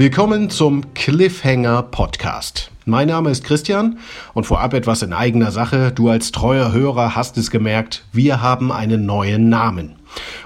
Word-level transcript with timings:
Willkommen 0.00 0.48
zum 0.48 0.94
Cliffhanger 0.94 1.82
Podcast. 1.82 2.70
Mein 2.86 3.08
Name 3.08 3.28
ist 3.28 3.44
Christian 3.44 3.98
und 4.32 4.44
vorab 4.44 4.72
etwas 4.72 5.02
in 5.02 5.12
eigener 5.12 5.50
Sache. 5.52 5.92
Du 5.92 6.08
als 6.08 6.32
treuer 6.32 6.72
Hörer 6.72 7.14
hast 7.14 7.36
es 7.36 7.50
gemerkt, 7.50 8.06
wir 8.10 8.40
haben 8.40 8.72
einen 8.72 9.04
neuen 9.04 9.50
Namen. 9.50 9.96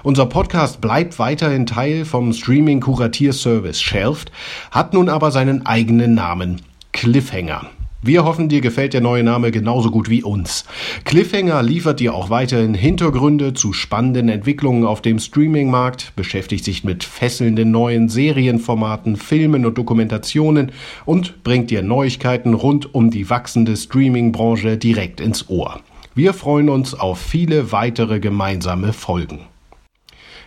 Unser 0.03 0.25
Podcast 0.25 0.81
bleibt 0.81 1.19
weiterhin 1.19 1.65
Teil 1.65 2.03
vom 2.03 2.33
Streaming-Kuratierservice 2.33 3.81
Shelft, 3.81 4.29
hat 4.71 4.93
nun 4.93 5.07
aber 5.07 5.31
seinen 5.31 5.65
eigenen 5.65 6.15
Namen 6.15 6.61
Cliffhanger. 6.91 7.69
Wir 8.07 8.23
hoffen, 8.23 8.49
dir 8.49 8.61
gefällt 8.61 8.93
der 8.93 9.01
neue 9.01 9.23
Name 9.23 9.49
genauso 9.49 9.89
gut 9.89 10.11
wie 10.11 10.21
uns. 10.21 10.63
Cliffhanger 11.05 11.63
liefert 11.63 11.99
dir 11.99 12.13
auch 12.13 12.29
weiterhin 12.29 12.75
Hintergründe 12.75 13.55
zu 13.55 13.73
spannenden 13.73 14.29
Entwicklungen 14.29 14.85
auf 14.85 15.01
dem 15.01 15.17
Streaming-Markt, 15.17 16.15
beschäftigt 16.15 16.63
sich 16.65 16.83
mit 16.83 17.03
fesselnden 17.03 17.71
neuen 17.71 18.07
Serienformaten, 18.07 19.15
Filmen 19.15 19.65
und 19.65 19.79
Dokumentationen 19.79 20.71
und 21.05 21.43
bringt 21.43 21.71
dir 21.71 21.81
Neuigkeiten 21.81 22.53
rund 22.53 22.93
um 22.93 23.09
die 23.09 23.27
wachsende 23.31 23.75
Streaming-Branche 23.75 24.77
direkt 24.77 25.19
ins 25.19 25.49
Ohr. 25.49 25.79
Wir 26.13 26.35
freuen 26.35 26.69
uns 26.69 26.93
auf 26.93 27.17
viele 27.17 27.71
weitere 27.71 28.19
gemeinsame 28.19 28.93
Folgen. 28.93 29.47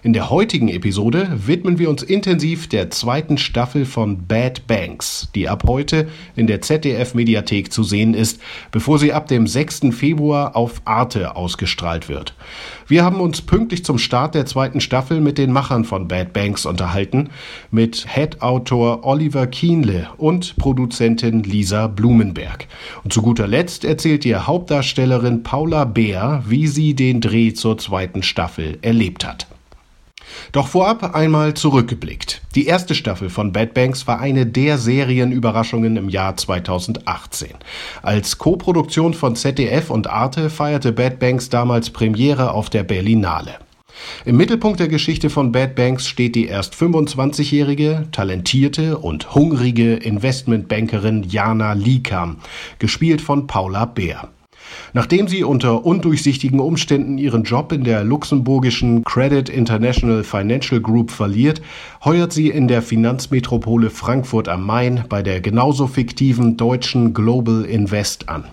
In 0.08 0.14
der 0.14 0.30
heutigen 0.30 0.68
Episode 0.68 1.38
widmen 1.46 1.78
wir 1.78 1.90
uns 1.90 2.02
intensiv 2.02 2.66
der 2.66 2.88
zweiten 2.88 3.36
Staffel 3.36 3.84
von 3.84 4.26
Bad 4.26 4.66
Banks, 4.66 5.28
die 5.34 5.50
ab 5.50 5.64
heute 5.66 6.08
in 6.34 6.46
der 6.46 6.62
ZDF-Mediathek 6.62 7.70
zu 7.70 7.82
sehen 7.82 8.14
ist, 8.14 8.40
bevor 8.70 8.98
sie 8.98 9.12
ab 9.12 9.28
dem 9.28 9.46
6. 9.46 9.88
Februar 9.90 10.56
auf 10.56 10.80
Arte 10.86 11.36
ausgestrahlt 11.36 12.08
wird. 12.08 12.32
Wir 12.86 13.04
haben 13.04 13.20
uns 13.20 13.42
pünktlich 13.42 13.84
zum 13.84 13.98
Start 13.98 14.34
der 14.34 14.46
zweiten 14.46 14.80
Staffel 14.80 15.20
mit 15.20 15.36
den 15.36 15.52
Machern 15.52 15.84
von 15.84 16.08
Bad 16.08 16.32
Banks 16.32 16.64
unterhalten, 16.64 17.28
mit 17.70 18.06
Head-Autor 18.08 19.05
Oliver 19.05 19.46
Kienle 19.46 20.08
und 20.16 20.56
Produzentin 20.56 21.42
Lisa 21.42 21.86
Blumenberg. 21.86 22.66
Und 23.05 23.12
zu 23.12 23.20
guter 23.20 23.46
Letzt 23.46 23.84
erzählt 23.84 24.24
ihr 24.24 24.46
Hauptdarstellerin 24.46 25.42
Paula 25.42 25.84
Beer, 25.84 26.44
wie 26.48 26.66
sie 26.66 26.94
den 26.94 27.20
Dreh 27.20 27.52
zur 27.52 27.77
zweiten 27.77 28.22
Staffel 28.22 28.78
erlebt 28.80 29.27
hat. 29.27 29.46
Doch 30.52 30.68
vorab 30.68 31.14
einmal 31.14 31.54
zurückgeblickt. 31.54 32.42
Die 32.54 32.66
erste 32.66 32.94
Staffel 32.94 33.30
von 33.30 33.52
Bad 33.52 33.74
Banks 33.74 34.06
war 34.06 34.20
eine 34.20 34.46
der 34.46 34.78
Serienüberraschungen 34.78 35.96
im 35.96 36.08
Jahr 36.08 36.36
2018. 36.36 37.50
Als 38.02 38.38
Co-Produktion 38.38 39.14
von 39.14 39.36
ZDF 39.36 39.90
und 39.90 40.08
Arte 40.08 40.50
feierte 40.50 40.92
Bad 40.92 41.18
Banks 41.18 41.48
damals 41.48 41.90
Premiere 41.90 42.52
auf 42.52 42.70
der 42.70 42.82
Berlinale. 42.82 43.56
Im 44.24 44.36
Mittelpunkt 44.36 44.80
der 44.80 44.88
Geschichte 44.88 45.30
von 45.30 45.52
Bad 45.52 45.74
Banks 45.74 46.06
steht 46.06 46.34
die 46.34 46.46
erst 46.46 46.74
25-jährige, 46.74 48.06
talentierte 48.12 48.98
und 48.98 49.34
hungrige 49.34 49.94
Investmentbankerin 49.94 51.24
Jana 51.24 51.72
Likam, 51.72 52.36
gespielt 52.78 53.20
von 53.20 53.46
Paula 53.46 53.86
Beer. 53.86 54.28
Nachdem 54.92 55.28
sie 55.28 55.44
unter 55.44 55.84
undurchsichtigen 55.84 56.61
Umständen 56.61 57.19
ihren 57.19 57.44
Job 57.44 57.72
in 57.72 57.84
der 57.84 58.05
luxemburgischen 58.05 59.05
Credit 59.05 59.48
International 59.48 60.24
Financial 60.24 60.80
Group 60.80 61.11
verliert, 61.11 61.61
heuert 62.05 62.33
sie 62.33 62.48
in 62.48 62.69
der 62.69 62.83
Finanzmetropole 62.83 63.91
Frankfurt 63.91 64.48
am 64.48 64.64
Main 64.64 65.05
bei 65.08 65.22
der 65.22 65.41
genauso 65.41 65.86
fiktiven 65.86 66.56
deutschen 66.56 67.14
Global 67.14 67.64
Invest 67.64 68.28
an. 68.28 68.44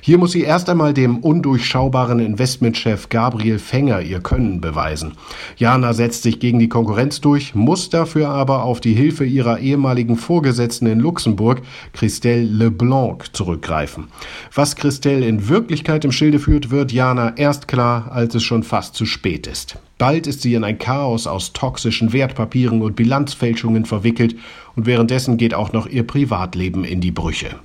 Hier 0.00 0.18
muss 0.18 0.32
sie 0.32 0.42
erst 0.42 0.68
einmal 0.68 0.94
dem 0.94 1.18
undurchschaubaren 1.18 2.20
Investmentchef 2.20 3.08
Gabriel 3.08 3.58
Fänger 3.58 4.02
ihr 4.02 4.20
Können 4.20 4.60
beweisen. 4.60 5.12
Jana 5.56 5.92
setzt 5.92 6.22
sich 6.22 6.40
gegen 6.40 6.58
die 6.58 6.68
Konkurrenz 6.68 7.20
durch, 7.20 7.54
muss 7.54 7.90
dafür 7.90 8.28
aber 8.28 8.64
auf 8.64 8.80
die 8.80 8.94
Hilfe 8.94 9.24
ihrer 9.24 9.60
ehemaligen 9.60 10.16
Vorgesetzten 10.16 10.86
in 10.86 11.00
Luxemburg, 11.00 11.62
Christelle 11.92 12.42
Leblanc, 12.42 13.34
zurückgreifen. 13.34 14.08
Was 14.54 14.76
Christelle 14.76 15.26
in 15.26 15.48
Wirklichkeit 15.48 16.04
im 16.04 16.12
Schilde 16.12 16.38
führt, 16.38 16.70
wird 16.70 16.92
Jana 16.92 17.36
erst 17.36 17.68
klar, 17.68 18.10
als 18.12 18.34
es 18.34 18.42
schon 18.42 18.62
fast 18.62 18.94
zu 18.94 19.06
spät 19.06 19.46
ist. 19.46 19.78
Bald 19.98 20.26
ist 20.26 20.42
sie 20.42 20.54
in 20.54 20.64
ein 20.64 20.78
Chaos 20.78 21.26
aus 21.26 21.52
toxischen 21.52 22.12
Wertpapieren 22.12 22.82
und 22.82 22.96
Bilanzfälschungen 22.96 23.84
verwickelt 23.84 24.36
und 24.76 24.86
währenddessen 24.86 25.36
geht 25.36 25.54
auch 25.54 25.72
noch 25.72 25.86
ihr 25.86 26.06
Privatleben 26.06 26.84
in 26.84 27.00
die 27.00 27.12
Brüche. 27.12 27.56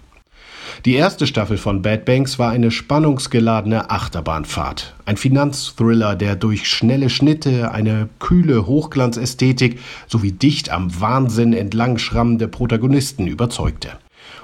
Die 0.85 0.95
erste 0.95 1.27
Staffel 1.27 1.57
von 1.57 1.81
Bad 1.81 2.05
Banks 2.05 2.39
war 2.39 2.51
eine 2.51 2.71
spannungsgeladene 2.71 3.89
Achterbahnfahrt. 3.89 4.95
Ein 5.05 5.17
Finanzthriller, 5.17 6.15
der 6.15 6.35
durch 6.35 6.67
schnelle 6.67 7.09
Schnitte, 7.09 7.71
eine 7.71 8.09
kühle 8.19 8.65
Hochglanzästhetik 8.65 9.79
sowie 10.07 10.31
dicht 10.31 10.69
am 10.69 10.99
Wahnsinn 11.01 11.53
entlang 11.53 11.97
schrammende 11.97 12.47
Protagonisten 12.47 13.27
überzeugte 13.27 13.89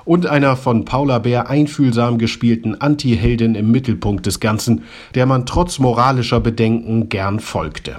und 0.06 0.28
einer 0.28 0.56
von 0.56 0.86
Paula 0.86 1.20
Bär 1.20 1.50
einfühlsam 1.50 2.18
gespielten 2.18 2.80
Anti-Heldin 2.80 3.56
im 3.56 3.72
Mittelpunkt 3.72 4.26
des 4.26 4.40
Ganzen, 4.40 4.84
der 5.16 5.26
man 5.26 5.46
trotz 5.46 5.80
moralischer 5.80 6.40
Bedenken 6.40 7.10
gern 7.10 7.40
folgte. 7.40 7.98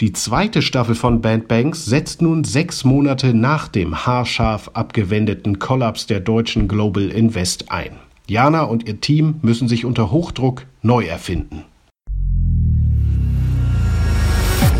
Die 0.00 0.12
zweite 0.12 0.62
Staffel 0.62 0.94
von 0.94 1.20
Band 1.20 1.48
Banks 1.48 1.84
setzt 1.84 2.22
nun 2.22 2.44
sechs 2.44 2.84
Monate 2.84 3.34
nach 3.34 3.68
dem 3.68 4.06
haarscharf 4.06 4.70
abgewendeten 4.74 5.58
Kollaps 5.58 6.06
der 6.06 6.20
deutschen 6.20 6.68
Global 6.68 7.08
Invest 7.10 7.70
ein. 7.70 7.92
Jana 8.26 8.62
und 8.62 8.88
ihr 8.88 9.00
Team 9.00 9.36
müssen 9.42 9.68
sich 9.68 9.84
unter 9.84 10.10
Hochdruck 10.10 10.66
neu 10.82 11.04
erfinden. 11.04 11.64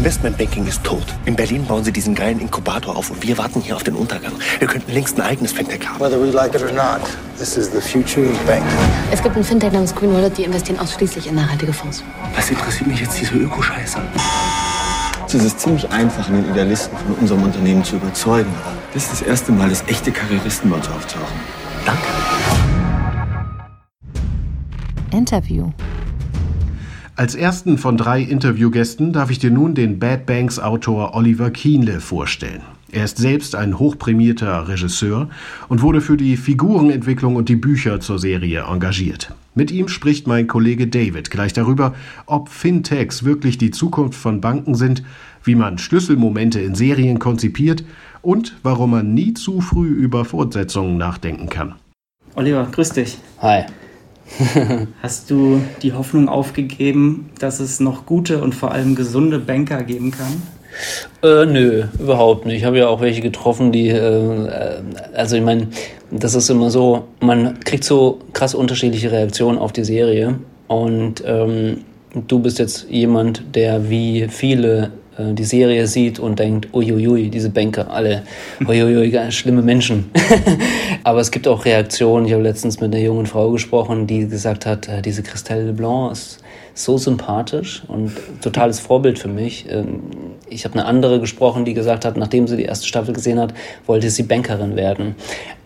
Investmentbanking 0.02 0.66
ist 0.66 0.82
tot. 0.82 1.04
In 1.26 1.36
Berlin 1.36 1.64
bauen 1.64 1.84
sie 1.84 1.92
diesen 1.92 2.16
geilen 2.16 2.40
Inkubator 2.40 2.96
auf 2.96 3.12
und 3.12 3.22
wir 3.22 3.38
warten 3.38 3.60
hier 3.60 3.76
auf 3.76 3.84
den 3.84 3.94
Untergang. 3.94 4.32
Wir 4.58 4.66
könnten 4.66 4.90
längst 4.90 5.16
ein 5.16 5.22
eigenes 5.22 5.52
Fintech 5.52 5.86
haben. 5.86 6.00
Whether 6.00 6.20
we 6.20 6.32
like 6.32 6.56
it 6.56 6.62
or 6.62 6.72
not, 6.72 7.00
this 7.38 7.56
is 7.56 7.70
the 7.70 7.80
future 7.80 8.28
of 8.28 8.36
banking. 8.44 8.66
Es 9.12 9.22
gibt 9.22 9.36
ein 9.36 9.44
Fintech 9.44 9.70
namens 9.70 9.94
Green 9.94 10.12
Wallet, 10.12 10.36
die 10.36 10.42
investieren 10.42 10.80
ausschließlich 10.80 11.28
in 11.28 11.36
nachhaltige 11.36 11.72
Fonds. 11.72 12.02
Was 12.34 12.50
interessiert 12.50 12.88
mich 12.88 12.98
jetzt 12.98 13.20
diese 13.20 13.34
Ökoscheiße? 13.34 14.00
Es 15.34 15.44
ist 15.44 15.60
ziemlich 15.60 15.88
einfach, 15.88 16.28
einen 16.28 16.50
Idealisten 16.50 16.94
von 16.98 17.14
unserem 17.14 17.42
Unternehmen 17.42 17.82
zu 17.82 17.96
überzeugen. 17.96 18.50
Das 18.92 19.04
ist 19.04 19.12
das 19.12 19.22
erste 19.22 19.50
Mal, 19.50 19.70
dass 19.70 19.82
echte 19.88 20.12
Karrieristen 20.12 20.68
bei 20.68 20.76
uns 20.76 20.86
auftauchen. 20.88 21.40
Danke. 21.86 22.02
Interview. 25.10 25.70
Als 27.16 27.34
ersten 27.34 27.78
von 27.78 27.96
drei 27.96 28.20
Interviewgästen 28.20 29.14
darf 29.14 29.30
ich 29.30 29.38
dir 29.38 29.50
nun 29.50 29.74
den 29.74 29.98
Bad 29.98 30.26
Banks 30.26 30.58
Autor 30.58 31.14
Oliver 31.14 31.50
Kienle 31.50 32.00
vorstellen. 32.00 32.60
Er 32.94 33.04
ist 33.04 33.16
selbst 33.16 33.54
ein 33.54 33.78
hochprämierter 33.78 34.68
Regisseur 34.68 35.30
und 35.70 35.80
wurde 35.80 36.02
für 36.02 36.18
die 36.18 36.36
Figurenentwicklung 36.36 37.36
und 37.36 37.48
die 37.48 37.56
Bücher 37.56 38.00
zur 38.00 38.18
Serie 38.18 38.66
engagiert. 38.68 39.32
Mit 39.54 39.70
ihm 39.70 39.88
spricht 39.88 40.26
mein 40.26 40.46
Kollege 40.46 40.86
David 40.86 41.30
gleich 41.30 41.54
darüber, 41.54 41.94
ob 42.26 42.50
Fintechs 42.50 43.24
wirklich 43.24 43.56
die 43.56 43.70
Zukunft 43.70 44.18
von 44.18 44.42
Banken 44.42 44.74
sind, 44.74 45.02
wie 45.42 45.54
man 45.54 45.78
Schlüsselmomente 45.78 46.60
in 46.60 46.74
Serien 46.74 47.18
konzipiert 47.18 47.82
und 48.20 48.56
warum 48.62 48.90
man 48.90 49.14
nie 49.14 49.32
zu 49.32 49.62
früh 49.62 49.88
über 49.88 50.26
Fortsetzungen 50.26 50.98
nachdenken 50.98 51.48
kann. 51.48 51.76
Oliver, 52.34 52.68
grüß 52.70 52.90
dich. 52.90 53.16
Hi. 53.40 53.64
Hast 55.02 55.30
du 55.30 55.62
die 55.80 55.94
Hoffnung 55.94 56.28
aufgegeben, 56.28 57.30
dass 57.38 57.58
es 57.58 57.80
noch 57.80 58.04
gute 58.04 58.42
und 58.42 58.54
vor 58.54 58.72
allem 58.72 58.96
gesunde 58.96 59.38
Banker 59.38 59.82
geben 59.82 60.10
kann? 60.10 60.42
Äh, 61.22 61.46
nö, 61.46 61.84
überhaupt 61.98 62.46
nicht. 62.46 62.58
Ich 62.58 62.64
habe 62.64 62.78
ja 62.78 62.88
auch 62.88 63.00
welche 63.00 63.20
getroffen, 63.20 63.72
die, 63.72 63.88
äh, 63.88 64.48
also 65.14 65.36
ich 65.36 65.42
meine, 65.42 65.68
das 66.10 66.34
ist 66.34 66.50
immer 66.50 66.70
so, 66.70 67.04
man 67.20 67.60
kriegt 67.60 67.84
so 67.84 68.20
krass 68.32 68.54
unterschiedliche 68.54 69.12
Reaktionen 69.12 69.58
auf 69.58 69.72
die 69.72 69.84
Serie 69.84 70.38
und 70.68 71.22
ähm, 71.26 71.84
du 72.26 72.38
bist 72.38 72.58
jetzt 72.58 72.86
jemand, 72.90 73.42
der 73.54 73.88
wie 73.88 74.26
viele 74.28 74.90
äh, 75.16 75.32
die 75.34 75.44
Serie 75.44 75.86
sieht 75.86 76.18
und 76.18 76.38
denkt, 76.38 76.68
uiuiui, 76.72 77.30
diese 77.30 77.50
Banker, 77.50 77.90
alle, 77.90 78.22
uiuiui, 78.66 79.30
schlimme 79.30 79.62
Menschen. 79.62 80.10
Aber 81.04 81.20
es 81.20 81.30
gibt 81.30 81.48
auch 81.48 81.64
Reaktionen. 81.64 82.26
Ich 82.26 82.32
habe 82.32 82.42
letztens 82.42 82.80
mit 82.80 82.94
einer 82.94 83.02
jungen 83.02 83.26
Frau 83.26 83.50
gesprochen, 83.50 84.06
die 84.06 84.28
gesagt 84.28 84.66
hat, 84.66 84.88
äh, 84.88 85.02
diese 85.02 85.22
Christelle 85.22 85.64
Leblanc 85.66 86.12
ist 86.12 86.41
so 86.74 86.98
sympathisch 86.98 87.82
und 87.88 88.12
totales 88.42 88.80
Vorbild 88.80 89.18
für 89.18 89.28
mich. 89.28 89.66
Ähm, 89.68 90.00
ich 90.48 90.64
habe 90.64 90.74
eine 90.74 90.84
andere 90.86 91.20
gesprochen, 91.20 91.64
die 91.64 91.74
gesagt 91.74 92.04
hat, 92.04 92.16
nachdem 92.16 92.46
sie 92.46 92.56
die 92.56 92.64
erste 92.64 92.86
Staffel 92.86 93.14
gesehen 93.14 93.38
hat, 93.38 93.54
wollte 93.86 94.10
sie 94.10 94.22
Bankerin 94.22 94.76
werden. 94.76 95.14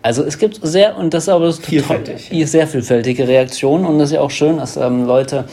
Also 0.01 0.23
es 0.23 0.37
gibt 0.37 0.59
sehr, 0.61 0.97
und 0.97 1.13
das 1.13 1.23
ist 1.23 1.29
aber 1.29 1.45
das 1.47 1.59
vielfältig. 1.59 2.29
sehr 2.45 2.67
vielfältige 2.67 3.27
Reaktionen 3.27 3.85
und 3.85 3.99
das 3.99 4.09
ist 4.09 4.15
ja 4.15 4.21
auch 4.21 4.31
schön, 4.31 4.57
dass 4.57 4.77
ähm, 4.77 5.05
Leute 5.05 5.45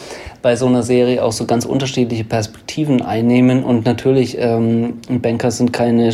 bei 0.45 0.57
so 0.57 0.67
einer 0.67 0.83
Serie 0.83 1.25
auch 1.25 1.33
so 1.33 1.47
ganz 1.47 1.65
unterschiedliche 1.65 2.23
Perspektiven 2.23 3.01
einnehmen. 3.01 3.65
Und 3.65 3.87
natürlich, 3.87 4.37
ähm, 4.39 5.01
Banker 5.09 5.51
sind 5.51 5.73
keine 5.73 6.13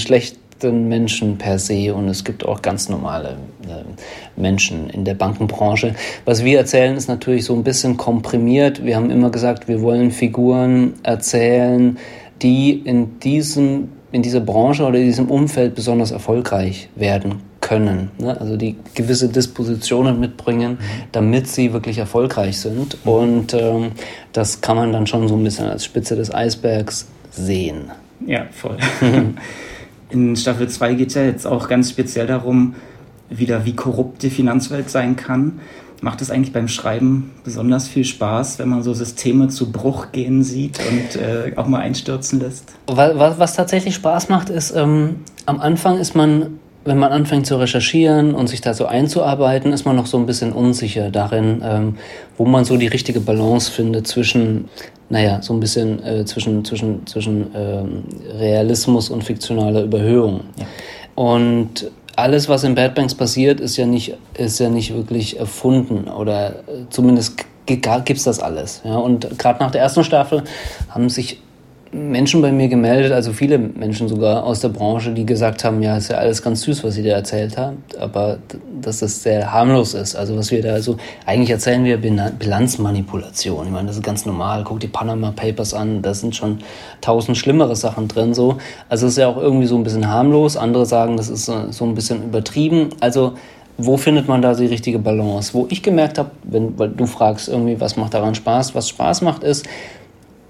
schlechten 0.61 0.89
Menschen 0.89 1.39
per 1.39 1.59
se 1.59 1.95
und 1.95 2.09
es 2.09 2.25
gibt 2.25 2.45
auch 2.45 2.61
ganz 2.63 2.89
normale 2.89 3.37
äh, 3.65 4.41
Menschen 4.41 4.91
in 4.91 5.05
der 5.05 5.15
Bankenbranche. 5.15 5.95
Was 6.25 6.45
wir 6.45 6.59
erzählen, 6.59 6.97
ist 6.97 7.09
natürlich 7.09 7.45
so 7.45 7.55
ein 7.55 7.65
bisschen 7.65 7.97
komprimiert. 7.97 8.85
Wir 8.85 8.97
haben 8.97 9.11
immer 9.11 9.31
gesagt, 9.31 9.69
wir 9.69 9.81
wollen 9.81 10.11
Figuren 10.11 10.95
erzählen, 11.03 11.99
die 12.43 12.73
in 12.73 13.19
diesem 13.21 13.89
in 14.13 14.23
dieser 14.23 14.41
Branche 14.41 14.85
oder 14.85 14.99
in 14.99 15.07
diesem 15.07 15.31
Umfeld 15.31 15.77
besonders 15.77 16.11
erfolgreich 16.11 16.89
werden 16.97 17.43
können. 17.61 18.11
Ne? 18.19 18.37
Also 18.41 18.57
die 18.57 18.75
gewisse 18.97 19.29
Dispositionen 19.29 20.19
mitbringen, 20.19 20.79
damit 21.13 21.47
sie 21.47 21.73
wirklich 21.73 21.99
erfolgreich 21.99 22.59
sind. 22.59 22.99
Und 23.05 23.55
ähm, 23.55 23.93
das 24.33 24.61
kann 24.63 24.77
man 24.77 24.93
dann 24.93 25.07
schon 25.07 25.29
so 25.29 25.37
ein 25.37 25.45
bisschen 25.45 25.69
als 25.69 25.85
Spitze 25.85 26.17
des 26.17 26.35
Eisbergs 26.35 27.07
sehen. 27.31 27.93
Ja, 28.27 28.47
voll. 28.51 28.79
In 30.11 30.37
Staffel 30.37 30.69
2 30.69 30.95
geht 30.95 31.09
es 31.09 31.15
ja 31.15 31.23
jetzt 31.23 31.47
auch 31.47 31.69
ganz 31.69 31.91
speziell 31.91 32.27
darum, 32.27 32.75
wieder 33.29 33.65
wie 33.65 33.75
korrupt 33.75 34.23
die 34.23 34.31
Finanzwelt 34.31 34.91
sein 34.91 35.17
kann. 35.17 35.61
Macht 36.03 36.23
es 36.23 36.31
eigentlich 36.31 36.53
beim 36.53 36.67
Schreiben 36.67 37.31
besonders 37.45 37.87
viel 37.87 38.05
Spaß, 38.05 38.59
wenn 38.59 38.69
man 38.69 38.83
so 38.83 38.95
Systeme 38.95 39.49
zu 39.49 39.71
Bruch 39.71 40.13
gehen 40.13 40.43
sieht 40.43 40.81
und 40.81 41.21
äh, 41.21 41.53
auch 41.57 41.67
mal 41.67 41.81
einstürzen 41.81 42.41
lässt? 42.41 42.73
Was, 42.87 43.39
was 43.39 43.55
tatsächlich 43.55 43.95
Spaß 43.97 44.31
macht, 44.31 44.49
ist, 44.49 44.75
ähm, 44.75 45.17
am 45.47 45.61
Anfang 45.61 45.99
ist 45.99 46.17
man, 46.17 46.59
wenn 46.85 46.99
man 46.99 47.13
anfängt 47.13 47.47
zu 47.47 47.57
recherchieren 47.57 48.35
und 48.35 48.49
sich 48.49 48.61
da 48.61 48.73
so 48.73 48.87
einzuarbeiten, 48.87 49.73
ist 49.73 49.85
man 49.85 49.97
noch 49.97 50.07
so 50.07 50.17
ein 50.17 50.27
bisschen 50.27 50.53
unsicher 50.53 51.11
darin, 51.11 51.63
ähm, 51.65 51.97
wo 52.39 52.45
man 52.45 52.65
so 52.65 52.77
die 52.77 52.87
richtige 52.87 53.21
Balance 53.21 53.71
findet 53.71 54.07
zwischen, 54.07 54.69
naja, 55.11 55.43
so 55.43 55.53
ein 55.53 55.61
bisschen 55.61 56.03
äh, 56.03 56.25
zwischen, 56.25 56.65
zwischen, 56.65 57.07
zwischen 57.07 57.51
ähm, 57.55 58.05
Realismus 58.39 59.11
und 59.11 59.25
fiktionaler 59.25 59.83
Überhöhung. 59.83 60.41
Ja. 60.59 60.67
Und 61.15 61.91
alles, 62.17 62.49
was 62.49 62.65
in 62.65 62.75
Bad 62.75 62.95
Banks 62.95 63.15
passiert, 63.15 63.61
ist 63.61 63.77
ja 63.77 63.87
nicht, 63.87 64.17
ist 64.35 64.59
ja 64.59 64.71
nicht 64.71 64.95
wirklich 64.95 65.39
erfunden 65.39 66.09
oder 66.09 66.51
äh, 66.51 66.87
zumindest 66.89 67.45
gibt 67.67 67.87
es 67.87 68.25
das 68.25 68.41
alles. 68.41 68.81
Ja? 68.85 68.97
Und 68.97 69.39
gerade 69.39 69.61
nach 69.63 69.71
der 69.71 69.83
ersten 69.83 70.03
Staffel 70.03 70.45
haben 70.89 71.09
sich 71.09 71.41
Menschen 71.93 72.41
bei 72.41 72.53
mir 72.53 72.69
gemeldet, 72.69 73.11
also 73.11 73.33
viele 73.33 73.59
Menschen 73.59 74.09
sogar 74.09 74.45
aus 74.45 74.61
der 74.61 74.69
Branche, 74.69 75.13
die 75.13 75.27
gesagt 75.27 75.65
haben, 75.65 75.83
ja, 75.83 75.97
ist 75.97 76.09
ja 76.09 76.19
alles 76.19 76.41
ganz 76.41 76.63
süß, 76.63 76.85
was 76.85 76.97
ihr 76.97 77.03
da 77.03 77.11
erzählt 77.11 77.59
habt, 77.59 77.97
aber 77.99 78.39
dass 78.81 79.01
das 79.01 79.25
sehr 79.25 79.53
harmlos 79.53 79.95
ist. 79.95 80.15
Also 80.15 80.37
was 80.37 80.53
wir 80.53 80.63
da, 80.63 80.73
also 80.73 80.99
eigentlich 81.27 81.51
erzählen 81.51 81.85
wir 81.85 81.99
Bilanzmanipulation. 81.99 83.67
Ich 83.67 83.73
meine, 83.73 83.89
das 83.89 83.97
ist 83.97 84.05
ganz 84.05 84.25
normal. 84.25 84.63
Guck 84.63 84.79
die 84.79 84.87
Panama 84.87 85.33
Papers 85.33 85.75
an, 85.75 86.01
da 86.01 86.15
sind 86.15 86.37
schon 86.37 86.61
tausend 87.01 87.37
schlimmere 87.37 87.75
Sachen 87.75 88.07
drin. 88.07 88.35
So, 88.35 88.59
also 88.89 89.07
es 89.07 89.15
ist 89.15 89.19
ja 89.19 89.27
auch 89.27 89.37
irgendwie 89.37 89.67
so 89.67 89.77
ein 89.77 89.83
bisschen 89.83 90.09
harmlos. 90.09 90.57
Andere 90.57 90.87
sagen, 90.87 91.17
das 91.17 91.29
ist 91.29 91.47
so, 91.47 91.85
ein 91.85 91.95
bisschen 91.97 92.23
übertrieben. 92.23 92.91
Also 93.01 93.35
wo 93.79 93.97
findet 93.97 94.29
man 94.29 94.43
da 94.43 94.55
die 94.55 94.67
richtige 94.67 94.99
Balance? 94.99 95.55
Wo 95.55 95.67
ich 95.71 95.83
gemerkt 95.83 96.19
habe, 96.19 96.31
wenn 96.45 96.79
weil 96.79 96.91
du 96.91 97.07
fragst 97.07 97.49
irgendwie, 97.49 97.81
was 97.81 97.97
macht 97.97 98.15
daran 98.15 98.35
Spaß? 98.35 98.75
Was 98.75 98.89
Spaß 98.89 99.23
macht, 99.23 99.43
ist 99.43 99.67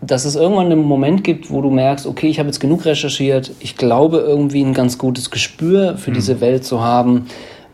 dass 0.03 0.25
es 0.25 0.35
irgendwann 0.35 0.67
einen 0.67 0.83
Moment 0.83 1.25
gibt, 1.25 1.51
wo 1.51 1.61
du 1.61 1.71
merkst, 1.71 2.07
okay, 2.07 2.29
ich 2.29 2.39
habe 2.39 2.49
jetzt 2.49 2.61
genug 2.61 2.85
recherchiert, 2.85 3.53
ich 3.61 3.77
glaube 3.77 4.19
irgendwie 4.19 4.63
ein 4.63 4.75
ganz 4.75 4.99
gutes 4.99 5.31
Gespür 5.31 5.97
für 5.97 6.11
mhm. 6.11 6.15
diese 6.15 6.41
Welt 6.41 6.65
zu 6.65 6.81
haben. 6.81 7.27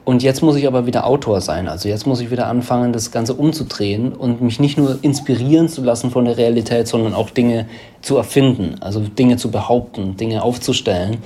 Und 0.05 0.23
jetzt 0.23 0.41
muss 0.41 0.55
ich 0.55 0.69
aber 0.69 0.87
wieder 0.87 1.05
Autor 1.05 1.41
sein. 1.41 1.67
Also 1.67 1.89
jetzt 1.89 2.07
muss 2.07 2.21
ich 2.21 2.31
wieder 2.31 2.47
anfangen, 2.47 2.93
das 2.93 3.11
Ganze 3.11 3.35
umzudrehen 3.35 4.13
und 4.13 4.41
mich 4.41 4.61
nicht 4.61 4.79
nur 4.79 4.99
inspirieren 5.03 5.69
zu 5.69 5.83
lassen 5.83 6.13
von 6.13 6.25
der 6.25 6.37
Realität, 6.37 6.87
sondern 6.87 7.13
auch 7.13 7.31
Dinge 7.31 7.67
zu 8.03 8.17
erfinden, 8.17 8.77
also 8.81 9.01
Dinge 9.01 9.37
zu 9.37 9.51
behaupten, 9.51 10.17
Dinge 10.17 10.43
aufzustellen. 10.43 11.19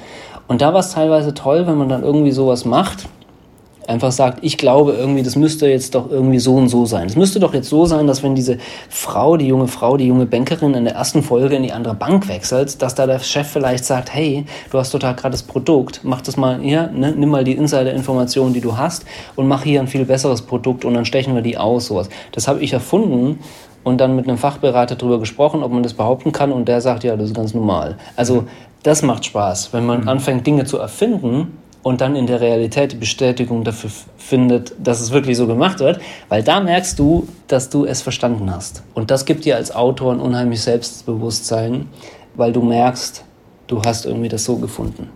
Und 0.49 0.63
da 0.63 0.73
war 0.73 0.81
es 0.81 0.93
teilweise 0.93 1.35
toll, 1.35 1.67
wenn 1.67 1.77
man 1.77 1.91
dann 1.91 2.03
irgendwie 2.03 2.33
sowas 2.33 2.65
macht 2.65 3.07
einfach 3.91 4.13
sagt, 4.13 4.39
ich 4.43 4.57
glaube 4.57 4.93
irgendwie, 4.93 5.23
das 5.23 5.37
müsste 5.37 5.69
jetzt 5.69 5.95
doch 5.95 6.11
irgendwie 6.11 6.39
so 6.39 6.55
und 6.55 6.69
so 6.69 6.87
sein. 6.87 7.09
Es 7.09 7.17
müsste 7.17 7.41
doch 7.41 7.53
jetzt 7.53 7.69
so 7.69 7.85
sein, 7.85 8.07
dass 8.07 8.23
wenn 8.23 8.35
diese 8.35 8.59
Frau, 8.89 9.37
die 9.37 9.49
junge 9.49 9.67
Frau, 9.67 9.97
die 9.97 10.07
junge 10.07 10.27
Bankerin 10.27 10.75
in 10.75 10.85
der 10.85 10.95
ersten 10.95 11.23
Folge 11.23 11.57
in 11.57 11.63
die 11.63 11.73
andere 11.73 11.95
Bank 11.95 12.29
wechselt, 12.29 12.81
dass 12.81 12.95
da 12.95 13.07
der 13.07 13.19
Chef 13.19 13.49
vielleicht 13.49 13.85
sagt, 13.85 14.15
hey, 14.15 14.47
du 14.71 14.79
hast 14.79 14.91
total 14.91 15.15
gerade 15.15 15.33
das 15.33 15.43
Produkt, 15.43 16.01
mach 16.05 16.21
das 16.21 16.37
mal 16.37 16.61
hier, 16.61 16.89
ne, 16.95 17.13
nimm 17.13 17.29
mal 17.29 17.45
die 17.45 17.53
Insider-Informationen, 17.53 18.55
die 18.55 18.61
du 18.61 18.77
hast 18.77 19.05
und 19.37 19.49
mach 19.49 19.65
hier 19.65 19.81
ein 19.81 19.89
viel 19.89 20.05
besseres 20.05 20.43
Produkt 20.43 20.85
und 20.85 20.95
dann 20.95 21.05
stechen 21.05 21.35
wir 21.35 21.43
die 21.43 21.59
aus, 21.59 21.87
sowas. 21.87 22.09
Das 22.33 22.49
habe 22.49 22.61
ich 22.61 22.73
erfunden 22.73 23.41
und 23.83 23.99
dann 24.01 24.15
mit 24.15 24.29
einem 24.29 24.39
Fachberater 24.39 24.95
darüber 24.95 25.19
gesprochen, 25.19 25.63
ob 25.63 25.73
man 25.73 25.83
das 25.83 25.95
behaupten 25.95 26.33
kann 26.33 26.53
und 26.53 26.69
der 26.69 26.81
sagt, 26.81 27.03
ja, 27.03 27.17
das 27.17 27.31
ist 27.31 27.35
ganz 27.35 27.55
normal. 27.55 27.97
Also 28.15 28.45
das 28.83 29.03
macht 29.03 29.25
Spaß, 29.25 29.73
wenn 29.73 29.85
man 29.85 30.03
mhm. 30.03 30.09
anfängt, 30.09 30.47
Dinge 30.47 30.65
zu 30.65 30.79
erfinden 30.79 31.59
und 31.83 32.01
dann 32.01 32.17
in 32.17 32.27
der 32.27 32.41
Realität 32.41 32.93
die 32.93 32.97
Bestätigung 32.97 33.65
dafür 33.65 33.91
findet, 34.19 34.75
dass 34.83 35.01
es 35.01 35.13
wirklich 35.13 35.37
so 35.37 35.47
gemacht 35.47 35.81
wird, 35.81 36.01
weil 36.29 36.43
da 36.43 36.61
merkst 36.61 36.99
du, 36.99 37.27
dass 37.49 37.71
du 37.71 37.85
es 37.85 38.03
verstanden 38.03 38.51
hast. 38.51 38.83
Und 38.95 39.11
das 39.11 39.25
gibt 39.25 39.45
dir 39.45 39.57
als 39.57 39.75
Autor 39.75 40.13
ein 40.13 40.21
unheimlich 40.21 40.61
Selbstbewusstsein, 40.61 41.89
weil 42.35 42.53
du 42.53 42.63
merkst, 42.63 43.25
du 43.67 43.83
hast 43.83 44.05
irgendwie 44.05 44.29
das 44.29 44.45
so 44.45 44.57
gefunden. 44.57 45.09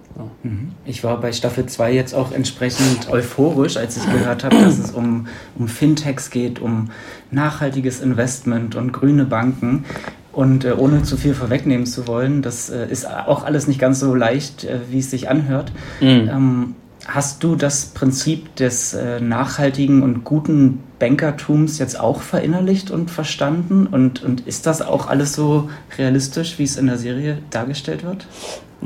Mhm. 0.42 0.72
Ich 0.84 1.02
war 1.02 1.20
bei 1.20 1.32
Staffel 1.32 1.66
2 1.66 1.92
jetzt 1.92 2.14
auch 2.14 2.32
entsprechend 2.32 3.10
euphorisch, 3.10 3.76
als 3.76 3.96
ich 3.96 4.04
gehört 4.04 4.44
habe, 4.44 4.56
dass 4.56 4.78
es 4.78 4.92
um, 4.92 5.26
um 5.58 5.68
Fintechs 5.68 6.30
geht, 6.30 6.60
um 6.60 6.90
nachhaltiges 7.30 8.00
Investment 8.00 8.76
und 8.76 8.92
grüne 8.92 9.24
Banken. 9.24 9.84
Und 10.34 10.64
äh, 10.64 10.72
ohne 10.72 11.02
zu 11.04 11.16
viel 11.16 11.34
vorwegnehmen 11.34 11.86
zu 11.86 12.08
wollen, 12.08 12.42
das 12.42 12.68
äh, 12.68 12.86
ist 12.90 13.08
auch 13.08 13.44
alles 13.44 13.68
nicht 13.68 13.78
ganz 13.78 14.00
so 14.00 14.14
leicht, 14.14 14.64
äh, 14.64 14.80
wie 14.90 14.98
es 14.98 15.10
sich 15.10 15.28
anhört. 15.28 15.72
Mhm. 16.00 16.28
Ähm, 16.28 16.74
hast 17.06 17.44
du 17.44 17.54
das 17.54 17.86
Prinzip 17.86 18.56
des 18.56 18.94
äh, 18.94 19.20
nachhaltigen 19.20 20.02
und 20.02 20.24
guten 20.24 20.80
Bankertums 20.98 21.78
jetzt 21.78 22.00
auch 22.00 22.20
verinnerlicht 22.20 22.90
und 22.90 23.10
verstanden? 23.10 23.86
Und, 23.86 24.22
und 24.22 24.46
ist 24.46 24.66
das 24.66 24.82
auch 24.82 25.06
alles 25.06 25.34
so 25.34 25.70
realistisch, 25.98 26.58
wie 26.58 26.64
es 26.64 26.76
in 26.76 26.86
der 26.86 26.98
Serie 26.98 27.38
dargestellt 27.50 28.04
wird? 28.04 28.26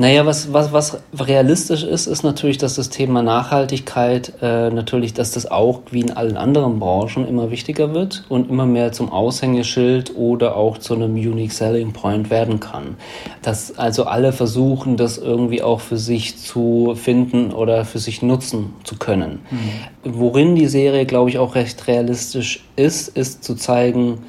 Naja, 0.00 0.24
was, 0.26 0.52
was, 0.52 0.72
was 0.72 0.98
realistisch 1.12 1.82
ist, 1.82 2.06
ist 2.06 2.22
natürlich, 2.22 2.56
dass 2.56 2.76
das 2.76 2.88
Thema 2.88 3.20
Nachhaltigkeit 3.20 4.32
äh, 4.40 4.70
natürlich, 4.70 5.12
dass 5.12 5.32
das 5.32 5.50
auch 5.50 5.80
wie 5.90 6.02
in 6.02 6.12
allen 6.12 6.36
anderen 6.36 6.78
Branchen 6.78 7.26
immer 7.26 7.50
wichtiger 7.50 7.92
wird 7.94 8.24
und 8.28 8.48
immer 8.48 8.64
mehr 8.64 8.92
zum 8.92 9.10
Aushängeschild 9.10 10.14
oder 10.14 10.54
auch 10.56 10.78
zu 10.78 10.94
einem 10.94 11.14
Unique 11.14 11.50
Selling 11.50 11.92
Point 11.92 12.30
werden 12.30 12.60
kann. 12.60 12.94
Dass 13.42 13.76
also 13.76 14.04
alle 14.04 14.32
versuchen, 14.32 14.96
das 14.96 15.18
irgendwie 15.18 15.64
auch 15.64 15.80
für 15.80 15.96
sich 15.96 16.38
zu 16.38 16.94
finden 16.94 17.52
oder 17.52 17.84
für 17.84 17.98
sich 17.98 18.22
nutzen 18.22 18.74
zu 18.84 18.98
können. 18.98 19.40
Mhm. 19.50 20.14
Worin 20.16 20.54
die 20.54 20.68
Serie, 20.68 21.06
glaube 21.06 21.30
ich, 21.30 21.38
auch 21.38 21.56
recht 21.56 21.88
realistisch 21.88 22.62
ist, 22.76 23.08
ist 23.08 23.42
zu 23.42 23.56
zeigen, 23.56 24.20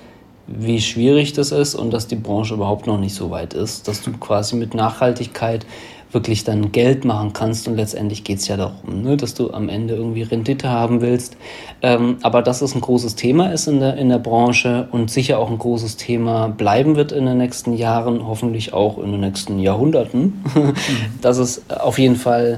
wie 0.57 0.81
schwierig 0.81 1.33
das 1.33 1.51
ist 1.51 1.75
und 1.75 1.91
dass 1.91 2.07
die 2.07 2.15
Branche 2.15 2.55
überhaupt 2.55 2.87
noch 2.87 2.99
nicht 2.99 3.13
so 3.13 3.29
weit 3.29 3.53
ist, 3.53 3.87
dass 3.87 4.01
du 4.01 4.11
quasi 4.13 4.55
mit 4.55 4.73
Nachhaltigkeit 4.73 5.65
wirklich 6.11 6.43
dann 6.43 6.71
Geld 6.71 7.05
machen 7.05 7.33
kannst 7.33 7.67
und 7.67 7.75
letztendlich 7.75 8.23
geht 8.23 8.39
es 8.39 8.47
ja 8.47 8.57
darum, 8.57 9.03
ne, 9.03 9.15
dass 9.15 9.35
du 9.35 9.51
am 9.51 9.69
Ende 9.69 9.95
irgendwie 9.95 10.23
Rendite 10.23 10.69
haben 10.69 11.01
willst. 11.01 11.37
Ähm, 11.81 12.17
aber 12.23 12.41
dass 12.41 12.61
es 12.61 12.73
ein 12.73 12.81
großes 12.81 13.15
Thema 13.15 13.51
ist 13.53 13.67
in 13.67 13.79
der, 13.79 13.95
in 13.97 14.09
der 14.09 14.17
Branche 14.17 14.87
und 14.91 15.11
sicher 15.11 15.37
auch 15.37 15.51
ein 15.51 15.59
großes 15.59 15.97
Thema 15.97 16.47
bleiben 16.47 16.95
wird 16.95 17.11
in 17.11 17.27
den 17.27 17.37
nächsten 17.37 17.73
Jahren, 17.73 18.25
hoffentlich 18.25 18.73
auch 18.73 18.97
in 18.97 19.11
den 19.11 19.21
nächsten 19.21 19.59
Jahrhunderten, 19.59 20.43
mhm. 20.55 20.73
dass 21.21 21.37
es 21.37 21.69
auf 21.69 21.99
jeden 21.99 22.15
Fall 22.15 22.57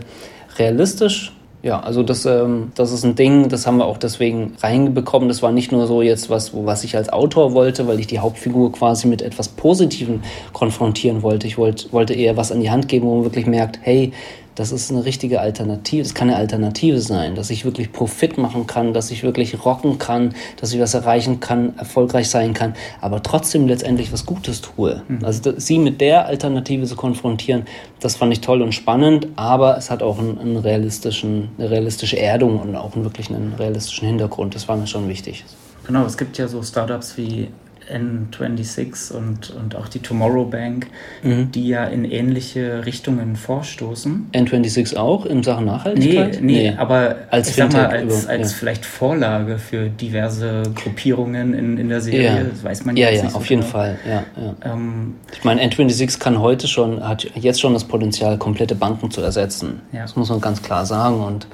realistisch 0.57 1.33
ja, 1.63 1.79
also 1.79 2.01
das, 2.01 2.25
ähm, 2.25 2.71
das 2.73 2.91
ist 2.91 3.03
ein 3.03 3.15
Ding, 3.15 3.47
das 3.47 3.67
haben 3.67 3.77
wir 3.77 3.85
auch 3.85 3.99
deswegen 3.99 4.55
reinbekommen. 4.61 5.29
Das 5.29 5.43
war 5.43 5.51
nicht 5.51 5.71
nur 5.71 5.85
so 5.85 6.01
jetzt 6.01 6.31
was, 6.31 6.53
was 6.55 6.83
ich 6.83 6.95
als 6.95 7.09
Autor 7.09 7.53
wollte, 7.53 7.87
weil 7.87 7.99
ich 7.99 8.07
die 8.07 8.17
Hauptfigur 8.17 8.71
quasi 8.71 9.07
mit 9.07 9.21
etwas 9.21 9.47
Positivem 9.47 10.21
konfrontieren 10.53 11.21
wollte. 11.21 11.45
Ich 11.45 11.59
wollte, 11.59 11.91
wollte 11.91 12.15
eher 12.15 12.35
was 12.35 12.51
an 12.51 12.61
die 12.61 12.71
Hand 12.71 12.87
geben, 12.87 13.05
wo 13.05 13.15
man 13.15 13.25
wirklich 13.25 13.45
merkt, 13.45 13.79
hey, 13.83 14.11
das 14.55 14.71
ist 14.71 14.91
eine 14.91 15.05
richtige 15.05 15.41
Alternative, 15.41 16.03
das 16.03 16.13
kann 16.13 16.29
eine 16.29 16.37
Alternative 16.37 16.99
sein, 16.99 17.35
dass 17.35 17.49
ich 17.49 17.65
wirklich 17.65 17.91
Profit 17.91 18.37
machen 18.37 18.67
kann, 18.67 18.93
dass 18.93 19.11
ich 19.11 19.23
wirklich 19.23 19.65
rocken 19.65 19.97
kann, 19.97 20.35
dass 20.57 20.73
ich 20.73 20.79
was 20.79 20.93
erreichen 20.93 21.39
kann, 21.39 21.77
erfolgreich 21.77 22.29
sein 22.29 22.53
kann, 22.53 22.75
aber 22.99 23.23
trotzdem 23.23 23.67
letztendlich 23.67 24.11
was 24.11 24.25
Gutes 24.25 24.61
tue. 24.61 25.01
Mhm. 25.07 25.23
Also 25.23 25.53
sie 25.57 25.79
mit 25.79 26.01
der 26.01 26.25
Alternative 26.25 26.85
zu 26.85 26.95
konfrontieren, 26.95 27.65
das 27.99 28.15
fand 28.15 28.33
ich 28.33 28.41
toll 28.41 28.61
und 28.61 28.73
spannend, 28.73 29.27
aber 29.35 29.77
es 29.77 29.89
hat 29.89 30.03
auch 30.03 30.19
einen, 30.19 30.37
einen 30.37 30.57
realistischen, 30.57 31.49
eine 31.57 31.69
realistische 31.69 32.19
Erdung 32.19 32.59
und 32.59 32.75
auch 32.75 32.95
einen, 32.95 33.03
wirklich 33.03 33.29
einen 33.29 33.53
realistischen 33.57 34.07
Hintergrund. 34.07 34.55
Das 34.55 34.67
war 34.67 34.75
mir 34.75 34.87
schon 34.87 35.07
wichtig. 35.07 35.45
Genau, 35.85 36.05
es 36.05 36.17
gibt 36.17 36.37
ja 36.37 36.47
so 36.47 36.61
Startups 36.61 37.17
wie 37.17 37.49
N26 37.91 39.13
und, 39.13 39.51
und 39.51 39.75
auch 39.75 39.87
die 39.87 39.99
Tomorrow 39.99 40.45
Bank, 40.45 40.87
mhm. 41.23 41.51
die 41.51 41.67
ja 41.67 41.85
in 41.85 42.05
ähnliche 42.05 42.85
Richtungen 42.85 43.35
vorstoßen. 43.35 44.29
N26 44.33 44.97
auch 44.97 45.25
in 45.25 45.43
Sachen 45.43 45.65
Nachhaltigkeit? 45.65 46.41
Nee, 46.41 46.61
nee, 46.63 46.69
nee. 46.69 46.77
aber 46.77 47.15
als, 47.29 47.49
ich 47.49 47.55
sag 47.55 47.73
mal, 47.73 47.87
als, 47.87 48.27
als 48.27 48.51
ja. 48.51 48.57
vielleicht 48.57 48.85
Vorlage 48.85 49.57
für 49.57 49.89
diverse 49.89 50.63
Gruppierungen 50.75 51.53
in, 51.53 51.77
in 51.77 51.89
der 51.89 52.01
Serie, 52.01 52.23
ja. 52.23 52.43
das 52.43 52.63
weiß 52.63 52.85
man 52.85 52.95
ja, 52.95 53.09
ja, 53.09 53.23
nicht. 53.23 53.31
Ja, 53.31 53.37
auf 53.37 53.43
so 53.43 53.49
jeden 53.49 53.63
Fall. 53.63 53.97
Ja, 54.07 54.23
ja. 54.41 54.73
Ähm, 54.73 55.15
ich 55.33 55.43
meine, 55.43 55.61
N26 55.63 56.19
kann 56.19 56.39
heute 56.39 56.67
schon, 56.67 57.07
hat 57.07 57.27
jetzt 57.35 57.61
schon 57.61 57.73
das 57.73 57.83
Potenzial, 57.83 58.37
komplette 58.37 58.75
Banken 58.75 59.11
zu 59.11 59.21
ersetzen. 59.21 59.81
Ja. 59.91 60.01
Das 60.01 60.15
muss 60.15 60.29
man 60.29 60.41
ganz 60.41 60.61
klar 60.61 60.85
sagen. 60.85 61.21
Und 61.21 61.47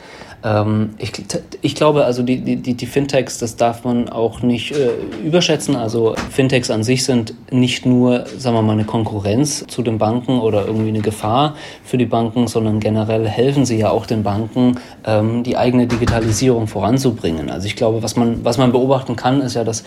Ähm, 0.44 0.92
ich, 0.98 1.12
ich 1.62 1.76
glaube, 1.76 2.06
also 2.06 2.24
die, 2.24 2.56
die, 2.56 2.74
die 2.74 2.86
Fintechs, 2.86 3.38
das 3.40 3.56
darf 3.56 3.84
man 3.84 4.10
auch 4.10 4.42
nicht 4.42 4.72
äh, 4.72 4.90
überschätzen. 5.26 5.76
Also 5.76 6.16
Fintechs 6.30 6.70
an 6.70 6.84
sich 6.84 7.04
sind 7.04 7.34
nicht 7.52 7.86
nur, 7.86 8.26
sagen 8.38 8.56
wir 8.56 8.62
mal, 8.62 8.74
eine 8.74 8.86
Konkurrenz 8.86 9.66
zu 9.68 9.82
den 9.82 9.98
Banken 9.98 10.40
oder 10.40 10.66
irgendwie 10.66 10.90
eine 10.90 11.02
Gefahr 11.02 11.56
für 11.84 11.98
die 11.98 12.06
Banken, 12.06 12.48
sondern 12.48 12.80
generell 12.80 13.28
helfen 13.28 13.66
sie 13.66 13.78
ja 13.78 13.90
auch 13.90 14.06
den 14.06 14.24
Banken, 14.24 14.76
ähm, 15.06 15.44
die 15.44 15.58
eigene 15.58 15.88
Digitalisierung 15.88 16.68
voranzubringen. 16.68 17.50
Also 17.50 17.68
ich 17.68 17.76
glaube, 17.76 18.04
was 18.04 18.16
man, 18.16 18.46
was 18.46 18.58
man 18.58 18.72
beobachten 18.72 19.16
kann, 19.16 19.42
ist 19.42 19.56
ja, 19.56 19.64
dass 19.64 19.84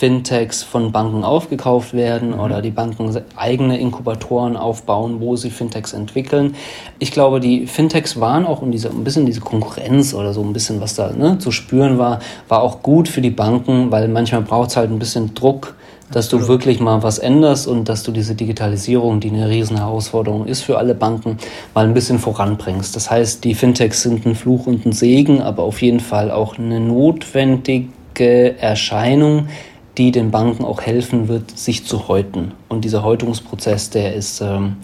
Fintechs 0.00 0.62
von 0.62 0.92
Banken 0.92 1.24
aufgekauft 1.24 1.92
werden 1.92 2.30
mhm. 2.30 2.40
oder 2.40 2.62
die 2.62 2.70
Banken 2.70 3.14
eigene 3.36 3.78
Inkubatoren 3.78 4.56
aufbauen, 4.56 5.20
wo 5.20 5.36
sie 5.36 5.50
Fintechs 5.50 5.92
entwickeln. 5.92 6.54
Ich 6.98 7.12
glaube, 7.12 7.38
die 7.38 7.66
Fintechs 7.66 8.18
waren 8.18 8.46
auch 8.46 8.62
um 8.62 8.72
diese, 8.72 8.88
ein 8.88 9.04
bisschen 9.04 9.26
diese 9.26 9.42
Konkurrenz 9.42 10.14
oder 10.14 10.32
so 10.32 10.42
ein 10.42 10.54
bisschen, 10.54 10.80
was 10.80 10.94
da 10.94 11.12
ne, 11.12 11.36
zu 11.38 11.50
spüren 11.52 11.98
war, 11.98 12.20
war 12.48 12.62
auch 12.62 12.82
gut 12.82 13.08
für 13.08 13.20
die 13.20 13.28
Banken, 13.28 13.90
weil 13.90 14.08
manchmal 14.08 14.40
braucht 14.40 14.70
es 14.70 14.78
halt 14.78 14.90
ein 14.90 14.98
bisschen 14.98 15.34
Druck, 15.34 15.74
dass 16.10 16.30
du 16.30 16.48
wirklich 16.48 16.80
mal 16.80 17.02
was 17.02 17.18
änderst 17.18 17.68
und 17.68 17.86
dass 17.90 18.02
du 18.02 18.10
diese 18.10 18.34
Digitalisierung, 18.34 19.20
die 19.20 19.28
eine 19.28 19.50
riesen 19.50 19.76
Herausforderung 19.76 20.46
ist 20.46 20.62
für 20.62 20.78
alle 20.78 20.94
Banken, 20.94 21.36
mal 21.74 21.84
ein 21.84 21.92
bisschen 21.92 22.18
voranbringst. 22.18 22.96
Das 22.96 23.10
heißt, 23.10 23.44
die 23.44 23.54
Fintechs 23.54 24.00
sind 24.00 24.24
ein 24.24 24.34
Fluch 24.34 24.66
und 24.66 24.86
ein 24.86 24.92
Segen, 24.92 25.42
aber 25.42 25.62
auf 25.62 25.82
jeden 25.82 26.00
Fall 26.00 26.30
auch 26.30 26.56
eine 26.56 26.80
notwendige 26.80 27.90
Erscheinung, 28.58 29.48
die 29.98 30.12
den 30.12 30.30
Banken 30.30 30.64
auch 30.64 30.80
helfen 30.80 31.28
wird, 31.28 31.56
sich 31.58 31.86
zu 31.86 32.08
häuten. 32.08 32.52
Und 32.68 32.84
dieser 32.84 33.02
Häutungsprozess, 33.02 33.90
der 33.90 34.14
ist, 34.14 34.40
ähm, 34.40 34.76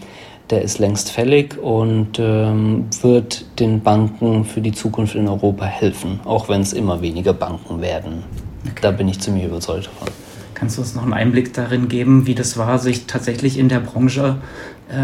der 0.50 0.62
ist 0.62 0.78
längst 0.78 1.10
fällig 1.10 1.58
und 1.58 2.18
ähm, 2.18 2.86
wird 3.02 3.44
den 3.58 3.82
Banken 3.82 4.44
für 4.44 4.60
die 4.60 4.72
Zukunft 4.72 5.14
in 5.14 5.28
Europa 5.28 5.64
helfen, 5.64 6.20
auch 6.24 6.48
wenn 6.48 6.60
es 6.60 6.72
immer 6.72 7.00
weniger 7.00 7.32
Banken 7.32 7.80
werden. 7.80 8.24
Okay. 8.64 8.74
Da 8.82 8.90
bin 8.90 9.08
ich 9.08 9.20
ziemlich 9.20 9.44
überzeugt 9.44 9.86
davon. 9.86 10.08
Kannst 10.54 10.78
du 10.78 10.80
uns 10.80 10.94
noch 10.94 11.02
einen 11.02 11.12
Einblick 11.12 11.52
darin 11.52 11.88
geben, 11.88 12.26
wie 12.26 12.34
das 12.34 12.56
war, 12.56 12.78
sich 12.78 13.06
tatsächlich 13.06 13.58
in 13.58 13.68
der 13.68 13.80
Branche 13.80 14.36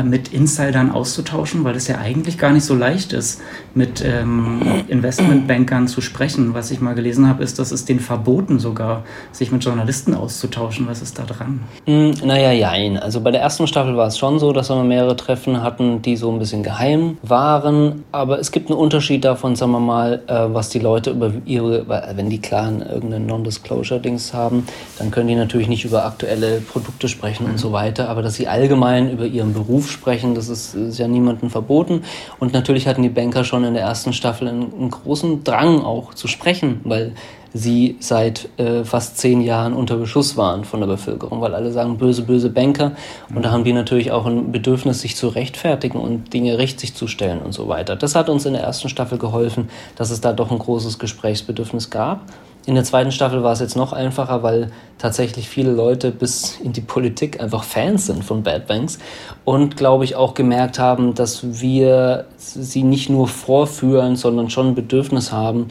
mit 0.04 0.32
Insidern 0.32 0.92
auszutauschen, 0.92 1.64
weil 1.64 1.74
es 1.74 1.88
ja 1.88 1.98
eigentlich 1.98 2.38
gar 2.38 2.52
nicht 2.52 2.64
so 2.64 2.74
leicht 2.74 3.12
ist, 3.12 3.40
mit 3.74 4.04
ähm, 4.04 4.84
Investmentbankern 4.86 5.88
zu 5.88 6.00
sprechen. 6.00 6.54
Was 6.54 6.70
ich 6.70 6.80
mal 6.80 6.94
gelesen 6.94 7.28
habe, 7.28 7.42
ist, 7.42 7.58
dass 7.58 7.72
es 7.72 7.84
den 7.84 7.98
verboten 7.98 8.60
sogar, 8.60 9.02
sich 9.32 9.50
mit 9.50 9.64
Journalisten 9.64 10.14
auszutauschen. 10.14 10.86
Was 10.86 11.02
ist 11.02 11.18
da 11.18 11.24
dran? 11.24 11.60
Mm, 11.86 12.12
naja, 12.24 12.52
jein. 12.52 12.96
Also 12.96 13.20
bei 13.20 13.32
der 13.32 13.40
ersten 13.40 13.66
Staffel 13.66 13.96
war 13.96 14.06
es 14.06 14.18
schon 14.18 14.38
so, 14.38 14.52
dass 14.52 14.68
wir 14.70 14.84
mehrere 14.84 15.16
Treffen 15.16 15.62
hatten, 15.64 16.00
die 16.00 16.16
so 16.16 16.30
ein 16.30 16.38
bisschen 16.38 16.62
geheim 16.62 17.18
waren. 17.22 18.04
Aber 18.12 18.38
es 18.38 18.52
gibt 18.52 18.70
einen 18.70 18.78
Unterschied 18.78 19.24
davon, 19.24 19.56
sagen 19.56 19.72
wir 19.72 19.80
mal, 19.80 20.22
äh, 20.28 20.54
was 20.54 20.68
die 20.68 20.78
Leute 20.78 21.10
über 21.10 21.32
ihre, 21.44 21.88
wenn 22.14 22.30
die 22.30 22.40
klaren 22.40 22.82
irgendeinen 22.82 23.26
Non-Disclosure-Dings 23.26 24.32
haben, 24.32 24.64
dann 24.98 25.10
können 25.10 25.26
die 25.26 25.34
natürlich 25.34 25.68
nicht 25.68 25.84
über 25.84 26.04
aktuelle 26.04 26.60
Produkte 26.60 27.08
sprechen 27.08 27.46
mhm. 27.46 27.52
und 27.52 27.58
so 27.58 27.72
weiter. 27.72 28.08
Aber 28.08 28.22
dass 28.22 28.34
sie 28.34 28.46
allgemein 28.46 29.10
über 29.10 29.26
ihren 29.26 29.52
Beruf 29.52 29.71
Beruf 29.72 29.90
sprechen, 29.90 30.34
das 30.34 30.50
ist, 30.50 30.74
ist 30.74 30.98
ja 30.98 31.08
niemandem 31.08 31.48
verboten. 31.48 32.02
Und 32.38 32.52
natürlich 32.52 32.86
hatten 32.86 33.02
die 33.02 33.08
Banker 33.08 33.42
schon 33.42 33.64
in 33.64 33.72
der 33.72 33.82
ersten 33.82 34.12
Staffel 34.12 34.48
einen, 34.48 34.70
einen 34.74 34.90
großen 34.90 35.44
Drang 35.44 35.80
auch 35.80 36.12
zu 36.12 36.28
sprechen, 36.28 36.82
weil 36.84 37.14
sie 37.54 37.96
seit 37.98 38.50
äh, 38.58 38.84
fast 38.84 39.16
zehn 39.16 39.40
Jahren 39.40 39.72
unter 39.72 39.96
Beschuss 39.96 40.36
waren 40.36 40.64
von 40.64 40.80
der 40.80 40.86
Bevölkerung, 40.86 41.40
weil 41.40 41.54
alle 41.54 41.72
sagen 41.72 41.96
böse, 41.96 42.22
böse 42.22 42.50
Banker. 42.50 42.92
Und 43.34 43.46
da 43.46 43.50
haben 43.50 43.64
die 43.64 43.72
natürlich 43.72 44.10
auch 44.10 44.26
ein 44.26 44.52
Bedürfnis, 44.52 45.00
sich 45.00 45.16
zu 45.16 45.28
rechtfertigen 45.28 45.98
und 45.98 46.34
Dinge 46.34 46.58
richtig 46.58 46.94
zu 46.94 47.06
stellen 47.06 47.40
und 47.40 47.52
so 47.52 47.68
weiter. 47.68 47.96
Das 47.96 48.14
hat 48.14 48.28
uns 48.28 48.44
in 48.44 48.52
der 48.52 48.62
ersten 48.62 48.90
Staffel 48.90 49.16
geholfen, 49.16 49.70
dass 49.96 50.10
es 50.10 50.20
da 50.20 50.34
doch 50.34 50.50
ein 50.50 50.58
großes 50.58 50.98
Gesprächsbedürfnis 50.98 51.88
gab. 51.88 52.26
In 52.64 52.76
der 52.76 52.84
zweiten 52.84 53.10
Staffel 53.10 53.42
war 53.42 53.52
es 53.52 53.60
jetzt 53.60 53.74
noch 53.76 53.92
einfacher, 53.92 54.44
weil 54.44 54.70
tatsächlich 54.96 55.48
viele 55.48 55.72
Leute 55.72 56.12
bis 56.12 56.60
in 56.60 56.72
die 56.72 56.80
Politik 56.80 57.40
einfach 57.40 57.64
Fans 57.64 58.06
sind 58.06 58.22
von 58.22 58.44
Bad 58.44 58.68
Banks 58.68 59.00
und 59.44 59.76
glaube 59.76 60.04
ich 60.04 60.14
auch 60.14 60.34
gemerkt 60.34 60.78
haben, 60.78 61.14
dass 61.14 61.60
wir 61.60 62.26
sie 62.36 62.84
nicht 62.84 63.10
nur 63.10 63.26
vorführen, 63.26 64.14
sondern 64.14 64.48
schon 64.48 64.68
ein 64.68 64.74
Bedürfnis 64.76 65.32
haben, 65.32 65.66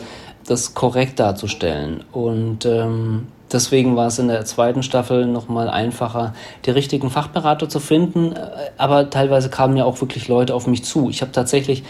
das 0.46 0.74
korrekt 0.74 1.22
darzustellen. 1.22 2.04
Und 2.12 2.66
ähm, 2.66 3.28
deswegen 3.50 3.96
war 3.96 4.08
es 4.08 4.20
in 4.20 4.28
der 4.28 4.44
zweiten 4.44 4.84
Staffel 4.84 5.28
nochmal 5.28 5.70
einfacher, 5.70 6.34
die 6.66 6.72
richtigen 6.72 7.10
Fachberater 7.10 7.70
zu 7.70 7.80
finden. 7.80 8.34
Aber 8.78 9.10
teilweise 9.10 9.50
kamen 9.50 9.78
ja 9.78 9.86
auch 9.86 10.02
wirklich 10.02 10.28
Leute 10.28 10.54
auf 10.54 10.68
mich 10.68 10.84
zu. 10.84 11.10
Ich 11.10 11.22
habe 11.22 11.32
tatsächlich 11.32 11.84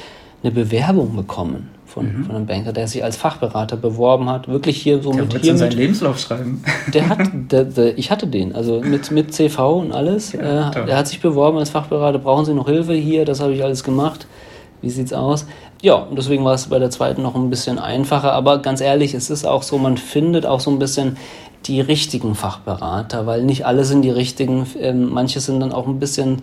eine 0.43 0.51
Bewerbung 0.51 1.15
bekommen 1.15 1.70
von, 1.91 2.19
mhm. 2.19 2.25
von 2.25 2.36
einem 2.36 2.45
Banker, 2.45 2.71
der 2.71 2.88
sich 2.88 3.03
als 3.03 3.17
Fachberater 3.17 3.75
beworben 3.75 4.29
hat. 4.29 4.48
Wirklich 4.48 4.81
hier 4.81 5.01
so 5.01 5.12
der 5.12 5.24
mit 5.24 5.38
hier. 5.41 5.57
seinen 5.57 5.71
Lebenslauf 5.71 6.19
schreiben. 6.19 6.63
Der 6.93 7.10
hat, 7.10 7.19
der, 7.51 7.65
der, 7.65 7.98
ich 7.98 8.12
hatte 8.12 8.27
den, 8.27 8.55
also 8.55 8.81
mit, 8.81 9.12
mit 9.12 9.33
CV 9.33 9.79
und 9.79 9.91
alles. 9.91 10.31
Ja, 10.33 10.69
äh, 10.69 10.86
der 10.86 10.98
hat 10.98 11.07
sich 11.07 11.19
beworben 11.19 11.57
als 11.57 11.69
Fachberater. 11.69 12.19
Brauchen 12.19 12.45
Sie 12.45 12.53
noch 12.53 12.67
Hilfe 12.67 12.93
hier? 12.93 13.25
Das 13.25 13.39
habe 13.39 13.53
ich 13.53 13.63
alles 13.63 13.83
gemacht. 13.83 14.25
Wie 14.81 14.89
sieht's 14.89 15.13
aus? 15.13 15.45
Ja, 15.81 15.95
und 15.95 16.17
deswegen 16.17 16.43
war 16.45 16.53
es 16.53 16.67
bei 16.67 16.79
der 16.79 16.89
zweiten 16.89 17.21
noch 17.21 17.36
ein 17.36 17.50
bisschen 17.50 17.77
einfacher. 17.77 18.33
Aber 18.33 18.60
ganz 18.60 18.81
ehrlich, 18.81 19.13
es 19.13 19.29
ist 19.29 19.45
auch 19.45 19.63
so, 19.63 19.77
man 19.77 19.98
findet 19.98 20.45
auch 20.45 20.60
so 20.60 20.71
ein 20.71 20.79
bisschen 20.79 21.17
die 21.65 21.81
richtigen 21.81 22.33
Fachberater, 22.36 23.27
weil 23.27 23.43
nicht 23.43 23.65
alle 23.65 23.83
sind 23.83 24.01
die 24.01 24.10
richtigen. 24.10 24.65
Ähm, 24.79 25.10
manche 25.12 25.39
sind 25.39 25.60
dann 25.60 25.71
auch 25.71 25.88
ein 25.88 26.00
bisschen 26.00 26.41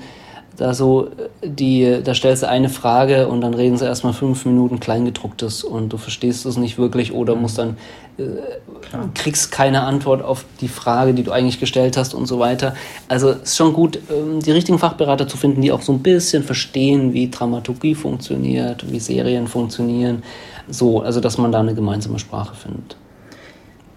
da 0.59 0.75
so 0.75 1.09
die, 1.43 2.01
da 2.03 2.15
stellst 2.15 2.43
du 2.43 2.49
eine 2.49 2.69
Frage 2.69 3.29
und 3.29 3.41
dann 3.41 3.55
reden 3.55 3.79
sie 3.79 3.85
erstmal 3.85 4.13
fünf 4.13 4.45
Minuten 4.45 4.81
Kleingedrucktes 4.81 5.63
und 5.63 5.91
du 5.91 5.99
verstehst 5.99 6.45
es 6.47 6.57
nicht 6.57 6.79
wirklich 6.79 7.13
oder 7.13 7.37
musst 7.37 7.59
dann 7.59 7.77
äh, 8.19 8.25
kriegst 9.15 9.53
keine 9.53 9.83
Antwort 9.83 10.21
auf 10.23 10.45
die 10.61 10.67
Frage, 10.67 11.15
die 11.15 11.23
du 11.23 11.31
eigentlich 11.31 11.61
gestellt 11.61 11.97
hast 11.97 12.13
und 12.13 12.27
so 12.27 12.41
weiter. 12.41 12.75
Also 13.07 13.31
es 13.31 13.51
ist 13.51 13.57
schon 13.57 13.73
gut, 13.73 14.01
ähm, 14.11 14.41
die 14.41 14.51
richtigen 14.51 14.81
Fachberater 14.81 15.29
zu 15.29 15.37
finden, 15.37 15.63
die 15.63 15.71
auch 15.71 15.83
so 15.83 15.93
ein 15.93 16.03
bisschen 16.03 16.43
verstehen, 16.43 17.13
wie 17.13 17.31
Dramaturgie 17.31 17.95
funktioniert, 17.95 18.91
wie 18.91 18.99
Serien 18.99 19.47
funktionieren. 19.47 20.25
So, 20.69 21.03
also 21.03 21.21
dass 21.21 21.39
man 21.39 21.53
da 21.53 21.61
eine 21.61 21.75
gemeinsame 21.75 22.19
Sprache 22.19 22.57
findet. 22.57 22.97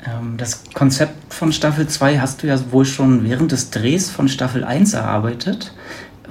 Ähm, 0.05 0.35
das 0.37 0.63
Konzept 0.75 1.33
von 1.33 1.51
Staffel 1.51 1.87
2 1.87 2.19
hast 2.19 2.43
du 2.43 2.47
ja 2.47 2.59
wohl 2.71 2.85
schon 2.85 3.23
während 3.27 3.51
des 3.51 3.71
Drehs 3.71 4.11
von 4.11 4.27
Staffel 4.27 4.63
1 4.63 4.93
erarbeitet. 4.93 5.73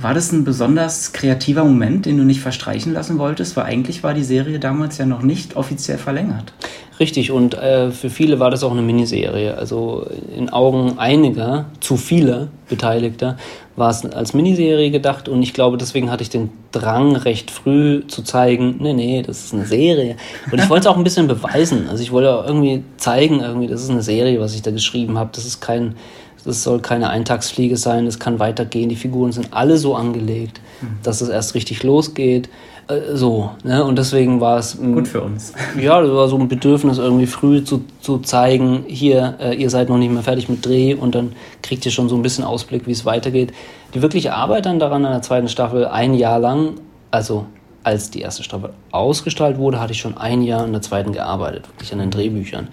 War 0.00 0.14
das 0.14 0.33
ein 0.33 0.45
besonders 0.45 1.12
kreativer 1.12 1.62
Moment, 1.62 2.07
den 2.07 2.16
du 2.16 2.25
nicht 2.25 2.40
verstreichen 2.40 2.95
lassen 2.95 3.19
wolltest? 3.19 3.57
Weil 3.57 3.64
eigentlich 3.64 4.02
war 4.02 4.14
die 4.14 4.25
Serie 4.25 4.59
damals 4.59 4.97
ja 4.97 5.04
noch 5.04 5.21
nicht 5.21 5.57
offiziell 5.57 5.99
verlängert. 5.99 6.54
Richtig, 6.99 7.30
und 7.30 7.54
äh, 7.54 7.90
für 7.90 8.09
viele 8.09 8.40
war 8.40 8.50
das 8.50 8.62
auch 8.62 8.73
eine 8.73 8.83
Miniserie. 8.83 9.57
Also 9.57 10.07
in 10.35 10.50
Augen 10.50 10.99
einiger, 10.99 11.66
zu 11.80 11.97
vieler 11.97 12.49
Beteiligter, 12.69 13.37
war 13.76 13.90
es 13.90 14.04
als 14.04 14.33
Miniserie 14.33 14.90
gedacht 14.90 15.28
und 15.28 15.42
ich 15.42 15.54
glaube, 15.54 15.76
deswegen 15.76 16.11
hatte 16.11 16.23
ich 16.23 16.30
den 16.30 16.50
Drang, 16.73 17.16
recht 17.16 17.50
früh 17.50 18.07
zu 18.07 18.23
zeigen, 18.23 18.76
nee, 18.80 18.92
nee, 18.92 19.23
das 19.23 19.45
ist 19.45 19.54
eine 19.54 19.66
Serie. 19.66 20.16
Und 20.50 20.61
ich 20.61 20.69
wollte 20.71 20.80
es 20.80 20.87
auch 20.87 20.97
ein 20.97 21.04
bisschen 21.04 21.26
beweisen. 21.26 21.88
Also 21.88 22.02
ich 22.02 22.12
wollte 22.12 22.35
auch 22.35 22.47
irgendwie 22.47 22.85
zeigen, 22.97 23.40
irgendwie, 23.40 23.66
das 23.66 23.83
ist 23.83 23.90
eine 23.90 24.02
Serie, 24.02 24.40
was 24.40 24.54
ich 24.54 24.62
da 24.62 24.71
geschrieben 24.71 25.19
habe. 25.19 25.30
Das 25.33 25.45
ist 25.45 25.61
kein 25.61 25.95
das 26.44 26.62
soll 26.62 26.80
keine 26.80 27.11
Eintagsfliege 27.11 27.76
sein, 27.76 28.06
es 28.06 28.18
kann 28.18 28.38
weitergehen. 28.38 28.88
Die 28.88 28.97
Figuren 28.97 29.32
sind 29.32 29.49
alle 29.52 29.78
so 29.78 29.94
angelegt, 29.94 30.61
mhm. 30.80 30.99
dass 31.02 31.20
es 31.20 31.28
erst 31.28 31.54
richtig 31.54 31.82
losgeht. 31.82 32.49
Äh, 32.88 33.16
so, 33.16 33.50
ne? 33.62 33.85
Und 33.85 33.97
deswegen 33.97 34.40
war 34.40 34.59
es. 34.59 34.76
Gut 34.78 35.09
für 35.09 35.23
uns. 35.23 35.52
Ja, 35.80 36.00
das 36.00 36.11
war 36.11 36.28
so 36.28 36.37
ein 36.37 36.49
Bedürfnis, 36.49 36.99
irgendwie 36.99 37.26
früh 37.26 37.62
zu, 37.62 37.85
zu 38.00 38.18
zeigen, 38.18 38.85
hier, 38.87 39.37
äh, 39.40 39.54
ihr 39.54 39.70
seid 39.70 39.88
noch 39.88 39.99
nicht 39.99 40.12
mehr 40.12 40.23
fertig 40.23 40.49
mit 40.49 40.66
Dreh 40.66 40.94
und 40.94 41.14
dann 41.14 41.32
kriegt 41.62 41.87
ihr 41.87 41.92
schon 41.92 42.09
so 42.09 42.16
ein 42.16 42.23
bisschen 42.23 42.44
Ausblick, 42.44 42.87
wie 42.87 42.92
es 42.92 43.04
weitergeht. 43.04 43.52
Die 43.94 44.02
wirkliche 44.02 44.35
Arbeit 44.35 44.66
dann 44.66 44.78
daran 44.78 45.04
in 45.04 45.11
der 45.11 45.23
zweiten 45.23 45.49
Staffel, 45.49 45.87
ein 45.87 46.14
Jahr 46.14 46.38
lang, 46.38 46.75
also 47.11 47.47
als 47.82 48.11
die 48.11 48.20
erste 48.20 48.42
Staffel 48.42 48.70
ausgestrahlt 48.90 49.59
wurde, 49.59 49.80
hatte 49.80 49.92
ich 49.92 50.00
schon 50.00 50.18
ein 50.18 50.42
Jahr 50.42 50.64
in 50.64 50.73
der 50.73 50.82
zweiten 50.82 51.12
gearbeitet, 51.12 51.68
wirklich 51.68 51.92
an 51.92 51.99
den 51.99 52.11
Drehbüchern. 52.11 52.68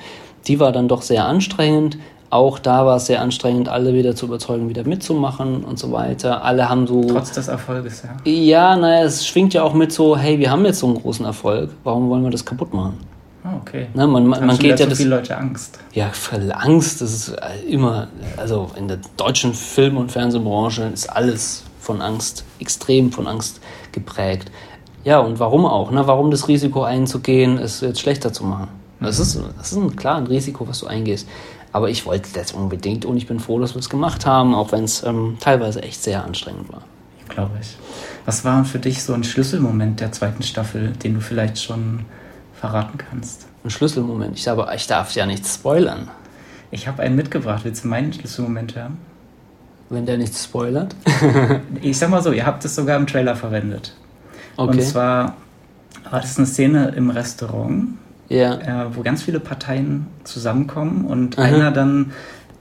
Die 0.48 0.60
war 0.60 0.72
dann 0.72 0.88
doch 0.88 1.02
sehr 1.02 1.26
anstrengend, 1.26 1.98
auch 2.30 2.60
da 2.60 2.86
war 2.86 2.98
es 2.98 3.06
sehr 3.06 3.22
anstrengend, 3.22 3.70
alle 3.70 3.94
wieder 3.94 4.16
zu 4.16 4.26
überzeugen, 4.26 4.70
wieder 4.70 4.84
mitzumachen 4.84 5.64
und 5.64 5.80
so 5.80 5.92
weiter. 5.92 6.44
Alle 6.44 6.68
haben 6.70 6.88
so. 6.88 7.04
Trotz 7.04 7.32
des 7.32 7.48
Erfolges, 7.48 8.04
ja. 8.04 8.32
Ja, 8.32 8.76
naja, 8.76 9.06
es 9.06 9.26
schwingt 9.26 9.54
ja 9.54 9.64
auch 9.64 9.74
mit 9.74 9.92
so, 9.94 10.18
hey, 10.18 10.40
wir 10.40 10.52
haben 10.52 10.66
jetzt 10.66 10.80
so 10.80 10.88
einen 10.88 11.02
großen 11.02 11.26
Erfolg, 11.26 11.72
warum 11.84 12.10
wollen 12.10 12.24
wir 12.24 12.32
das 12.32 12.44
kaputt 12.44 12.74
machen? 12.74 12.98
Oh, 13.46 13.58
okay. 13.62 13.88
Na, 13.94 14.08
man 14.08 14.28
man, 14.28 14.46
man 14.46 14.58
geht 14.58 14.80
ja. 14.80 14.90
so 14.90 14.96
viele 14.96 15.16
Leute 15.16 15.38
Angst. 15.38 15.80
Ja, 15.94 16.12
Angst, 16.52 17.02
das 17.02 17.14
ist 17.14 17.36
immer, 17.68 18.08
also 18.36 18.72
in 18.76 18.88
der 18.88 19.00
deutschen 19.16 19.54
Film- 19.54 19.98
und 19.98 20.12
Fernsehbranche 20.12 20.84
ist 20.94 21.10
alles 21.10 21.64
von 21.80 22.02
Angst, 22.02 22.44
extrem 22.60 23.12
von 23.12 23.28
Angst 23.28 23.62
geprägt. 23.94 24.52
Ja, 25.06 25.20
und 25.20 25.40
warum 25.40 25.66
auch? 25.66 25.92
Ne? 25.92 26.06
Warum 26.06 26.32
das 26.32 26.50
Risiko 26.50 26.84
einzugehen, 26.84 27.58
es 27.58 27.80
jetzt 27.80 28.02
schlechter 28.02 28.34
zu 28.34 28.44
machen? 28.44 28.68
Das, 29.00 29.18
mhm. 29.18 29.24
ist, 29.24 29.40
das 29.58 29.72
ist 29.72 29.78
ein, 29.78 29.96
klar 29.96 30.18
ein 30.18 30.28
Risiko, 30.28 30.68
was 30.68 30.80
du 30.80 30.88
eingehst. 30.88 31.28
Aber 31.78 31.92
ich 31.92 32.08
wollte 32.08 32.30
das 32.34 32.54
unbedingt 32.54 33.06
und 33.06 33.18
ich 33.18 33.28
bin 33.28 33.40
froh, 33.40 33.60
dass 33.60 33.76
wir 33.76 33.80
es 33.80 33.90
gemacht 33.90 34.26
haben, 34.26 34.56
auch 34.56 34.72
wenn 34.72 34.84
es 34.84 35.04
ähm, 35.04 35.38
teilweise 35.40 35.84
echt 35.84 36.02
sehr 36.02 36.24
anstrengend 36.24 36.74
war. 36.74 36.82
Glaube 37.30 37.52
ich. 37.62 37.78
Was 38.26 38.44
war 38.44 38.66
für 38.66 38.80
dich 38.80 39.04
so 39.04 39.14
ein 39.14 39.24
Schlüsselmoment 39.24 40.00
der 40.00 40.12
zweiten 40.12 40.42
Staffel, 40.42 40.94
den 40.94 41.14
du 41.14 41.22
vielleicht 41.22 41.62
schon 41.62 42.06
verraten 42.60 42.98
kannst. 42.98 43.46
Ein 43.64 43.70
Schlüsselmoment. 43.70 44.36
Ich 44.36 44.42
sage, 44.42 44.66
ich 44.76 44.88
darf 44.88 45.14
ja 45.14 45.28
nichts 45.28 45.54
spoilern. 45.54 46.08
Ich 46.72 46.88
habe 46.88 47.04
einen 47.04 47.16
mitgebracht. 47.16 47.64
Willst 47.64 47.84
du 47.84 47.90
meinen 47.90 48.12
Schlüsselmoment 48.12 48.76
haben? 48.76 48.98
Wenn 49.92 50.08
der 50.08 50.18
nichts 50.18 50.46
spoilert. 50.46 50.96
ich 51.84 51.96
sag 51.96 52.10
mal 52.10 52.24
so, 52.24 52.32
ihr 52.32 52.48
habt 52.48 52.66
es 52.66 52.74
sogar 52.74 52.98
im 52.98 53.06
Trailer 53.06 53.36
verwendet. 53.36 53.94
Okay. 54.56 54.72
Und 54.72 54.82
zwar 54.82 55.36
war 56.10 56.22
das 56.22 56.40
eine 56.40 56.48
Szene 56.48 56.94
im 56.96 57.12
Restaurant, 57.12 57.90
Ja. 58.30 58.56
äh, 58.86 58.96
wo 58.96 59.02
ganz 59.04 59.24
viele 59.24 59.40
Parteien 59.40 60.08
zusammenkommen 60.24 61.06
und 61.06 61.38
einer 61.40 61.72
dann 61.72 62.12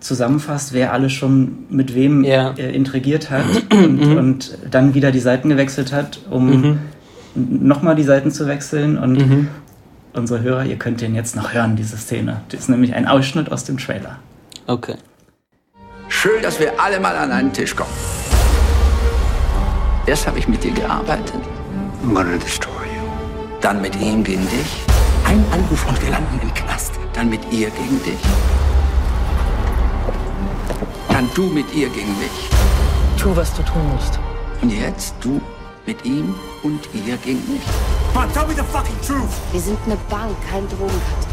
zusammenfasst, 0.00 0.72
wer 0.72 0.92
alle 0.92 1.10
schon 1.10 1.64
mit 1.70 1.94
wem 1.94 2.22
Ja. 2.22 2.50
äh, 2.56 2.70
intrigiert 2.74 3.30
hat 3.30 3.44
und, 3.72 4.00
und 4.16 4.58
dann 4.70 4.94
wieder 4.94 5.10
die 5.10 5.18
Seiten 5.20 5.48
gewechselt 5.48 5.92
hat, 5.92 6.20
um 6.30 6.78
nochmal 7.34 7.96
die 7.96 8.04
Seiten 8.04 8.30
zu 8.30 8.46
wechseln. 8.46 8.96
Und 8.98 9.48
unsere 10.12 10.42
Hörer, 10.42 10.64
ihr 10.64 10.76
könnt 10.76 11.00
den 11.00 11.14
jetzt 11.14 11.34
noch 11.36 11.52
hören, 11.52 11.76
diese 11.76 11.96
Szene. 11.96 12.42
Das 12.50 12.60
ist 12.60 12.68
nämlich 12.68 12.94
ein 12.94 13.06
Ausschnitt 13.08 13.50
aus 13.50 13.64
dem 13.64 13.78
Trailer. 13.78 14.18
Okay. 14.66 14.94
Schön, 16.08 16.40
dass 16.42 16.60
wir 16.60 16.80
alle 16.80 17.00
mal 17.00 17.16
an 17.16 17.32
einen 17.32 17.52
Tisch 17.52 17.74
kommen. 17.74 17.90
Erst 20.06 20.26
habe 20.28 20.38
ich 20.38 20.46
mit 20.46 20.62
dir 20.62 20.70
gearbeitet, 20.72 21.34
I'm 22.04 22.14
gonna 22.14 22.36
destroy 22.36 22.70
you. 22.94 23.02
dann 23.60 23.82
mit 23.82 24.00
ihm 24.00 24.22
gegen 24.22 24.42
dich. 24.48 24.84
Ein 25.26 25.44
Anruf 25.50 25.84
und 25.88 26.00
wir 26.02 26.10
landen 26.10 26.38
im 26.40 26.54
Knast. 26.54 26.92
Dann 27.12 27.28
mit 27.28 27.40
ihr 27.52 27.68
gegen 27.70 28.00
dich. 28.04 28.20
Dann 31.08 31.28
du 31.34 31.46
mit 31.46 31.74
ihr 31.74 31.88
gegen 31.88 32.16
mich. 32.16 32.48
Tu, 33.18 33.34
was 33.34 33.52
du 33.54 33.62
tun 33.64 33.82
musst. 33.92 34.20
Und 34.62 34.70
jetzt 34.70 35.16
du 35.20 35.40
mit 35.84 36.04
ihm 36.04 36.32
und 36.62 36.80
ihr 36.94 37.16
gegen 37.16 37.42
mich. 37.52 37.62
Man, 38.14 38.32
tell 38.32 38.46
me 38.46 38.54
the 38.54 38.62
fucking 38.62 38.94
truth. 39.04 39.28
Wir 39.50 39.60
sind 39.60 39.78
eine 39.84 39.96
Bank, 40.08 40.36
kein 40.48 40.68
Drogenkartell. 40.68 41.26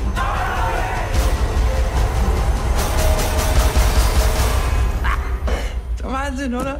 Wahnsinn, 6.04 6.56
oder? 6.56 6.80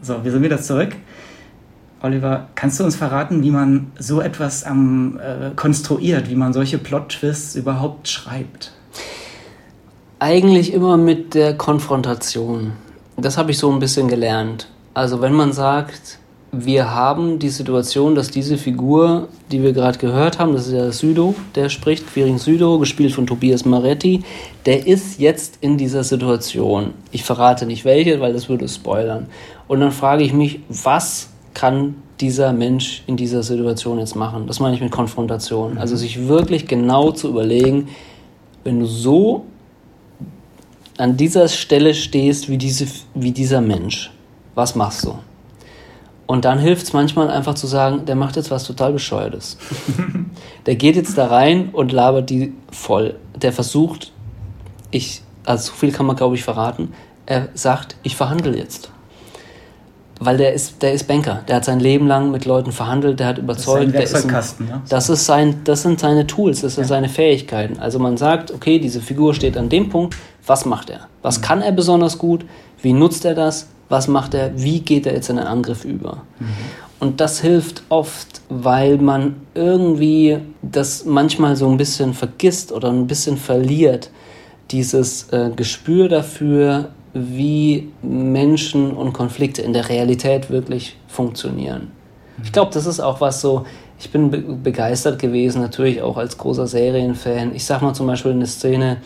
So, 0.00 0.22
wir 0.22 0.30
sind 0.30 0.42
wieder 0.44 0.62
zurück. 0.62 0.94
Oliver, 2.02 2.48
kannst 2.54 2.78
du 2.78 2.84
uns 2.84 2.96
verraten, 2.96 3.42
wie 3.42 3.50
man 3.50 3.90
so 3.98 4.20
etwas 4.20 4.64
am, 4.64 5.18
äh, 5.18 5.50
konstruiert, 5.56 6.28
wie 6.28 6.34
man 6.34 6.52
solche 6.52 6.78
Plot-Twists 6.78 7.56
überhaupt 7.56 8.08
schreibt? 8.08 8.72
Eigentlich 10.18 10.72
immer 10.72 10.96
mit 10.96 11.34
der 11.34 11.56
Konfrontation. 11.56 12.72
Das 13.16 13.38
habe 13.38 13.50
ich 13.50 13.58
so 13.58 13.72
ein 13.72 13.78
bisschen 13.78 14.08
gelernt. 14.08 14.68
Also 14.92 15.20
wenn 15.20 15.32
man 15.32 15.52
sagt, 15.52 16.18
wir 16.52 16.94
haben 16.94 17.38
die 17.38 17.48
Situation, 17.48 18.14
dass 18.14 18.30
diese 18.30 18.56
Figur, 18.56 19.28
die 19.50 19.62
wir 19.62 19.72
gerade 19.72 19.98
gehört 19.98 20.38
haben, 20.38 20.52
das 20.52 20.68
ist 20.68 20.72
ja 20.72 20.90
Südo, 20.90 21.34
der 21.54 21.68
spricht, 21.68 22.06
Quirin 22.06 22.38
Südo, 22.38 22.78
gespielt 22.78 23.12
von 23.12 23.26
Tobias 23.26 23.64
Maretti, 23.64 24.22
der 24.64 24.86
ist 24.86 25.18
jetzt 25.18 25.58
in 25.60 25.76
dieser 25.76 26.04
Situation. 26.04 26.94
Ich 27.10 27.24
verrate 27.24 27.66
nicht 27.66 27.84
welche, 27.84 28.20
weil 28.20 28.32
das 28.32 28.48
würde 28.48 28.68
spoilern. 28.68 29.26
Und 29.68 29.80
dann 29.80 29.92
frage 29.92 30.24
ich 30.24 30.32
mich, 30.32 30.60
was 30.68 31.30
kann 31.56 31.94
dieser 32.20 32.52
Mensch 32.52 33.02
in 33.06 33.16
dieser 33.16 33.42
Situation 33.42 33.98
jetzt 33.98 34.14
machen? 34.14 34.46
Das 34.46 34.60
meine 34.60 34.74
ich 34.74 34.82
mit 34.82 34.92
Konfrontation. 34.92 35.78
Also 35.78 35.96
sich 35.96 36.28
wirklich 36.28 36.66
genau 36.66 37.12
zu 37.12 37.28
überlegen, 37.28 37.88
wenn 38.62 38.78
du 38.78 38.84
so 38.84 39.46
an 40.98 41.16
dieser 41.16 41.48
Stelle 41.48 41.94
stehst 41.94 42.50
wie, 42.50 42.58
diese, 42.58 42.86
wie 43.14 43.32
dieser 43.32 43.62
Mensch, 43.62 44.12
was 44.54 44.74
machst 44.74 45.04
du? 45.04 45.18
Und 46.26 46.44
dann 46.44 46.58
hilft 46.58 46.82
es 46.82 46.92
manchmal 46.92 47.30
einfach 47.30 47.54
zu 47.54 47.66
sagen, 47.66 48.04
der 48.04 48.16
macht 48.16 48.36
jetzt 48.36 48.50
was 48.50 48.64
total 48.64 48.92
Bescheuertes. 48.92 49.56
der 50.66 50.76
geht 50.76 50.96
jetzt 50.96 51.16
da 51.16 51.28
rein 51.28 51.70
und 51.72 51.90
labert 51.90 52.28
die 52.28 52.52
voll. 52.70 53.14
Der 53.34 53.54
versucht, 53.54 54.12
ich, 54.90 55.22
also 55.46 55.70
so 55.70 55.72
viel 55.72 55.90
kann 55.90 56.04
man 56.04 56.16
glaube 56.16 56.34
ich 56.34 56.44
verraten, 56.44 56.92
er 57.24 57.48
sagt, 57.54 57.96
ich 58.02 58.14
verhandle 58.14 58.58
jetzt. 58.58 58.90
Weil 60.18 60.38
der 60.38 60.54
ist, 60.54 60.82
der 60.82 60.94
ist 60.94 61.06
Banker, 61.06 61.42
der 61.46 61.56
hat 61.56 61.66
sein 61.66 61.78
Leben 61.78 62.06
lang 62.06 62.30
mit 62.30 62.46
Leuten 62.46 62.72
verhandelt, 62.72 63.20
der 63.20 63.26
hat 63.26 63.38
überzeugt, 63.38 63.92
der 63.92 64.02
ist 64.02 64.14
ein, 64.14 64.22
Werkzeugkasten, 64.22 64.66
ne? 64.66 64.82
das 64.88 65.10
ist 65.10 65.26
sein, 65.26 65.60
das 65.64 65.82
sind 65.82 66.00
seine 66.00 66.26
Tools, 66.26 66.62
das 66.62 66.76
sind 66.76 66.86
seine 66.86 67.10
Fähigkeiten. 67.10 67.78
Also 67.78 67.98
man 67.98 68.16
sagt, 68.16 68.50
okay, 68.50 68.78
diese 68.78 69.00
Figur 69.00 69.34
steht 69.34 69.58
an 69.58 69.68
dem 69.68 69.90
Punkt, 69.90 70.16
was 70.46 70.64
macht 70.64 70.88
er? 70.88 71.00
Was 71.20 71.42
kann 71.42 71.60
er 71.60 71.72
besonders 71.72 72.16
gut? 72.16 72.46
Wie 72.80 72.94
nutzt 72.94 73.24
er 73.24 73.34
das? 73.34 73.66
Was 73.88 74.08
macht 74.08 74.32
er? 74.32 74.58
Wie 74.60 74.80
geht 74.80 75.06
er 75.06 75.12
jetzt 75.12 75.28
in 75.28 75.38
einen 75.38 75.48
Angriff 75.48 75.84
über? 75.84 76.22
Und 76.98 77.20
das 77.20 77.40
hilft 77.40 77.82
oft, 77.88 78.40
weil 78.48 78.98
man 78.98 79.36
irgendwie 79.54 80.38
das 80.62 81.04
manchmal 81.04 81.56
so 81.56 81.68
ein 81.68 81.76
bisschen 81.76 82.14
vergisst 82.14 82.72
oder 82.72 82.90
ein 82.90 83.06
bisschen 83.06 83.36
verliert, 83.36 84.10
dieses 84.70 85.28
äh, 85.30 85.50
Gespür 85.54 86.08
dafür, 86.08 86.90
wie 87.16 87.88
Menschen 88.02 88.92
und 88.92 89.12
Konflikte 89.12 89.62
in 89.62 89.72
der 89.72 89.88
Realität 89.88 90.50
wirklich 90.50 90.96
funktionieren. 91.08 91.90
Ich 92.42 92.52
glaube, 92.52 92.70
das 92.72 92.86
ist 92.86 93.00
auch 93.00 93.20
was 93.20 93.40
so, 93.40 93.64
ich 93.98 94.10
bin 94.10 94.30
be 94.30 94.38
begeistert 94.38 95.18
gewesen, 95.18 95.62
natürlich 95.62 96.02
auch 96.02 96.18
als 96.18 96.36
großer 96.36 96.66
Serienfan. 96.66 97.54
Ich 97.54 97.64
sag 97.64 97.80
mal 97.80 97.94
zum 97.94 98.06
Beispiel 98.06 98.32
eine 98.32 98.46
Szene, 98.46 98.98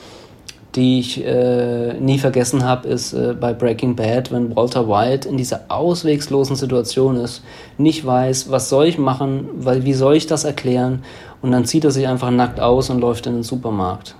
die 0.74 1.00
ich 1.00 1.24
äh, 1.24 1.94
nie 1.94 2.18
vergessen 2.18 2.64
habe, 2.64 2.88
ist 2.88 3.12
äh, 3.12 3.34
bei 3.38 3.52
Breaking 3.52 3.96
Bad, 3.96 4.30
wenn 4.30 4.54
Walter 4.54 4.88
White 4.88 5.28
in 5.28 5.36
dieser 5.36 5.62
auswegslosen 5.68 6.56
Situation 6.56 7.16
ist, 7.16 7.42
nicht 7.76 8.04
weiß, 8.04 8.50
was 8.50 8.68
soll 8.68 8.86
ich 8.86 8.98
machen, 8.98 9.48
weil 9.56 9.84
wie 9.84 9.94
soll 9.94 10.16
ich 10.16 10.26
das 10.26 10.44
erklären? 10.44 11.02
Und 11.42 11.52
dann 11.52 11.64
zieht 11.64 11.84
er 11.84 11.90
sich 11.90 12.06
einfach 12.06 12.30
nackt 12.30 12.60
aus 12.60 12.90
und 12.90 13.00
läuft 13.00 13.26
in 13.26 13.34
den 13.34 13.42
Supermarkt. 13.42 14.14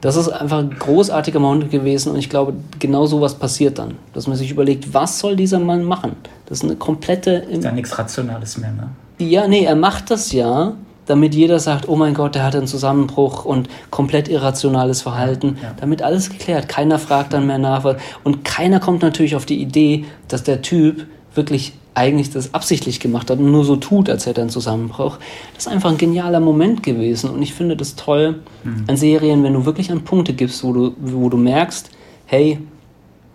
Das 0.00 0.16
ist 0.16 0.28
einfach 0.28 0.58
ein 0.58 0.70
großartiger 0.78 1.40
Moment 1.40 1.70
gewesen 1.70 2.12
und 2.12 2.18
ich 2.18 2.30
glaube, 2.30 2.54
genau 2.78 3.06
sowas 3.06 3.34
passiert 3.34 3.78
dann. 3.78 3.94
Dass 4.12 4.26
man 4.26 4.36
sich 4.36 4.50
überlegt, 4.50 4.94
was 4.94 5.18
soll 5.18 5.36
dieser 5.36 5.58
Mann 5.58 5.82
machen? 5.82 6.16
Das 6.46 6.58
ist 6.58 6.64
eine 6.64 6.76
komplette. 6.76 7.32
Ist 7.32 7.64
da 7.64 7.72
nichts 7.72 7.98
Rationales 7.98 8.58
mehr, 8.58 8.72
ne? 8.72 8.88
Ja, 9.18 9.48
nee, 9.48 9.64
er 9.64 9.74
macht 9.74 10.10
das 10.12 10.30
ja, 10.30 10.74
damit 11.06 11.34
jeder 11.34 11.58
sagt, 11.58 11.88
oh 11.88 11.96
mein 11.96 12.14
Gott, 12.14 12.34
der 12.34 12.44
hat 12.44 12.54
einen 12.54 12.66
Zusammenbruch 12.66 13.44
und 13.44 13.68
komplett 13.90 14.28
irrationales 14.28 15.02
Verhalten. 15.02 15.58
Ja. 15.60 15.74
Damit 15.80 16.02
alles 16.02 16.30
geklärt. 16.30 16.68
Keiner 16.68 16.98
fragt 16.98 17.32
dann 17.32 17.46
mehr 17.46 17.58
nach. 17.58 17.96
Und 18.24 18.44
keiner 18.44 18.78
kommt 18.78 19.02
natürlich 19.02 19.34
auf 19.34 19.46
die 19.46 19.60
Idee, 19.60 20.04
dass 20.28 20.44
der 20.44 20.62
Typ 20.62 21.06
wirklich 21.38 21.72
eigentlich 21.94 22.30
das 22.30 22.52
absichtlich 22.52 23.00
gemacht 23.00 23.30
hat 23.30 23.38
und 23.38 23.50
nur 23.50 23.64
so 23.64 23.76
tut, 23.76 24.10
als 24.10 24.26
hätte 24.26 24.40
er 24.40 24.42
einen 24.42 24.50
Zusammenbruch. 24.50 25.16
Das 25.54 25.66
ist 25.66 25.72
einfach 25.72 25.90
ein 25.90 25.96
genialer 25.96 26.40
Moment 26.40 26.82
gewesen 26.82 27.30
und 27.30 27.40
ich 27.40 27.54
finde 27.54 27.76
das 27.76 27.96
toll 27.96 28.40
an 28.86 28.96
Serien, 28.96 29.42
wenn 29.42 29.54
du 29.54 29.64
wirklich 29.64 29.90
an 29.90 30.04
Punkte 30.04 30.34
gibst, 30.34 30.62
wo 30.62 30.72
du, 30.72 30.94
wo 31.00 31.28
du 31.30 31.38
merkst, 31.38 31.90
hey, 32.26 32.58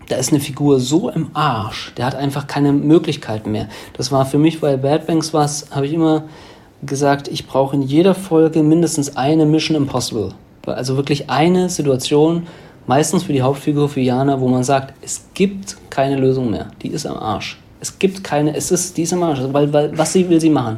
da 0.07 0.17
ist 0.17 0.31
eine 0.31 0.39
Figur 0.39 0.79
so 0.79 1.09
im 1.09 1.29
Arsch, 1.33 1.93
der 1.97 2.05
hat 2.05 2.15
einfach 2.15 2.47
keine 2.47 2.71
Möglichkeiten 2.71 3.51
mehr. 3.51 3.67
Das 3.97 4.11
war 4.11 4.25
für 4.25 4.37
mich 4.37 4.59
bei 4.61 4.77
Bad 4.77 5.07
Banks 5.07 5.33
was, 5.33 5.67
habe 5.71 5.87
ich 5.87 5.93
immer 5.93 6.25
gesagt, 6.85 7.27
ich 7.29 7.47
brauche 7.47 7.75
in 7.75 7.81
jeder 7.81 8.13
Folge 8.13 8.63
mindestens 8.63 9.15
eine 9.15 9.45
Mission 9.45 9.77
Impossible. 9.77 10.33
Also 10.65 10.95
wirklich 10.95 11.29
eine 11.29 11.69
Situation, 11.69 12.43
meistens 12.87 13.23
für 13.23 13.33
die 13.33 13.41
Hauptfigur, 13.41 13.89
für 13.89 14.01
Jana, 14.01 14.39
wo 14.39 14.47
man 14.47 14.63
sagt, 14.63 14.93
es 15.01 15.25
gibt 15.33 15.77
keine 15.89 16.17
Lösung 16.17 16.51
mehr. 16.51 16.67
Die 16.81 16.89
ist 16.89 17.05
am 17.05 17.17
Arsch. 17.17 17.57
Es 17.83 17.99
gibt 17.99 18.23
keine, 18.23 18.55
es 18.55 18.71
ist, 18.71 18.95
die 18.95 19.01
ist 19.01 19.11
am 19.11 19.23
Arsch, 19.23 19.41
weil, 19.51 19.73
weil 19.73 19.97
was 19.97 20.13
sie 20.13 20.29
will 20.29 20.39
sie 20.39 20.49
machen. 20.49 20.77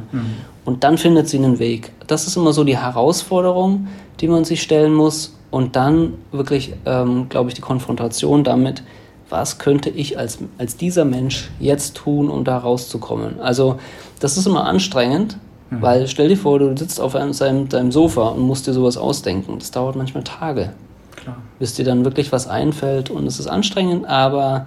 Und 0.64 0.82
dann 0.82 0.98
findet 0.98 1.28
sie 1.28 1.36
einen 1.36 1.60
Weg. 1.60 1.92
Das 2.08 2.26
ist 2.26 2.36
immer 2.36 2.52
so 2.52 2.64
die 2.64 2.76
Herausforderung, 2.76 3.86
die 4.18 4.26
man 4.26 4.44
sich 4.44 4.60
stellen 4.60 4.92
muss. 4.92 5.36
Und 5.52 5.76
dann 5.76 6.14
wirklich, 6.32 6.74
ähm, 6.84 7.28
glaube 7.28 7.48
ich, 7.48 7.54
die 7.54 7.60
Konfrontation 7.60 8.42
damit, 8.42 8.82
was 9.30 9.58
könnte 9.58 9.88
ich 9.88 10.18
als, 10.18 10.38
als 10.58 10.76
dieser 10.76 11.04
Mensch 11.04 11.48
jetzt 11.60 11.94
tun, 11.94 12.28
um 12.28 12.42
da 12.42 12.58
rauszukommen. 12.58 13.38
Also 13.38 13.78
das 14.18 14.36
ist 14.36 14.46
immer 14.48 14.64
anstrengend, 14.64 15.38
weil 15.70 16.08
stell 16.08 16.26
dir 16.26 16.36
vor, 16.36 16.58
du 16.58 16.76
sitzt 16.76 17.00
auf 17.00 17.14
einem, 17.14 17.32
seinem, 17.32 17.68
deinem 17.68 17.92
Sofa 17.92 18.30
und 18.30 18.40
musst 18.40 18.66
dir 18.66 18.72
sowas 18.72 18.96
ausdenken. 18.96 19.60
Das 19.60 19.70
dauert 19.70 19.94
manchmal 19.94 20.24
Tage, 20.24 20.72
Klar. 21.14 21.36
bis 21.60 21.74
dir 21.74 21.84
dann 21.84 22.04
wirklich 22.04 22.32
was 22.32 22.48
einfällt 22.48 23.10
und 23.10 23.28
es 23.28 23.38
ist 23.38 23.46
anstrengend, 23.46 24.06
aber 24.06 24.66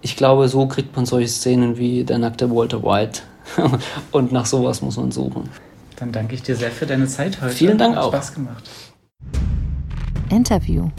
ich 0.00 0.16
glaube, 0.16 0.48
so 0.48 0.66
kriegt 0.66 0.94
man 0.96 1.06
solche 1.06 1.28
Szenen 1.28 1.76
wie 1.76 2.04
der 2.04 2.18
nackte 2.18 2.50
Walter 2.50 2.82
White 2.82 3.22
und 4.12 4.32
nach 4.32 4.46
sowas 4.46 4.82
muss 4.82 4.96
man 4.96 5.10
suchen. 5.10 5.48
Dann 5.96 6.12
danke 6.12 6.34
ich 6.34 6.42
dir 6.42 6.54
sehr 6.54 6.70
für 6.70 6.86
deine 6.86 7.06
Zeit 7.06 7.40
heute. 7.40 7.54
Vielen 7.54 7.78
Dank 7.78 7.96
Hat 7.96 8.04
auch. 8.04 8.12
Spaß 8.12 8.34
gemacht. 8.34 8.70
Interview. 10.30 10.90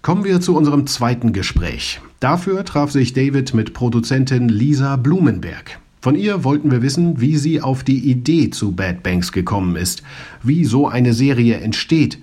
Kommen 0.00 0.24
wir 0.24 0.40
zu 0.40 0.56
unserem 0.56 0.88
zweiten 0.88 1.32
Gespräch. 1.32 2.00
Dafür 2.18 2.64
traf 2.64 2.90
sich 2.90 3.12
David 3.12 3.54
mit 3.54 3.74
Produzentin 3.74 4.48
Lisa 4.48 4.96
Blumenberg. 4.96 5.78
Von 6.00 6.16
ihr 6.16 6.42
wollten 6.42 6.72
wir 6.72 6.82
wissen, 6.82 7.20
wie 7.20 7.36
sie 7.36 7.60
auf 7.60 7.84
die 7.84 8.10
Idee 8.10 8.50
zu 8.50 8.72
Bad 8.72 9.04
Banks 9.04 9.30
gekommen 9.30 9.76
ist, 9.76 10.02
wie 10.42 10.64
so 10.64 10.88
eine 10.88 11.12
Serie 11.12 11.58
entsteht, 11.58 12.18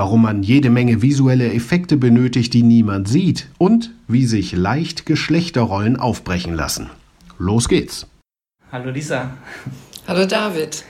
warum 0.00 0.22
man 0.22 0.42
jede 0.42 0.70
Menge 0.70 1.02
visuelle 1.02 1.52
Effekte 1.52 1.98
benötigt, 1.98 2.54
die 2.54 2.62
niemand 2.62 3.06
sieht 3.06 3.50
und 3.58 3.90
wie 4.08 4.24
sich 4.24 4.52
leicht 4.52 5.04
Geschlechterrollen 5.04 5.98
aufbrechen 5.98 6.54
lassen. 6.54 6.88
Los 7.38 7.68
geht's! 7.68 8.06
Hallo 8.72 8.90
Lisa. 8.90 9.32
Hallo 10.08 10.24
David. 10.24 10.84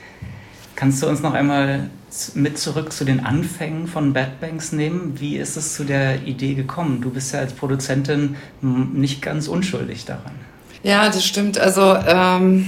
Kannst 0.77 1.03
du 1.03 1.09
uns 1.09 1.21
noch 1.21 1.33
einmal 1.33 1.89
mit 2.35 2.57
zurück 2.57 2.93
zu 2.93 3.03
den 3.03 3.19
Anfängen 3.25 3.87
von 3.87 4.13
Bad 4.13 4.39
Banks 4.39 4.71
nehmen? 4.71 5.19
Wie 5.19 5.35
ist 5.35 5.57
es 5.57 5.75
zu 5.75 5.83
der 5.83 6.25
Idee 6.25 6.53
gekommen? 6.53 7.01
Du 7.01 7.09
bist 7.09 7.33
ja 7.33 7.41
als 7.41 7.51
Produzentin 7.51 8.37
nicht 8.61 9.21
ganz 9.21 9.49
unschuldig 9.49 10.05
daran. 10.05 10.35
Ja, 10.83 11.07
das 11.07 11.25
stimmt. 11.25 11.57
Also, 11.59 11.97
ähm, 12.07 12.65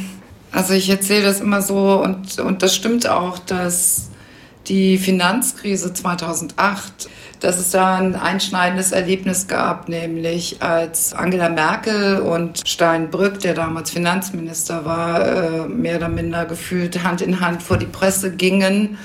also 0.52 0.74
ich 0.74 0.90
erzähle 0.90 1.24
das 1.24 1.40
immer 1.40 1.62
so 1.62 2.04
und, 2.04 2.38
und 2.40 2.62
das 2.64 2.76
stimmt 2.76 3.08
auch, 3.08 3.40
dass 3.40 4.10
die 4.68 4.98
Finanzkrise 4.98 5.94
2008 5.94 7.10
dass 7.44 7.60
es 7.60 7.72
da 7.72 7.98
ein 7.98 8.16
einschneidendes 8.16 8.94
Erlebnis 8.94 9.50
gab, 9.50 9.90
nämlich 9.90 10.62
als 10.62 11.14
Angela 11.14 11.50
Merkel 11.50 12.20
und 12.22 12.66
Steinbrück, 12.66 13.42
der 13.42 13.54
damals 13.54 13.92
Finanzminister 13.92 14.86
war, 14.86 15.28
äh, 15.28 15.68
mehr 15.68 15.98
oder 15.98 16.08
minder 16.08 16.46
gefühlt 16.46 17.04
Hand 17.04 17.22
in 17.22 17.42
Hand 17.42 17.62
vor 17.62 17.76
die 17.76 17.86
Presse 17.86 18.32
gingen 18.32 18.98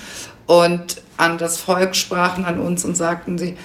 und 0.47 1.03
an 1.17 1.37
das 1.37 1.59
Volk 1.59 1.97
sprachen, 1.97 2.45
an 2.45 2.61
uns 2.61 2.85
und 2.85 2.97
sagten 2.97 3.39
sie, 3.39 3.57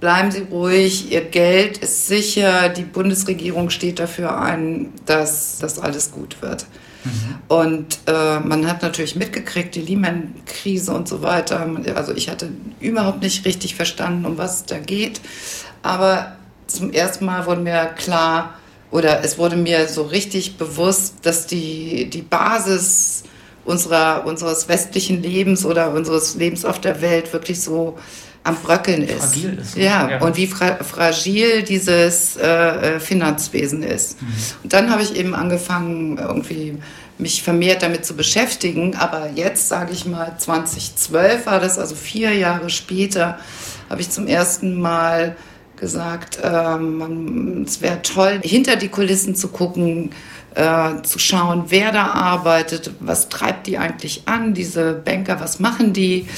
bleiben 0.00 0.32
Sie 0.32 0.46
ruhig, 0.50 1.12
Ihr 1.12 1.20
Geld 1.20 1.78
ist 1.78 2.08
sicher, 2.08 2.70
die 2.70 2.82
Bundesregierung 2.82 3.70
steht 3.70 4.00
dafür 4.00 4.36
ein, 4.40 4.92
dass 5.06 5.58
das 5.60 5.78
alles 5.78 6.10
gut 6.10 6.42
wird. 6.42 6.66
Mhm. 7.04 7.34
Und 7.48 7.98
äh, 8.06 8.40
man 8.40 8.66
hat 8.66 8.82
natürlich 8.82 9.16
mitgekriegt, 9.16 9.74
die 9.74 9.82
Lehman-Krise 9.82 10.92
und 10.92 11.08
so 11.08 11.22
weiter. 11.22 11.68
Also 11.94 12.14
ich 12.14 12.28
hatte 12.28 12.50
überhaupt 12.80 13.22
nicht 13.22 13.44
richtig 13.44 13.74
verstanden, 13.74 14.26
um 14.26 14.38
was 14.38 14.56
es 14.56 14.64
da 14.66 14.78
geht. 14.78 15.20
Aber 15.82 16.36
zum 16.66 16.92
ersten 16.92 17.24
Mal 17.24 17.46
wurde 17.46 17.60
mir 17.60 17.86
klar, 17.96 18.54
oder 18.90 19.24
es 19.24 19.38
wurde 19.38 19.56
mir 19.56 19.88
so 19.88 20.02
richtig 20.02 20.58
bewusst, 20.58 21.16
dass 21.22 21.46
die, 21.46 22.08
die 22.10 22.22
Basis 22.22 23.24
unserer, 23.64 24.26
unseres 24.26 24.68
westlichen 24.68 25.22
Lebens 25.22 25.64
oder 25.64 25.92
unseres 25.92 26.34
Lebens 26.34 26.64
auf 26.64 26.80
der 26.80 27.00
Welt 27.00 27.32
wirklich 27.32 27.60
so 27.60 27.98
am 28.44 28.56
Bröckeln 28.56 29.02
ist. 29.02 29.34
Fragil 29.34 29.58
ist. 29.60 29.76
Ja, 29.76 30.10
ja. 30.10 30.20
und 30.20 30.36
wie 30.36 30.46
fra 30.46 30.82
fragil 30.82 31.62
dieses 31.62 32.36
äh, 32.36 32.46
äh, 32.46 33.00
Finanzwesen 33.00 33.82
ist. 33.82 34.20
Mhm. 34.20 34.28
Und 34.64 34.72
dann 34.72 34.90
habe 34.90 35.02
ich 35.02 35.16
eben 35.16 35.34
angefangen, 35.34 36.18
irgendwie 36.18 36.78
mich 37.18 37.42
vermehrt 37.42 37.82
damit 37.82 38.04
zu 38.04 38.14
beschäftigen. 38.14 38.96
Aber 38.96 39.30
jetzt, 39.34 39.68
sage 39.68 39.92
ich 39.92 40.06
mal, 40.06 40.36
2012 40.36 41.46
war 41.46 41.60
das, 41.60 41.78
also 41.78 41.94
vier 41.94 42.32
Jahre 42.32 42.68
später, 42.68 43.38
habe 43.88 44.00
ich 44.00 44.10
zum 44.10 44.26
ersten 44.26 44.80
Mal 44.80 45.36
gesagt, 45.76 46.38
ähm, 46.42 47.64
es 47.66 47.80
wäre 47.80 48.02
toll, 48.02 48.40
hinter 48.42 48.76
die 48.76 48.88
Kulissen 48.88 49.34
zu 49.34 49.48
gucken, 49.48 50.10
äh, 50.54 51.02
zu 51.02 51.18
schauen, 51.18 51.64
wer 51.68 51.92
da 51.92 52.06
arbeitet, 52.08 52.92
was 53.00 53.28
treibt 53.28 53.66
die 53.66 53.78
eigentlich 53.78 54.22
an, 54.26 54.54
diese 54.54 54.92
Banker, 54.92 55.40
was 55.40 55.60
machen 55.60 55.92
die 55.92 56.28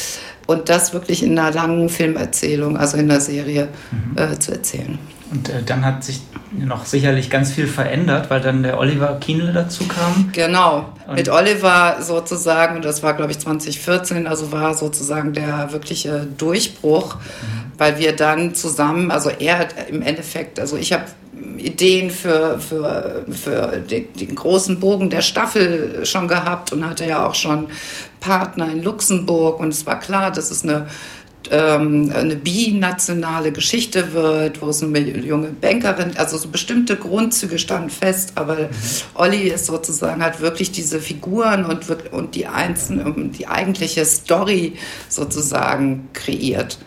und 0.47 0.69
das 0.69 0.93
wirklich 0.93 1.23
in 1.23 1.39
einer 1.39 1.53
langen 1.53 1.89
Filmerzählung, 1.89 2.77
also 2.77 2.97
in 2.97 3.11
einer 3.11 3.21
Serie 3.21 3.69
mhm. 3.91 4.19
äh, 4.19 4.39
zu 4.39 4.53
erzählen. 4.53 4.99
Und 5.31 5.49
äh, 5.49 5.63
dann 5.65 5.85
hat 5.85 6.05
sich 6.05 6.21
noch 6.53 6.85
sicherlich 6.85 7.31
ganz 7.31 7.53
viel 7.53 7.67
verändert, 7.67 8.31
weil 8.31 8.41
dann 8.41 8.63
der 8.63 8.79
Oliver 8.79 9.19
Kienle 9.21 9.53
dazu 9.53 9.85
kam. 9.89 10.31
Genau, 10.33 10.93
und 11.07 11.17
mit 11.17 11.29
Oliver 11.29 11.97
sozusagen, 12.01 12.83
das 12.83 13.03
war 13.03 13.15
glaube 13.15 13.33
ich 13.33 13.39
2014, 13.41 14.27
also 14.27 14.53
war 14.53 14.75
sozusagen 14.75 15.33
der 15.33 15.73
wirkliche 15.73 16.27
Durchbruch, 16.39 17.17
mhm. 17.17 17.73
weil 17.79 17.99
wir 17.99 18.15
dann 18.15 18.55
zusammen, 18.55 19.11
also 19.11 19.31
er 19.31 19.59
hat 19.59 19.75
im 19.89 20.03
Endeffekt, 20.03 20.61
also 20.61 20.77
ich 20.77 20.93
habe 20.93 21.05
Ideen 21.59 22.11
für, 22.11 22.59
für, 22.59 23.25
für 23.31 23.79
den, 23.79 24.13
den, 24.13 24.35
großen 24.35 24.79
Bogen 24.81 25.11
der 25.11 25.21
Staffel 25.21 26.05
schon 26.07 26.29
gehabt 26.29 26.73
und 26.73 26.89
hatte 26.89 27.07
ja 27.07 27.27
auch 27.27 27.35
schon 27.35 27.69
Partner 28.25 28.71
in 28.73 28.83
Luxemburg 28.83 29.61
und 29.61 29.69
es 29.69 29.85
war 29.85 30.01
klar, 30.01 30.31
dass 30.31 30.51
es 30.51 30.63
eine 30.63 30.87
ähm, 31.51 32.11
eine 32.15 32.37
binationale 32.37 33.53
Geschichte 33.53 34.15
wird, 34.15 34.63
wo 34.63 34.71
es 34.71 34.83
eine 34.83 34.99
junge 34.99 35.49
Bankerin, 35.49 36.17
also 36.17 36.39
so 36.39 36.49
bestimmte 36.49 36.97
Grundzüge 36.97 37.59
standen 37.59 37.91
fest, 37.91 38.33
aber 38.37 38.57
mhm. 38.57 38.69
Olli 39.13 39.49
ist 39.49 39.67
sozusagen 39.67 40.23
hat 40.23 40.41
wirklich 40.41 40.73
diese 40.73 41.01
Figuren 41.01 41.67
und, 41.67 41.85
und 42.13 42.35
die 42.35 42.47
einzelnen, 42.47 43.33
die 43.33 43.47
eigentliche 43.47 44.07
Story 44.07 44.79
sozusagen 45.11 46.09
kreiert 46.15 46.79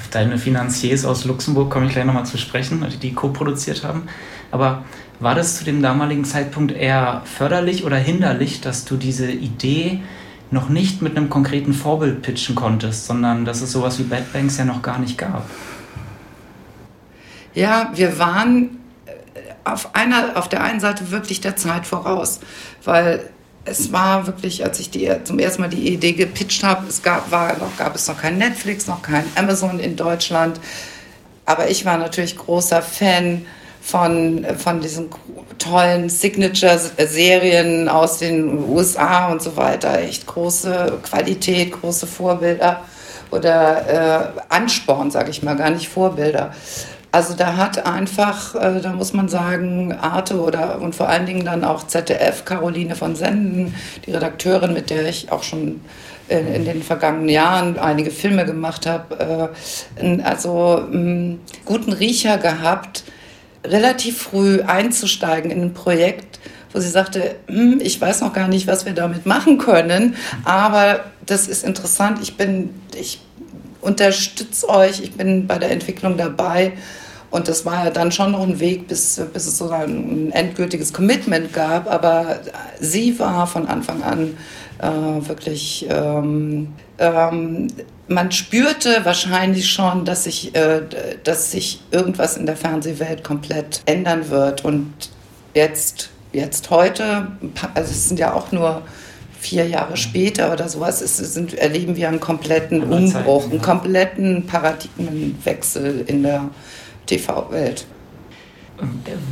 auf 0.00 0.08
deine 0.08 0.38
Finanziers 0.38 1.04
aus 1.04 1.26
Luxemburg 1.26 1.70
komme 1.70 1.86
ich 1.86 1.92
gleich 1.92 2.06
nochmal 2.06 2.24
zu 2.24 2.38
sprechen, 2.38 2.86
die 3.02 3.12
co-produziert 3.12 3.84
haben. 3.84 4.04
Aber 4.50 4.84
war 5.20 5.34
das 5.34 5.58
zu 5.58 5.64
dem 5.64 5.82
damaligen 5.82 6.24
Zeitpunkt 6.24 6.72
eher 6.72 7.20
förderlich 7.26 7.84
oder 7.84 7.98
hinderlich, 7.98 8.62
dass 8.62 8.86
du 8.86 8.96
diese 8.96 9.30
Idee 9.30 10.00
noch 10.50 10.68
nicht 10.68 11.02
mit 11.02 11.16
einem 11.16 11.30
konkreten 11.30 11.72
Vorbild 11.72 12.22
pitchen 12.22 12.54
konntest, 12.54 13.06
sondern 13.06 13.44
dass 13.44 13.60
es 13.60 13.72
sowas 13.72 13.98
wie 13.98 14.04
Bad 14.04 14.32
Banks 14.32 14.58
ja 14.58 14.64
noch 14.64 14.82
gar 14.82 14.98
nicht 14.98 15.16
gab? 15.16 15.48
Ja, 17.54 17.90
wir 17.94 18.18
waren 18.18 18.78
äh, 19.06 19.10
auf, 19.64 19.94
einer, 19.94 20.36
auf 20.36 20.48
der 20.48 20.62
einen 20.62 20.80
Seite 20.80 21.10
wirklich 21.10 21.40
der 21.40 21.56
Zeit 21.56 21.86
voraus, 21.86 22.40
weil 22.84 23.28
es 23.64 23.92
war 23.92 24.26
wirklich, 24.26 24.64
als 24.64 24.80
ich 24.80 24.90
die, 24.90 25.10
zum 25.24 25.38
ersten 25.38 25.62
Mal 25.62 25.68
die 25.68 25.92
Idee 25.92 26.12
gepitcht 26.12 26.64
habe, 26.64 26.86
es 26.88 27.02
gab, 27.02 27.30
war 27.30 27.56
noch, 27.58 27.76
gab 27.76 27.94
es 27.94 28.08
noch 28.08 28.20
kein 28.20 28.38
Netflix, 28.38 28.86
noch 28.86 29.02
kein 29.02 29.24
Amazon 29.34 29.78
in 29.78 29.96
Deutschland. 29.96 30.60
Aber 31.44 31.68
ich 31.68 31.84
war 31.84 31.98
natürlich 31.98 32.36
großer 32.36 32.82
Fan 32.82 33.44
von, 33.90 34.46
von 34.56 34.80
diesen 34.80 35.10
tollen 35.58 36.08
Signature-Serien 36.08 37.88
aus 37.88 38.18
den 38.18 38.68
USA 38.68 39.30
und 39.32 39.42
so 39.42 39.56
weiter. 39.56 39.98
Echt 40.00 40.26
große 40.26 40.98
Qualität, 41.02 41.72
große 41.72 42.06
Vorbilder 42.06 42.82
oder 43.30 43.88
äh, 43.88 44.40
Ansporn, 44.48 45.10
sage 45.10 45.30
ich 45.30 45.42
mal, 45.42 45.56
gar 45.56 45.70
nicht 45.70 45.88
Vorbilder. 45.88 46.52
Also 47.12 47.34
da 47.34 47.56
hat 47.56 47.86
einfach, 47.86 48.54
äh, 48.54 48.80
da 48.80 48.92
muss 48.92 49.12
man 49.12 49.28
sagen, 49.28 49.92
Arte 49.92 50.40
oder 50.40 50.80
und 50.80 50.94
vor 50.94 51.08
allen 51.08 51.26
Dingen 51.26 51.44
dann 51.44 51.64
auch 51.64 51.84
ZDF, 51.84 52.44
Caroline 52.44 52.94
von 52.94 53.16
Senden, 53.16 53.74
die 54.06 54.12
Redakteurin, 54.12 54.72
mit 54.72 54.90
der 54.90 55.06
ich 55.06 55.32
auch 55.32 55.42
schon 55.42 55.80
in, 56.28 56.54
in 56.54 56.64
den 56.64 56.82
vergangenen 56.82 57.28
Jahren 57.28 57.78
einige 57.78 58.12
Filme 58.12 58.44
gemacht 58.46 58.86
habe, 58.86 59.50
äh, 59.98 60.22
also 60.22 60.84
einen 60.86 61.40
guten 61.64 61.92
Riecher 61.92 62.38
gehabt, 62.38 63.02
relativ 63.64 64.22
früh 64.22 64.62
einzusteigen 64.62 65.50
in 65.50 65.62
ein 65.62 65.74
Projekt, 65.74 66.40
wo 66.72 66.80
sie 66.80 66.88
sagte, 66.88 67.36
hm, 67.46 67.80
ich 67.82 68.00
weiß 68.00 68.20
noch 68.20 68.32
gar 68.32 68.48
nicht, 68.48 68.66
was 68.66 68.86
wir 68.86 68.92
damit 68.92 69.26
machen 69.26 69.58
können, 69.58 70.16
aber 70.44 71.04
das 71.26 71.48
ist 71.48 71.64
interessant, 71.64 72.18
ich 72.22 72.36
bin, 72.36 72.70
ich 72.94 73.20
unterstütze 73.80 74.68
euch, 74.68 75.00
ich 75.00 75.12
bin 75.12 75.46
bei 75.46 75.58
der 75.58 75.70
Entwicklung 75.70 76.16
dabei. 76.16 76.72
Und 77.30 77.46
das 77.46 77.64
war 77.64 77.84
ja 77.84 77.90
dann 77.90 78.10
schon 78.10 78.32
noch 78.32 78.42
ein 78.42 78.58
Weg, 78.58 78.88
bis, 78.88 79.20
bis 79.32 79.46
es 79.46 79.56
so 79.56 79.70
ein 79.70 80.32
endgültiges 80.32 80.92
Commitment 80.92 81.52
gab. 81.52 81.88
Aber 81.88 82.40
sie 82.80 83.18
war 83.20 83.46
von 83.46 83.68
Anfang 83.68 84.02
an 84.02 84.36
äh, 84.78 85.28
wirklich, 85.28 85.86
ähm, 85.88 86.72
ähm, 86.98 87.68
man 88.10 88.32
spürte 88.32 89.04
wahrscheinlich 89.04 89.70
schon, 89.70 90.04
dass 90.04 90.24
sich, 90.24 90.54
äh, 90.56 90.82
dass 91.22 91.52
sich 91.52 91.80
irgendwas 91.92 92.36
in 92.36 92.44
der 92.44 92.56
Fernsehwelt 92.56 93.22
komplett 93.22 93.82
ändern 93.86 94.30
wird. 94.30 94.64
Und 94.64 94.92
jetzt, 95.54 96.10
jetzt 96.32 96.70
heute, 96.70 97.28
also 97.74 97.90
es 97.90 98.08
sind 98.08 98.18
ja 98.18 98.34
auch 98.34 98.50
nur 98.50 98.82
vier 99.38 99.66
Jahre 99.66 99.96
später 99.96 100.52
oder 100.52 100.68
sowas 100.68 101.00
ist, 101.00 101.18
sind, 101.18 101.54
erleben 101.54 101.96
wir 101.96 102.08
einen 102.08 102.18
kompletten 102.18 102.82
Umbruch, 102.82 103.44
einen 103.44 103.62
kompletten 103.62 104.44
Paradigmenwechsel 104.44 106.04
in 106.06 106.24
der 106.24 106.50
TV-Welt. 107.06 107.86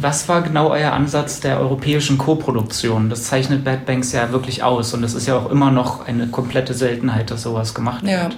Was 0.01 0.29
war 0.29 0.43
genau 0.43 0.71
euer 0.71 0.93
Ansatz 0.93 1.41
der 1.41 1.59
europäischen 1.59 2.17
Koproduktion? 2.17 3.11
Das 3.11 3.25
zeichnet 3.25 3.64
Bad 3.64 3.87
Banks 3.87 4.12
ja 4.12 4.31
wirklich 4.31 4.62
aus 4.62 4.95
und 4.95 5.03
es 5.03 5.14
ist 5.14 5.27
ja 5.27 5.37
auch 5.37 5.51
immer 5.51 5.71
noch 5.73 6.07
eine 6.07 6.29
komplette 6.29 6.75
Seltenheit, 6.75 7.31
dass 7.31 7.43
sowas 7.43 7.75
gemacht 7.75 8.05
ja. 8.07 8.29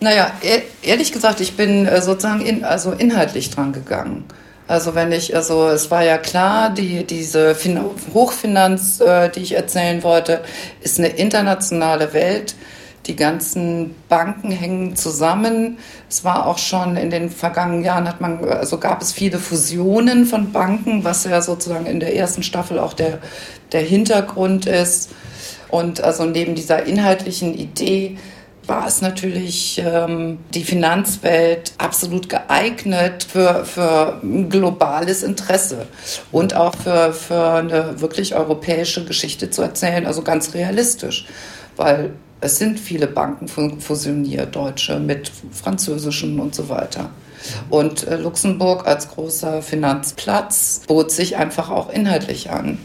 Naja, 0.00 0.30
ehrlich 0.82 1.12
gesagt, 1.12 1.40
ich 1.40 1.56
bin 1.56 1.86
äh, 1.86 2.00
sozusagen 2.00 2.40
in, 2.40 2.64
also 2.64 2.92
inhaltlich 2.92 3.50
dran 3.50 3.72
gegangen. 3.72 4.24
Also 4.68 4.94
wenn 4.94 5.10
ich, 5.12 5.34
also 5.34 5.68
es 5.68 5.90
war 5.90 6.04
ja 6.04 6.18
klar, 6.18 6.70
die, 6.70 7.04
diese 7.04 7.54
fin 7.54 7.80
Hochfinanz, 8.14 9.00
äh, 9.00 9.30
die 9.30 9.40
ich 9.40 9.56
erzählen 9.56 10.02
wollte, 10.02 10.42
ist 10.82 10.98
eine 10.98 11.08
internationale 11.08 12.12
Welt. 12.12 12.54
Die 13.06 13.16
ganzen 13.16 13.94
Banken 14.10 14.50
hängen 14.50 14.94
zusammen. 14.94 15.78
Es 16.10 16.22
war 16.24 16.46
auch 16.46 16.58
schon 16.58 16.98
in 16.98 17.08
den 17.08 17.30
vergangenen 17.30 17.82
Jahren 17.82 18.06
hat 18.06 18.20
man, 18.20 18.44
also 18.44 18.78
gab 18.78 19.00
es 19.00 19.12
viele 19.12 19.38
Fusionen 19.38 20.26
von 20.26 20.52
Banken, 20.52 21.02
was 21.02 21.24
ja 21.24 21.40
sozusagen 21.40 21.86
in 21.86 22.00
der 22.00 22.14
ersten 22.14 22.42
Staffel 22.42 22.78
auch 22.78 22.92
der, 22.92 23.18
der 23.72 23.80
Hintergrund 23.80 24.66
ist. 24.66 25.10
Und 25.70 26.02
also 26.02 26.24
neben 26.26 26.54
dieser 26.54 26.84
inhaltlichen 26.84 27.54
Idee 27.54 28.18
war 28.68 28.86
es 28.86 29.00
natürlich 29.00 29.82
ähm, 29.84 30.38
die 30.52 30.62
Finanzwelt 30.62 31.72
absolut 31.78 32.28
geeignet 32.28 33.24
für, 33.24 33.64
für 33.64 34.20
ein 34.22 34.50
globales 34.50 35.22
Interesse 35.22 35.86
und 36.30 36.54
auch 36.54 36.74
für, 36.76 37.12
für 37.12 37.52
eine 37.54 38.00
wirklich 38.00 38.34
europäische 38.34 39.04
Geschichte 39.04 39.50
zu 39.50 39.62
erzählen, 39.62 40.06
also 40.06 40.22
ganz 40.22 40.54
realistisch, 40.54 41.26
weil 41.76 42.12
es 42.40 42.58
sind 42.58 42.78
viele 42.78 43.06
Banken 43.06 43.48
fusioniert, 43.80 44.54
deutsche 44.54 45.00
mit 45.00 45.32
französischen 45.50 46.38
und 46.38 46.54
so 46.54 46.68
weiter. 46.68 47.10
Und 47.70 48.06
äh, 48.06 48.16
Luxemburg 48.16 48.86
als 48.86 49.08
großer 49.08 49.62
Finanzplatz 49.62 50.82
bot 50.86 51.10
sich 51.10 51.36
einfach 51.36 51.70
auch 51.70 51.90
inhaltlich 51.90 52.50
an. 52.50 52.78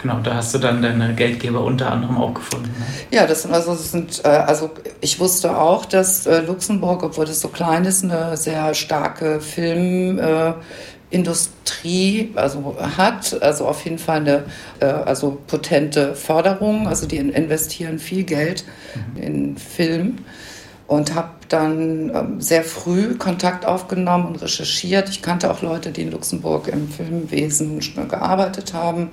Genau, 0.00 0.20
da 0.20 0.34
hast 0.34 0.54
du 0.54 0.58
dann 0.58 0.80
deine 0.80 1.12
Geldgeber 1.14 1.64
unter 1.64 1.90
anderem 1.90 2.18
auch 2.18 2.34
gefunden. 2.34 2.72
Ne? 2.78 2.84
Ja, 3.10 3.26
das 3.26 3.42
sind 3.42 3.52
also, 3.52 3.72
das 3.72 3.90
sind, 3.90 4.24
äh, 4.24 4.28
also 4.28 4.70
ich 5.00 5.18
wusste 5.18 5.58
auch, 5.58 5.84
dass 5.84 6.24
äh, 6.26 6.42
Luxemburg, 6.42 7.02
obwohl 7.02 7.24
es 7.24 7.40
so 7.40 7.48
klein 7.48 7.84
ist, 7.84 8.04
eine 8.04 8.36
sehr 8.36 8.74
starke 8.74 9.40
Filmindustrie 9.40 12.30
also 12.36 12.76
hat, 12.96 13.42
also 13.42 13.66
auf 13.66 13.84
jeden 13.84 13.98
Fall 13.98 14.20
eine 14.20 14.44
also 14.80 15.36
potente 15.48 16.14
Förderung, 16.14 16.86
also 16.86 17.04
die 17.06 17.16
investieren 17.16 17.98
viel 17.98 18.22
Geld 18.22 18.64
mhm. 19.16 19.22
in 19.22 19.56
Film 19.56 20.18
und 20.86 21.16
habe 21.16 21.30
dann 21.48 22.12
ähm, 22.14 22.40
sehr 22.40 22.62
früh 22.62 23.16
Kontakt 23.16 23.66
aufgenommen 23.66 24.26
und 24.26 24.42
recherchiert. 24.42 25.08
Ich 25.08 25.22
kannte 25.22 25.50
auch 25.50 25.62
Leute, 25.62 25.90
die 25.90 26.02
in 26.02 26.12
Luxemburg 26.12 26.68
im 26.68 26.88
Filmwesen 26.88 27.80
gearbeitet 28.08 28.74
haben 28.74 29.10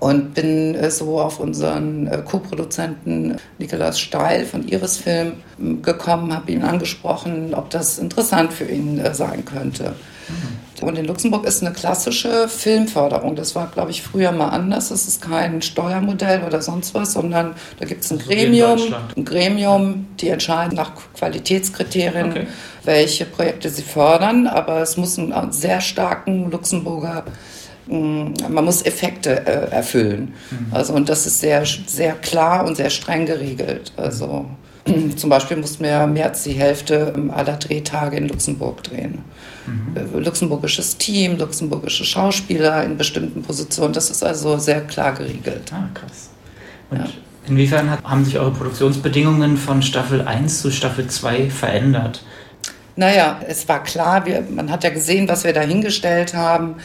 und 0.00 0.34
bin 0.34 0.74
äh, 0.74 0.90
so 0.90 1.20
auf 1.20 1.40
unseren 1.40 2.06
äh, 2.06 2.22
Co-Produzenten 2.24 3.36
Nikolaus 3.58 3.98
Steil 3.98 4.44
von 4.44 4.66
Iris 4.66 4.96
Film 4.96 5.34
gekommen, 5.82 6.34
habe 6.34 6.52
ihn 6.52 6.62
angesprochen, 6.62 7.54
ob 7.54 7.70
das 7.70 7.98
interessant 7.98 8.52
für 8.52 8.64
ihn 8.64 8.98
äh, 8.98 9.14
sein 9.14 9.44
könnte. 9.44 9.94
Mhm. 10.28 10.68
Und 10.80 10.96
in 10.96 11.06
Luxemburg 11.06 11.44
ist 11.44 11.62
eine 11.62 11.72
klassische 11.72 12.48
Filmförderung. 12.48 13.34
Das 13.34 13.54
war, 13.56 13.66
glaube 13.66 13.90
ich, 13.90 14.02
früher 14.02 14.30
mal 14.30 14.50
anders. 14.50 14.90
Es 14.90 15.08
ist 15.08 15.20
kein 15.20 15.60
Steuermodell 15.60 16.44
oder 16.44 16.62
sonst 16.62 16.94
was, 16.94 17.14
sondern 17.14 17.54
da 17.80 17.84
gibt 17.84 18.04
es 18.04 18.12
ein 18.12 18.18
also 18.18 18.28
Gremium, 18.30 18.94
ein 19.16 19.24
Gremium, 19.24 20.06
die 20.20 20.28
entscheiden 20.28 20.76
nach 20.76 20.92
Qualitätskriterien, 21.14 22.30
okay. 22.30 22.46
welche 22.84 23.24
Projekte 23.24 23.70
sie 23.70 23.82
fördern. 23.82 24.46
Aber 24.46 24.80
es 24.80 24.96
muss 24.96 25.18
einen 25.18 25.52
sehr 25.52 25.80
starken 25.80 26.50
Luxemburger 26.50 27.24
man 27.88 28.64
muss 28.64 28.82
Effekte 28.82 29.46
äh, 29.46 29.70
erfüllen. 29.70 30.34
Mhm. 30.50 30.66
Also, 30.72 30.92
und 30.92 31.08
das 31.08 31.26
ist 31.26 31.40
sehr, 31.40 31.64
sehr 31.64 32.12
klar 32.14 32.66
und 32.66 32.76
sehr 32.76 32.90
streng 32.90 33.26
geregelt. 33.26 33.92
Also, 33.96 34.46
zum 35.16 35.30
Beispiel 35.30 35.56
mussten 35.56 35.84
wir 35.84 36.06
mehr 36.06 36.26
als 36.26 36.42
die 36.42 36.52
Hälfte 36.52 37.14
aller 37.34 37.56
Drehtage 37.56 38.16
in 38.16 38.28
Luxemburg 38.28 38.82
drehen 38.84 39.24
mhm. 39.68 40.22
luxemburgisches 40.22 40.96
Team, 40.96 41.38
luxemburgische 41.38 42.04
Schauspieler 42.04 42.84
in 42.84 42.96
bestimmten 42.96 43.42
Positionen. 43.42 43.92
Das 43.92 44.10
ist 44.10 44.22
also 44.22 44.58
sehr 44.58 44.82
klar 44.82 45.12
geregelt. 45.12 45.72
Ah, 45.72 45.88
krass. 45.94 46.30
Und 46.90 46.98
ja. 46.98 47.06
inwiefern 47.46 47.90
hat, 47.90 48.04
haben 48.04 48.24
sich 48.24 48.38
eure 48.38 48.52
Produktionsbedingungen 48.52 49.56
von 49.56 49.82
Staffel 49.82 50.22
1 50.22 50.62
zu 50.62 50.70
Staffel 50.70 51.06
2 51.06 51.50
verändert? 51.50 52.22
Naja, 52.96 53.40
es 53.46 53.68
war 53.68 53.82
klar, 53.84 54.26
wir, 54.26 54.42
man 54.50 54.70
hat 54.72 54.82
ja 54.82 54.90
gesehen, 54.90 55.28
was 55.28 55.44
wir 55.44 55.52
da 55.52 55.60
hingestellt 55.60 56.34
haben 56.34 56.76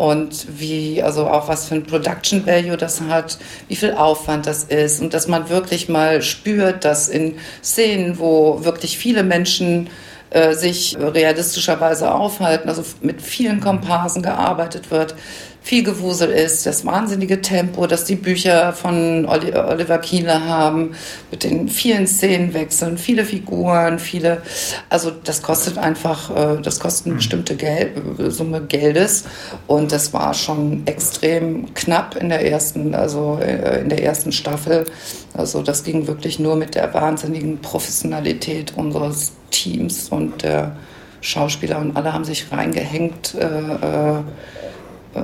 und 0.00 0.46
wie, 0.58 1.02
also 1.02 1.26
auch 1.26 1.48
was 1.48 1.66
für 1.66 1.74
ein 1.74 1.84
Production 1.84 2.46
Value 2.46 2.78
das 2.78 3.02
hat, 3.02 3.38
wie 3.68 3.76
viel 3.76 3.92
Aufwand 3.92 4.46
das 4.46 4.64
ist 4.64 5.02
und 5.02 5.12
dass 5.12 5.28
man 5.28 5.50
wirklich 5.50 5.90
mal 5.90 6.22
spürt, 6.22 6.86
dass 6.86 7.08
in 7.08 7.36
Szenen, 7.62 8.18
wo 8.18 8.64
wirklich 8.64 8.96
viele 8.96 9.22
Menschen 9.22 9.90
äh, 10.30 10.54
sich 10.54 10.96
realistischerweise 10.98 12.14
aufhalten, 12.14 12.70
also 12.70 12.82
mit 13.02 13.20
vielen 13.20 13.60
Komparsen 13.60 14.22
gearbeitet 14.22 14.90
wird, 14.90 15.16
viel 15.62 15.84
Gewusel 15.84 16.30
ist, 16.30 16.66
das 16.66 16.86
wahnsinnige 16.86 17.42
Tempo, 17.42 17.86
das 17.86 18.04
die 18.04 18.14
Bücher 18.16 18.72
von 18.72 19.26
Oliver 19.26 19.98
Kienle 19.98 20.44
haben, 20.44 20.94
mit 21.30 21.44
den 21.44 21.68
vielen 21.68 22.06
Szenenwechseln, 22.06 22.96
viele 22.98 23.24
Figuren, 23.24 23.98
viele, 23.98 24.42
also 24.88 25.10
das 25.10 25.42
kostet 25.42 25.78
einfach, 25.78 26.30
äh, 26.34 26.62
das 26.62 26.80
kostet 26.80 27.06
eine 27.06 27.16
bestimmte 27.16 27.56
Geld, 27.56 27.92
Summe 28.28 28.62
Geldes 28.62 29.24
und 29.66 29.92
das 29.92 30.12
war 30.12 30.32
schon 30.34 30.82
extrem 30.86 31.72
knapp 31.74 32.16
in 32.16 32.30
der 32.30 32.50
ersten, 32.50 32.94
also 32.94 33.38
äh, 33.40 33.82
in 33.82 33.90
der 33.90 34.02
ersten 34.02 34.32
Staffel. 34.32 34.86
Also 35.34 35.62
das 35.62 35.84
ging 35.84 36.06
wirklich 36.06 36.38
nur 36.38 36.56
mit 36.56 36.74
der 36.74 36.92
wahnsinnigen 36.94 37.58
Professionalität 37.60 38.72
unseres 38.76 39.32
Teams 39.50 40.08
und 40.08 40.42
der 40.42 40.76
Schauspieler 41.20 41.78
und 41.78 41.96
alle 41.96 42.12
haben 42.12 42.24
sich 42.24 42.50
reingehängt. 42.50 43.34
Äh, 43.34 43.44
äh, 43.44 44.22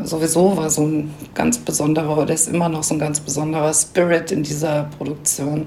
sowieso 0.05 0.57
war 0.57 0.71
so 0.71 0.83
ein 0.83 1.15
ganz 1.35 1.59
besonderer, 1.59 2.19
oder 2.19 2.35
ist 2.35 2.49
immer 2.49 2.69
noch 2.69 2.83
so 2.83 2.95
ein 2.95 2.99
ganz 2.99 3.21
besonderer 3.21 3.73
Spirit 3.73 4.33
in 4.33 4.43
dieser 4.43 4.89
Produktion. 4.97 5.67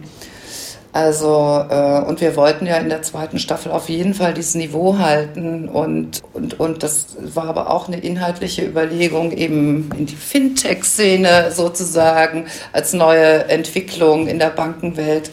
Also, 0.92 1.66
äh, 1.70 2.02
und 2.02 2.20
wir 2.20 2.36
wollten 2.36 2.66
ja 2.66 2.78
in 2.78 2.90
der 2.90 3.04
zweiten 3.04 3.38
Staffel 3.38 3.72
auf 3.72 3.90
jeden 3.90 4.16
Fall 4.16 4.34
dieses 4.34 4.56
Niveau 4.56 4.98
halten 4.98 5.70
und, 5.70 6.22
und, 6.34 6.60
und 6.60 6.82
das 6.82 7.16
war 7.36 7.46
aber 7.46 7.70
auch 7.70 7.88
eine 7.88 8.00
inhaltliche 8.00 8.66
Überlegung, 8.66 9.32
eben 9.32 9.92
in 9.96 10.08
die 10.08 10.16
Fintech-Szene 10.16 11.52
sozusagen 11.52 12.48
als 12.74 12.94
neue 12.94 13.46
Entwicklung 13.50 14.28
in 14.28 14.40
der 14.40 14.50
Bankenwelt, 14.50 15.30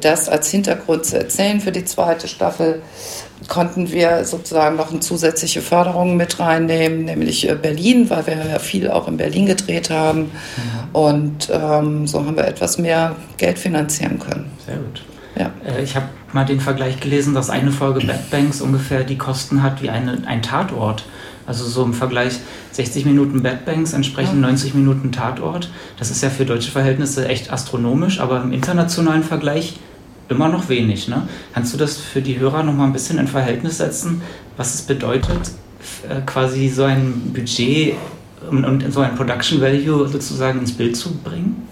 das 0.00 0.28
als 0.28 0.50
Hintergrund 0.50 1.06
zu 1.06 1.16
erzählen 1.16 1.60
für 1.60 1.72
die 1.72 1.84
zweite 1.84 2.26
Staffel 2.26 2.82
konnten 3.46 3.92
wir 3.92 4.24
sozusagen 4.24 4.76
noch 4.76 4.90
eine 4.90 5.00
zusätzliche 5.00 5.62
Förderung 5.62 6.16
mit 6.16 6.40
reinnehmen, 6.40 7.04
nämlich 7.04 7.48
äh, 7.48 7.54
Berlin, 7.54 8.10
weil 8.10 8.26
wir 8.26 8.34
ja 8.34 8.58
viel 8.58 8.90
auch 8.90 9.06
in 9.06 9.16
Berlin 9.16 9.46
gedreht 9.46 9.90
haben. 9.90 10.22
Mhm. 10.22 10.30
Und 10.92 11.48
ähm, 11.52 12.06
so 12.06 12.24
haben 12.24 12.36
wir 12.36 12.46
etwas 12.46 12.78
mehr 12.78 13.14
Geld 13.36 13.58
finanzieren 13.58 14.18
können. 14.18 14.50
Sehr 14.66 14.76
gut. 14.76 15.02
Ja. 15.38 15.52
Äh, 15.64 15.82
ich 15.82 15.94
habe 15.94 16.06
mal 16.32 16.44
den 16.44 16.60
Vergleich 16.60 17.00
gelesen, 17.00 17.34
dass 17.34 17.50
eine 17.50 17.70
Folge 17.70 18.04
Bad 18.04 18.30
Banks 18.30 18.60
ungefähr 18.60 19.04
die 19.04 19.18
Kosten 19.18 19.62
hat 19.62 19.82
wie 19.82 19.90
eine, 19.90 20.22
ein 20.26 20.42
Tatort. 20.42 21.04
Also 21.46 21.64
so 21.64 21.82
im 21.82 21.94
Vergleich 21.94 22.40
60 22.72 23.06
Minuten 23.06 23.42
Bad 23.42 23.64
Banks 23.64 23.94
entsprechen 23.94 24.42
ja. 24.42 24.48
90 24.48 24.74
Minuten 24.74 25.12
Tatort. 25.12 25.70
Das 25.98 26.10
ist 26.10 26.22
ja 26.22 26.28
für 26.28 26.44
deutsche 26.44 26.70
Verhältnisse 26.70 27.26
echt 27.26 27.50
astronomisch, 27.50 28.20
aber 28.20 28.42
im 28.42 28.52
internationalen 28.52 29.22
Vergleich 29.22 29.78
immer 30.28 30.48
noch 30.48 30.68
wenig. 30.68 31.08
Ne? 31.08 31.28
Kannst 31.54 31.72
du 31.72 31.78
das 31.78 31.96
für 31.96 32.22
die 32.22 32.38
Hörer 32.38 32.62
noch 32.62 32.74
mal 32.74 32.86
ein 32.86 32.92
bisschen 32.92 33.18
in 33.18 33.26
Verhältnis 33.26 33.78
setzen, 33.78 34.22
was 34.56 34.74
es 34.74 34.82
bedeutet, 34.82 35.52
äh, 36.08 36.20
quasi 36.26 36.68
so 36.68 36.84
ein 36.84 37.32
Budget 37.32 37.94
und, 38.50 38.64
und 38.64 38.92
so 38.92 39.00
ein 39.00 39.14
Production 39.14 39.60
Value 39.60 40.08
sozusagen 40.08 40.60
ins 40.60 40.72
Bild 40.72 40.96
zu 40.96 41.14
bringen? 41.16 41.68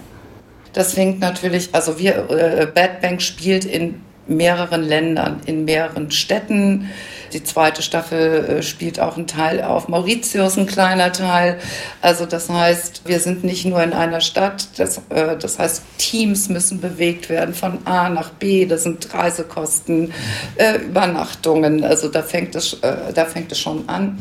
Das 0.72 0.92
fängt 0.92 1.20
natürlich, 1.20 1.70
also 1.72 1.98
wir, 1.98 2.28
äh, 2.30 2.66
Bad 2.66 3.00
Bank 3.00 3.22
spielt 3.22 3.64
in 3.64 3.94
mehreren 4.28 4.82
Ländern, 4.82 5.40
in 5.46 5.64
mehreren 5.64 6.10
Städten. 6.10 6.90
Die 7.32 7.42
zweite 7.42 7.82
Staffel 7.82 8.44
äh, 8.44 8.62
spielt 8.62 9.00
auch 9.00 9.16
einen 9.16 9.26
Teil 9.26 9.62
auf 9.62 9.88
Mauritius, 9.88 10.56
ein 10.56 10.66
kleiner 10.66 11.12
Teil. 11.12 11.58
Also 12.00 12.26
das 12.26 12.48
heißt, 12.48 13.02
wir 13.04 13.20
sind 13.20 13.44
nicht 13.44 13.64
nur 13.64 13.82
in 13.82 13.92
einer 13.92 14.20
Stadt. 14.20 14.68
Das, 14.76 14.98
äh, 15.10 15.36
das 15.36 15.58
heißt, 15.58 15.82
Teams 15.98 16.48
müssen 16.48 16.80
bewegt 16.80 17.28
werden 17.28 17.54
von 17.54 17.78
A 17.86 18.08
nach 18.08 18.30
B. 18.30 18.66
Das 18.66 18.84
sind 18.84 19.12
Reisekosten, 19.12 20.12
äh, 20.56 20.76
Übernachtungen. 20.76 21.84
Also 21.84 22.08
da 22.08 22.22
fängt 22.22 22.54
es, 22.54 22.78
da 22.80 23.24
fängt 23.24 23.52
es 23.52 23.58
schon 23.58 23.88
an 23.88 24.18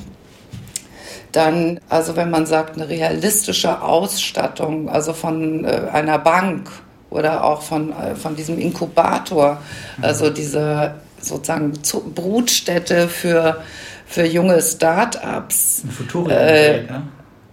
dann, 1.32 1.82
also 1.90 2.16
wenn 2.16 2.30
man 2.30 2.46
sagt, 2.46 2.78
eine 2.78 2.88
realistische 2.88 3.82
Ausstattung, 3.82 4.88
also 4.88 5.12
von 5.12 5.66
einer 5.66 6.18
Bank 6.18 6.70
oder 7.16 7.44
auch 7.44 7.62
von, 7.62 7.94
von 8.16 8.36
diesem 8.36 8.60
Inkubator, 8.60 9.62
also 10.02 10.30
diese 10.30 10.96
sozusagen 11.20 11.74
Brutstätte 12.14 13.08
für, 13.08 13.64
für 14.06 14.26
junge 14.26 14.62
Start-ups. 14.62 15.84
Ein 15.84 15.92
Futurium 15.92 16.32
äh, 16.32 16.84
ne? 16.84 17.04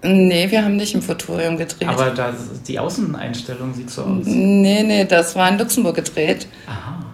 Nee, 0.04 0.50
wir 0.50 0.64
haben 0.64 0.76
nicht 0.76 0.94
im 0.94 1.02
Futurium 1.02 1.56
gedreht. 1.56 1.88
Aber 1.88 2.10
da, 2.10 2.34
die 2.66 2.78
Außeneinstellung 2.78 3.72
sieht 3.72 3.88
so 3.88 4.02
aus. 4.02 4.24
Nee, 4.24 4.82
nee, 4.82 5.04
das 5.04 5.36
war 5.36 5.48
in 5.48 5.58
Luxemburg 5.58 5.94
gedreht. 5.94 6.48
Aha. 6.66 7.04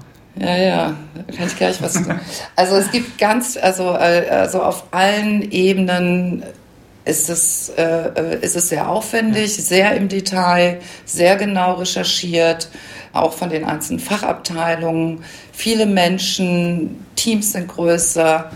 Ja, 0.41 0.57
ja, 0.57 0.95
da 1.15 1.37
kann 1.37 1.49
ich 1.49 1.57
gleich 1.57 1.83
was 1.83 1.95
sagen. 1.95 2.21
Also 2.57 2.77
es 2.77 2.91
gibt 2.91 3.19
ganz, 3.19 3.59
also, 3.61 3.91
äh, 3.91 4.29
also 4.31 4.63
auf 4.63 4.85
allen 4.93 5.51
Ebenen 5.51 6.45
ist 7.09 7.31
es, 7.31 7.71
äh, 7.71 7.83
äh, 7.83 8.39
ist 8.41 8.55
es 8.55 8.69
sehr 8.69 8.89
aufwendig, 8.89 9.55
sehr 9.55 9.97
im 9.97 10.09
Detail, 10.09 10.81
sehr 11.05 11.37
genau 11.37 11.75
recherchiert, 11.75 12.69
auch 13.13 13.33
von 13.33 13.49
den 13.49 13.65
einzelnen 13.65 13.99
Fachabteilungen. 13.99 15.25
Viele 15.53 15.87
Menschen, 15.87 17.05
Teams 17.17 17.53
sind 17.53 17.69
größer. 17.69 18.51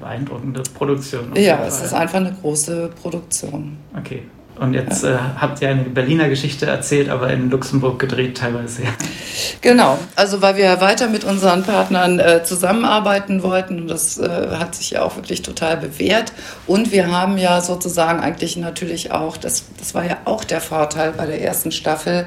Beeindruckende 0.00 0.62
Produktion. 0.62 1.34
Ja, 1.34 1.64
es 1.66 1.80
ist 1.80 1.92
einfach 1.92 2.18
eine 2.18 2.32
große 2.32 2.90
Produktion. 3.02 3.76
Okay. 3.98 4.22
Und 4.58 4.74
jetzt 4.74 5.04
äh, 5.04 5.16
habt 5.36 5.62
ihr 5.62 5.70
eine 5.70 5.84
Berliner 5.84 6.28
Geschichte 6.28 6.66
erzählt, 6.66 7.08
aber 7.08 7.30
in 7.30 7.50
Luxemburg 7.50 7.98
gedreht 7.98 8.38
teilweise. 8.38 8.82
Ja. 8.82 8.90
Genau, 9.60 9.98
also 10.16 10.42
weil 10.42 10.56
wir 10.56 10.80
weiter 10.80 11.08
mit 11.08 11.24
unseren 11.24 11.62
Partnern 11.62 12.18
äh, 12.18 12.42
zusammenarbeiten 12.44 13.42
wollten 13.42 13.88
das 13.88 14.18
äh, 14.18 14.28
hat 14.58 14.74
sich 14.74 14.90
ja 14.90 15.02
auch 15.02 15.16
wirklich 15.16 15.42
total 15.42 15.76
bewährt. 15.76 16.32
Und 16.66 16.92
wir 16.92 17.10
haben 17.10 17.38
ja 17.38 17.60
sozusagen 17.60 18.20
eigentlich 18.20 18.56
natürlich 18.56 19.12
auch, 19.12 19.36
das, 19.36 19.64
das 19.78 19.94
war 19.94 20.04
ja 20.04 20.18
auch 20.24 20.44
der 20.44 20.60
Vorteil 20.60 21.12
bei 21.12 21.26
der 21.26 21.42
ersten 21.42 21.72
Staffel, 21.72 22.26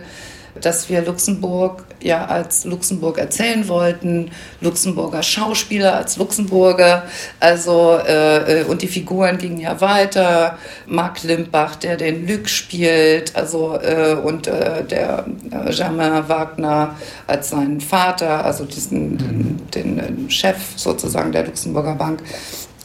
dass 0.59 0.89
wir 0.89 1.01
Luxemburg 1.03 1.85
ja 2.01 2.25
als 2.25 2.65
Luxemburg 2.65 3.17
erzählen 3.17 3.67
wollten, 3.67 4.31
Luxemburger 4.59 5.23
Schauspieler 5.23 5.95
als 5.95 6.17
Luxemburger, 6.17 7.03
also 7.39 7.97
äh, 8.05 8.61
äh, 8.61 8.63
und 8.65 8.81
die 8.81 8.87
Figuren 8.87 9.37
gingen 9.37 9.59
ja 9.59 9.79
weiter, 9.81 10.57
Marc 10.87 11.23
Limbach, 11.23 11.75
der 11.75 11.97
den 11.97 12.27
Lück 12.27 12.49
spielt, 12.49 13.35
also 13.35 13.77
äh, 13.79 14.15
und 14.15 14.47
äh, 14.47 14.83
der 14.83 15.25
äh, 15.51 15.73
Germain 15.73 16.27
Wagner 16.27 16.95
als 17.27 17.49
seinen 17.49 17.81
Vater, 17.81 18.43
also 18.45 18.65
diesen 18.65 19.17
den, 19.17 19.61
den 19.73 20.27
äh, 20.27 20.31
Chef 20.31 20.57
sozusagen 20.75 21.31
der 21.31 21.45
Luxemburger 21.45 21.95
Bank. 21.95 22.21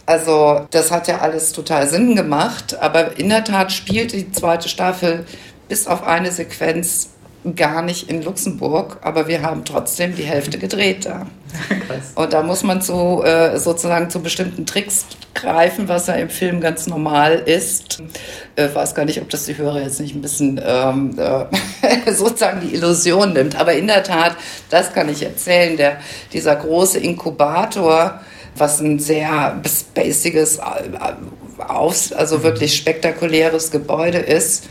Also 0.07 0.67
das 0.71 0.93
hat 0.93 1.09
ja 1.09 1.19
alles 1.19 1.53
total 1.53 1.89
Sinn 1.89 2.15
gemacht, 2.15 2.79
aber 2.81 3.19
in 3.19 3.29
der 3.29 3.43
Tat 3.43 3.73
spielt 3.73 4.13
die 4.13 4.31
zweite 4.31 4.69
Staffel 4.69 5.27
bis 5.69 5.89
auf 5.89 6.05
eine 6.07 6.31
Sequenz 6.31 7.11
gar 7.55 7.83
nicht 7.83 8.09
in 8.11 8.23
Luxemburg, 8.23 8.99
aber 9.03 9.29
wir 9.29 9.43
haben 9.43 9.65
trotzdem 9.65 10.17
die 10.17 10.25
Hälfte 10.25 10.59
gedreht 10.59 11.07
da. 11.07 11.27
Und 12.15 12.33
da 12.33 12.43
muss 12.43 12.63
man 12.63 12.83
zu, 12.83 13.23
äh, 13.23 13.59
sozusagen 13.59 14.11
zu 14.11 14.21
bestimmten 14.21 14.67
Tricks 14.67 15.07
greifen, 15.35 15.89
was 15.89 16.07
ja 16.07 16.15
im 16.15 16.29
Film 16.29 16.61
ganz 16.61 16.87
normal 16.87 17.35
ist. 17.35 18.03
Äh, 18.57 18.69
weiß 18.73 18.95
gar 18.95 19.05
nicht, 19.05 19.21
ob 19.21 19.31
das 19.31 19.45
die 19.45 19.57
Hörer 19.57 19.83
jetzt 19.83 20.01
nicht 20.01 20.15
ein 20.15 20.23
bisschen 20.23 20.61
ähm, 20.65 21.17
äh, 21.19 22.11
sozusagen 22.13 22.61
die 22.61 22.75
Illusion 22.75 23.33
nimmt. 23.33 23.59
Aber 23.59 23.75
in 23.75 23.87
der 23.87 24.03
Tat, 24.03 24.37
das 24.71 24.93
kann 24.93 25.09
ich 25.09 25.23
erzählen, 25.23 25.77
der, 25.77 25.99
dieser 26.33 26.57
große 26.57 26.99
Inkubator, 26.99 28.21
was 28.57 28.81
ein 28.81 28.99
sehr 28.99 29.61
spaciges, 29.67 30.59
äh, 30.59 30.63
also 31.59 32.43
wirklich 32.43 32.77
spektakuläres 32.77 33.71
Gebäude 33.71 34.19
ist 34.19 34.65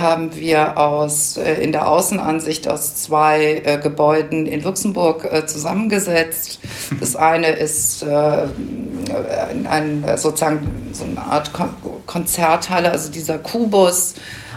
haben 0.00 0.34
wir 0.36 0.78
aus, 0.78 1.36
äh, 1.36 1.54
in 1.54 1.72
der 1.72 1.88
Außenansicht 1.88 2.68
aus 2.68 2.96
zwei 2.96 3.62
äh, 3.64 3.78
Gebäuden 3.78 4.46
in 4.46 4.62
Luxemburg 4.62 5.28
äh, 5.30 5.46
zusammengesetzt. 5.46 6.60
Das 6.98 7.16
eine 7.16 7.50
ist 7.50 8.02
äh, 8.02 8.46
ein, 9.68 10.04
sozusagen 10.16 10.90
so 10.92 11.04
eine 11.04 11.20
Art 11.20 11.52
Kon 11.52 11.70
Konzerthalle, 12.06 12.90
also 12.90 13.10
dieser 13.12 13.38
Kubus, 13.38 14.14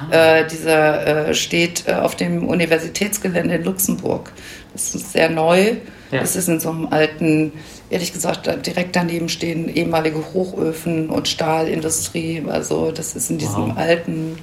ah. 0.09 0.39
äh, 0.39 0.47
dieser 0.47 1.27
äh, 1.27 1.33
steht 1.35 1.87
auf 1.87 2.15
dem 2.15 2.47
Universitätsgelände 2.47 3.55
in 3.55 3.63
Luxemburg. 3.63 4.31
Das 4.73 4.95
ist 4.95 5.11
sehr 5.11 5.29
neu. 5.29 5.75
Ja. 6.11 6.19
Das 6.19 6.35
ist 6.35 6.47
in 6.47 6.59
so 6.59 6.69
einem 6.69 6.87
alten, 6.87 7.53
ehrlich 7.89 8.13
gesagt, 8.13 8.49
direkt 8.65 8.95
daneben 8.95 9.29
stehen 9.29 9.67
ehemalige 9.67 10.23
Hochöfen 10.33 11.09
und 11.09 11.27
Stahlindustrie. 11.27 12.43
Also 12.47 12.91
das 12.91 13.15
ist 13.15 13.29
in 13.29 13.37
diesem 13.37 13.69
wow. 13.69 13.77
alten 13.77 14.37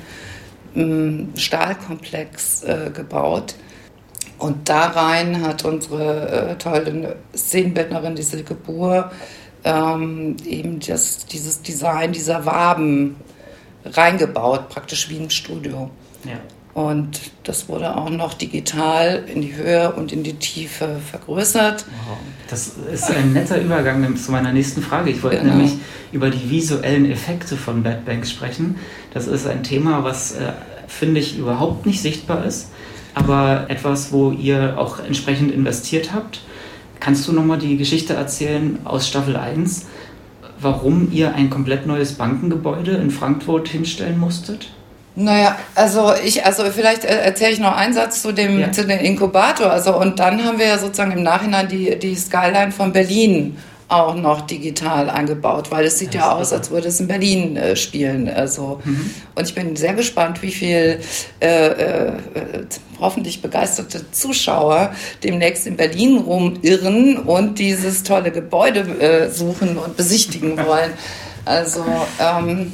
Stahlkomplex 1.36 2.62
äh, 2.64 2.90
gebaut. 2.94 3.54
Und 4.38 4.68
da 4.68 4.86
rein 4.86 5.42
hat 5.42 5.64
unsere 5.64 6.50
äh, 6.52 6.56
tolle 6.56 7.16
Szenenbildnerin, 7.36 8.14
die 8.14 8.22
Silke 8.22 8.54
Buhr, 8.54 9.10
ähm, 9.64 10.36
eben 10.46 10.80
das, 10.80 11.26
dieses 11.26 11.60
Design 11.60 12.12
dieser 12.12 12.46
Waben 12.46 13.16
reingebaut, 13.84 14.68
praktisch 14.70 15.10
wie 15.10 15.18
im 15.18 15.30
Studio. 15.30 15.90
Ja. 16.24 16.38
Und 16.72 17.20
das 17.42 17.68
wurde 17.68 17.96
auch 17.96 18.10
noch 18.10 18.34
digital 18.34 19.24
in 19.32 19.42
die 19.42 19.56
Höhe 19.56 19.92
und 19.92 20.12
in 20.12 20.22
die 20.22 20.34
Tiefe 20.34 21.00
vergrößert. 21.10 21.84
Wow. 22.06 22.18
Das 22.48 22.74
ist 22.92 23.10
ein 23.10 23.32
netter 23.32 23.60
Übergang 23.60 24.16
zu 24.16 24.30
meiner 24.30 24.52
nächsten 24.52 24.80
Frage. 24.80 25.10
Ich 25.10 25.22
wollte 25.22 25.38
genau. 25.38 25.56
nämlich 25.56 25.72
über 26.12 26.30
die 26.30 26.48
visuellen 26.48 27.10
Effekte 27.10 27.56
von 27.56 27.82
Bad 27.82 28.04
Banks 28.04 28.30
sprechen. 28.30 28.76
Das 29.12 29.26
ist 29.26 29.48
ein 29.48 29.64
Thema, 29.64 30.04
was, 30.04 30.32
äh, 30.32 30.52
finde 30.86 31.20
ich, 31.20 31.36
überhaupt 31.36 31.86
nicht 31.86 32.02
sichtbar 32.02 32.44
ist, 32.44 32.70
aber 33.14 33.66
etwas, 33.68 34.12
wo 34.12 34.30
ihr 34.30 34.78
auch 34.78 35.00
entsprechend 35.00 35.52
investiert 35.52 36.12
habt. 36.12 36.40
Kannst 37.00 37.26
du 37.26 37.32
nochmal 37.32 37.58
die 37.58 37.78
Geschichte 37.78 38.14
erzählen 38.14 38.78
aus 38.84 39.08
Staffel 39.08 39.36
1, 39.36 39.86
warum 40.60 41.10
ihr 41.10 41.34
ein 41.34 41.50
komplett 41.50 41.86
neues 41.86 42.12
Bankengebäude 42.12 42.92
in 42.92 43.10
Frankfurt 43.10 43.68
hinstellen 43.68 44.18
musstet? 44.18 44.68
Naja, 45.16 45.58
also 45.74 46.12
ich, 46.24 46.44
also 46.46 46.64
vielleicht 46.70 47.04
erzähle 47.04 47.52
ich 47.52 47.58
noch 47.58 47.76
einen 47.76 47.94
Satz 47.94 48.22
zu 48.22 48.32
dem, 48.32 48.60
ja. 48.60 48.72
zu 48.72 48.86
dem 48.86 49.00
Inkubator. 49.00 49.70
Also 49.70 49.96
und 49.96 50.18
dann 50.18 50.44
haben 50.44 50.58
wir 50.58 50.66
ja 50.66 50.78
sozusagen 50.78 51.12
im 51.12 51.22
Nachhinein 51.22 51.68
die, 51.68 51.98
die 51.98 52.14
Skyline 52.14 52.72
von 52.72 52.92
Berlin 52.92 53.56
auch 53.90 54.14
noch 54.14 54.42
digital 54.42 55.10
eingebaut, 55.10 55.72
weil 55.72 55.84
es 55.84 55.98
sieht 55.98 56.14
ja, 56.14 56.20
ja 56.20 56.32
aus, 56.32 56.52
als 56.52 56.70
würde 56.70 56.88
es 56.88 57.00
in 57.00 57.08
Berlin 57.08 57.56
äh, 57.56 57.74
spielen. 57.74 58.28
Also 58.28 58.80
mhm. 58.84 59.10
und 59.34 59.48
ich 59.48 59.54
bin 59.54 59.74
sehr 59.74 59.94
gespannt, 59.94 60.42
wie 60.42 60.52
viel 60.52 61.00
äh, 61.40 61.66
äh, 61.66 62.12
hoffentlich 63.00 63.42
begeisterte 63.42 64.08
Zuschauer 64.12 64.94
demnächst 65.24 65.66
in 65.66 65.76
Berlin 65.76 66.18
rumirren 66.18 67.16
und 67.16 67.58
dieses 67.58 68.04
tolle 68.04 68.30
Gebäude 68.30 68.80
äh, 69.00 69.28
suchen 69.28 69.76
und 69.76 69.96
besichtigen 69.96 70.56
wollen. 70.64 70.92
Also 71.44 71.84
ähm, 72.20 72.72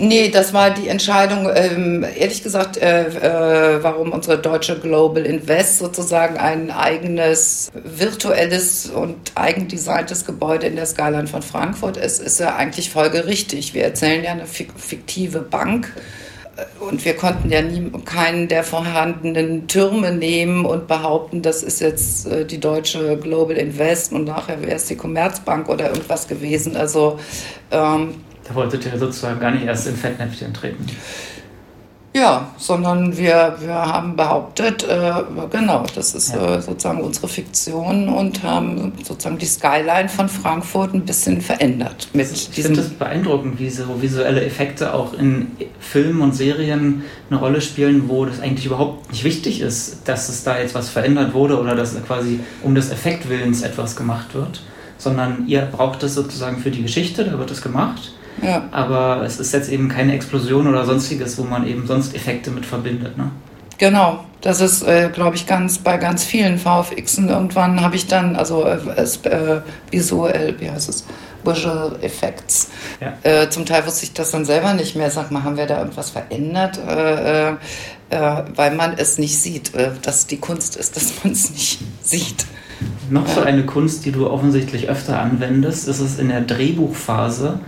Nee, 0.00 0.28
das 0.28 0.52
war 0.52 0.70
die 0.70 0.88
Entscheidung, 0.88 1.50
ähm, 1.52 2.04
ehrlich 2.16 2.44
gesagt, 2.44 2.76
äh, 2.76 3.06
äh, 3.08 3.82
warum 3.82 4.12
unsere 4.12 4.38
deutsche 4.38 4.78
Global 4.78 5.26
Invest 5.26 5.78
sozusagen 5.78 6.36
ein 6.36 6.70
eigenes 6.70 7.70
virtuelles 7.74 8.90
und 8.90 9.16
eigendesigntes 9.34 10.24
Gebäude 10.24 10.68
in 10.68 10.76
der 10.76 10.86
Skyline 10.86 11.26
von 11.26 11.42
Frankfurt 11.42 11.96
ist, 11.96 12.20
ist 12.20 12.38
ja 12.38 12.54
eigentlich 12.54 12.90
folgerichtig. 12.90 13.74
Wir 13.74 13.84
erzählen 13.84 14.22
ja 14.22 14.30
eine 14.30 14.46
fiktive 14.46 15.40
Bank 15.40 15.92
äh, 16.56 16.84
und 16.84 17.04
wir 17.04 17.16
konnten 17.16 17.50
ja 17.50 17.60
nie, 17.60 17.90
keinen 18.04 18.46
der 18.46 18.62
vorhandenen 18.62 19.66
Türme 19.66 20.12
nehmen 20.12 20.64
und 20.64 20.86
behaupten, 20.86 21.42
das 21.42 21.64
ist 21.64 21.80
jetzt 21.80 22.28
äh, 22.28 22.44
die 22.44 22.60
deutsche 22.60 23.16
Global 23.16 23.56
Invest 23.56 24.12
und 24.12 24.26
nachher 24.26 24.62
wäre 24.62 24.76
es 24.76 24.86
die 24.86 24.96
Commerzbank 24.96 25.68
oder 25.68 25.88
irgendwas 25.88 26.28
gewesen. 26.28 26.76
Also 26.76 27.18
ähm, 27.72 28.14
da 28.48 28.54
wolltet 28.54 28.86
ihr 28.86 28.98
sozusagen 28.98 29.38
gar 29.40 29.50
nicht 29.50 29.64
erst 29.64 29.86
in 29.86 29.96
Fettnäpfchen 29.96 30.54
treten. 30.54 30.86
Ja, 32.14 32.50
sondern 32.56 33.16
wir, 33.16 33.56
wir 33.60 33.74
haben 33.74 34.16
behauptet, 34.16 34.82
äh, 34.82 35.12
genau, 35.50 35.84
das 35.94 36.14
ist 36.14 36.34
ja. 36.34 36.56
äh, 36.56 36.62
sozusagen 36.62 37.02
unsere 37.02 37.28
Fiktion 37.28 38.08
und 38.08 38.42
haben 38.42 38.92
sozusagen 39.04 39.36
die 39.36 39.46
Skyline 39.46 40.08
von 40.08 40.28
Frankfurt 40.28 40.94
ein 40.94 41.04
bisschen 41.04 41.42
verändert. 41.42 42.08
Mit 42.14 42.32
ich 42.32 42.48
finde 42.48 42.80
es 42.80 42.88
beeindruckend, 42.88 43.60
wie 43.60 43.68
so 43.68 44.00
visuelle 44.00 44.42
Effekte 44.44 44.94
auch 44.94 45.12
in 45.12 45.52
Filmen 45.80 46.22
und 46.22 46.34
Serien 46.34 47.04
eine 47.30 47.38
Rolle 47.38 47.60
spielen, 47.60 48.08
wo 48.08 48.24
das 48.24 48.40
eigentlich 48.40 48.66
überhaupt 48.66 49.10
nicht 49.12 49.22
wichtig 49.22 49.60
ist, 49.60 50.08
dass 50.08 50.30
es 50.30 50.42
da 50.42 50.58
jetzt 50.58 50.74
was 50.74 50.88
verändert 50.88 51.34
wurde 51.34 51.60
oder 51.60 51.76
dass 51.76 51.94
quasi 52.04 52.40
um 52.62 52.74
des 52.74 52.90
Effektwillens 52.90 53.62
etwas 53.62 53.96
gemacht 53.96 54.34
wird, 54.34 54.62
sondern 54.96 55.46
ihr 55.46 55.60
braucht 55.60 56.02
es 56.02 56.14
sozusagen 56.14 56.56
für 56.58 56.70
die 56.70 56.82
Geschichte, 56.82 57.24
da 57.24 57.38
wird 57.38 57.50
es 57.50 57.60
gemacht 57.60 58.12
ja. 58.42 58.68
Aber 58.70 59.22
es 59.24 59.38
ist 59.38 59.52
jetzt 59.52 59.70
eben 59.70 59.88
keine 59.88 60.14
Explosion 60.14 60.66
oder 60.66 60.84
sonstiges, 60.84 61.38
wo 61.38 61.44
man 61.44 61.66
eben 61.66 61.86
sonst 61.86 62.14
Effekte 62.14 62.50
mit 62.50 62.66
verbindet. 62.66 63.16
Ne? 63.16 63.30
Genau, 63.78 64.24
das 64.40 64.60
ist, 64.60 64.82
äh, 64.82 65.08
glaube 65.12 65.36
ich, 65.36 65.46
ganz 65.46 65.78
bei 65.78 65.96
ganz 65.98 66.24
vielen 66.24 66.58
VFXen. 66.58 67.28
Irgendwann 67.28 67.80
habe 67.80 67.96
ich 67.96 68.06
dann, 68.06 68.34
also 68.36 68.64
äh, 68.64 68.76
äh, 68.76 69.60
visuell, 69.90 70.56
wie 70.58 70.70
heißt 70.70 70.88
es, 70.88 71.06
Visual 71.44 71.96
Effects. 72.02 72.70
Ja. 73.00 73.14
Äh, 73.22 73.48
zum 73.50 73.64
Teil 73.64 73.86
wusste 73.86 74.04
ich 74.04 74.12
das 74.12 74.32
dann 74.32 74.44
selber 74.44 74.74
nicht 74.74 74.96
mehr. 74.96 75.10
Sag 75.10 75.30
mal, 75.30 75.44
haben 75.44 75.56
wir 75.56 75.66
da 75.66 75.78
irgendwas 75.78 76.10
verändert? 76.10 76.78
Äh, 76.78 77.50
äh, 77.50 77.56
weil 78.54 78.74
man 78.74 78.94
es 78.96 79.18
nicht 79.18 79.38
sieht, 79.38 79.72
dass 80.02 80.26
die 80.26 80.38
Kunst 80.38 80.76
ist, 80.76 80.96
dass 80.96 81.12
man 81.22 81.32
es 81.32 81.50
nicht 81.50 81.78
sieht. 82.02 82.46
Noch 83.10 83.26
so 83.28 83.40
eine 83.40 83.64
Kunst, 83.64 84.04
die 84.04 84.12
du 84.12 84.28
offensichtlich 84.28 84.88
öfter 84.88 85.20
anwendest, 85.20 85.88
ist 85.88 86.00
es 86.00 86.18
in 86.18 86.28
der 86.28 86.42
Drehbuchphase 86.42 87.60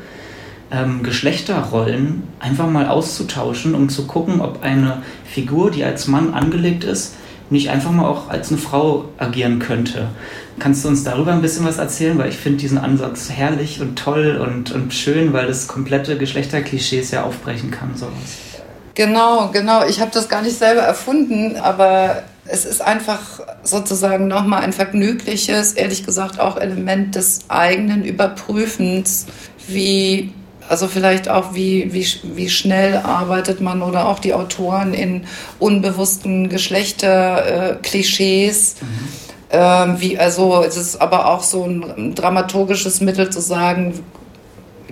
ähm, 0.70 1.02
Geschlechterrollen 1.02 2.22
einfach 2.38 2.68
mal 2.68 2.88
auszutauschen, 2.88 3.74
um 3.74 3.88
zu 3.88 4.06
gucken, 4.06 4.40
ob 4.40 4.62
eine 4.62 5.02
Figur, 5.24 5.70
die 5.70 5.84
als 5.84 6.06
Mann 6.06 6.34
angelegt 6.34 6.84
ist, 6.84 7.14
nicht 7.50 7.68
einfach 7.70 7.90
mal 7.90 8.06
auch 8.06 8.28
als 8.28 8.50
eine 8.50 8.58
Frau 8.58 9.06
agieren 9.18 9.58
könnte. 9.58 10.08
Kannst 10.60 10.84
du 10.84 10.88
uns 10.88 11.02
darüber 11.02 11.32
ein 11.32 11.42
bisschen 11.42 11.64
was 11.64 11.78
erzählen? 11.78 12.16
Weil 12.16 12.28
ich 12.28 12.36
finde 12.36 12.58
diesen 12.58 12.78
Ansatz 12.78 13.30
herrlich 13.30 13.80
und 13.80 13.98
toll 13.98 14.36
und, 14.40 14.70
und 14.70 14.94
schön, 14.94 15.32
weil 15.32 15.48
das 15.48 15.66
komplette 15.66 16.16
Geschlechterklischees 16.16 17.10
ja 17.10 17.24
aufbrechen 17.24 17.70
kann, 17.70 17.96
sowas. 17.96 18.12
Genau, 18.94 19.48
genau. 19.52 19.84
Ich 19.86 20.00
habe 20.00 20.10
das 20.12 20.28
gar 20.28 20.42
nicht 20.42 20.56
selber 20.56 20.82
erfunden, 20.82 21.56
aber 21.56 22.22
es 22.44 22.64
ist 22.64 22.82
einfach 22.82 23.40
sozusagen 23.62 24.28
nochmal 24.28 24.62
ein 24.62 24.72
vergnügliches, 24.72 25.72
ehrlich 25.72 26.04
gesagt 26.04 26.38
auch 26.38 26.56
Element 26.56 27.14
des 27.14 27.40
eigenen 27.48 28.04
Überprüfens, 28.04 29.26
wie 29.68 30.32
Also 30.70 30.86
vielleicht 30.86 31.28
auch, 31.28 31.52
wie, 31.52 31.92
wie, 31.92 32.06
wie 32.36 32.48
schnell 32.48 32.98
arbeitet 32.98 33.60
man 33.60 33.82
oder 33.82 34.06
auch 34.06 34.20
die 34.20 34.34
Autoren 34.34 34.94
in 34.94 35.24
unbewussten 35.58 36.48
Geschlechterklischees. 36.48 38.70
Äh, 38.74 38.74
mhm. 38.84 39.08
ähm, 39.90 40.00
wie, 40.00 40.16
also 40.16 40.62
es 40.62 40.76
ist 40.76 41.02
aber 41.02 41.26
auch 41.26 41.42
so 41.42 41.64
ein 41.64 42.14
dramaturgisches 42.14 43.00
Mittel 43.00 43.30
zu 43.30 43.40
sagen, 43.40 44.04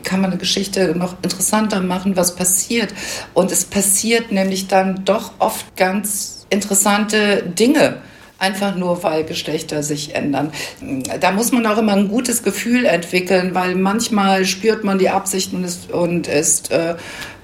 kann 0.03 0.21
man 0.21 0.33
eine 0.33 0.41
Geschichte 0.41 0.97
noch 0.97 1.15
interessanter 1.23 1.81
machen, 1.81 2.17
was 2.17 2.35
passiert. 2.35 2.93
Und 3.33 3.53
es 3.53 3.65
passiert 3.65 4.33
nämlich 4.33 4.67
dann 4.67 5.05
doch 5.05 5.31
oft 5.39 5.77
ganz 5.77 6.45
interessante 6.51 7.45
Dinge 7.45 7.99
einfach 8.39 8.77
nur 8.77 9.03
weil 9.03 9.25
Geschlechter 9.25 9.83
sich 9.83 10.15
ändern. 10.15 10.53
Da 11.21 11.33
muss 11.33 11.53
man 11.53 11.67
auch 11.67 11.79
immer 11.79 11.95
ein 11.95 12.09
gutes 12.09 12.43
Gefühl 12.43 12.85
entwickeln, 12.85 13.55
weil 13.55 13.75
manchmal 13.75 14.45
spürt 14.45 14.85
man 14.85 14.99
die 14.99 15.11
Absichten 15.11 15.57
und 15.57 15.65
ist, 15.65 15.91
und, 15.91 16.29
ist 16.29 16.71
äh, 16.71 16.95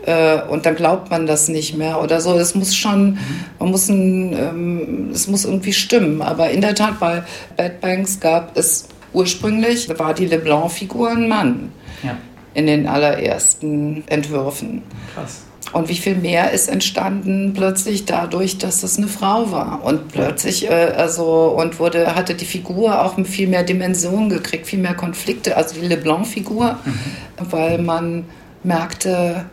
äh, 0.07 0.43
und 0.43 0.67
dann 0.67 0.77
glaubt 0.77 1.11
man 1.11 1.27
das 1.27 1.49
nicht 1.49 1.77
mehr 1.77 2.01
oder 2.03 2.21
so. 2.21 2.35
Es 2.35 2.55
muss 2.55 2.75
schon, 2.77 3.19
man 3.59 3.71
muss 3.71 3.89
ein, 3.89 4.33
ähm, 4.33 5.11
es 5.13 5.27
muss 5.27 5.45
irgendwie 5.45 5.73
stimmen. 5.73 6.23
Aber 6.23 6.51
in 6.51 6.61
der 6.61 6.75
Tat 6.75 7.01
bei 7.01 7.23
Bad 7.57 7.81
Banks 7.81 8.21
gab 8.21 8.57
es 8.57 8.89
ursprünglich 9.13 9.89
war 9.99 10.13
die 10.13 10.27
LeBlanc-Figur 10.27 11.11
ein 11.11 11.29
Mann. 11.29 11.73
Ja. 12.03 12.17
In 12.53 12.67
den 12.67 12.87
allerersten 12.87 14.05
Entwürfen. 14.07 14.83
Krass. 15.15 15.43
Und 15.75 15.89
wie 15.89 15.97
viel 15.97 16.15
mehr 16.15 16.53
ist 16.53 16.69
entstanden 16.69 17.53
plötzlich 17.53 18.05
dadurch, 18.05 18.59
dass 18.59 18.85
es 18.85 18.97
eine 18.97 19.09
Frau 19.09 19.51
war. 19.51 19.81
Und 19.83 20.07
plötzlich, 20.13 20.71
äh, 20.71 20.93
also, 20.97 21.49
und 21.49 21.81
wurde, 21.81 22.15
hatte 22.15 22.37
die 22.37 22.45
Figur 22.45 23.05
auch 23.05 23.19
viel 23.25 23.49
mehr 23.49 23.65
Dimensionen 23.65 24.29
gekriegt, 24.29 24.69
viel 24.69 24.79
mehr 24.79 24.95
Konflikte, 24.95 25.57
also 25.57 25.75
die 25.75 25.89
Leblanc-Figur, 25.89 26.79
mhm. 26.85 27.51
weil 27.51 27.79
man 27.79 28.25
merkte, 28.63 29.47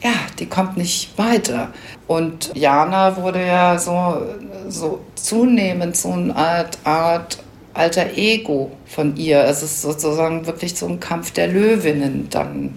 ja, 0.00 0.12
die 0.38 0.46
kommt 0.46 0.76
nicht 0.76 1.18
weiter. 1.18 1.72
Und 2.06 2.52
Jana 2.54 3.16
wurde 3.16 3.44
ja 3.44 3.78
so, 3.78 4.22
so 4.68 5.00
zunehmend 5.16 5.96
so 5.96 6.12
eine 6.12 6.36
Art, 6.36 6.78
Art 6.84 7.38
alter 7.74 8.16
Ego 8.16 8.70
von 8.86 9.16
ihr. 9.16 9.42
Es 9.44 9.64
ist 9.64 9.82
sozusagen 9.82 10.46
wirklich 10.46 10.76
so 10.76 10.86
ein 10.86 11.00
Kampf 11.00 11.32
der 11.32 11.48
Löwinnen 11.48 12.28
dann 12.30 12.74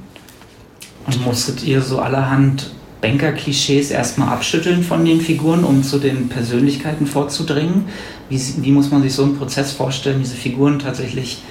und 1.06 1.26
musstet 1.26 1.64
ihr 1.64 1.82
so 1.82 1.99
allerhand 1.99 2.72
Banker-Klischees 3.02 3.91
erstmal 3.91 4.30
abschütteln 4.30 4.84
von 4.84 5.04
den 5.04 5.22
Figuren, 5.22 5.64
um 5.64 5.84
zu 5.84 5.97
den 5.97 6.30
Persönlichkeiten 6.30 7.08
vorzudringen? 7.08 7.86
Wie, 8.30 8.39
wie 8.58 8.72
muss 8.72 8.91
man 8.91 9.02
sich 9.02 9.14
so 9.14 9.24
einen 9.24 9.38
Prozess 9.38 9.72
vorstellen, 9.72 10.20
diese 10.20 10.36
Figuren 10.36 10.80
tatsächlich 10.80 11.41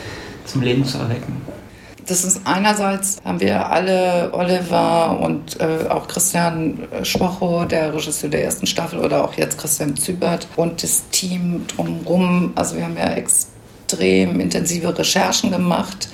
zum 0.46 0.62
Leben 0.62 0.84
zu 0.84 0.98
erwecken? 0.98 1.36
Das 2.06 2.24
ist 2.24 2.40
einerseits 2.44 3.18
haben 3.24 3.40
wir 3.40 3.70
alle 3.70 4.30
Oliver 4.32 5.20
und 5.20 5.60
äh, 5.60 5.86
auch 5.88 6.08
Christian 6.08 6.88
Schwocho, 7.04 7.64
der 7.66 7.94
Regisseur 7.94 8.28
der 8.30 8.42
ersten 8.44 8.66
Staffel, 8.66 8.98
oder 8.98 9.22
auch 9.22 9.34
jetzt 9.34 9.58
Christian 9.58 9.96
Zübert 9.96 10.48
und 10.56 10.82
das 10.82 11.08
Team 11.10 11.66
drumherum. 11.68 12.52
Also 12.56 12.76
wir 12.76 12.84
haben 12.84 12.96
ja 12.96 13.12
extrem 13.12 14.40
intensive 14.40 14.98
Recherchen 14.98 15.52
gemacht 15.52 16.08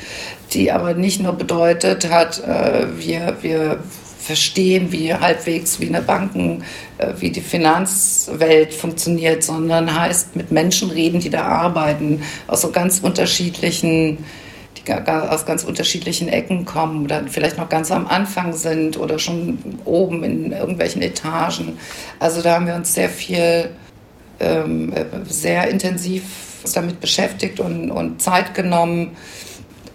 die 0.53 0.71
aber 0.71 0.95
nicht 0.95 1.21
nur 1.21 1.33
bedeutet 1.33 2.11
hat, 2.11 2.43
äh, 2.43 2.87
wir, 2.97 3.37
wir 3.43 3.81
verstehen, 4.27 4.91
wie 4.91 5.15
halbwegs 5.15 5.79
wie 5.81 5.89
eine 5.89 6.03
Banken, 6.03 6.65
äh, 6.99 7.13
wie 7.19 7.31
die 7.31 7.41
Finanzwelt 7.41 8.75
funktioniert, 8.75 9.45
sondern 9.45 9.99
heißt 9.99 10.35
mit 10.35 10.51
Menschen 10.51 10.91
reden, 10.91 11.21
die 11.21 11.31
da 11.31 11.43
arbeiten, 11.43 12.23
aus 12.47 12.63
so 12.63 12.71
ganz 12.71 13.01
unterschiedlichen 13.01 14.19
aus 14.89 15.45
ganz 15.45 15.65
unterschiedlichen 15.65 16.29
Ecken 16.29 16.65
kommen 16.65 17.05
oder 17.05 17.25
vielleicht 17.27 17.59
noch 17.59 17.69
ganz 17.69 17.91
am 17.91 18.07
Anfang 18.07 18.53
sind 18.53 18.97
oder 18.97 19.19
schon 19.19 19.59
oben 19.85 20.23
in 20.23 20.53
irgendwelchen 20.53 21.03
Etagen. 21.03 21.77
Also 22.21 22.41
da 22.41 22.55
haben 22.55 22.69
wir 22.69 22.77
uns 22.77 22.95
sehr 22.95 23.09
viel, 23.09 23.71
ähm, 24.39 24.93
sehr 25.29 25.69
intensiv 25.69 26.23
damit 26.73 27.01
beschäftigt 27.01 27.59
und, 27.59 27.91
und 27.91 28.23
Zeit 28.23 28.55
genommen, 28.55 29.17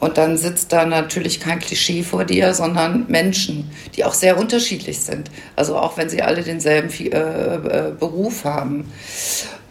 und 0.02 0.18
dann 0.18 0.36
sitzt 0.36 0.74
da 0.74 0.84
natürlich 0.84 1.39
kein 1.39 1.60
Klischee 1.60 2.02
vor 2.02 2.26
dir, 2.26 2.56
sondern 2.56 3.06
Menschen, 3.08 3.70
die 3.95 4.04
auch 4.04 4.16
sehr 4.16 4.38
unterschiedlich 4.38 4.99
sind. 4.99 5.30
Also 5.56 5.78
auch 5.78 5.95
wenn 5.95 6.10
sie 6.10 6.24
alle 6.24 6.41
denselben 6.41 6.89
äh, 6.89 7.06
äh, 7.08 7.91
Beruf 7.97 8.43
haben. 8.43 8.91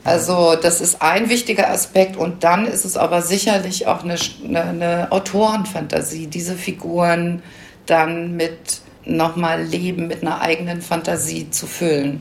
Also 0.05 0.55
das 0.55 0.81
ist 0.81 1.03
ein 1.03 1.29
wichtiger 1.29 1.69
Aspekt 1.69 2.17
und 2.17 2.45
dann 2.45 2.67
ist 2.67 2.85
es 2.85 2.97
aber 2.97 3.23
sicherlich 3.23 3.89
auch 3.89 4.05
eine, 4.05 4.17
eine, 4.45 4.63
eine 4.63 5.13
Autorenfantasie, 5.13 6.29
diese 6.29 6.55
Figuren 6.55 7.43
dann 7.87 8.37
mit 8.37 8.83
nochmal 9.05 9.65
Leben, 9.65 10.07
mit 10.07 10.23
einer 10.23 10.41
eigenen 10.41 10.81
Fantasie 10.81 11.51
zu 11.51 11.67
füllen 11.67 12.21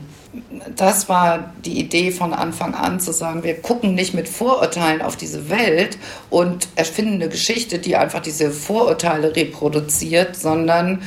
das 0.76 1.08
war 1.08 1.52
die 1.64 1.80
Idee 1.80 2.12
von 2.12 2.32
Anfang 2.32 2.74
an, 2.74 3.00
zu 3.00 3.12
sagen, 3.12 3.42
wir 3.42 3.60
gucken 3.60 3.94
nicht 3.94 4.14
mit 4.14 4.28
Vorurteilen 4.28 5.02
auf 5.02 5.16
diese 5.16 5.50
Welt 5.50 5.98
und 6.30 6.68
erfinden 6.76 7.14
eine 7.14 7.28
Geschichte, 7.28 7.78
die 7.78 7.96
einfach 7.96 8.20
diese 8.20 8.50
Vorurteile 8.50 9.34
reproduziert, 9.34 10.36
sondern 10.36 11.02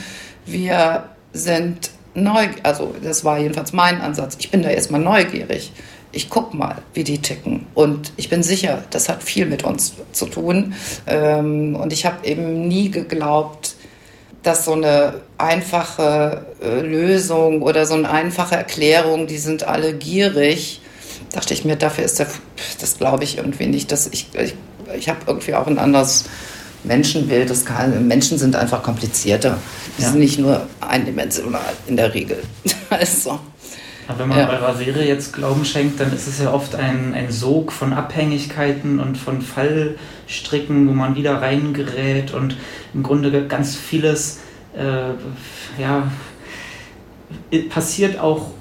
wir 0.45 1.05
sind 1.31 1.91
neu, 2.13 2.47
also 2.63 2.93
das 3.01 3.23
war 3.23 3.39
jedenfalls 3.39 3.73
mein 3.73 4.01
Ansatz. 4.01 4.35
Ich 4.39 4.51
bin 4.51 4.61
da 4.61 4.69
erstmal 4.69 5.01
neugierig. 5.01 5.71
Ich 6.11 6.29
guck 6.29 6.53
mal, 6.53 6.75
wie 6.93 7.03
die 7.03 7.19
ticken. 7.19 7.65
Und 7.73 8.13
ich 8.17 8.29
bin 8.29 8.43
sicher, 8.43 8.83
das 8.91 9.09
hat 9.09 9.23
viel 9.23 9.47
mit 9.47 9.63
uns 9.63 9.93
zu 10.11 10.27
tun. 10.27 10.75
Ähm, 11.07 11.75
und 11.75 11.91
ich 11.91 12.05
habe 12.05 12.27
eben 12.27 12.67
nie 12.67 12.91
geglaubt, 12.91 13.72
dass 14.43 14.65
so 14.65 14.73
eine 14.73 15.21
einfache 15.37 16.45
äh, 16.61 16.81
Lösung 16.81 17.61
oder 17.61 17.85
so 17.85 17.95
eine 17.95 18.09
einfache 18.09 18.55
Erklärung, 18.55 19.27
die 19.27 19.37
sind 19.37 19.63
alle 19.63 19.93
gierig, 19.93 20.81
dachte 21.31 21.53
ich 21.53 21.65
mir, 21.65 21.75
dafür 21.75 22.03
ist 22.03 22.19
der, 22.19 22.27
das 22.79 22.97
glaube 22.97 23.23
ich 23.23 23.37
irgendwie 23.37 23.67
nicht, 23.67 23.91
dass 23.91 24.07
ich, 24.07 24.27
ich, 24.35 24.53
ich 24.95 25.09
habe 25.09 25.19
irgendwie 25.25 25.55
auch 25.55 25.67
ein 25.67 25.79
anderes 25.79 26.25
Menschenbild. 26.83 27.49
Das 27.49 27.65
kann, 27.65 28.07
Menschen 28.07 28.37
sind 28.37 28.55
einfach 28.55 28.83
komplizierter. 28.83 29.57
Die 29.97 30.03
ja. 30.03 30.09
sind 30.09 30.19
nicht 30.19 30.39
nur 30.39 30.67
eindimensional 30.81 31.73
in 31.87 31.95
der 31.95 32.13
Regel. 32.13 32.43
also. 32.89 33.39
Aber 34.07 34.19
wenn 34.19 34.29
man 34.29 34.39
ja. 34.39 34.49
eurer 34.49 34.75
Serie 34.75 35.07
jetzt 35.07 35.33
Glauben 35.33 35.65
schenkt, 35.65 35.99
dann 35.99 36.13
ist 36.13 36.27
es 36.27 36.41
ja 36.41 36.51
oft 36.51 36.75
ein, 36.75 37.13
ein 37.13 37.31
Sog 37.31 37.71
von 37.71 37.93
Abhängigkeiten 37.93 38.99
und 38.99 39.17
von 39.17 39.41
Fallstricken, 39.41 40.87
wo 40.87 40.93
man 40.93 41.15
wieder 41.15 41.41
reingerät 41.41 42.33
und 42.33 42.57
im 42.93 43.03
Grunde 43.03 43.47
ganz 43.47 43.75
vieles 43.75 44.39
äh, 44.77 45.81
ja, 45.81 46.11
passiert 47.69 48.19
auch 48.19 48.51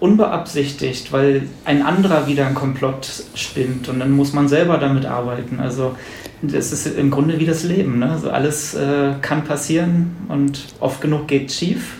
unbeabsichtigt, 0.00 1.12
weil 1.12 1.42
ein 1.64 1.82
anderer 1.82 2.26
wieder 2.26 2.46
einen 2.46 2.54
Komplott 2.54 3.24
spinnt 3.34 3.88
und 3.88 4.00
dann 4.00 4.10
muss 4.12 4.32
man 4.32 4.48
selber 4.48 4.78
damit 4.78 5.04
arbeiten. 5.04 5.60
Also 5.60 5.94
das 6.42 6.72
ist 6.72 6.86
im 6.86 7.10
Grunde 7.10 7.38
wie 7.38 7.46
das 7.46 7.64
Leben. 7.64 7.98
Ne? 7.98 8.10
Also 8.10 8.30
alles 8.30 8.74
äh, 8.74 9.12
kann 9.20 9.44
passieren 9.44 10.16
und 10.28 10.64
oft 10.80 11.02
genug 11.02 11.28
geht 11.28 11.52
schief. 11.52 11.98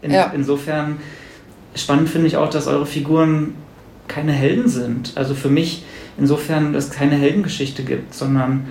In, 0.00 0.10
ja. 0.10 0.32
Insofern 0.34 0.98
spannend 1.74 2.08
finde 2.08 2.26
ich 2.26 2.36
auch, 2.36 2.50
dass 2.50 2.66
eure 2.66 2.86
Figuren 2.86 3.54
keine 4.08 4.32
Helden 4.32 4.68
sind. 4.68 5.12
Also 5.16 5.34
für 5.34 5.48
mich 5.48 5.84
insofern, 6.18 6.72
dass 6.72 6.86
es 6.86 6.90
keine 6.90 7.16
Heldengeschichte 7.16 7.84
gibt, 7.84 8.14
sondern 8.14 8.66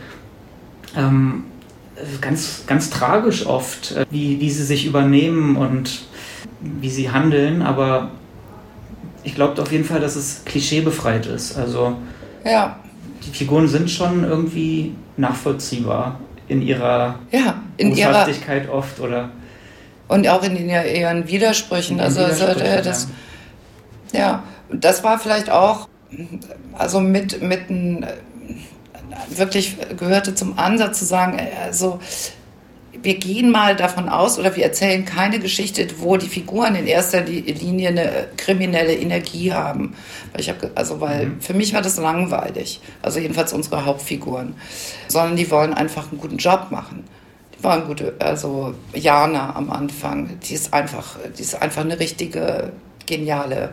ähm, 0.96 1.46
ganz, 2.22 2.64
ganz 2.68 2.90
tragisch 2.90 3.46
oft, 3.46 3.92
äh, 3.92 4.06
wie, 4.10 4.40
wie 4.40 4.50
sie 4.50 4.64
sich 4.64 4.86
übernehmen 4.86 5.56
und 5.56 6.02
wie 6.62 6.90
sie 6.90 7.12
handeln, 7.12 7.62
aber 7.62 8.12
ich 9.24 9.36
glaube 9.36 9.62
auf 9.62 9.72
jeden 9.72 9.86
Fall, 9.86 10.00
dass 10.00 10.16
es 10.16 10.44
klischeebefreit 10.46 11.26
ist. 11.26 11.58
Also 11.58 11.98
ja. 12.44 12.78
die 13.26 13.32
Figuren 13.32 13.68
sind 13.68 13.90
schon 13.90 14.24
irgendwie 14.24 14.96
nachvollziehbar 15.18 16.20
in 16.48 16.62
ihrer 16.62 17.20
ja, 17.32 17.62
in 17.78 17.96
ihrer, 17.96 18.28
oft 18.72 19.00
oder 19.00 19.30
und 20.08 20.28
auch 20.28 20.44
in 20.44 20.70
ihren 20.70 21.28
Widersprüchen. 21.28 22.00
also, 22.00 22.22
also 22.22 22.46
das, 22.46 23.08
ja. 24.12 24.20
ja, 24.20 24.44
das 24.72 25.04
war 25.04 25.20
vielleicht 25.20 25.50
auch 25.50 25.88
also 26.74 27.00
mit 27.00 27.42
mit 27.42 27.70
ein 27.70 28.06
wirklich 29.30 29.78
gehörte 29.98 30.36
zum 30.36 30.58
Ansatz 30.58 31.00
zu 31.00 31.06
sagen, 31.06 31.40
also 31.64 32.00
wir 33.04 33.16
gehen 33.16 33.52
mal 33.52 33.76
davon 33.76 34.08
aus 34.08 34.40
oder 34.40 34.56
wir 34.56 34.64
erzählen 34.64 35.04
keine 35.04 35.40
Geschichte, 35.40 35.86
wo 35.98 36.16
die 36.16 36.28
Figuren 36.28 36.76
in 36.76 36.88
erster 36.88 37.22
Linie 37.22 37.90
eine 37.90 38.28
kriminelle 38.38 38.94
Energie 38.96 39.52
haben. 39.52 39.96
Weil 40.32 40.42
ich 40.42 40.50
hab, 40.50 40.58
also 40.76 41.02
weil 41.02 41.26
mhm. 41.26 41.42
für 41.42 41.54
mich 41.54 41.74
war 41.74 41.82
das 41.82 41.98
langweilig. 41.98 42.80
Also 43.02 43.20
jedenfalls 43.20 43.52
unsere 43.52 43.86
Hauptfiguren, 43.86 44.56
sondern 45.08 45.36
die 45.36 45.52
wollen 45.52 45.74
einfach 45.74 46.12
einen 46.12 46.22
guten 46.22 46.38
Job 46.38 46.68
machen. 46.72 47.04
Die 47.64 47.70
wollen 47.70 47.86
gute, 47.86 48.14
also 48.20 48.74
Jana 48.94 49.56
am 49.56 49.72
Anfang, 49.72 50.38
die 50.42 50.54
ist 50.54 50.74
einfach, 50.74 51.16
die 51.38 51.42
ist 51.42 51.62
einfach 51.62 51.82
eine 51.82 51.98
richtige 51.98 52.74
geniale 53.06 53.70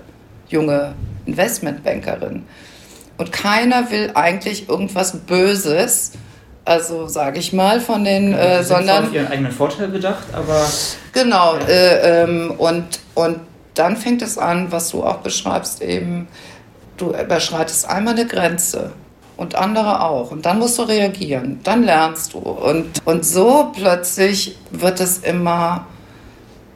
junge 0.49 0.95
Investmentbankerin. 1.27 2.45
Und 3.19 3.33
keiner 3.33 3.91
will 3.91 4.13
eigentlich 4.15 4.69
irgendwas 4.69 5.17
Böses, 5.17 6.13
also 6.65 7.09
sage 7.09 7.41
ich 7.41 7.53
mal, 7.53 7.81
von 7.81 8.05
den, 8.05 8.31
Ja, 8.31 8.61
äh, 8.61 8.63
sondern 8.63 9.07
auf 9.07 9.13
ihren 9.13 9.27
eigenen 9.27 9.51
Vorteil 9.51 9.89
bedacht, 9.89 10.25
aber 10.35 10.67
Genau, 11.13 11.57
äh, 11.57 12.23
ähm, 12.23 12.53
und, 12.59 13.01
und 13.15 13.41
dann 13.75 13.97
fängt 13.97 14.23
es 14.23 14.39
an, 14.39 14.71
was 14.71 14.91
du 14.91 15.03
auch 15.03 15.19
beschreibst, 15.19 15.83
eben, 15.83 16.29
du 16.97 17.11
überschreitest 17.11 17.89
einmal 17.89 18.15
eine 18.15 18.27
Grenze 18.27 18.93
und 19.41 19.55
andere 19.55 20.03
auch. 20.03 20.31
Und 20.31 20.45
dann 20.45 20.59
musst 20.59 20.79
du 20.79 20.83
reagieren, 20.83 21.61
dann 21.65 21.83
lernst 21.83 22.35
du. 22.35 22.39
Und, 22.39 22.87
und 23.07 23.25
so 23.25 23.73
plötzlich 23.75 24.59
wird 24.71 25.01
es 25.01 25.19
immer, 25.19 25.87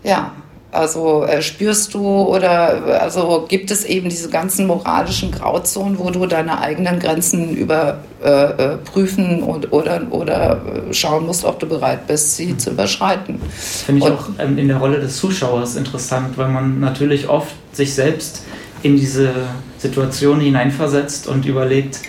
ja, 0.02 0.32
also 0.72 1.24
äh, 1.24 1.42
spürst 1.42 1.92
du 1.92 2.00
oder 2.00 3.00
also 3.02 3.44
gibt 3.48 3.70
es 3.70 3.84
eben 3.84 4.08
diese 4.08 4.30
ganzen 4.30 4.66
moralischen 4.66 5.30
Grauzonen, 5.30 5.98
wo 5.98 6.10
du 6.10 6.26
deine 6.26 6.58
eigenen 6.58 6.98
Grenzen 7.00 7.54
überprüfen 7.54 9.26
äh, 9.26 9.38
äh, 9.38 9.42
und, 9.42 9.72
oder, 9.72 10.00
oder 10.10 10.62
äh, 10.88 10.94
schauen 10.94 11.26
musst, 11.26 11.44
ob 11.44 11.60
du 11.60 11.66
bereit 11.66 12.06
bist, 12.06 12.34
sie 12.36 12.56
zu 12.56 12.70
überschreiten. 12.70 13.40
finde 13.50 14.00
ich 14.00 14.06
Und- 14.06 14.18
auch 14.18 14.28
ähm, 14.38 14.56
in 14.56 14.68
der 14.68 14.78
Rolle 14.78 14.98
des 15.00 15.18
Zuschauers 15.18 15.76
interessant, 15.76 16.38
weil 16.38 16.48
man 16.48 16.80
natürlich 16.80 17.28
oft 17.28 17.54
sich 17.72 17.94
selbst 17.94 18.42
in 18.82 18.96
diese 18.96 19.30
Situation 19.78 20.40
hineinversetzt 20.40 21.28
und 21.28 21.44
überlegt, 21.46 22.00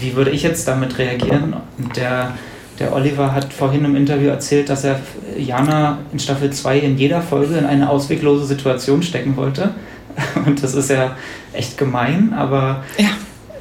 wie 0.00 0.14
würde 0.16 0.30
ich 0.30 0.42
jetzt 0.42 0.66
damit 0.68 0.98
reagieren? 0.98 1.54
Und 1.78 1.96
der, 1.96 2.32
der 2.78 2.92
Oliver 2.92 3.32
hat 3.32 3.52
vorhin 3.52 3.84
im 3.84 3.96
Interview 3.96 4.28
erzählt, 4.28 4.68
dass 4.68 4.84
er 4.84 5.00
Jana 5.38 5.98
in 6.12 6.18
Staffel 6.18 6.50
2 6.50 6.78
in 6.78 6.98
jeder 6.98 7.22
Folge 7.22 7.56
in 7.56 7.66
eine 7.66 7.88
ausweglose 7.90 8.44
Situation 8.46 9.02
stecken 9.02 9.36
wollte. 9.36 9.70
Und 10.46 10.62
das 10.62 10.74
ist 10.74 10.90
ja 10.90 11.16
echt 11.52 11.76
gemein, 11.78 12.32
aber 12.36 12.84
Ja. 12.98 13.08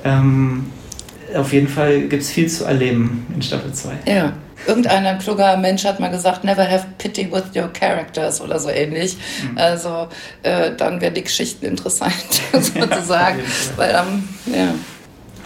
ähm, 0.03 0.67
auf 1.35 1.51
jeden 1.51 1.67
Fall 1.67 2.01
gibt 2.01 2.21
es 2.23 2.29
viel 2.31 2.47
zu 2.47 2.65
erleben 2.65 3.25
in 3.33 3.41
Staffel 3.41 3.73
2. 3.73 3.91
Ja. 4.05 4.33
Irgendein 4.65 5.17
kluger 5.19 5.57
Mensch 5.57 5.83
hat 5.83 5.99
mal 5.99 6.09
gesagt, 6.09 6.45
never 6.45 6.63
have 6.63 6.85
pity 6.97 7.29
with 7.29 7.43
your 7.53 7.67
characters 7.73 8.39
oder 8.39 8.57
so 8.59 8.69
ähnlich. 8.69 9.17
Also 9.55 10.07
äh, 10.41 10.71
dann 10.77 11.01
wären 11.01 11.13
die 11.15 11.23
Geschichten 11.23 11.65
interessant 11.65 12.13
sozusagen. 12.53 13.39
Fall. 13.41 13.75
Weil 13.75 13.89
ähm, 13.89 14.29
ja. 14.55 14.73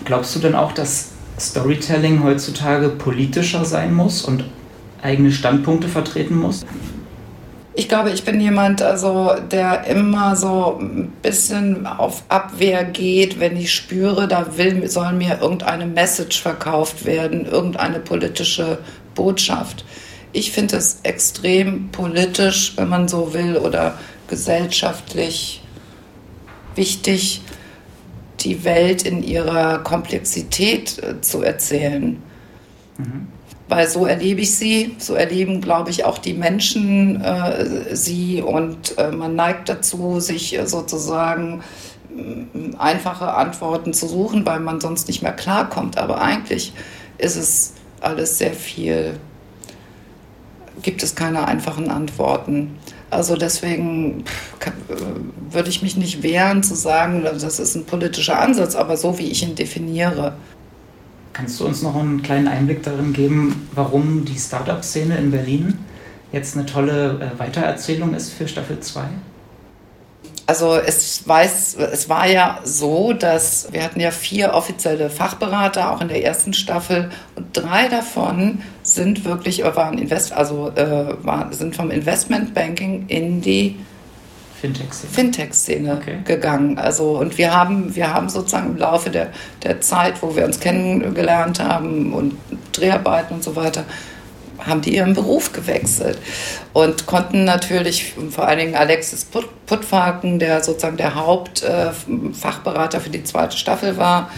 Glaubst 0.07 0.33
du 0.37 0.39
denn 0.39 0.55
auch, 0.55 0.71
dass 0.71 1.09
Storytelling 1.37 2.23
heutzutage 2.23 2.87
politischer 2.87 3.65
sein 3.65 3.93
muss 3.93 4.23
und 4.23 4.45
eigene 5.01 5.33
Standpunkte 5.33 5.89
vertreten 5.89 6.37
muss? 6.37 6.65
Ich 7.73 7.89
glaube, 7.89 8.11
ich 8.11 8.23
bin 8.23 8.39
jemand, 8.39 8.81
also 8.81 9.31
der 9.51 9.85
immer 9.85 10.37
so 10.37 10.77
ein 10.79 11.11
bisschen 11.21 11.85
auf 11.85 12.23
Abwehr 12.29 12.85
geht, 12.85 13.41
wenn 13.41 13.57
ich 13.57 13.73
spüre, 13.73 14.29
da 14.29 14.57
will, 14.57 14.89
soll 14.89 15.11
mir 15.11 15.39
irgendeine 15.41 15.85
Message 15.85 16.41
verkauft 16.41 17.03
werden, 17.03 17.45
irgendeine 17.45 17.99
politische 17.99 18.77
Botschaft. 19.13 19.83
Ich 20.31 20.53
finde 20.53 20.77
es 20.77 21.01
extrem 21.03 21.89
politisch, 21.89 22.77
wenn 22.77 22.87
man 22.87 23.09
so 23.09 23.33
will, 23.33 23.57
oder 23.57 23.97
gesellschaftlich 24.29 25.61
wichtig, 26.75 27.41
die 28.39 28.63
Welt 28.63 29.03
in 29.03 29.23
ihrer 29.23 29.79
Komplexität 29.79 31.01
äh, 31.01 31.21
zu 31.21 31.41
erzählen. 31.41 32.21
Weil 33.69 33.87
so 33.87 34.05
erlebe 34.05 34.41
ich 34.41 34.55
sie, 34.55 34.95
so 34.97 35.13
erleben, 35.13 35.61
glaube 35.61 35.89
ich, 35.89 36.05
auch 36.05 36.17
die 36.17 36.33
Menschen 36.33 37.21
äh, 37.21 37.95
sie 37.95 38.41
und 38.41 38.97
äh, 38.97 39.11
man 39.11 39.35
neigt 39.35 39.69
dazu, 39.69 40.19
sich 40.19 40.57
äh, 40.57 40.65
sozusagen 40.65 41.63
einfache 42.77 43.33
Antworten 43.33 43.93
zu 43.93 44.07
suchen, 44.07 44.45
weil 44.45 44.59
man 44.59 44.81
sonst 44.81 45.07
nicht 45.07 45.21
mehr 45.21 45.33
klarkommt. 45.33 45.97
Aber 45.97 46.21
eigentlich 46.21 46.73
ist 47.17 47.35
es 47.35 47.73
alles 47.99 48.37
sehr 48.37 48.53
viel, 48.53 49.19
gibt 50.81 51.03
es 51.03 51.15
keine 51.15 51.47
einfachen 51.47 51.91
Antworten. 51.91 52.77
Also 53.09 53.37
deswegen 53.37 54.25
äh, 54.59 54.71
würde 55.51 55.69
ich 55.69 55.81
mich 55.81 55.95
nicht 55.95 56.23
wehren 56.23 56.61
zu 56.61 56.75
sagen, 56.75 57.23
das 57.23 57.59
ist 57.59 57.75
ein 57.75 57.85
politischer 57.85 58.39
Ansatz, 58.39 58.75
aber 58.75 58.97
so 58.97 59.17
wie 59.17 59.27
ich 59.27 59.43
ihn 59.43 59.55
definiere. 59.55 60.33
Kannst 61.31 61.59
du 61.59 61.65
uns 61.65 61.81
noch 61.83 61.95
einen 61.95 62.21
kleinen 62.21 62.47
Einblick 62.47 62.83
darin 62.83 63.13
geben, 63.13 63.69
warum 63.73 64.25
die 64.25 64.37
Startup-Szene 64.37 65.17
in 65.17 65.31
Berlin 65.31 65.77
jetzt 66.31 66.57
eine 66.57 66.65
tolle 66.65 67.19
äh, 67.21 67.39
Weitererzählung 67.39 68.13
ist 68.13 68.33
für 68.33 68.47
Staffel 68.47 68.79
2? 68.79 69.01
Also 70.47 70.77
es, 70.77 71.27
weiß, 71.27 71.75
es 71.91 72.07
war 72.07 72.25
ja 72.25 72.59
so, 72.63 73.11
dass 73.11 73.67
wir 73.73 73.83
hatten 73.83 73.99
ja 73.99 74.11
vier 74.11 74.53
offizielle 74.53 75.09
Fachberater, 75.09 75.91
auch 75.91 75.99
in 75.99 76.07
der 76.07 76.23
ersten 76.23 76.53
Staffel, 76.53 77.09
und 77.35 77.47
drei 77.51 77.89
davon 77.89 78.61
sind 78.81 79.25
wirklich, 79.25 79.65
äh, 79.65 79.75
waren 79.75 79.97
Invest, 79.97 80.31
also 80.31 80.71
äh, 80.73 81.15
war, 81.21 81.51
sind 81.51 81.75
vom 81.75 81.91
Investmentbanking 81.91 83.07
in 83.09 83.41
die 83.41 83.77
Fintech-Szene. 84.61 85.13
Fintech-Szene 85.13 85.93
Okay. 85.97 86.17
gegangen. 86.23 86.79
Also 86.79 87.19
und 87.19 87.37
wir 87.37 87.53
haben, 87.53 87.93
wir 87.93 88.13
haben 88.13 88.29
sozusagen 88.29 88.67
im 88.67 88.77
Laufe 88.77 89.09
der, 89.09 89.27
der 89.63 89.81
Zeit, 89.81 90.21
wo 90.23 90.33
wir 90.35 90.45
uns 90.45 90.61
kennengelernt 90.61 91.59
haben 91.59 92.13
und 92.13 92.35
Dreharbeiten 92.71 93.35
und 93.35 93.43
so 93.43 93.57
weiter, 93.57 93.83
haben 94.67 94.81
die 94.81 94.95
ihren 94.95 95.13
Beruf 95.13 95.53
gewechselt 95.53 96.19
und 96.73 97.05
konnten 97.05 97.43
natürlich 97.43 98.13
vor 98.29 98.47
allen 98.47 98.59
Dingen 98.59 98.75
Alexis 98.75 99.25
Put- 99.25 99.47
der 100.39 100.63
sozusagen 100.63 100.97
der 100.97 101.15
Hauptfachberater 101.15 103.01
für 103.01 103.09
die 103.09 103.23
zweite 103.23 103.57
Staffel 103.57 103.97
war 103.97 104.29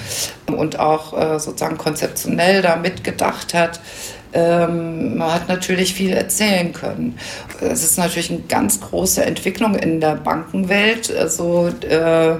und 0.47 0.79
auch 0.79 1.13
äh, 1.13 1.39
sozusagen 1.39 1.77
konzeptionell 1.77 2.61
da 2.61 2.75
mitgedacht 2.75 3.53
hat, 3.53 3.79
ähm, 4.33 5.17
man 5.17 5.33
hat 5.33 5.47
natürlich 5.47 5.93
viel 5.93 6.13
erzählen 6.13 6.71
können. 6.73 7.17
Es 7.61 7.83
ist 7.83 7.97
natürlich 7.97 8.29
eine 8.29 8.41
ganz 8.41 8.79
große 8.79 9.23
Entwicklung 9.23 9.75
in 9.75 9.99
der 9.99 10.15
Bankenwelt, 10.15 11.15
also 11.15 11.69
äh, 11.81 12.35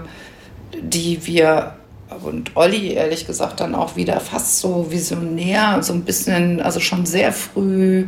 die 0.81 1.25
wir 1.25 1.78
und 2.23 2.55
Olli 2.55 2.93
ehrlich 2.93 3.25
gesagt 3.27 3.59
dann 3.59 3.75
auch 3.75 3.95
wieder 3.95 4.19
fast 4.19 4.59
so 4.59 4.87
visionär, 4.89 5.81
so 5.81 5.93
ein 5.93 6.03
bisschen, 6.03 6.61
also 6.61 6.79
schon 6.79 7.05
sehr 7.05 7.33
früh 7.33 8.05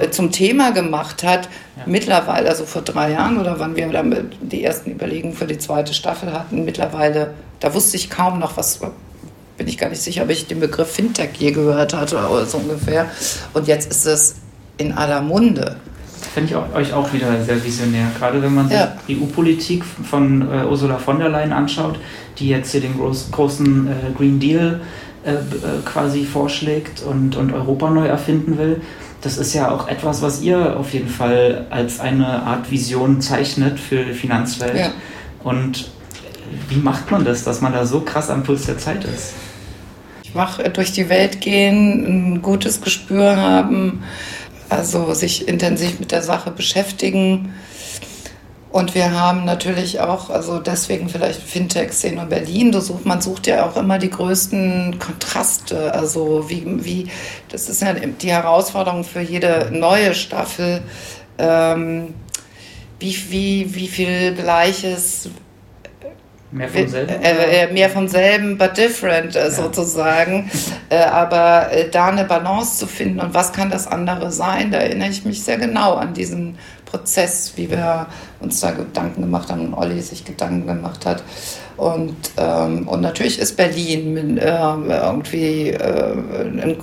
äh, 0.00 0.10
zum 0.10 0.30
Thema 0.30 0.72
gemacht 0.72 1.22
hat. 1.22 1.48
Mittlerweile, 1.86 2.48
also 2.48 2.64
vor 2.64 2.82
drei 2.82 3.12
Jahren 3.12 3.38
oder 3.38 3.58
wann 3.58 3.76
wir 3.76 3.88
damit 3.88 4.36
die 4.40 4.64
ersten 4.64 4.90
Überlegungen 4.90 5.36
für 5.36 5.46
die 5.46 5.58
zweite 5.58 5.92
Staffel 5.92 6.32
hatten, 6.32 6.64
mittlerweile, 6.64 7.34
da 7.60 7.74
wusste 7.74 7.96
ich 7.96 8.10
kaum 8.10 8.38
noch, 8.38 8.56
was 8.56 8.80
bin 9.56 9.68
ich 9.68 9.78
gar 9.78 9.88
nicht 9.88 10.02
sicher, 10.02 10.22
ob 10.22 10.30
ich 10.30 10.46
den 10.46 10.60
Begriff 10.60 10.90
Fintech 10.90 11.30
je 11.38 11.52
gehört 11.52 11.94
hatte 11.94 12.16
oder 12.16 12.46
so 12.46 12.58
ungefähr. 12.58 13.06
Und 13.52 13.68
jetzt 13.68 13.90
ist 13.90 14.06
es 14.06 14.36
in 14.78 14.92
aller 14.92 15.20
Munde. 15.20 15.76
Finde 16.26 16.50
ich 16.50 16.56
auch, 16.56 16.74
euch 16.74 16.92
auch 16.92 17.12
wieder 17.12 17.42
sehr 17.42 17.62
visionär. 17.62 18.06
Gerade 18.18 18.42
wenn 18.42 18.54
man 18.54 18.68
sich 18.68 18.76
Ja. 18.76 18.96
EU-Politik 19.08 19.84
von 19.84 20.42
äh, 20.42 20.64
Ursula 20.64 20.98
von 20.98 21.18
der 21.18 21.28
Leyen 21.28 21.52
anschaut, 21.52 21.98
die 22.38 22.48
jetzt 22.48 22.72
hier 22.72 22.80
den 22.80 22.96
groß, 22.96 23.30
großen 23.30 23.86
äh, 23.86 23.90
Green 24.16 24.40
Deal 24.40 24.80
äh, 25.24 25.32
äh, 25.32 25.38
quasi 25.84 26.24
vorschlägt 26.24 27.02
und, 27.02 27.36
und 27.36 27.52
Europa 27.52 27.90
neu 27.90 28.06
erfinden 28.06 28.58
will. 28.58 28.82
Das 29.20 29.38
ist 29.38 29.54
ja 29.54 29.70
auch 29.70 29.88
etwas, 29.88 30.20
was 30.20 30.42
ihr 30.42 30.78
auf 30.78 30.92
jeden 30.92 31.08
Fall 31.08 31.66
als 31.70 32.00
eine 32.00 32.42
Art 32.42 32.70
Vision 32.70 33.20
zeichnet 33.20 33.80
für 33.80 34.04
die 34.04 34.12
Finanzwelt. 34.12 34.76
Ja. 34.76 34.92
Und 35.42 35.90
wie 36.68 36.76
macht 36.76 37.10
man 37.10 37.24
das, 37.24 37.42
dass 37.42 37.60
man 37.60 37.72
da 37.72 37.86
so 37.86 38.00
krass 38.00 38.28
am 38.28 38.42
Puls 38.42 38.66
der 38.66 38.78
Zeit 38.78 39.04
ist? 39.04 39.34
wach 40.34 40.58
durch 40.72 40.92
die 40.92 41.08
Welt 41.08 41.40
gehen, 41.40 42.34
ein 42.34 42.42
gutes 42.42 42.80
Gespür 42.80 43.36
haben, 43.36 44.02
also 44.68 45.14
sich 45.14 45.48
intensiv 45.48 46.00
mit 46.00 46.12
der 46.12 46.22
Sache 46.22 46.50
beschäftigen. 46.50 47.54
Und 48.70 48.96
wir 48.96 49.12
haben 49.12 49.44
natürlich 49.44 50.00
auch, 50.00 50.30
also 50.30 50.58
deswegen 50.58 51.08
vielleicht 51.08 51.40
Fintech-Szene 51.40 52.22
in 52.22 52.28
Berlin, 52.28 52.72
du 52.72 52.80
sucht, 52.80 53.06
man 53.06 53.20
sucht 53.20 53.46
ja 53.46 53.68
auch 53.68 53.76
immer 53.76 53.98
die 53.98 54.10
größten 54.10 54.98
Kontraste. 54.98 55.94
Also 55.94 56.48
wie, 56.48 56.64
wie, 56.84 57.06
das 57.50 57.68
ist 57.68 57.82
ja 57.82 57.92
die 57.94 58.32
Herausforderung 58.32 59.04
für 59.04 59.20
jede 59.20 59.70
neue 59.70 60.12
Staffel. 60.12 60.82
Ähm, 61.38 62.14
wie, 62.98 63.16
wie, 63.30 63.74
wie 63.74 63.88
viel 63.88 64.34
Gleiches 64.34 65.28
Mehr 66.54 66.68
vom 66.68 66.86
selben? 66.86 67.22
äh, 67.22 67.64
äh, 67.64 67.72
mehr 67.72 67.90
vom 67.90 68.06
selben, 68.06 68.56
but 68.56 68.76
different 68.76 69.34
äh, 69.34 69.50
sozusagen. 69.50 70.48
äh, 70.88 70.98
aber 70.98 71.72
äh, 71.72 71.90
da 71.90 72.06
eine 72.06 72.24
Balance 72.24 72.78
zu 72.78 72.86
finden 72.86 73.18
und 73.18 73.34
was 73.34 73.52
kann 73.52 73.70
das 73.70 73.88
andere 73.88 74.30
sein, 74.30 74.70
da 74.70 74.78
erinnere 74.78 75.08
ich 75.08 75.24
mich 75.24 75.42
sehr 75.42 75.58
genau 75.58 75.94
an 75.94 76.14
diesen 76.14 76.56
Prozess, 76.84 77.54
wie 77.56 77.70
wir 77.70 78.06
uns 78.38 78.60
da 78.60 78.70
Gedanken 78.70 79.22
gemacht 79.22 79.50
haben 79.50 79.66
und 79.66 79.74
Olli 79.74 80.00
sich 80.00 80.24
Gedanken 80.24 80.66
gemacht 80.66 81.04
hat. 81.06 81.24
Und, 81.76 82.14
ähm, 82.36 82.86
und 82.86 83.00
natürlich 83.00 83.40
ist 83.40 83.56
Berlin 83.56 84.38
äh, 84.38 84.46
irgendwie 84.46 85.70
äh, 85.70 86.14
ein 86.14 86.76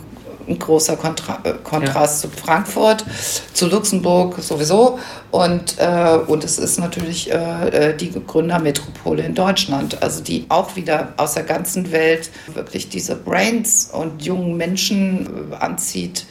ein 0.47 0.59
großer 0.59 0.97
Kontra 0.97 1.39
äh, 1.43 1.53
Kontrast 1.63 2.23
ja. 2.23 2.29
zu 2.29 2.37
Frankfurt, 2.37 3.05
zu 3.53 3.67
Luxemburg 3.67 4.39
sowieso. 4.39 4.99
Und, 5.31 5.77
äh, 5.79 6.17
und 6.27 6.43
es 6.43 6.57
ist 6.57 6.79
natürlich 6.79 7.31
äh, 7.31 7.69
äh, 7.91 7.97
die 7.97 8.11
Gründermetropole 8.11 9.23
in 9.23 9.35
Deutschland, 9.35 10.01
also 10.01 10.21
die 10.21 10.45
auch 10.49 10.75
wieder 10.75 11.13
aus 11.17 11.33
der 11.33 11.43
ganzen 11.43 11.91
Welt 11.91 12.29
wirklich 12.53 12.89
diese 12.89 13.15
Brains 13.15 13.89
und 13.91 14.23
jungen 14.23 14.57
Menschen 14.57 15.51
äh, 15.51 15.55
anzieht, 15.55 16.25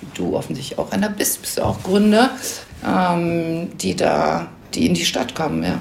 wie 0.00 0.06
du 0.14 0.36
offensichtlich 0.36 0.78
auch 0.78 0.92
einer 0.92 1.10
bist, 1.10 1.42
bist 1.42 1.58
du 1.58 1.62
auch 1.62 1.82
Gründer, 1.82 2.30
ähm, 2.86 3.76
die 3.78 3.94
da, 3.94 4.48
die 4.74 4.86
in 4.86 4.94
die 4.94 5.04
Stadt 5.04 5.34
kommen, 5.34 5.62
ja. 5.62 5.78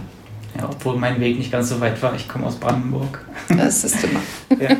Ja, 0.57 0.69
obwohl 0.69 0.97
mein 0.97 1.19
Weg 1.19 1.37
nicht 1.37 1.51
ganz 1.51 1.69
so 1.69 1.79
weit 1.79 2.01
war. 2.01 2.13
Ich 2.13 2.27
komme 2.27 2.45
aus 2.47 2.55
Brandenburg. 2.55 3.25
Das 3.47 3.83
ist 3.83 4.03
immer. 4.03 4.19
ja. 4.61 4.75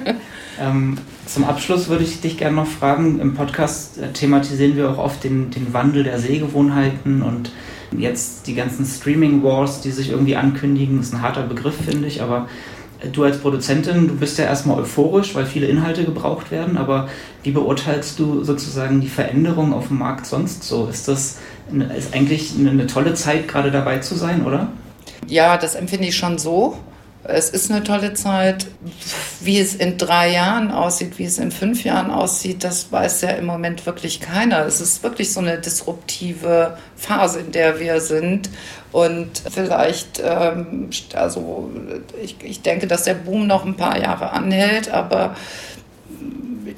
ähm, 0.59 0.97
zum 1.25 1.43
Abschluss 1.45 1.87
würde 1.87 2.03
ich 2.03 2.21
dich 2.21 2.37
gerne 2.37 2.55
noch 2.55 2.67
fragen. 2.67 3.19
Im 3.19 3.33
Podcast 3.33 3.97
äh, 3.97 4.11
thematisieren 4.11 4.75
wir 4.75 4.89
auch 4.89 4.97
oft 4.97 5.23
den, 5.23 5.51
den 5.51 5.73
Wandel 5.73 6.03
der 6.03 6.19
Sehgewohnheiten 6.19 7.21
und 7.21 7.51
jetzt 7.97 8.47
die 8.47 8.55
ganzen 8.55 8.85
Streaming-Wars, 8.85 9.81
die 9.81 9.91
sich 9.91 10.11
irgendwie 10.11 10.35
ankündigen. 10.35 10.97
Das 10.97 11.07
ist 11.07 11.13
ein 11.13 11.21
harter 11.21 11.43
Begriff, 11.43 11.75
finde 11.75 12.07
ich, 12.07 12.21
aber 12.21 12.47
äh, 12.99 13.07
du 13.09 13.23
als 13.23 13.37
Produzentin, 13.39 14.07
du 14.07 14.15
bist 14.15 14.37
ja 14.37 14.45
erstmal 14.45 14.79
euphorisch, 14.79 15.35
weil 15.35 15.45
viele 15.45 15.67
Inhalte 15.67 16.05
gebraucht 16.05 16.51
werden, 16.51 16.77
aber 16.77 17.09
wie 17.43 17.51
beurteilst 17.51 18.19
du 18.19 18.43
sozusagen 18.43 19.01
die 19.01 19.09
Veränderung 19.09 19.73
auf 19.73 19.87
dem 19.87 19.99
Markt 19.99 20.25
sonst 20.25 20.63
so? 20.63 20.87
Ist 20.87 21.07
das 21.07 21.37
ist 21.97 22.13
eigentlich 22.13 22.53
eine 22.57 22.87
tolle 22.87 23.13
Zeit, 23.13 23.47
gerade 23.47 23.71
dabei 23.71 23.99
zu 23.99 24.15
sein, 24.15 24.45
oder? 24.45 24.67
Ja, 25.27 25.57
das 25.57 25.75
empfinde 25.75 26.07
ich 26.07 26.17
schon 26.17 26.37
so. 26.37 26.77
Es 27.23 27.49
ist 27.49 27.69
eine 27.69 27.83
tolle 27.83 28.13
Zeit. 28.13 28.67
Wie 29.41 29.59
es 29.59 29.75
in 29.75 29.97
drei 29.97 30.31
Jahren 30.31 30.71
aussieht, 30.71 31.19
wie 31.19 31.25
es 31.25 31.37
in 31.37 31.51
fünf 31.51 31.83
Jahren 31.83 32.09
aussieht, 32.09 32.63
das 32.63 32.91
weiß 32.91 33.21
ja 33.21 33.29
im 33.31 33.45
Moment 33.45 33.85
wirklich 33.85 34.19
keiner. 34.19 34.65
Es 34.65 34.81
ist 34.81 35.03
wirklich 35.03 35.31
so 35.31 35.39
eine 35.39 35.59
disruptive 35.59 36.77
Phase, 36.95 37.41
in 37.41 37.51
der 37.51 37.79
wir 37.79 38.01
sind. 38.01 38.49
Und 38.91 39.43
vielleicht, 39.51 40.21
ähm, 40.23 40.89
also 41.13 41.69
ich, 42.21 42.37
ich 42.43 42.61
denke, 42.61 42.87
dass 42.87 43.03
der 43.03 43.13
Boom 43.13 43.45
noch 43.47 43.65
ein 43.65 43.75
paar 43.75 43.99
Jahre 43.99 44.31
anhält, 44.31 44.89
aber 44.89 45.35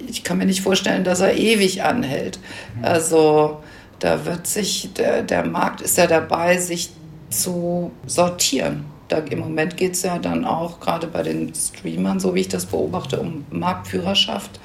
ich 0.08 0.24
kann 0.24 0.38
mir 0.38 0.46
nicht 0.46 0.62
vorstellen, 0.62 1.04
dass 1.04 1.22
er 1.22 1.36
ewig 1.36 1.84
anhält. 1.84 2.40
Also 2.82 3.64
da 4.00 4.26
wird 4.26 4.46
sich, 4.48 4.94
der, 4.94 5.24
der 5.24 5.46
Markt 5.46 5.82
ist 5.82 5.98
ja 5.98 6.08
dabei, 6.08 6.58
sich 6.58 6.90
zu 7.30 7.92
sortieren. 8.06 8.93
Da, 9.14 9.20
Im 9.20 9.40
Moment 9.40 9.78
geht 9.78 9.94
es 9.94 10.02
ja 10.02 10.18
dann 10.18 10.44
auch 10.44 10.80
gerade 10.80 11.06
bei 11.06 11.22
den 11.22 11.54
Streamern, 11.54 12.20
so 12.20 12.34
wie 12.34 12.42
ich 12.42 12.48
das 12.48 12.66
beobachte, 12.66 13.20
um 13.20 13.46
Marktführerschaft. 13.52 14.60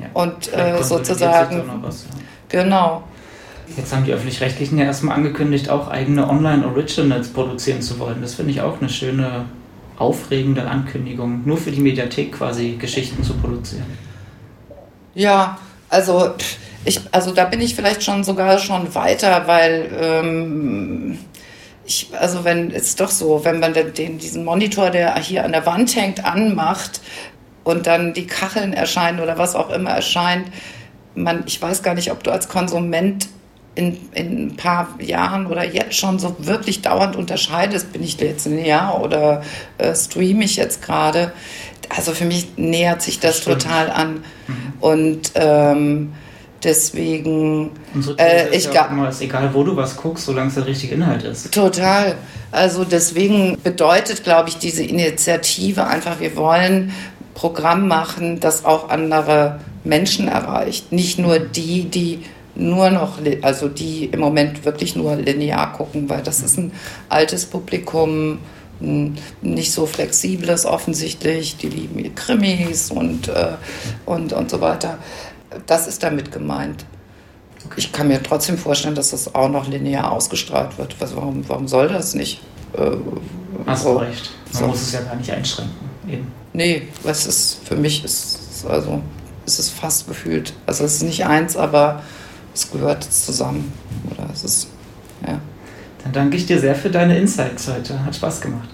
Ja, 0.00 0.06
und 0.14 0.52
äh, 0.52 0.82
sozusagen. 0.82 1.62
Was, 1.80 2.02
ja. 2.02 2.10
Genau. 2.48 3.04
Jetzt 3.76 3.94
haben 3.94 4.04
die 4.04 4.12
Öffentlich-Rechtlichen 4.12 4.78
ja 4.78 4.84
erstmal 4.84 5.16
angekündigt, 5.16 5.70
auch 5.70 5.86
eigene 5.88 6.28
Online-Originals 6.28 7.28
produzieren 7.28 7.82
zu 7.82 8.00
wollen. 8.00 8.20
Das 8.20 8.34
finde 8.34 8.50
ich 8.50 8.60
auch 8.60 8.80
eine 8.80 8.88
schöne, 8.88 9.44
aufregende 9.96 10.66
Ankündigung, 10.66 11.42
nur 11.44 11.56
für 11.56 11.70
die 11.70 11.80
Mediathek 11.80 12.32
quasi 12.32 12.76
Geschichten 12.76 13.22
zu 13.22 13.34
produzieren. 13.34 13.86
Ja, 15.14 15.56
also, 15.88 16.32
ich, 16.84 17.00
also 17.12 17.32
da 17.32 17.44
bin 17.44 17.60
ich 17.60 17.76
vielleicht 17.76 18.02
schon 18.02 18.24
sogar 18.24 18.58
schon 18.58 18.92
weiter, 18.92 19.44
weil. 19.46 19.88
Ähm, 20.00 21.18
ich, 21.86 22.08
also 22.18 22.44
wenn 22.44 22.70
es 22.70 22.96
doch 22.96 23.10
so, 23.10 23.44
wenn 23.44 23.60
man 23.60 23.74
den, 23.74 24.18
diesen 24.18 24.44
Monitor, 24.44 24.90
der 24.90 25.18
hier 25.18 25.44
an 25.44 25.52
der 25.52 25.66
Wand 25.66 25.94
hängt, 25.96 26.24
anmacht 26.24 27.00
und 27.62 27.86
dann 27.86 28.14
die 28.14 28.26
Kacheln 28.26 28.72
erscheinen 28.72 29.20
oder 29.20 29.38
was 29.38 29.54
auch 29.54 29.70
immer 29.70 29.90
erscheint, 29.90 30.48
man, 31.14 31.44
ich 31.46 31.60
weiß 31.60 31.82
gar 31.82 31.94
nicht, 31.94 32.10
ob 32.10 32.22
du 32.24 32.30
als 32.30 32.48
Konsument 32.48 33.28
in, 33.74 33.98
in 34.14 34.46
ein 34.46 34.56
paar 34.56 34.88
Jahren 35.00 35.46
oder 35.46 35.64
jetzt 35.64 35.94
schon 35.96 36.18
so 36.18 36.36
wirklich 36.38 36.82
dauernd 36.82 37.16
unterscheidest, 37.16 37.92
bin 37.92 38.02
ich 38.02 38.18
jetzt 38.20 38.46
linear 38.46 39.00
oder 39.02 39.42
äh, 39.78 39.94
streame 39.94 40.44
ich 40.44 40.56
jetzt 40.56 40.82
gerade. 40.82 41.32
Also 41.88 42.12
für 42.12 42.24
mich 42.24 42.56
nähert 42.56 43.02
sich 43.02 43.20
das, 43.20 43.42
das 43.42 43.44
total 43.44 43.90
an. 43.90 44.24
Mhm. 44.46 44.72
Und 44.80 45.32
ähm, 45.34 46.12
Deswegen. 46.64 47.70
So 48.00 48.16
äh, 48.16 48.48
ich 48.56 48.64
ja 48.72 49.08
ist 49.08 49.20
egal, 49.20 49.52
wo 49.52 49.62
du 49.62 49.76
was 49.76 49.96
guckst, 49.96 50.24
solange 50.24 50.48
es 50.48 50.54
der 50.54 50.66
richtige 50.66 50.94
Inhalt 50.94 51.22
ist. 51.22 51.52
Total. 51.52 52.16
Also 52.50 52.84
deswegen 52.84 53.58
bedeutet, 53.62 54.24
glaube 54.24 54.48
ich, 54.48 54.58
diese 54.58 54.82
Initiative 54.82 55.86
einfach, 55.86 56.20
wir 56.20 56.34
wollen 56.36 56.92
Programm 57.34 57.86
machen, 57.86 58.40
das 58.40 58.64
auch 58.64 58.88
andere 58.88 59.60
Menschen 59.84 60.28
erreicht. 60.28 60.90
Nicht 60.92 61.18
nur 61.18 61.38
die, 61.38 61.84
die 61.84 62.24
nur 62.54 62.90
noch, 62.90 63.18
also 63.42 63.68
die 63.68 64.06
im 64.06 64.20
Moment 64.20 64.64
wirklich 64.64 64.96
nur 64.96 65.16
linear 65.16 65.72
gucken, 65.72 66.08
weil 66.08 66.22
das 66.22 66.40
ist 66.40 66.56
ein 66.58 66.72
altes 67.08 67.46
Publikum, 67.46 68.38
nicht 68.80 69.72
so 69.72 69.86
flexibles 69.86 70.66
offensichtlich, 70.66 71.56
die 71.56 71.68
lieben 71.68 72.14
Krimis 72.14 72.90
und, 72.90 73.28
äh, 73.28 73.52
und, 74.04 74.32
und 74.32 74.50
so 74.50 74.60
weiter. 74.60 74.98
Das 75.66 75.86
ist 75.86 76.02
damit 76.02 76.32
gemeint. 76.32 76.84
Ich 77.76 77.92
kann 77.92 78.08
mir 78.08 78.22
trotzdem 78.22 78.58
vorstellen, 78.58 78.94
dass 78.94 79.10
das 79.10 79.34
auch 79.34 79.48
noch 79.48 79.68
linear 79.68 80.12
ausgestrahlt 80.12 80.76
wird. 80.76 81.00
Was, 81.00 81.16
warum, 81.16 81.48
warum 81.48 81.66
soll 81.66 81.88
das 81.88 82.14
nicht? 82.14 82.42
Äh, 82.76 82.90
Hast 83.66 83.84
so. 83.84 83.96
recht. 83.96 84.30
Man 84.52 84.62
so. 84.62 84.66
muss 84.68 84.82
es 84.82 84.92
ja 84.92 85.00
gar 85.00 85.16
nicht 85.16 85.30
einschränken. 85.30 85.74
Eben. 86.06 86.30
Nee, 86.52 86.88
es 87.04 87.26
ist, 87.26 87.60
für 87.64 87.76
mich 87.76 88.04
ist 88.04 88.44
also 88.68 89.02
ist 89.46 89.58
es 89.58 89.70
fast 89.70 90.08
gefühlt. 90.08 90.54
Also 90.66 90.84
es 90.84 90.94
ist 90.96 91.02
nicht 91.02 91.26
eins, 91.26 91.56
aber 91.56 92.02
es 92.54 92.70
gehört 92.70 93.04
zusammen. 93.04 93.72
Oder 94.10 94.28
es 94.32 94.44
ist, 94.44 94.68
ja. 95.26 95.40
Dann 96.02 96.12
danke 96.12 96.36
ich 96.36 96.46
dir 96.46 96.60
sehr 96.60 96.74
für 96.74 96.90
deine 96.90 97.18
Insights 97.18 97.68
heute. 97.68 98.04
Hat 98.04 98.14
Spaß 98.14 98.40
gemacht. 98.40 98.68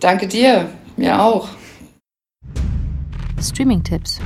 Danke 0.00 0.28
dir, 0.28 0.68
mir 0.96 1.20
auch. 1.20 1.48
Streaming-Tipps. 3.40 4.20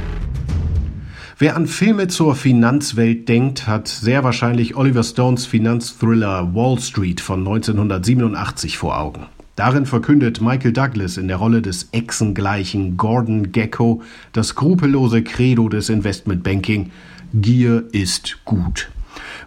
Wer 1.42 1.56
an 1.56 1.66
Filme 1.66 2.06
zur 2.06 2.36
Finanzwelt 2.36 3.28
denkt, 3.28 3.66
hat 3.66 3.88
sehr 3.88 4.22
wahrscheinlich 4.22 4.76
Oliver 4.76 5.02
Stones 5.02 5.44
Finanzthriller 5.44 6.54
Wall 6.54 6.78
Street 6.78 7.20
von 7.20 7.40
1987 7.40 8.78
vor 8.78 8.96
Augen. 8.96 9.26
Darin 9.56 9.84
verkündet 9.84 10.40
Michael 10.40 10.72
Douglas 10.72 11.16
in 11.16 11.26
der 11.26 11.38
Rolle 11.38 11.60
des 11.60 11.88
echsengleichen 11.90 12.96
Gordon 12.96 13.50
Gecko 13.50 14.02
das 14.32 14.50
skrupellose 14.50 15.24
Credo 15.24 15.68
des 15.68 15.88
Investmentbanking 15.88 16.92
Gier 17.34 17.86
ist 17.90 18.38
gut. 18.44 18.92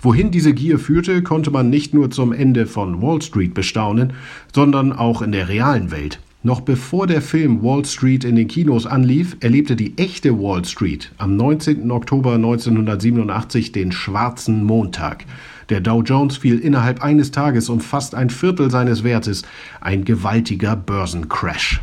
Wohin 0.01 0.31
diese 0.31 0.53
Gier 0.53 0.79
führte, 0.79 1.23
konnte 1.23 1.49
man 1.49 1.69
nicht 1.69 1.93
nur 1.93 2.11
zum 2.11 2.33
Ende 2.33 2.65
von 2.65 3.01
Wall 3.01 3.21
Street 3.21 3.53
bestaunen, 3.53 4.11
sondern 4.53 4.91
auch 4.91 5.21
in 5.21 5.31
der 5.31 5.47
realen 5.47 5.91
Welt. 5.91 6.19
Noch 6.45 6.61
bevor 6.61 7.07
der 7.07 7.23
Film 7.23 7.63
Wall 7.63 7.85
Street 7.85 8.23
in 8.23 8.35
den 8.35 8.47
Kinos 8.47 8.85
anlief, 8.85 9.35
erlebte 9.39 9.75
die 9.75 9.97
echte 9.97 10.37
Wall 10.39 10.63
Street 10.63 11.11
am 11.17 11.35
19. 11.35 11.89
Oktober 11.89 12.35
1987 12.35 13.71
den 13.71 13.91
schwarzen 13.91 14.63
Montag. 14.63 15.25
Der 15.69 15.81
Dow 15.81 16.03
Jones 16.03 16.37
fiel 16.37 16.59
innerhalb 16.59 17.01
eines 17.01 17.31
Tages 17.31 17.67
um 17.67 17.79
fast 17.79 18.13
ein 18.13 18.29
Viertel 18.29 18.69
seines 18.69 19.03
Wertes, 19.03 19.41
ein 19.81 20.05
gewaltiger 20.05 20.75
Börsencrash. 20.75 21.81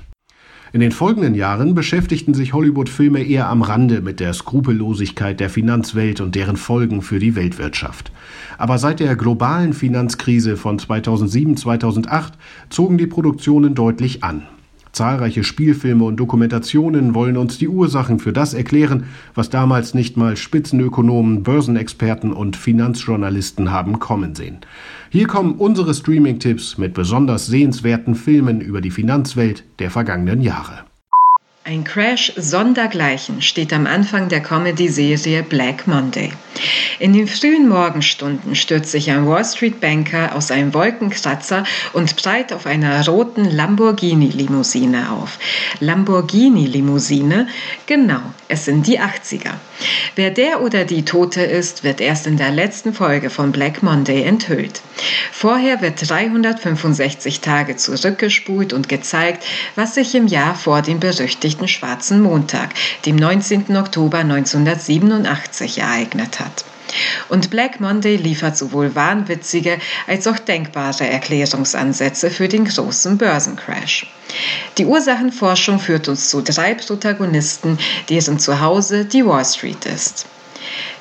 In 0.74 0.80
den 0.80 0.90
folgenden 0.90 1.34
Jahren 1.34 1.74
beschäftigten 1.74 2.32
sich 2.32 2.54
Hollywood-Filme 2.54 3.22
eher 3.22 3.50
am 3.50 3.60
Rande 3.60 4.00
mit 4.00 4.20
der 4.20 4.32
Skrupellosigkeit 4.32 5.38
der 5.38 5.50
Finanzwelt 5.50 6.22
und 6.22 6.34
deren 6.34 6.56
Folgen 6.56 7.02
für 7.02 7.18
die 7.18 7.36
Weltwirtschaft. 7.36 8.10
Aber 8.56 8.78
seit 8.78 8.98
der 8.98 9.14
globalen 9.14 9.74
Finanzkrise 9.74 10.56
von 10.56 10.78
2007-2008 10.78 12.32
zogen 12.70 12.96
die 12.96 13.06
Produktionen 13.06 13.74
deutlich 13.74 14.24
an. 14.24 14.44
Zahlreiche 14.92 15.42
Spielfilme 15.42 16.04
und 16.04 16.16
Dokumentationen 16.16 17.14
wollen 17.14 17.38
uns 17.38 17.56
die 17.56 17.68
Ursachen 17.68 18.18
für 18.18 18.34
das 18.34 18.52
erklären, 18.52 19.04
was 19.34 19.48
damals 19.48 19.94
nicht 19.94 20.18
mal 20.18 20.36
Spitzenökonomen, 20.36 21.42
Börsenexperten 21.42 22.32
und 22.32 22.56
Finanzjournalisten 22.56 23.70
haben 23.70 23.98
kommen 23.98 24.34
sehen. 24.34 24.58
Hier 25.08 25.26
kommen 25.26 25.54
unsere 25.54 25.94
Streaming-Tipps 25.94 26.76
mit 26.76 26.92
besonders 26.92 27.46
sehenswerten 27.46 28.14
Filmen 28.14 28.60
über 28.60 28.82
die 28.82 28.90
Finanzwelt 28.90 29.64
der 29.78 29.90
vergangenen 29.90 30.42
Jahre. 30.42 30.84
Ein 31.64 31.84
Crash 31.84 32.32
sondergleichen 32.36 33.40
steht 33.40 33.72
am 33.72 33.86
Anfang 33.86 34.28
der 34.28 34.40
Comedy-Serie 34.40 35.44
Black 35.44 35.86
Monday. 35.86 36.32
In 36.98 37.12
den 37.12 37.28
frühen 37.28 37.68
Morgenstunden 37.68 38.56
stürzt 38.56 38.90
sich 38.90 39.12
ein 39.12 39.28
Wall 39.28 39.44
Street 39.44 39.80
Banker 39.80 40.34
aus 40.34 40.50
einem 40.50 40.74
Wolkenkratzer 40.74 41.62
und 41.92 42.16
breit 42.16 42.52
auf 42.52 42.66
einer 42.66 43.06
roten 43.06 43.44
Lamborghini-Limousine 43.44 45.12
auf. 45.12 45.38
Lamborghini-Limousine? 45.78 47.46
Genau, 47.86 48.20
es 48.48 48.64
sind 48.64 48.88
die 48.88 48.98
80er. 48.98 49.52
Wer 50.16 50.32
der 50.32 50.62
oder 50.62 50.84
die 50.84 51.04
Tote 51.04 51.42
ist, 51.42 51.84
wird 51.84 52.00
erst 52.00 52.26
in 52.26 52.38
der 52.38 52.50
letzten 52.50 52.92
Folge 52.92 53.30
von 53.30 53.52
Black 53.52 53.84
Monday 53.84 54.24
enthüllt. 54.24 54.82
Vorher 55.30 55.80
wird 55.80 56.08
365 56.08 57.40
Tage 57.40 57.76
zurückgespult 57.76 58.72
und 58.72 58.88
gezeigt, 58.88 59.44
was 59.76 59.94
sich 59.94 60.14
im 60.14 60.26
Jahr 60.26 60.54
vor 60.54 60.82
dem 60.82 61.00
berüchtigten 61.00 61.51
Schwarzen 61.68 62.20
Montag, 62.20 62.70
dem 63.06 63.16
19. 63.16 63.76
Oktober 63.76 64.18
1987, 64.18 65.78
ereignet 65.78 66.40
hat. 66.40 66.64
Und 67.28 67.50
Black 67.50 67.80
Monday 67.80 68.16
liefert 68.16 68.56
sowohl 68.56 68.94
wahnwitzige 68.94 69.78
als 70.06 70.26
auch 70.26 70.38
denkbare 70.38 71.06
Erklärungsansätze 71.06 72.30
für 72.30 72.48
den 72.48 72.66
großen 72.66 73.16
Börsencrash. 73.16 74.06
Die 74.78 74.86
Ursachenforschung 74.86 75.78
führt 75.78 76.08
uns 76.08 76.28
zu 76.28 76.42
drei 76.42 76.74
Protagonisten, 76.74 77.78
deren 78.08 78.38
Zuhause 78.38 79.04
die 79.04 79.24
Wall 79.24 79.44
Street 79.44 79.86
ist. 79.86 80.26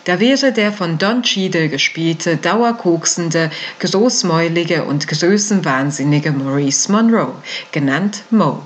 Da 0.06 0.20
wäre 0.20 0.52
der 0.52 0.72
von 0.72 0.98
Don 0.98 1.22
Cheadle 1.22 1.70
gespielte, 1.70 2.38
dauerkoksende, 2.38 3.52
großmäulige 3.80 4.84
und 4.84 5.08
größenwahnsinnige 5.08 6.32
Maurice 6.32 6.92
Monroe, 6.92 7.36
genannt 7.72 8.24
Mo. 8.32 8.64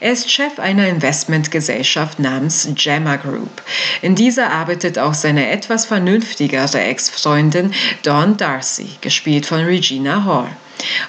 Er 0.00 0.12
ist 0.12 0.30
Chef 0.30 0.58
einer 0.58 0.88
Investmentgesellschaft 0.88 2.18
namens 2.18 2.68
Gemma 2.74 3.16
Group. 3.16 3.62
In 4.00 4.14
dieser 4.14 4.50
arbeitet 4.50 4.98
auch 4.98 5.14
seine 5.14 5.50
etwas 5.50 5.86
vernünftigere 5.86 6.80
Ex-Freundin 6.80 7.72
Dawn 8.02 8.36
Darcy, 8.36 8.90
gespielt 9.00 9.46
von 9.46 9.60
Regina 9.64 10.24
Hall. 10.24 10.50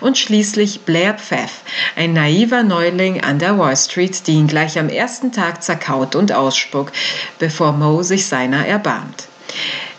Und 0.02 0.18
schließlich 0.18 0.82
Blair 0.82 1.14
Pfaff, 1.14 1.62
ein 1.96 2.12
naiver 2.12 2.64
Neuling 2.64 3.24
an 3.24 3.40
der 3.40 3.58
Wall 3.58 3.78
Street, 3.78 4.28
die 4.28 4.34
ihn 4.34 4.48
gleich 4.48 4.78
am 4.78 4.90
ersten 4.90 5.32
Tag 5.32 5.64
zerkaut 5.64 6.16
und 6.16 6.34
ausspuckt, 6.34 6.94
bevor 7.40 7.72
Mo 7.72 8.04
sich 8.04 8.26
seiner 8.26 8.68
erbarmt. 8.68 9.31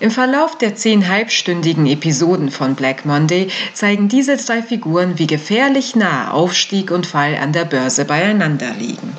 Im 0.01 0.11
Verlauf 0.11 0.59
der 0.59 0.75
zehn 0.75 1.09
halbstündigen 1.09 1.87
Episoden 1.87 2.51
von 2.51 2.75
Black 2.75 3.05
Monday 3.05 3.49
zeigen 3.73 4.09
diese 4.09 4.37
drei 4.37 4.63
Figuren, 4.63 5.19
wie 5.19 5.29
gefährlich 5.29 5.95
nah 5.95 6.33
Aufstieg 6.33 6.91
und 6.91 7.07
Fall 7.07 7.37
an 7.37 7.53
der 7.53 7.65
Börse 7.65 8.05
beieinander 8.05 8.73
liegen. 8.79 9.17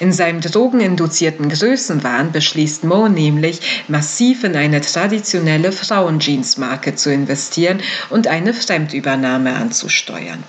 In 0.00 0.12
seinem 0.12 0.40
drogeninduzierten 0.40 1.50
Größenwahn 1.50 2.32
beschließt 2.32 2.84
Mo 2.84 3.08
nämlich, 3.08 3.84
massiv 3.88 4.44
in 4.44 4.56
eine 4.56 4.80
traditionelle 4.80 5.70
Frauenjeansmarke 5.70 6.94
zu 6.94 7.12
investieren 7.12 7.80
und 8.08 8.26
eine 8.26 8.54
Fremdübernahme 8.54 9.54
anzusteuern. 9.54 10.42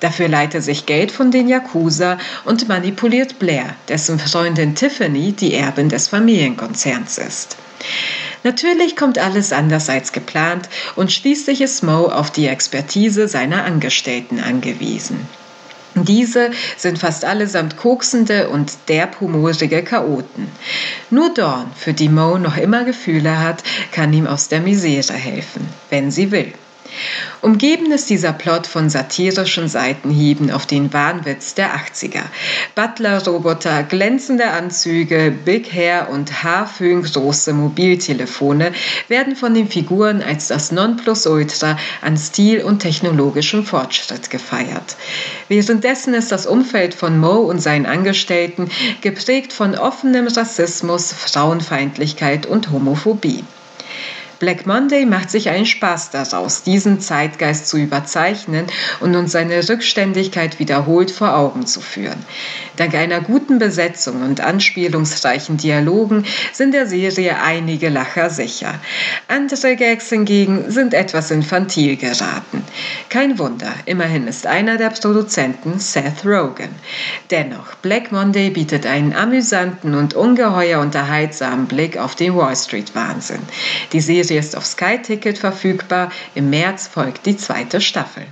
Dafür 0.00 0.28
leiht 0.28 0.54
er 0.54 0.62
sich 0.62 0.86
Geld 0.86 1.12
von 1.12 1.30
den 1.30 1.48
Yakuza 1.48 2.18
und 2.44 2.68
manipuliert 2.68 3.38
Blair, 3.38 3.76
dessen 3.88 4.18
Freundin 4.18 4.74
Tiffany 4.74 5.32
die 5.32 5.54
Erbin 5.54 5.88
des 5.88 6.08
Familienkonzerns 6.08 7.18
ist. 7.18 7.56
Natürlich 8.42 8.96
kommt 8.96 9.18
alles 9.18 9.52
anders 9.52 9.88
als 9.88 10.12
geplant 10.12 10.68
und 10.96 11.12
schließlich 11.12 11.60
ist 11.60 11.82
Mo 11.82 12.06
auf 12.06 12.30
die 12.30 12.46
Expertise 12.46 13.28
seiner 13.28 13.64
Angestellten 13.64 14.40
angewiesen. 14.40 15.28
Diese 15.94 16.50
sind 16.76 16.98
fast 16.98 17.24
allesamt 17.24 17.76
koksende 17.76 18.48
und 18.48 18.72
derbhumorige 18.88 19.82
Chaoten. 19.82 20.48
Nur 21.10 21.34
Dawn, 21.34 21.66
für 21.76 21.92
die 21.92 22.08
Mo 22.08 22.38
noch 22.38 22.56
immer 22.56 22.84
Gefühle 22.84 23.40
hat, 23.40 23.62
kann 23.92 24.12
ihm 24.12 24.26
aus 24.26 24.48
der 24.48 24.60
Misere 24.60 25.14
helfen, 25.14 25.68
wenn 25.90 26.10
sie 26.10 26.30
will. 26.30 26.52
Umgeben 27.42 27.90
ist 27.90 28.10
dieser 28.10 28.32
Plot 28.32 28.66
von 28.66 28.90
satirischen 28.90 29.68
Seitenhieben 29.68 30.50
auf 30.50 30.66
den 30.66 30.92
Wahnwitz 30.92 31.54
der 31.54 31.74
80er. 31.74 32.22
Butler-Roboter, 32.74 33.82
glänzende 33.84 34.50
Anzüge, 34.50 35.32
Big 35.44 35.72
Hair 35.72 36.08
und 36.10 36.44
haarföhngroße 36.44 37.52
Mobiltelefone 37.54 38.72
werden 39.08 39.36
von 39.36 39.54
den 39.54 39.68
Figuren 39.68 40.22
als 40.22 40.48
das 40.48 40.70
Nonplusultra 40.70 41.78
an 42.02 42.16
Stil 42.16 42.62
und 42.62 42.80
technologischem 42.80 43.64
Fortschritt 43.64 44.28
gefeiert. 44.28 44.96
Währenddessen 45.48 46.14
ist 46.14 46.30
das 46.30 46.46
Umfeld 46.46 46.94
von 46.94 47.18
Mo 47.18 47.36
und 47.38 47.60
seinen 47.60 47.86
Angestellten 47.86 48.70
geprägt 49.00 49.52
von 49.52 49.74
offenem 49.74 50.26
Rassismus, 50.26 51.12
Frauenfeindlichkeit 51.12 52.46
und 52.46 52.70
Homophobie. 52.70 53.44
Black 54.40 54.66
Monday 54.66 55.04
macht 55.04 55.30
sich 55.30 55.50
einen 55.50 55.66
Spaß 55.66 56.12
daraus, 56.12 56.62
diesen 56.62 56.98
Zeitgeist 56.98 57.68
zu 57.68 57.76
überzeichnen 57.76 58.66
und 59.00 59.14
uns 59.14 59.32
seine 59.32 59.68
Rückständigkeit 59.68 60.58
wiederholt 60.58 61.10
vor 61.10 61.36
Augen 61.36 61.66
zu 61.66 61.82
führen. 61.82 62.24
Dank 62.76 62.94
einer 62.94 63.20
guten 63.20 63.58
Besetzung 63.58 64.22
und 64.22 64.40
anspielungsreichen 64.40 65.58
Dialogen 65.58 66.24
sind 66.54 66.72
der 66.72 66.86
Serie 66.86 67.36
einige 67.42 67.90
Lacher 67.90 68.30
sicher. 68.30 68.80
Andere 69.28 69.76
Gags 69.76 70.08
hingegen 70.08 70.70
sind 70.70 70.94
etwas 70.94 71.30
infantil 71.30 71.96
geraten. 71.96 72.64
Kein 73.10 73.38
Wunder, 73.38 73.74
immerhin 73.84 74.26
ist 74.26 74.46
einer 74.46 74.78
der 74.78 74.88
Produzenten 74.88 75.78
Seth 75.80 76.24
Rogen. 76.24 76.70
Dennoch, 77.30 77.74
Black 77.82 78.10
Monday 78.10 78.48
bietet 78.48 78.86
einen 78.86 79.14
amüsanten 79.14 79.94
und 79.94 80.14
ungeheuer 80.14 80.80
unterhaltsamen 80.80 81.66
Blick 81.66 81.98
auf 81.98 82.14
den 82.14 82.34
Wall 82.34 82.56
Street 82.56 82.94
Wahnsinn. 82.94 83.42
Die 83.92 84.00
Serie 84.00 84.29
Serie 84.30 84.40
ist 84.40 84.56
auf 84.56 84.64
Sky 84.64 84.96
Ticket 85.02 85.38
verfügbar. 85.38 86.12
Im 86.36 86.50
März 86.50 86.86
folgt 86.86 87.26
die 87.26 87.36
zweite 87.36 87.80
Staffel. 87.80 88.22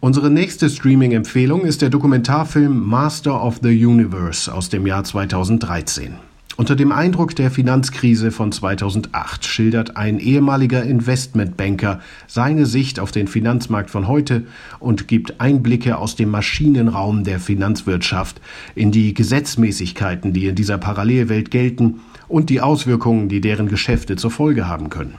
Unsere 0.00 0.28
nächste 0.28 0.68
Streaming-Empfehlung 0.68 1.62
ist 1.64 1.80
der 1.80 1.88
Dokumentarfilm 1.88 2.86
Master 2.86 3.42
of 3.42 3.60
the 3.62 3.86
Universe 3.86 4.52
aus 4.52 4.68
dem 4.68 4.86
Jahr 4.86 5.02
2013. 5.02 6.16
Unter 6.56 6.76
dem 6.76 6.92
Eindruck 6.92 7.34
der 7.34 7.50
Finanzkrise 7.50 8.30
von 8.30 8.52
2008 8.52 9.46
schildert 9.46 9.96
ein 9.96 10.18
ehemaliger 10.18 10.82
Investmentbanker 10.82 12.00
seine 12.26 12.66
Sicht 12.66 13.00
auf 13.00 13.10
den 13.10 13.26
Finanzmarkt 13.26 13.90
von 13.90 14.06
heute 14.06 14.44
und 14.80 15.08
gibt 15.08 15.40
Einblicke 15.40 15.96
aus 15.96 16.14
dem 16.14 16.28
Maschinenraum 16.28 17.24
der 17.24 17.40
Finanzwirtschaft 17.40 18.40
in 18.74 18.92
die 18.92 19.14
Gesetzmäßigkeiten, 19.14 20.34
die 20.34 20.46
in 20.46 20.54
dieser 20.54 20.76
Parallelwelt 20.76 21.50
gelten 21.50 22.00
und 22.28 22.50
die 22.50 22.60
Auswirkungen, 22.60 23.28
die 23.28 23.40
deren 23.40 23.68
Geschäfte 23.68 24.16
zur 24.16 24.30
Folge 24.30 24.68
haben 24.68 24.90
können. 24.90 25.14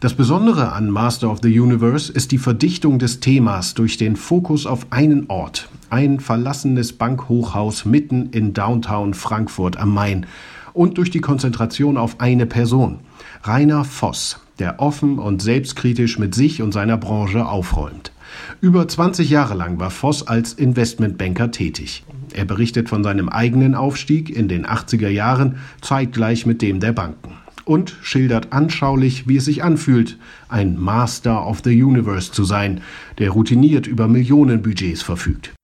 Das 0.00 0.12
Besondere 0.12 0.72
an 0.72 0.90
Master 0.90 1.30
of 1.30 1.38
the 1.42 1.58
Universe 1.58 2.12
ist 2.12 2.30
die 2.30 2.38
Verdichtung 2.38 2.98
des 2.98 3.20
Themas 3.20 3.72
durch 3.72 3.96
den 3.96 4.16
Fokus 4.16 4.66
auf 4.66 4.86
einen 4.90 5.26
Ort, 5.28 5.70
ein 5.88 6.20
verlassenes 6.20 6.92
Bankhochhaus 6.92 7.86
mitten 7.86 8.28
in 8.30 8.52
Downtown 8.52 9.14
Frankfurt 9.14 9.78
am 9.78 9.94
Main 9.94 10.26
und 10.74 10.98
durch 10.98 11.10
die 11.10 11.20
Konzentration 11.20 11.96
auf 11.96 12.20
eine 12.20 12.44
Person, 12.44 12.98
Rainer 13.42 13.84
Voss, 13.84 14.40
der 14.58 14.80
offen 14.80 15.18
und 15.18 15.40
selbstkritisch 15.40 16.18
mit 16.18 16.34
sich 16.34 16.60
und 16.60 16.72
seiner 16.72 16.98
Branche 16.98 17.46
aufräumt. 17.46 18.12
Über 18.60 18.86
20 18.86 19.30
Jahre 19.30 19.54
lang 19.54 19.78
war 19.78 19.90
Voss 19.90 20.26
als 20.26 20.52
Investmentbanker 20.52 21.50
tätig. 21.50 22.04
Er 22.36 22.44
berichtet 22.44 22.90
von 22.90 23.02
seinem 23.02 23.30
eigenen 23.30 23.74
Aufstieg 23.74 24.28
in 24.28 24.46
den 24.46 24.66
80er 24.66 25.08
Jahren 25.08 25.56
zeitgleich 25.80 26.44
mit 26.44 26.60
dem 26.60 26.80
der 26.80 26.92
Banken 26.92 27.32
und 27.64 27.96
schildert 28.02 28.52
anschaulich, 28.52 29.26
wie 29.26 29.38
es 29.38 29.46
sich 29.46 29.64
anfühlt, 29.64 30.18
ein 30.50 30.78
Master 30.78 31.46
of 31.46 31.62
the 31.64 31.82
Universe 31.82 32.32
zu 32.32 32.44
sein, 32.44 32.82
der 33.18 33.30
routiniert 33.30 33.86
über 33.86 34.06
Millionenbudgets 34.06 35.00
verfügt. 35.00 35.54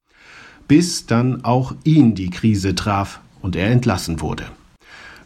Bis 0.66 1.04
dann 1.04 1.44
auch 1.44 1.74
ihn 1.84 2.14
die 2.14 2.30
Krise 2.30 2.74
traf 2.74 3.20
und 3.42 3.54
er 3.54 3.70
entlassen 3.70 4.22
wurde. 4.22 4.46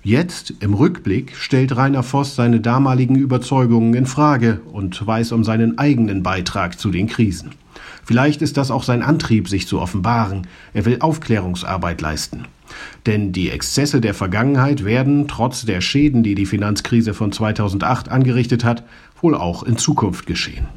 Jetzt, 0.06 0.54
im 0.60 0.72
Rückblick, 0.72 1.34
stellt 1.34 1.76
Rainer 1.76 2.04
Voss 2.04 2.36
seine 2.36 2.60
damaligen 2.60 3.16
Überzeugungen 3.16 3.92
in 3.94 4.06
Frage 4.06 4.60
und 4.72 5.04
weiß 5.04 5.32
um 5.32 5.42
seinen 5.42 5.78
eigenen 5.78 6.22
Beitrag 6.22 6.78
zu 6.78 6.92
den 6.92 7.08
Krisen. 7.08 7.50
Vielleicht 8.04 8.40
ist 8.40 8.56
das 8.56 8.70
auch 8.70 8.84
sein 8.84 9.02
Antrieb, 9.02 9.48
sich 9.48 9.66
zu 9.66 9.80
offenbaren. 9.80 10.46
Er 10.74 10.84
will 10.84 10.98
Aufklärungsarbeit 11.00 12.00
leisten. 12.02 12.44
Denn 13.06 13.32
die 13.32 13.50
Exzesse 13.50 14.00
der 14.00 14.14
Vergangenheit 14.14 14.84
werden, 14.84 15.26
trotz 15.26 15.64
der 15.64 15.80
Schäden, 15.80 16.22
die 16.22 16.36
die 16.36 16.46
Finanzkrise 16.46 17.12
von 17.12 17.32
2008 17.32 18.08
angerichtet 18.08 18.62
hat, 18.62 18.84
wohl 19.20 19.34
auch 19.34 19.64
in 19.64 19.76
Zukunft 19.76 20.26
geschehen. 20.26 20.68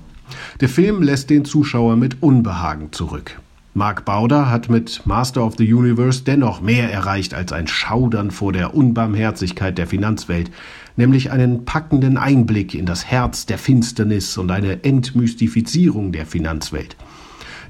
Der 0.59 0.69
Film 0.69 1.03
lässt 1.03 1.29
den 1.29 1.45
Zuschauer 1.45 1.97
mit 1.97 2.23
Unbehagen 2.23 2.91
zurück. 2.93 3.39
Mark 3.75 4.03
Bauder 4.03 4.49
hat 4.49 4.67
mit 4.67 5.05
Master 5.05 5.45
of 5.45 5.55
the 5.57 5.73
Universe 5.73 6.23
dennoch 6.23 6.59
mehr 6.59 6.91
erreicht 6.91 7.35
als 7.35 7.53
ein 7.53 7.67
Schaudern 7.67 8.31
vor 8.31 8.51
der 8.51 8.73
Unbarmherzigkeit 8.73 9.77
der 9.77 9.85
Finanzwelt, 9.85 10.49
nämlich 10.97 11.31
einen 11.31 11.65
packenden 11.65 12.17
Einblick 12.17 12.73
in 12.73 12.87
das 12.87 13.05
Herz 13.05 13.45
der 13.45 13.59
Finsternis 13.59 14.37
und 14.39 14.49
eine 14.49 14.83
Entmystifizierung 14.83 16.11
der 16.11 16.25
Finanzwelt. 16.25 16.95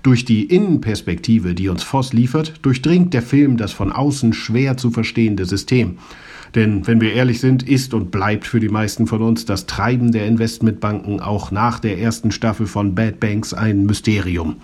Durch 0.02 0.24
die 0.24 0.46
Innenperspektive, 0.46 1.54
die 1.54 1.68
uns 1.68 1.84
Voss 1.84 2.14
liefert, 2.14 2.54
durchdringt 2.62 3.14
der 3.14 3.22
Film 3.22 3.58
das 3.58 3.74
von 3.74 3.92
außen 3.92 4.32
schwer 4.32 4.78
zu 4.78 4.92
verstehende 4.92 5.46
System. 5.46 5.98
Denn 6.56 6.88
wenn 6.88 7.02
wir 7.02 7.14
ehrlich 7.14 7.42
sind, 7.42 7.68
ist 7.68 7.94
und 7.94 8.10
bleibt 8.10 8.48
für 8.48 8.62
die 8.62 8.70
meisten 8.70 9.06
von 9.06 9.22
uns 9.22 9.46
das 9.46 9.66
Treiben 9.66 10.14
der 10.14 10.26
Investmentbanken 10.26 11.20
auch 11.20 11.52
nach 11.52 11.80
der 11.80 12.00
ersten 12.00 12.32
Staffel 12.32 12.66
von 12.66 12.96
Bad 12.96 13.20
Banks 13.20 13.54
ein 13.54 13.86
Mysterium. 13.86 14.56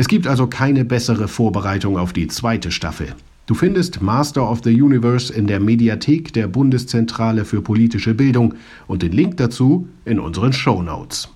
Es 0.00 0.06
gibt 0.06 0.28
also 0.28 0.46
keine 0.46 0.84
bessere 0.84 1.26
Vorbereitung 1.26 1.98
auf 1.98 2.12
die 2.12 2.28
zweite 2.28 2.70
Staffel. 2.70 3.16
Du 3.46 3.54
findest 3.54 4.00
Master 4.00 4.48
of 4.48 4.60
the 4.62 4.80
Universe 4.80 5.34
in 5.34 5.48
der 5.48 5.58
Mediathek 5.58 6.32
der 6.32 6.46
Bundeszentrale 6.46 7.44
für 7.44 7.62
politische 7.62 8.14
Bildung 8.14 8.54
und 8.86 9.02
den 9.02 9.10
Link 9.10 9.38
dazu 9.38 9.88
in 10.04 10.20
unseren 10.20 10.52
Show 10.52 10.82
Notes. 10.82 11.28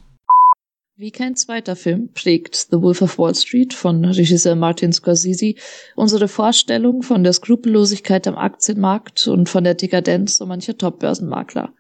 Wie 0.97 1.11
kein 1.11 1.35
zweiter 1.35 1.75
Film 1.75 2.11
prägt 2.15 2.69
The 2.71 2.81
Wolf 2.81 3.03
of 3.03 3.19
Wall 3.19 3.35
Street 3.35 3.75
von 3.75 4.05
Regisseur 4.05 4.55
Martin 4.55 4.93
Scorsese 4.93 5.55
unsere 5.97 6.29
Vorstellung 6.29 7.03
von 7.03 7.25
der 7.25 7.33
Skrupellosigkeit 7.33 8.29
am 8.29 8.37
Aktienmarkt 8.37 9.27
und 9.27 9.49
von 9.49 9.65
der 9.65 9.75
Dekadenz 9.75 10.37
so 10.37 10.47
mancher 10.47 10.79
Top-Börsenmakler. 10.79 11.73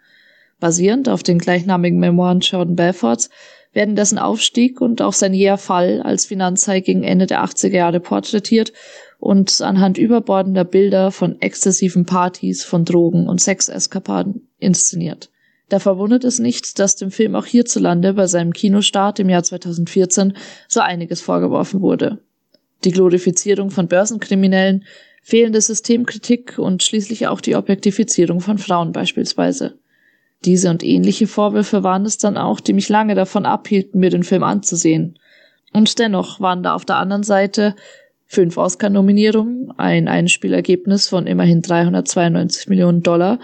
Basierend 0.58 1.08
auf 1.08 1.22
den 1.22 1.38
gleichnamigen 1.38 2.00
Memoiren 2.00 2.40
Jordan 2.40 2.74
Belforts 2.74 3.30
werden 3.72 3.96
dessen 3.96 4.18
Aufstieg 4.18 4.80
und 4.80 5.00
auch 5.00 5.12
sein 5.12 5.34
jäher 5.34 5.58
Fall 5.58 6.02
als 6.02 6.26
Finanzhai 6.26 6.80
gegen 6.80 7.02
Ende 7.02 7.26
der 7.26 7.44
80er 7.44 7.74
Jahre 7.74 8.00
porträtiert 8.00 8.72
und 9.18 9.60
anhand 9.62 9.98
überbordender 9.98 10.64
Bilder 10.64 11.10
von 11.10 11.40
exzessiven 11.40 12.04
Partys, 12.04 12.64
von 12.64 12.84
Drogen 12.84 13.28
und 13.28 13.40
Sexeskapaden 13.40 14.48
inszeniert. 14.58 15.30
Da 15.68 15.78
verwundert 15.78 16.24
es 16.24 16.38
nicht, 16.38 16.78
dass 16.78 16.96
dem 16.96 17.10
Film 17.10 17.34
auch 17.34 17.46
hierzulande 17.46 18.12
bei 18.12 18.26
seinem 18.26 18.52
Kinostart 18.52 19.20
im 19.20 19.30
Jahr 19.30 19.42
2014 19.42 20.36
so 20.68 20.80
einiges 20.80 21.22
vorgeworfen 21.22 21.80
wurde. 21.80 22.18
Die 22.84 22.90
Glorifizierung 22.90 23.70
von 23.70 23.88
Börsenkriminellen, 23.88 24.84
fehlende 25.22 25.60
Systemkritik 25.60 26.58
und 26.58 26.82
schließlich 26.82 27.28
auch 27.28 27.40
die 27.40 27.56
Objektifizierung 27.56 28.40
von 28.40 28.58
Frauen 28.58 28.92
beispielsweise. 28.92 29.78
Diese 30.44 30.70
und 30.70 30.82
ähnliche 30.82 31.26
Vorwürfe 31.26 31.82
waren 31.82 32.04
es 32.04 32.18
dann 32.18 32.36
auch, 32.36 32.60
die 32.60 32.72
mich 32.72 32.88
lange 32.88 33.14
davon 33.14 33.46
abhielten, 33.46 34.00
mir 34.00 34.10
den 34.10 34.24
Film 34.24 34.42
anzusehen. 34.42 35.18
Und 35.72 35.98
dennoch 35.98 36.40
waren 36.40 36.62
da 36.62 36.74
auf 36.74 36.84
der 36.84 36.96
anderen 36.96 37.22
Seite 37.22 37.76
fünf 38.26 38.56
Oscar-Nominierungen, 38.56 39.72
ein 39.76 40.08
Einspielergebnis 40.08 41.08
von 41.08 41.26
immerhin 41.26 41.62
392 41.62 42.68
Millionen 42.68 43.02
Dollar 43.02 43.38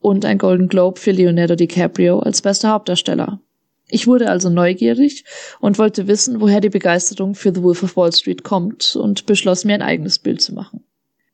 und 0.00 0.24
ein 0.24 0.38
Golden 0.38 0.68
Globe 0.68 0.98
für 0.98 1.12
Leonardo 1.12 1.54
DiCaprio 1.54 2.20
als 2.20 2.42
bester 2.42 2.70
Hauptdarsteller. 2.70 3.40
Ich 3.88 4.06
wurde 4.06 4.30
also 4.30 4.48
neugierig 4.48 5.24
und 5.60 5.78
wollte 5.78 6.06
wissen, 6.06 6.40
woher 6.40 6.60
die 6.60 6.70
Begeisterung 6.70 7.34
für 7.34 7.52
The 7.54 7.62
Wolf 7.62 7.82
of 7.82 7.96
Wall 7.96 8.12
Street 8.12 8.44
kommt 8.44 8.96
und 8.96 9.26
beschloss 9.26 9.64
mir 9.64 9.74
ein 9.74 9.82
eigenes 9.82 10.18
Bild 10.18 10.40
zu 10.40 10.54
machen. 10.54 10.84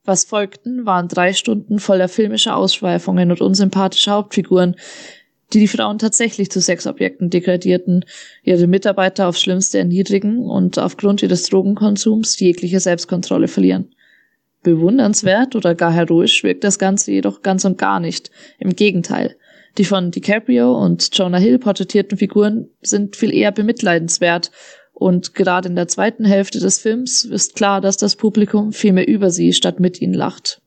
Was 0.07 0.25
folgten, 0.25 0.87
waren 0.87 1.09
drei 1.09 1.33
Stunden 1.33 1.81
voller 1.81 2.09
filmischer 2.09 2.57
Ausschweifungen 2.57 3.33
und 3.33 3.41
unsympathischer 3.41 4.13
Hauptfiguren, 4.13 4.77
die 5.53 5.59
die 5.59 5.69
Frauen 5.69 5.99
tatsächlich 5.99 6.51
zu 6.51 6.61
Sexobjekten 6.61 7.29
degradierten, 7.29 8.05
ihre 8.45 8.69
Mitarbeiter 8.69 9.29
aufs 9.29 9.41
Schlimmste 9.41 9.79
erniedrigen 9.79 10.39
und 10.39 10.79
aufgrund 10.79 11.23
ihres 11.23 11.43
Drogenkonsums 11.49 12.39
jegliche 12.39 12.81
Selbstkontrolle 12.81 13.49
verlieren. 13.49 13.95
Bewundernswert 14.63 15.55
oder 15.57 15.75
gar 15.75 15.93
heroisch 15.93 16.43
wirkt 16.45 16.65
das 16.65 16.79
Ganze 16.79 17.13
jedoch 17.13 17.43
ganz 17.43 17.65
und 17.65 17.79
gar 17.79 18.01
nicht. 18.01 18.31
Im 18.59 18.75
Gegenteil. 18.75 19.37
Die 19.79 19.85
von 19.85 20.11
DiCaprio 20.11 20.73
und 20.73 21.09
Jonah 21.13 21.39
Hill 21.39 21.59
porträtierten 21.59 22.17
Figuren 22.17 22.69
sind 22.81 23.15
viel 23.15 23.33
eher 23.33 23.53
bemitleidenswert 23.53 24.51
und 24.99 25.35
gerade 25.35 25.69
in 25.69 25.77
der 25.77 25.89
zweiten 25.89 26.25
Hälfte 26.25 26.59
des 26.59 26.79
Films 26.79 27.23
ist 27.23 27.55
klar, 27.55 27.83
dass 27.83 27.99
das 27.99 28.17
Publikum 28.17 28.73
viel 28.73 28.95
mehr 28.95 29.07
über 29.07 29.31
sie 29.31 29.53
statt 29.53 29.79
mit 29.79 30.01
ihnen 30.01 30.15
lacht. 30.15 30.63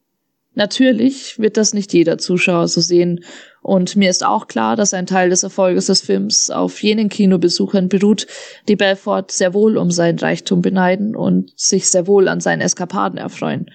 Natürlich 0.54 1.40
wird 1.40 1.58
das 1.58 1.74
nicht 1.74 1.94
jeder 1.94 2.20
Zuschauer 2.20 2.68
so 2.68 2.80
sehen, 2.80 3.24
und 3.64 3.96
mir 3.96 4.12
ist 4.12 4.24
auch 4.24 4.48
klar, 4.48 4.76
dass 4.76 4.94
ein 4.94 5.08
Teil 5.08 5.32
des 5.32 5.42
Erfolges 5.42 5.88
des 5.88 6.02
Films 6.02 6.52
auf 6.52 6.84
jenen 6.84 7.10
Kinobesuchern 7.10 7.90
beruht, 7.90 8.28
die 8.68 8.76
Belfort 8.76 9.32
sehr 9.32 9.56
wohl 9.56 9.78
um 9.78 9.90
sein 9.90 10.20
Reichtum 10.20 10.62
beneiden 10.62 11.16
und 11.16 11.52
sich 11.56 11.90
sehr 11.90 12.06
wohl 12.06 12.28
an 12.28 12.40
seinen 12.40 12.62
Eskapaden 12.62 13.18
erfreuen. 13.18 13.72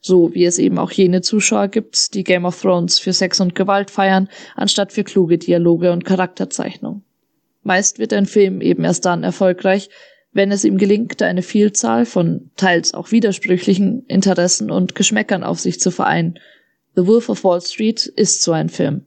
So 0.00 0.34
wie 0.34 0.46
es 0.46 0.58
eben 0.58 0.80
auch 0.80 0.90
jene 0.90 1.20
Zuschauer 1.20 1.68
gibt, 1.68 2.14
die 2.14 2.24
Game 2.24 2.44
of 2.44 2.60
Thrones 2.60 2.98
für 2.98 3.12
Sex 3.12 3.38
und 3.38 3.54
Gewalt 3.54 3.92
feiern, 3.92 4.28
anstatt 4.56 4.92
für 4.92 5.04
kluge 5.04 5.38
Dialoge 5.38 5.92
und 5.92 6.04
Charakterzeichnung. 6.04 7.04
Meist 7.62 7.98
wird 7.98 8.12
ein 8.12 8.26
Film 8.26 8.60
eben 8.60 8.84
erst 8.84 9.04
dann 9.04 9.22
erfolgreich, 9.22 9.88
wenn 10.32 10.50
es 10.50 10.64
ihm 10.64 10.78
gelingt, 10.78 11.22
eine 11.22 11.42
Vielzahl 11.42 12.06
von 12.06 12.50
teils 12.56 12.94
auch 12.94 13.12
widersprüchlichen 13.12 14.04
Interessen 14.06 14.70
und 14.70 14.94
Geschmäckern 14.94 15.44
auf 15.44 15.60
sich 15.60 15.78
zu 15.78 15.90
vereinen. 15.90 16.38
The 16.96 17.06
Wolf 17.06 17.28
of 17.28 17.44
Wall 17.44 17.60
Street 17.60 18.06
ist 18.06 18.42
so 18.42 18.52
ein 18.52 18.68
Film. 18.68 19.06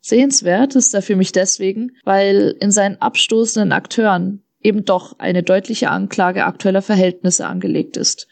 Sehenswert 0.00 0.76
ist 0.76 0.94
er 0.94 1.02
für 1.02 1.16
mich 1.16 1.32
deswegen, 1.32 1.92
weil 2.04 2.56
in 2.60 2.70
seinen 2.70 3.00
abstoßenden 3.00 3.72
Akteuren 3.72 4.42
eben 4.62 4.84
doch 4.84 5.18
eine 5.18 5.42
deutliche 5.42 5.90
Anklage 5.90 6.44
aktueller 6.44 6.82
Verhältnisse 6.82 7.46
angelegt 7.46 7.96
ist. 7.96 8.28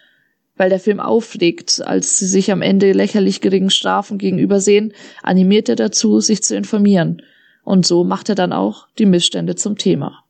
Weil 0.56 0.70
der 0.70 0.80
Film 0.80 1.00
aufregt, 1.00 1.82
als 1.84 2.18
sie 2.18 2.26
sich 2.26 2.50
am 2.50 2.62
Ende 2.62 2.92
lächerlich 2.92 3.40
geringen 3.40 3.70
Strafen 3.70 4.18
gegenübersehen, 4.18 4.92
animiert 5.22 5.68
er 5.68 5.76
dazu, 5.76 6.20
sich 6.20 6.42
zu 6.42 6.56
informieren. 6.56 7.22
Und 7.68 7.84
so 7.84 8.02
macht 8.02 8.30
er 8.30 8.34
dann 8.34 8.54
auch 8.54 8.86
die 8.98 9.04
Missstände 9.04 9.54
zum 9.54 9.76
Thema. 9.76 10.24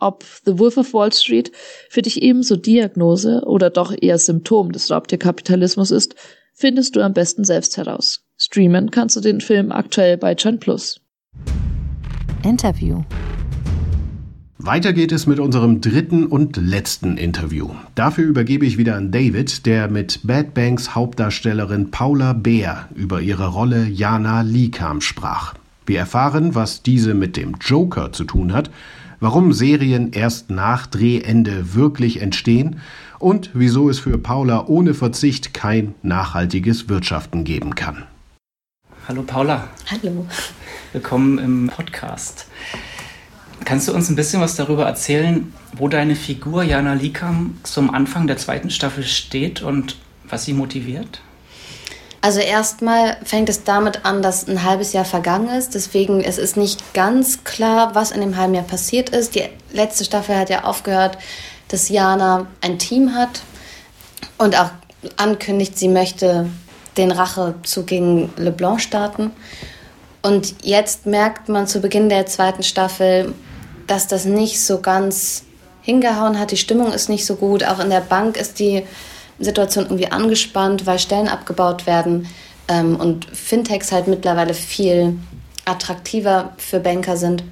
Ob 0.00 0.24
The 0.44 0.58
Wolf 0.58 0.76
of 0.78 0.92
Wall 0.92 1.12
Street 1.12 1.52
für 1.88 2.02
dich 2.02 2.20
ebenso 2.22 2.56
Diagnose 2.56 3.42
oder 3.46 3.70
doch 3.70 3.94
eher 3.96 4.18
Symptom 4.18 4.72
des 4.72 4.90
Raubtierkapitalismus 4.90 5.92
ist, 5.92 6.16
findest 6.52 6.96
du 6.96 7.00
am 7.00 7.12
besten 7.12 7.44
selbst 7.44 7.76
heraus. 7.76 8.24
Streamen 8.36 8.90
kannst 8.90 9.14
du 9.14 9.20
den 9.20 9.40
Film 9.40 9.70
aktuell 9.70 10.16
bei 10.16 10.34
Chan 10.34 10.58
Plus. 10.58 11.00
Interview. 12.42 13.04
Weiter 14.58 14.92
geht 14.92 15.12
es 15.12 15.28
mit 15.28 15.38
unserem 15.38 15.80
dritten 15.80 16.26
und 16.26 16.56
letzten 16.56 17.16
Interview. 17.16 17.70
Dafür 17.94 18.24
übergebe 18.24 18.66
ich 18.66 18.76
wieder 18.76 18.96
an 18.96 19.12
David, 19.12 19.66
der 19.66 19.86
mit 19.86 20.18
Bad 20.24 20.52
Banks 20.52 20.96
Hauptdarstellerin 20.96 21.92
Paula 21.92 22.32
Beer 22.32 22.88
über 22.96 23.20
ihre 23.20 23.46
Rolle 23.46 23.86
Jana 23.86 24.40
Likam 24.40 25.00
sprach. 25.00 25.54
Wir 25.84 25.98
erfahren, 25.98 26.54
was 26.54 26.82
diese 26.82 27.14
mit 27.14 27.36
dem 27.36 27.56
Joker 27.60 28.12
zu 28.12 28.24
tun 28.24 28.52
hat, 28.52 28.70
warum 29.18 29.52
Serien 29.52 30.12
erst 30.12 30.50
nach 30.50 30.86
Drehende 30.86 31.74
wirklich 31.74 32.20
entstehen 32.20 32.80
und 33.18 33.50
wieso 33.54 33.88
es 33.88 33.98
für 33.98 34.18
Paula 34.18 34.66
ohne 34.66 34.94
Verzicht 34.94 35.54
kein 35.54 35.94
nachhaltiges 36.02 36.88
Wirtschaften 36.88 37.44
geben 37.44 37.74
kann. 37.74 38.04
Hallo 39.08 39.22
Paula. 39.22 39.68
Hallo. 39.90 40.26
Willkommen 40.92 41.38
im 41.38 41.70
Podcast. 41.74 42.46
Kannst 43.64 43.88
du 43.88 43.92
uns 43.92 44.08
ein 44.08 44.16
bisschen 44.16 44.40
was 44.40 44.54
darüber 44.54 44.86
erzählen, 44.86 45.52
wo 45.76 45.88
deine 45.88 46.14
Figur 46.14 46.62
Jana 46.62 46.94
Likam 46.94 47.58
zum 47.62 47.92
Anfang 47.92 48.26
der 48.26 48.36
zweiten 48.36 48.70
Staffel 48.70 49.04
steht 49.04 49.62
und 49.62 49.96
was 50.28 50.44
sie 50.44 50.52
motiviert? 50.52 51.20
Also 52.22 52.38
erstmal 52.38 53.16
fängt 53.24 53.48
es 53.48 53.64
damit 53.64 54.04
an, 54.04 54.22
dass 54.22 54.46
ein 54.46 54.62
halbes 54.62 54.92
Jahr 54.92 55.04
vergangen 55.04 55.48
ist. 55.48 55.74
Deswegen 55.74 56.22
es 56.22 56.38
ist 56.38 56.56
nicht 56.56 56.94
ganz 56.94 57.42
klar, 57.42 57.96
was 57.96 58.12
in 58.12 58.20
dem 58.20 58.36
halben 58.36 58.54
Jahr 58.54 58.64
passiert 58.64 59.10
ist. 59.10 59.34
Die 59.34 59.42
letzte 59.72 60.04
Staffel 60.04 60.36
hat 60.36 60.48
ja 60.48 60.62
aufgehört, 60.62 61.18
dass 61.66 61.88
Jana 61.88 62.46
ein 62.60 62.78
Team 62.78 63.16
hat 63.16 63.42
und 64.38 64.56
auch 64.56 64.70
ankündigt, 65.16 65.76
sie 65.76 65.88
möchte 65.88 66.48
den 66.96 67.10
Rachezug 67.10 67.88
gegen 67.88 68.32
LeBlanc 68.36 68.80
starten. 68.80 69.32
Und 70.22 70.54
jetzt 70.62 71.06
merkt 71.06 71.48
man 71.48 71.66
zu 71.66 71.80
Beginn 71.80 72.08
der 72.08 72.26
zweiten 72.26 72.62
Staffel, 72.62 73.34
dass 73.88 74.06
das 74.06 74.26
nicht 74.26 74.64
so 74.64 74.80
ganz 74.80 75.42
hingehauen 75.80 76.38
hat. 76.38 76.52
Die 76.52 76.56
Stimmung 76.56 76.92
ist 76.92 77.08
nicht 77.08 77.26
so 77.26 77.34
gut. 77.34 77.64
Auch 77.64 77.80
in 77.80 77.90
der 77.90 78.00
Bank 78.00 78.36
ist 78.36 78.60
die 78.60 78.84
Situation 79.38 79.84
irgendwie 79.84 80.10
angespannt, 80.10 80.86
weil 80.86 80.98
Stellen 80.98 81.28
abgebaut 81.28 81.86
werden 81.86 82.28
ähm, 82.68 82.96
und 82.96 83.24
Fintechs 83.24 83.92
halt 83.92 84.08
mittlerweile 84.08 84.54
viel 84.54 85.18
attraktiver 85.64 86.52
für 86.58 86.80
Banker 86.80 87.16
sind. 87.16 87.44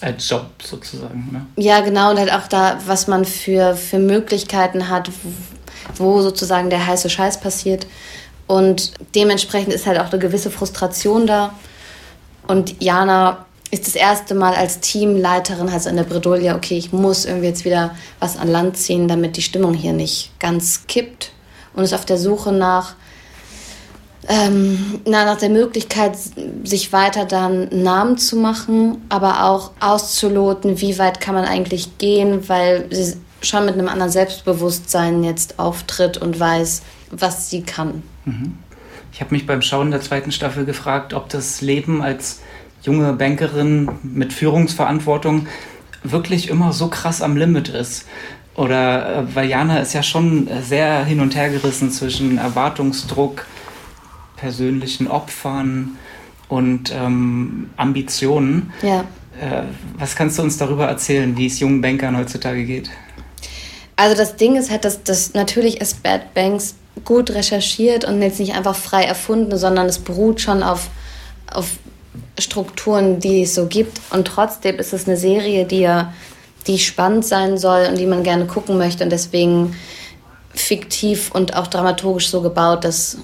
Als 0.00 0.28
Job 0.28 0.46
sozusagen, 0.62 1.28
ne? 1.32 1.46
Ja, 1.56 1.80
genau. 1.80 2.10
Und 2.10 2.18
halt 2.18 2.32
auch 2.32 2.48
da, 2.48 2.78
was 2.86 3.06
man 3.06 3.24
für, 3.24 3.74
für 3.74 3.98
Möglichkeiten 3.98 4.88
hat, 4.88 5.10
wo 5.96 6.20
sozusagen 6.20 6.68
der 6.68 6.86
heiße 6.86 7.08
Scheiß 7.08 7.40
passiert. 7.40 7.86
Und 8.46 8.92
dementsprechend 9.14 9.72
ist 9.72 9.86
halt 9.86 9.98
auch 9.98 10.10
eine 10.10 10.18
gewisse 10.18 10.50
Frustration 10.50 11.26
da. 11.26 11.54
Und 12.46 12.82
Jana 12.82 13.46
ist 13.74 13.88
das 13.88 13.96
erste 13.96 14.34
Mal 14.34 14.54
als 14.54 14.80
Teamleiterin, 14.80 15.68
also 15.68 15.90
in 15.90 15.96
der 15.96 16.04
Bredouille, 16.04 16.54
okay, 16.54 16.78
ich 16.78 16.92
muss 16.92 17.24
irgendwie 17.24 17.48
jetzt 17.48 17.64
wieder 17.64 17.94
was 18.20 18.36
an 18.36 18.48
Land 18.48 18.76
ziehen, 18.76 19.08
damit 19.08 19.36
die 19.36 19.42
Stimmung 19.42 19.74
hier 19.74 19.92
nicht 19.92 20.30
ganz 20.38 20.86
kippt. 20.86 21.32
Und 21.74 21.82
ist 21.82 21.92
auf 21.92 22.04
der 22.04 22.18
Suche 22.18 22.52
nach, 22.52 22.94
ähm, 24.28 25.00
nach 25.06 25.36
der 25.36 25.50
Möglichkeit, 25.50 26.16
sich 26.62 26.92
weiter 26.92 27.24
dann 27.24 27.68
Namen 27.70 28.16
zu 28.16 28.36
machen, 28.36 29.02
aber 29.08 29.44
auch 29.44 29.72
auszuloten, 29.80 30.80
wie 30.80 30.96
weit 30.98 31.20
kann 31.20 31.34
man 31.34 31.44
eigentlich 31.44 31.98
gehen, 31.98 32.48
weil 32.48 32.86
sie 32.92 33.16
schon 33.42 33.64
mit 33.64 33.74
einem 33.74 33.88
anderen 33.88 34.12
Selbstbewusstsein 34.12 35.24
jetzt 35.24 35.58
auftritt 35.58 36.16
und 36.16 36.38
weiß, 36.38 36.82
was 37.10 37.50
sie 37.50 37.62
kann. 37.62 38.04
Mhm. 38.24 38.56
Ich 39.12 39.20
habe 39.20 39.34
mich 39.34 39.46
beim 39.46 39.62
Schauen 39.62 39.90
der 39.90 40.00
zweiten 40.00 40.30
Staffel 40.30 40.64
gefragt, 40.64 41.12
ob 41.12 41.28
das 41.28 41.60
Leben 41.60 42.02
als 42.02 42.40
junge 42.84 43.12
Bankerin 43.14 43.88
mit 44.02 44.32
Führungsverantwortung 44.32 45.46
wirklich 46.02 46.48
immer 46.48 46.72
so 46.72 46.88
krass 46.88 47.22
am 47.22 47.36
Limit 47.36 47.68
ist. 47.68 48.06
Oder 48.54 49.16
äh, 49.16 49.34
weil 49.34 49.48
Jana 49.48 49.78
ist 49.78 49.94
ja 49.94 50.02
schon 50.02 50.48
sehr 50.62 51.04
hin 51.04 51.20
und 51.20 51.34
her 51.34 51.50
gerissen 51.50 51.90
zwischen 51.90 52.38
Erwartungsdruck, 52.38 53.46
persönlichen 54.36 55.08
Opfern 55.08 55.96
und 56.48 56.92
ähm, 56.94 57.70
Ambitionen. 57.76 58.72
Ja. 58.82 59.00
Äh, 59.40 59.62
was 59.98 60.14
kannst 60.14 60.38
du 60.38 60.42
uns 60.42 60.58
darüber 60.58 60.86
erzählen, 60.86 61.36
wie 61.36 61.46
es 61.46 61.58
jungen 61.58 61.80
Bankern 61.80 62.16
heutzutage 62.16 62.64
geht? 62.64 62.90
Also 63.96 64.16
das 64.16 64.36
Ding 64.36 64.56
ist 64.56 64.70
halt, 64.70 64.84
dass, 64.84 65.02
dass 65.02 65.34
natürlich 65.34 65.80
ist 65.80 66.02
Bad 66.02 66.34
Banks 66.34 66.74
gut 67.04 67.30
recherchiert 67.30 68.04
und 68.04 68.22
jetzt 68.22 68.38
nicht 68.38 68.54
einfach 68.54 68.76
frei 68.76 69.04
erfunden, 69.04 69.56
sondern 69.56 69.86
es 69.86 69.98
beruht 69.98 70.40
schon 70.40 70.62
auf, 70.62 70.88
auf 71.52 71.78
Strukturen, 72.38 73.20
die 73.20 73.42
es 73.42 73.54
so 73.54 73.66
gibt. 73.66 74.00
Und 74.10 74.26
trotzdem 74.26 74.76
ist 74.76 74.92
es 74.92 75.06
eine 75.06 75.16
Serie, 75.16 75.64
die 75.64 75.80
ja 75.80 76.12
die 76.66 76.78
spannend 76.78 77.24
sein 77.24 77.58
soll 77.58 77.86
und 77.88 77.98
die 77.98 78.06
man 78.06 78.22
gerne 78.22 78.46
gucken 78.46 78.78
möchte. 78.78 79.04
Und 79.04 79.10
deswegen 79.10 79.76
fiktiv 80.54 81.30
und 81.32 81.56
auch 81.56 81.66
dramaturgisch 81.66 82.28
so 82.28 82.40
gebaut, 82.40 82.84
dass 82.84 83.18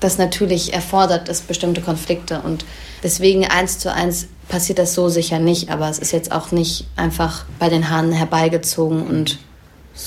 das 0.00 0.18
natürlich 0.18 0.74
erfordert 0.74 1.28
es 1.28 1.40
bestimmte 1.40 1.80
Konflikte. 1.80 2.40
Und 2.40 2.64
deswegen 3.02 3.46
eins 3.46 3.78
zu 3.78 3.92
eins 3.92 4.26
passiert 4.48 4.78
das 4.78 4.94
so 4.94 5.08
sicher 5.08 5.38
nicht, 5.38 5.70
aber 5.70 5.88
es 5.88 5.98
ist 5.98 6.12
jetzt 6.12 6.32
auch 6.32 6.50
nicht 6.50 6.86
einfach 6.96 7.44
bei 7.58 7.68
den 7.68 7.88
Haaren 7.88 8.12
herbeigezogen 8.12 9.06
und 9.06 9.38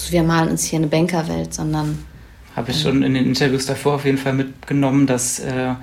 wir 0.10 0.24
malen 0.24 0.49
uns 0.49 0.64
hier 0.66 0.80
eine 0.80 0.88
Bankerwelt, 0.88 1.53
sondern 1.53 2.03
habe 2.56 2.72
ich 2.72 2.82
schon 2.82 3.03
in 3.03 3.14
den 3.14 3.26
Interviews 3.26 3.66
davor 3.66 3.95
auf 3.95 4.06
jeden 4.06 4.18
Fall 4.18 4.34
mitgenommen, 4.34 5.08
dass 5.08 5.39
äh, 5.39 5.74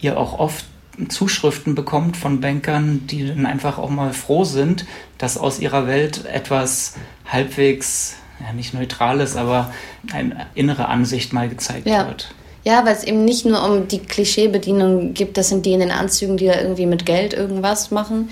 ihr 0.00 0.18
auch 0.18 0.38
oft 0.38 0.64
Zuschriften 1.08 1.74
bekommt 1.74 2.16
von 2.16 2.40
Bankern, 2.40 3.06
die 3.06 3.26
dann 3.26 3.46
einfach 3.46 3.78
auch 3.78 3.90
mal 3.90 4.12
froh 4.12 4.44
sind, 4.44 4.84
dass 5.18 5.38
aus 5.38 5.58
ihrer 5.58 5.86
Welt 5.86 6.26
etwas 6.26 6.94
halbwegs, 7.26 8.16
ja 8.40 8.52
nicht 8.52 8.74
neutrales, 8.74 9.36
aber 9.36 9.72
eine 10.12 10.46
innere 10.54 10.88
Ansicht 10.88 11.32
mal 11.32 11.48
gezeigt 11.48 11.86
ja. 11.86 12.06
wird. 12.06 12.34
Ja, 12.64 12.84
weil 12.84 12.94
es 12.94 13.04
eben 13.04 13.24
nicht 13.24 13.44
nur 13.44 13.64
um 13.64 13.88
die 13.88 13.98
Klischeebedienung 13.98 15.14
gibt, 15.14 15.36
das 15.36 15.48
sind 15.48 15.66
die 15.66 15.72
in 15.72 15.80
den 15.80 15.90
Anzügen, 15.90 16.36
die 16.36 16.46
da 16.46 16.60
irgendwie 16.60 16.86
mit 16.86 17.06
Geld 17.06 17.32
irgendwas 17.32 17.90
machen, 17.90 18.30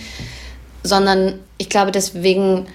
sondern 0.85 1.41
ich 1.59 1.69
glaube 1.69 1.91
deswegen 1.91 2.67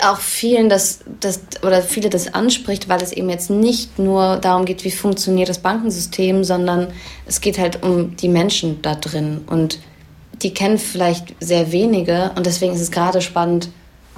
auch 0.00 0.18
vielen 0.18 0.68
das, 0.68 1.00
das 1.20 1.40
oder 1.62 1.82
viele 1.82 2.10
das 2.10 2.32
anspricht, 2.34 2.88
weil 2.88 3.02
es 3.02 3.12
eben 3.12 3.28
jetzt 3.28 3.50
nicht 3.50 3.98
nur 3.98 4.36
darum 4.36 4.64
geht, 4.64 4.84
wie 4.84 4.90
funktioniert 4.90 5.48
das 5.48 5.58
Bankensystem, 5.58 6.44
sondern 6.44 6.88
es 7.26 7.40
geht 7.40 7.58
halt 7.58 7.82
um 7.82 8.16
die 8.16 8.28
Menschen 8.28 8.80
da 8.82 8.94
drin 8.94 9.42
und 9.46 9.80
die 10.42 10.54
kennen 10.54 10.78
vielleicht 10.78 11.34
sehr 11.40 11.72
wenige 11.72 12.32
und 12.36 12.46
deswegen 12.46 12.74
ist 12.74 12.80
es 12.80 12.90
gerade 12.90 13.20
spannend, 13.20 13.68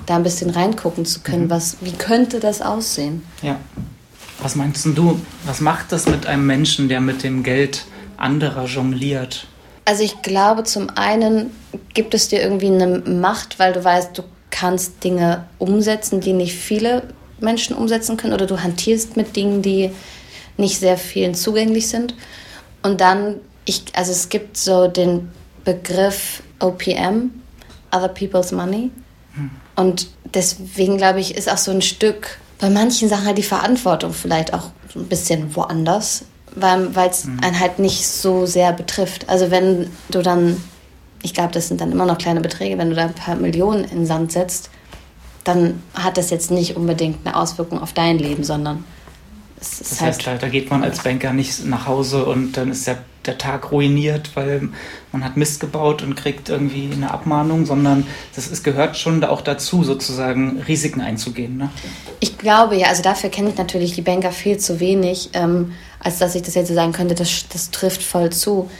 da 0.07 0.17
ein 0.17 0.23
bisschen 0.23 0.51
reingucken 0.51 1.05
zu 1.05 1.21
können, 1.21 1.45
mhm. 1.45 1.51
was, 1.51 1.79
wie 1.81 1.93
könnte 1.93 2.41
das 2.41 2.61
aussehen? 2.61 3.23
Ja. 3.43 3.59
Was 4.41 4.57
meinst 4.57 4.85
du, 4.85 5.21
was 5.47 5.61
macht 5.61 5.93
das 5.93 6.07
mit 6.07 6.27
einem 6.27 6.47
Menschen, 6.47 6.89
der 6.89 7.01
mit 7.01 7.23
dem 7.23 7.43
Geld 7.43 7.87
anderer 8.17 8.65
jongliert? 8.67 9.47
Also 9.87 10.03
ich 10.03 10.23
glaube, 10.23 10.65
zum 10.65 10.91
einen 10.91 11.51
gibt 11.93 12.15
es 12.15 12.29
dir 12.29 12.43
irgendwie 12.43 12.67
eine 12.67 12.99
Macht, 12.99 13.59
weil 13.59 13.73
du 13.73 13.85
weißt, 13.85 14.19
du 14.19 14.23
kannst 14.55 15.03
Dinge 15.03 15.47
umsetzen, 15.59 16.21
die 16.21 16.33
nicht 16.33 16.55
viele 16.55 17.03
Menschen 17.41 17.75
umsetzen 17.75 18.17
können, 18.17 18.33
oder 18.33 18.47
du 18.47 18.63
hantierst 18.63 19.17
mit 19.17 19.35
Dingen, 19.35 19.63
die 19.63 19.91
nicht 20.57 20.79
sehr 20.79 20.97
vielen 20.97 21.35
zugänglich 21.35 21.89
sind. 21.89 22.15
Und 22.83 23.01
dann, 23.01 23.41
ich, 23.65 23.83
also 23.95 24.13
es 24.13 24.29
gibt 24.29 24.57
so 24.57 24.87
den 24.87 25.33
Begriff 25.65 26.43
OPM, 26.61 27.31
Other 27.91 28.09
People's 28.09 28.53
Money. 28.53 28.93
Hm. 29.35 29.51
Und 29.75 30.07
deswegen 30.33 30.99
glaube 30.99 31.19
ich, 31.19 31.35
ist 31.35 31.51
auch 31.51 31.59
so 31.59 31.73
ein 31.73 31.83
Stück 31.83 32.39
bei 32.61 32.71
manchen 32.71 33.09
Sachen 33.09 33.27
halt 33.27 33.39
die 33.39 33.43
Verantwortung 33.43 34.13
vielleicht 34.13 34.55
auch 34.55 34.71
so 34.93 35.01
ein 35.01 35.09
bisschen 35.09 35.57
woanders, 35.57 36.27
weil 36.55 37.11
es 37.11 37.25
mhm. 37.25 37.41
einen 37.43 37.59
halt 37.59 37.81
nicht 37.81 38.07
so 38.07 38.47
sehr 38.47 38.73
betrifft. 38.73 39.29
Also 39.29 39.51
wenn 39.51 39.91
du 40.09 40.23
dann 40.23 40.63
ich 41.25 41.33
glaube, 41.33 41.53
das 41.53 41.69
sind 41.69 41.81
dann 41.81 41.91
immer 41.91 42.05
noch 42.05 42.19
kleine 42.19 42.41
Beträge. 42.41 42.77
Wenn 42.79 42.91
du 42.91 42.97
da 42.97 43.07
ein 43.07 43.15
paar 43.15 43.35
Millionen 43.35 43.85
in 43.85 43.99
den 43.99 44.07
Sand 44.07 44.31
setzt, 44.31 44.71
dann 45.43 45.83
hat 45.95 46.19
das 46.19 46.31
jetzt 46.31 46.51
nicht 46.51 46.77
unbedingt 46.77 47.27
eine 47.27 47.37
Auswirkung 47.37 47.81
auf 47.81 47.93
dein 47.93 48.19
Leben, 48.19 48.45
sondern 48.45 48.85
es 49.61 49.81
ist 49.81 49.93
das 49.93 50.01
heißt, 50.03 50.27
halt 50.27 50.43
da, 50.43 50.47
da 50.47 50.49
geht 50.51 50.71
man 50.71 50.83
als 50.83 51.03
Banker 51.03 51.33
nicht 51.33 51.65
nach 51.65 51.87
Hause 51.87 52.27
und 52.27 52.53
dann 52.53 52.71
ist 52.71 52.87
der, 52.87 52.99
der 53.25 53.39
Tag 53.39 53.73
ruiniert, 53.73 54.31
weil 54.35 54.69
man 55.13 55.25
hat 55.25 55.39
Mist 55.39 55.61
gebaut 55.61 56.03
und 56.03 56.15
kriegt 56.15 56.51
irgendwie 56.51 56.91
eine 56.93 57.11
Abmahnung, 57.11 57.65
sondern 57.65 58.07
das 58.35 58.49
ist, 58.49 58.63
gehört 58.63 58.99
schon 58.99 59.25
auch 59.25 59.41
dazu, 59.41 59.83
sozusagen 59.83 60.61
Risiken 60.69 61.01
einzugehen. 61.01 61.57
Ne? 61.57 61.71
Ich 62.21 62.37
glaube 62.37 62.77
ja, 62.77 62.89
also 62.89 63.03
dafür 63.03 63.31
kenne 63.31 63.49
ich 63.49 63.57
natürlich 63.57 63.95
die 63.95 64.03
Banker 64.03 64.33
viel 64.33 64.59
zu 64.59 64.81
wenig, 64.81 65.31
ähm, 65.33 65.73
als 66.01 66.19
dass 66.19 66.35
ich 66.35 66.43
das 66.43 66.55
jetzt 66.55 66.69
so 66.69 66.75
sagen 66.75 66.93
könnte, 66.93 67.15
das, 67.15 67.47
das 67.51 67.71
trifft 67.71 68.03
voll 68.03 68.31
zu. 68.31 68.71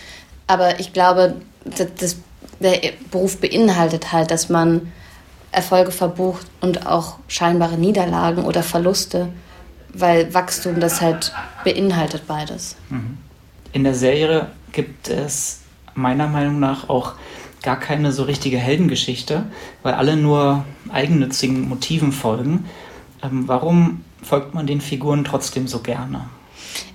Aber 0.47 0.79
ich 0.79 0.93
glaube, 0.93 1.37
das, 1.65 1.87
das 1.99 2.17
der 2.61 2.93
Beruf 3.11 3.39
beinhaltet 3.41 4.13
halt, 4.13 4.31
dass 4.31 4.49
man 4.49 4.93
Erfolge 5.51 5.93
verbucht 5.93 6.47
und 6.61 6.87
auch 6.87 7.19
scheinbare 7.29 7.79
Niederlagen 7.79 8.45
oder 8.45 8.63
Verluste, 8.63 9.29
weil 9.93 10.33
Wachstum 10.35 10.81
das 10.81 11.01
halt 11.01 11.33
beinhaltet 11.63 12.27
beides. 12.27 12.77
Mhm. 12.91 13.19
In 13.73 13.85
der 13.85 13.95
Serie 13.95 14.49
gibt 14.73 15.09
es 15.09 15.61
meiner 15.95 16.27
Meinung 16.27 16.59
nach 16.61 16.89
auch 16.89 17.15
gar 17.63 17.79
keine 17.79 18.13
so 18.13 18.25
richtige 18.25 18.59
Heldengeschichte, 18.59 19.45
weil 19.83 19.95
alle 19.95 20.17
nur 20.17 20.65
eigennützigen 20.91 21.69
Motiven 21.69 22.13
folgen. 22.13 22.67
Ähm, 23.23 23.49
warum 23.49 24.05
folgt 24.23 24.55
man 24.55 24.67
den 24.67 24.81
Figuren 24.81 25.25
trotzdem 25.25 25.67
so 25.67 25.81
gerne? 25.81 26.29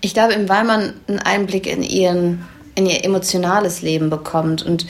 Ich 0.02 0.14
glaube, 0.14 0.34
weil 0.48 0.64
man 0.64 0.94
einen 1.08 1.20
Einblick 1.20 1.66
in, 1.66 1.82
ihren, 1.82 2.46
in 2.76 2.86
ihr 2.86 3.04
emotionales 3.04 3.82
Leben 3.82 4.10
bekommt 4.10 4.62
und 4.62 4.86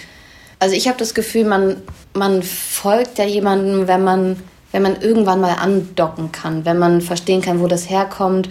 also 0.59 0.75
ich 0.75 0.87
habe 0.87 0.97
das 0.97 1.13
Gefühl, 1.13 1.45
man, 1.45 1.77
man 2.13 2.43
folgt 2.43 3.17
ja 3.17 3.25
jemandem, 3.25 3.87
wenn 3.87 4.03
man, 4.03 4.35
wenn 4.71 4.81
man 4.81 5.01
irgendwann 5.01 5.39
mal 5.39 5.53
andocken 5.53 6.31
kann, 6.31 6.65
wenn 6.65 6.77
man 6.77 7.01
verstehen 7.01 7.41
kann, 7.41 7.61
wo 7.61 7.67
das 7.67 7.89
herkommt, 7.89 8.49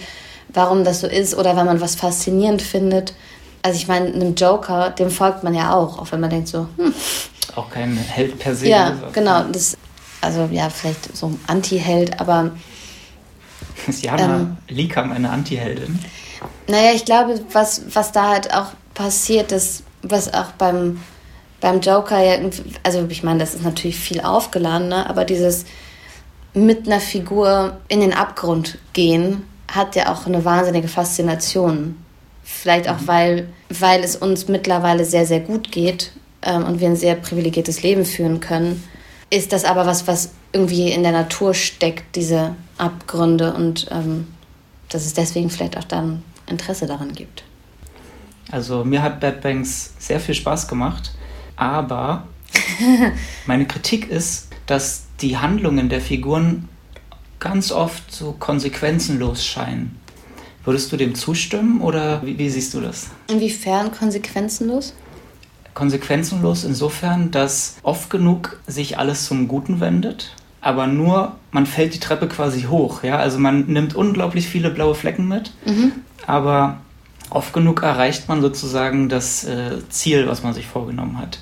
warum 0.48 0.84
das 0.84 1.00
so 1.00 1.06
ist 1.06 1.34
oder 1.34 1.56
wenn 1.56 1.66
man 1.66 1.80
was 1.80 1.94
faszinierend 1.94 2.62
findet. 2.62 3.14
Also 3.62 3.76
ich 3.76 3.88
meine, 3.88 4.06
einem 4.06 4.34
Joker, 4.34 4.90
dem 4.90 5.10
folgt 5.10 5.44
man 5.44 5.54
ja 5.54 5.74
auch, 5.74 5.98
auch 5.98 6.10
wenn 6.12 6.20
man 6.20 6.30
denkt 6.30 6.48
so, 6.48 6.68
hm. 6.76 6.94
Auch 7.54 7.70
kein 7.70 7.96
Held 7.96 8.38
per 8.38 8.54
se. 8.54 8.68
Ja, 8.68 8.94
genau. 9.12 9.42
Das, 9.44 9.76
also 10.20 10.48
ja, 10.50 10.70
vielleicht 10.70 11.16
so 11.16 11.26
ein 11.26 11.40
Anti-Held, 11.46 12.20
aber... 12.20 12.52
Ist 13.86 14.04
Jana 14.04 14.36
ähm, 14.36 14.56
Likam 14.68 15.12
eine 15.12 15.30
Anti-Heldin? 15.30 15.98
Naja, 16.68 16.92
ich 16.94 17.04
glaube, 17.04 17.40
was, 17.52 17.82
was 17.92 18.12
da 18.12 18.28
halt 18.28 18.54
auch 18.54 18.72
passiert 18.94 19.50
ist, 19.50 19.82
was 20.02 20.32
auch 20.32 20.52
beim 20.58 21.00
beim 21.60 21.80
Joker 21.80 22.22
ja, 22.22 22.38
also 22.82 23.06
ich 23.08 23.22
meine, 23.22 23.40
das 23.40 23.54
ist 23.54 23.64
natürlich 23.64 23.98
viel 23.98 24.20
aufgeladener, 24.20 25.08
aber 25.08 25.24
dieses 25.24 25.64
mit 26.54 26.86
einer 26.86 27.00
Figur 27.00 27.78
in 27.88 28.00
den 28.00 28.12
Abgrund 28.12 28.78
gehen 28.92 29.44
hat 29.70 29.96
ja 29.96 30.12
auch 30.12 30.26
eine 30.26 30.44
wahnsinnige 30.44 30.88
Faszination. 30.88 31.96
Vielleicht 32.42 32.88
auch, 32.88 33.00
mhm. 33.00 33.08
weil, 33.08 33.48
weil 33.68 34.02
es 34.02 34.16
uns 34.16 34.48
mittlerweile 34.48 35.04
sehr, 35.04 35.26
sehr 35.26 35.40
gut 35.40 35.70
geht 35.70 36.12
ähm, 36.42 36.64
und 36.64 36.80
wir 36.80 36.88
ein 36.88 36.96
sehr 36.96 37.14
privilegiertes 37.14 37.82
Leben 37.82 38.04
führen 38.04 38.40
können, 38.40 38.82
ist 39.30 39.52
das 39.52 39.64
aber 39.64 39.84
was, 39.84 40.06
was 40.06 40.30
irgendwie 40.52 40.90
in 40.90 41.02
der 41.02 41.12
Natur 41.12 41.52
steckt, 41.52 42.16
diese 42.16 42.54
Abgründe 42.78 43.52
und 43.52 43.86
ähm, 43.90 44.28
dass 44.88 45.04
es 45.04 45.12
deswegen 45.12 45.50
vielleicht 45.50 45.76
auch 45.76 45.84
dann 45.84 46.22
Interesse 46.46 46.86
daran 46.86 47.12
gibt. 47.12 47.44
Also 48.50 48.84
mir 48.84 49.02
hat 49.02 49.20
Bad 49.20 49.42
Banks 49.42 49.92
sehr 49.98 50.20
viel 50.20 50.34
Spaß 50.34 50.68
gemacht. 50.68 51.12
Aber 51.58 52.22
meine 53.46 53.66
Kritik 53.66 54.08
ist, 54.08 54.48
dass 54.66 55.06
die 55.20 55.36
Handlungen 55.36 55.88
der 55.88 56.00
Figuren 56.00 56.68
ganz 57.40 57.72
oft 57.72 58.12
so 58.12 58.34
konsequenzenlos 58.38 59.44
scheinen. 59.44 59.96
Würdest 60.64 60.92
du 60.92 60.96
dem 60.96 61.14
zustimmen 61.14 61.80
oder 61.80 62.24
wie, 62.24 62.38
wie, 62.38 62.48
siehst 62.48 62.74
du 62.74 62.80
das? 62.80 63.08
Inwiefern 63.28 63.90
konsequenzenlos? 63.92 64.94
Konsequenzenlos 65.74 66.64
insofern, 66.64 67.30
dass 67.30 67.76
oft 67.82 68.10
genug 68.10 68.60
sich 68.66 68.98
alles 68.98 69.24
zum 69.24 69.48
Guten 69.48 69.80
wendet, 69.80 70.34
aber 70.60 70.86
nur 70.86 71.36
man 71.50 71.66
fällt 71.66 71.94
die 71.94 72.00
Treppe 72.00 72.28
quasi 72.28 72.62
hoch. 72.62 73.02
Ja? 73.02 73.18
Also 73.18 73.38
man 73.38 73.66
nimmt 73.66 73.94
unglaublich 73.94 74.48
viele 74.48 74.70
blaue 74.70 74.94
Flecken 74.94 75.26
mit, 75.26 75.52
mhm. 75.64 75.92
aber 76.26 76.78
oft 77.30 77.52
genug 77.52 77.82
erreicht 77.82 78.28
man 78.28 78.42
sozusagen 78.42 79.08
das 79.08 79.44
äh, 79.44 79.78
Ziel, 79.88 80.28
was 80.28 80.42
man 80.42 80.54
sich 80.54 80.66
vorgenommen 80.66 81.18
hat 81.18 81.38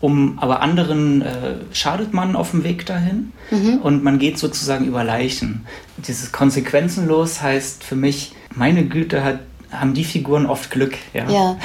um 0.00 0.38
aber 0.38 0.60
anderen 0.60 1.22
äh, 1.22 1.54
schadet 1.72 2.14
man 2.14 2.36
auf 2.36 2.52
dem 2.52 2.64
Weg 2.64 2.86
dahin 2.86 3.32
mhm. 3.50 3.78
und 3.82 4.02
man 4.02 4.18
geht 4.18 4.38
sozusagen 4.38 4.86
über 4.86 5.04
Leichen. 5.04 5.66
Dieses 5.98 6.32
konsequenzenlos 6.32 7.42
heißt 7.42 7.84
für 7.84 7.96
mich, 7.96 8.32
meine 8.54 8.84
Güte 8.86 9.22
hat 9.22 9.40
haben 9.72 9.94
die 9.94 10.04
Figuren 10.04 10.46
oft 10.46 10.70
Glück, 10.70 10.94
ja. 11.12 11.28
Ja. 11.30 11.56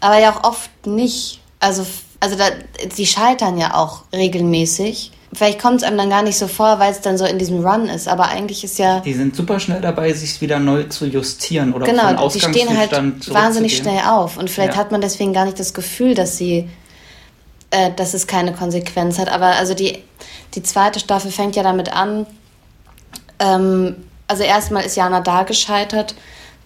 Aber 0.00 0.18
ja 0.18 0.34
auch 0.34 0.44
oft 0.44 0.86
nicht. 0.86 1.40
Also, 1.60 1.86
also 2.20 2.36
da, 2.36 2.44
sie 2.92 3.06
scheitern 3.06 3.56
ja 3.58 3.74
auch 3.74 4.02
regelmäßig. 4.12 5.12
Vielleicht 5.34 5.62
kommt 5.62 5.76
es 5.76 5.82
einem 5.82 5.96
dann 5.96 6.10
gar 6.10 6.22
nicht 6.22 6.36
so 6.36 6.46
vor, 6.46 6.78
weil 6.78 6.92
es 6.92 7.00
dann 7.00 7.16
so 7.16 7.24
in 7.24 7.38
diesem 7.38 7.64
Run 7.64 7.88
ist. 7.88 8.06
Aber 8.06 8.28
eigentlich 8.28 8.64
ist 8.64 8.78
ja. 8.78 9.00
Die 9.00 9.14
sind 9.14 9.34
super 9.34 9.60
schnell 9.60 9.80
dabei, 9.80 10.12
sich 10.12 10.40
wieder 10.42 10.58
neu 10.58 10.84
zu 10.84 11.06
justieren 11.06 11.72
oder 11.72 11.86
genau, 11.86 12.18
von 12.18 12.28
die 12.30 12.40
stehen 12.40 12.76
halt 12.76 12.92
wahnsinnig 13.32 13.76
schnell 13.76 14.00
auf. 14.06 14.36
Und 14.36 14.50
vielleicht 14.50 14.74
Ja. 14.74 14.80
hat 14.80 14.92
man 14.92 15.00
deswegen 15.00 15.32
gar 15.32 15.46
nicht 15.46 15.58
das 15.58 15.72
Gefühl, 15.72 16.14
dass 16.14 16.36
sie, 16.36 16.68
äh, 17.72 17.90
dass 17.94 18.14
es 18.14 18.26
keine 18.26 18.52
Konsequenz 18.52 19.18
hat. 19.18 19.28
Aber 19.28 19.46
also 19.46 19.74
die, 19.74 19.98
die 20.54 20.62
zweite 20.62 21.00
Staffel 21.00 21.30
fängt 21.30 21.56
ja 21.56 21.62
damit 21.62 21.92
an. 21.92 22.26
Ähm, 23.40 23.96
also 24.28 24.44
erstmal 24.44 24.84
ist 24.84 24.96
Jana 24.96 25.20
da 25.20 25.42
gescheitert, 25.42 26.14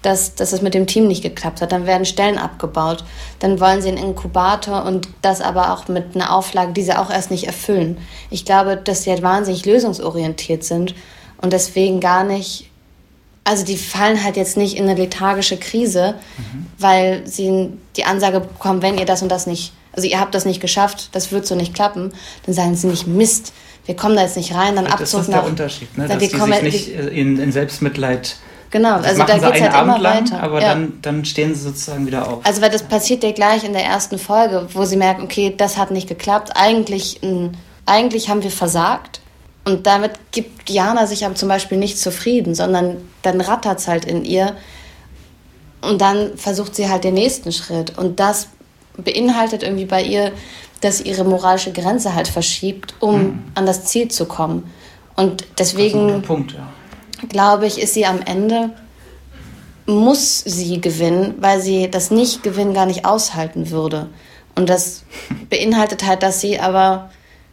dass, 0.03 0.35
dass 0.35 0.53
es 0.53 0.63
mit 0.63 0.75
dem 0.75 0.87
Team 0.87 1.09
nicht 1.09 1.23
geklappt 1.23 1.63
hat. 1.63 1.73
Dann 1.73 1.87
werden 1.87 2.05
Stellen 2.05 2.39
abgebaut. 2.39 3.05
Dann 3.39 3.59
wollen 3.61 3.81
sie 3.81 3.89
einen 3.89 3.99
Inkubator 3.99 4.85
und 4.85 5.09
das 5.23 5.41
aber 5.41 5.73
auch 5.73 5.89
mit 5.89 6.15
einer 6.15 6.35
Auflage, 6.35 6.73
die 6.73 6.83
sie 6.83 6.99
auch 6.99 7.11
erst 7.11 7.31
nicht 7.31 7.47
erfüllen. 7.47 7.99
Ich 8.31 8.45
glaube, 8.45 8.77
dass 8.77 9.05
sie 9.05 9.11
halt 9.11 9.23
wahnsinnig 9.23 9.65
lösungsorientiert 9.65 10.65
sind 10.65 10.95
und 11.41 11.53
deswegen 11.53 12.01
gar 12.01 12.25
nicht 12.25 12.71
also 13.47 13.65
die 13.65 13.77
fallen 13.77 14.25
halt 14.25 14.37
jetzt 14.37 14.57
nicht 14.57 14.77
in 14.77 14.89
eine 14.89 15.01
lethargische 15.01 15.57
Krise, 15.57 16.17
weil 16.79 17.25
sie 17.29 17.69
die 17.97 18.05
Ansage 18.05 18.41
bekommen, 18.41 18.83
wenn 18.83 18.99
ihr 18.99 19.05
das 19.05 19.23
und 19.23 19.29
das 19.29 19.47
nicht, 19.47 19.73
also 19.97 20.07
ihr 20.09 20.21
habt 20.21 20.35
das 20.35 20.45
nicht 20.45 20.61
geschafft, 20.61 21.09
das 21.13 21.33
wird 21.33 21.47
so 21.47 21.55
nicht 21.55 21.75
klappen, 21.75 22.13
dann 22.45 22.55
sagen 22.55 22.75
sie 22.77 22.87
nicht 22.87 23.07
Mist, 23.07 23.53
wir 23.87 23.97
kommen 23.97 24.15
da 24.17 24.23
jetzt 24.23 24.37
nicht 24.37 24.55
rein, 24.55 24.77
dann 24.77 24.85
Das 24.85 24.95
Abzug 24.95 25.21
ist 25.23 25.29
nach. 25.29 25.41
der 25.41 25.47
Unterschied, 25.49 25.97
ne? 25.97 26.07
Dann 26.07 26.19
dass 26.19 26.29
die 26.29 26.33
die 26.35 26.39
kommen- 26.39 26.53
sich 26.55 26.63
nicht 26.63 26.89
äh, 26.95 27.07
in, 27.09 27.39
in 27.39 27.51
Selbstmitleid. 27.53 28.37
Genau, 28.71 28.97
das 28.99 29.07
also 29.07 29.19
da 29.21 29.27
geht's 29.27 29.45
einen 29.45 29.53
halt 29.53 29.83
immer 29.85 29.93
Abend 29.95 30.03
lang, 30.03 30.25
weiter. 30.33 30.43
aber 30.43 30.61
Ja. 30.61 30.69
dann, 30.75 30.99
dann 31.01 31.25
stehen 31.25 31.55
sie 31.55 31.61
sozusagen 31.63 32.05
wieder 32.07 32.29
auf. 32.29 32.45
Also 32.45 32.61
weil 32.61 32.71
das 32.71 32.83
passiert 32.83 33.23
ja 33.23 33.31
gleich 33.33 33.63
in 33.65 33.73
der 33.73 33.85
ersten 33.85 34.19
Folge, 34.19 34.69
wo 34.75 34.85
sie 34.85 34.97
merken, 34.97 35.23
okay, 35.23 35.55
das 35.57 35.77
hat 35.77 35.93
nicht 35.93 36.09
geklappt, 36.09 36.51
eigentlich, 36.57 37.21
eigentlich 37.87 38.29
haben 38.29 38.43
wir 38.43 38.51
versagt. 38.51 39.21
Und 39.65 39.87
damit 39.87 40.13
gibt 40.33 40.69
Jana 40.69 41.07
sich 41.07 41.25
aber 41.25 41.37
zum 41.37 41.49
Beispiel 41.49 41.79
nicht 41.79 41.99
zufrieden, 41.99 42.55
sondern 42.57 42.99
dann 43.23 43.41
rattert 43.41 43.79
es 43.79 43.89
halt 43.89 44.05
in 44.05 44.25
ihr. 44.25 44.55
Und 45.81 46.01
dann 46.01 46.37
versucht 46.37 46.75
sie 46.75 46.89
halt 46.89 47.05
den 47.05 47.15
nächsten 47.15 47.53
Schritt. 47.53 47.97
Und 47.97 48.19
das 48.21 48.49
beinhaltet 48.97 49.63
irgendwie 49.63 49.85
bei 49.85 50.03
ihr, 50.03 50.33
dass 50.81 50.99
sie 50.99 51.05
ihre 51.05 51.25
moralische 51.25 51.73
Grenze 51.73 52.15
halt 52.15 52.29
verschiebt, 52.29 52.95
um 53.01 53.45
an 53.55 53.67
das 53.67 53.85
Ziel 53.85 54.09
zu 54.09 54.27
kommen. 54.27 54.71
Und 55.17 55.47
deswegen 55.59 56.23
Punkt, 56.23 56.53
ja. 56.53 56.69
glaube 57.29 57.67
ich, 57.67 57.81
ist 57.81 57.95
sie 57.95 58.07
am 58.07 58.21
Ende, 58.21 58.71
muss 59.87 60.41
sie 60.41 60.81
gewinnen, 60.81 61.35
weil 61.39 61.61
sie 61.61 61.91
das 61.91 62.11
Nicht-Gewinnen 62.11 62.75
gar 62.75 62.87
nicht 62.87 63.05
aushalten 63.05 63.71
würde. 63.71 64.09
Und 64.55 64.69
das 64.69 65.05
beinhaltet 65.51 66.05
halt, 66.05 66.23
dass 66.23 66.41
sie 66.41 66.61
aber, 66.61 67.11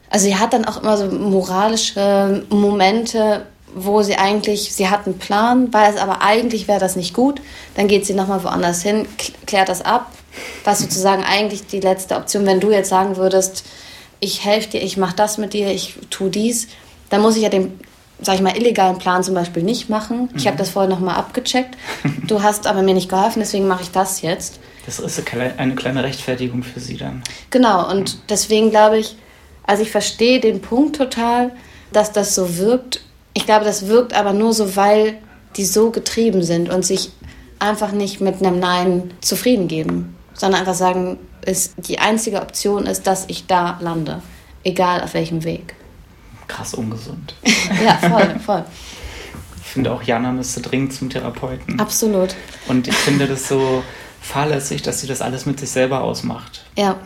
also 0.10 0.26
sie 0.26 0.36
hat 0.36 0.54
dann 0.54 0.66
auch 0.66 0.82
immer 0.82 0.98
so 0.98 1.06
moralische 1.06 2.44
Momente, 2.50 3.46
wo 3.76 4.02
sie 4.04 4.18
eigentlich, 4.18 4.74
sie 4.74 4.90
hat 4.90 5.06
einen 5.06 5.18
Plan, 5.18 5.74
weiß 5.74 5.98
aber 5.98 6.22
eigentlich 6.22 6.68
wäre 6.68 6.80
das 6.80 6.96
nicht 6.96 7.14
gut. 7.14 7.42
Dann 7.76 7.88
geht 7.88 8.06
sie 8.06 8.14
nochmal 8.14 8.44
woanders 8.44 8.84
hin, 8.84 9.08
klärt 9.48 9.70
das 9.70 9.82
ab, 9.82 10.12
was 10.64 10.80
sozusagen 10.80 11.24
eigentlich 11.24 11.66
die 11.68 11.80
letzte 11.80 12.16
Option, 12.16 12.46
wenn 12.46 12.60
du 12.60 12.72
jetzt 12.72 12.90
sagen 12.90 13.18
würdest, 13.18 13.66
ich 14.20 14.46
helfe 14.46 14.70
dir, 14.70 14.82
ich 14.82 14.98
mache 14.98 15.16
das 15.16 15.38
mit 15.38 15.54
dir, 15.54 15.70
ich 15.72 15.96
tu 16.10 16.30
dies, 16.30 16.68
dann 17.10 17.22
muss 17.22 17.36
ich 17.36 17.44
ja 17.44 17.50
den, 17.50 17.80
sag 18.22 18.36
ich 18.36 18.42
mal, 18.42 18.56
illegalen 18.56 18.98
Plan 18.98 19.22
zum 19.24 19.34
Beispiel 19.36 19.64
nicht 19.64 19.90
machen. 19.90 20.30
Ich 20.36 20.46
habe 20.48 20.56
Mhm. 20.56 20.60
das 20.60 20.70
vorher 20.70 20.90
nochmal 20.90 21.16
abgecheckt. 21.16 21.76
Du 22.28 22.42
hast 22.42 22.66
aber 22.68 22.82
mir 22.82 22.94
nicht 22.94 23.10
geholfen, 23.10 23.40
deswegen 23.42 23.68
mache 23.68 23.84
ich 23.84 23.92
das 23.92 24.22
jetzt. 24.22 24.60
Das 24.86 25.00
ist 25.00 25.18
eine 25.18 25.28
klei- 25.28 25.58
eine 25.58 25.76
kleine 25.76 26.04
Rechtfertigung 26.04 26.64
für 26.64 26.80
sie 26.80 26.98
dann. 26.98 27.22
Genau, 27.50 27.90
und 27.92 28.18
deswegen 28.30 28.70
glaube 28.70 28.98
ich, 29.00 29.16
also 29.66 29.84
ich 29.84 29.92
verstehe 29.92 30.40
den 30.40 30.62
Punkt 30.62 30.96
total, 30.98 31.52
dass 31.92 32.12
das 32.12 32.34
so 32.36 32.58
wirkt. 32.58 33.02
Ich 33.34 33.46
glaube, 33.46 33.66
das 33.66 33.88
wirkt 33.88 34.14
aber 34.14 34.34
nur 34.34 34.54
so, 34.54 34.76
weil 34.76 35.18
die 35.58 35.66
so 35.66 35.90
getrieben 35.92 36.44
sind 36.44 36.70
und 36.70 36.84
sich 36.86 37.12
einfach 37.60 37.92
nicht 37.92 38.20
mit 38.22 38.42
einem 38.44 38.60
Nein 38.60 39.12
zufrieden 39.22 39.68
geben, 39.68 40.16
sondern 40.34 40.62
einfach 40.62 40.74
sagen, 40.74 41.18
ist, 41.46 41.74
die 41.78 42.00
einzige 42.00 42.42
Option 42.42 42.86
ist, 42.86 43.06
dass 43.08 43.26
ich 43.28 43.48
da 43.48 43.78
lande, 43.82 44.22
egal 44.64 45.02
auf 45.02 45.14
welchem 45.14 45.44
Weg. 45.44 45.76
Krass 46.48 46.74
ungesund. 46.74 47.36
Ja, 47.84 47.96
voll, 47.98 48.40
voll. 48.46 48.64
Ich 49.58 49.72
finde 49.72 49.92
auch, 49.92 50.04
Jana 50.04 50.32
müsste 50.32 50.62
dringend 50.62 50.94
zum 50.94 51.10
Therapeuten. 51.10 51.80
Absolut. 51.80 52.36
Und 52.68 52.88
ich 52.88 52.96
finde 52.96 53.26
das 53.26 53.48
so 53.48 53.82
fahrlässig, 54.22 54.82
dass 54.84 55.02
sie 55.02 55.08
das 55.08 55.22
alles 55.22 55.46
mit 55.46 55.60
sich 55.60 55.72
selber 55.72 56.02
ausmacht. 56.02 56.64
Ja, 56.78 56.98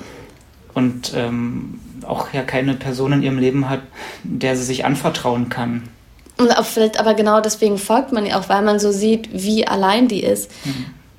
Und 0.73 1.13
ähm, 1.15 1.80
auch 2.05 2.34
ja 2.34 2.43
keine 2.43 2.73
Person 2.73 3.13
in 3.13 3.23
ihrem 3.23 3.38
Leben 3.39 3.69
hat, 3.69 3.82
der 4.23 4.55
sie 4.57 4.63
sich 4.63 4.86
anvertrauen 4.86 5.49
kann. 5.49 5.89
Und 6.38 6.51
auch 6.51 6.65
vielleicht 6.65 6.99
aber 6.99 7.13
genau 7.13 7.41
deswegen 7.41 7.78
folgt 7.78 8.11
man 8.11 8.25
ihr 8.25 8.38
auch, 8.38 8.49
weil 8.49 8.61
man 8.61 8.80
so 8.80 8.91
sieht, 8.91 9.30
wie 9.34 9.65
allein 9.67 10.07
die 10.07 10.23
ist. 10.23 10.51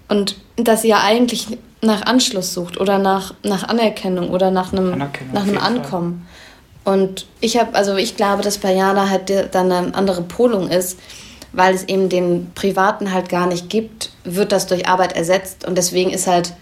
Und 0.08 0.36
dass 0.56 0.82
sie 0.82 0.88
ja 0.88 1.02
eigentlich 1.02 1.58
nach 1.80 2.02
Anschluss 2.02 2.54
sucht 2.54 2.80
oder 2.80 2.98
nach, 2.98 3.34
nach 3.42 3.68
Anerkennung 3.68 4.30
oder 4.30 4.50
nach 4.50 4.72
einem, 4.72 4.92
Anerkennung, 4.92 5.34
nach 5.34 5.42
einem. 5.42 5.58
Ankommen. 5.58 6.26
Und 6.84 7.26
ich 7.40 7.58
habe, 7.58 7.74
also 7.74 7.96
ich 7.96 8.16
glaube, 8.16 8.42
dass 8.42 8.58
bei 8.58 8.72
Jana 8.72 9.10
halt 9.10 9.54
dann 9.54 9.70
eine 9.70 9.94
andere 9.94 10.22
Polung 10.22 10.68
ist, 10.70 10.98
weil 11.52 11.74
es 11.74 11.84
eben 11.84 12.08
den 12.08 12.50
Privaten 12.54 13.12
halt 13.12 13.28
gar 13.28 13.46
nicht 13.46 13.68
gibt, 13.68 14.10
wird 14.24 14.52
das 14.52 14.66
durch 14.66 14.88
Arbeit 14.88 15.14
ersetzt. 15.14 15.66
Und 15.66 15.76
deswegen 15.76 16.10
ist 16.10 16.26
halt, 16.26 16.54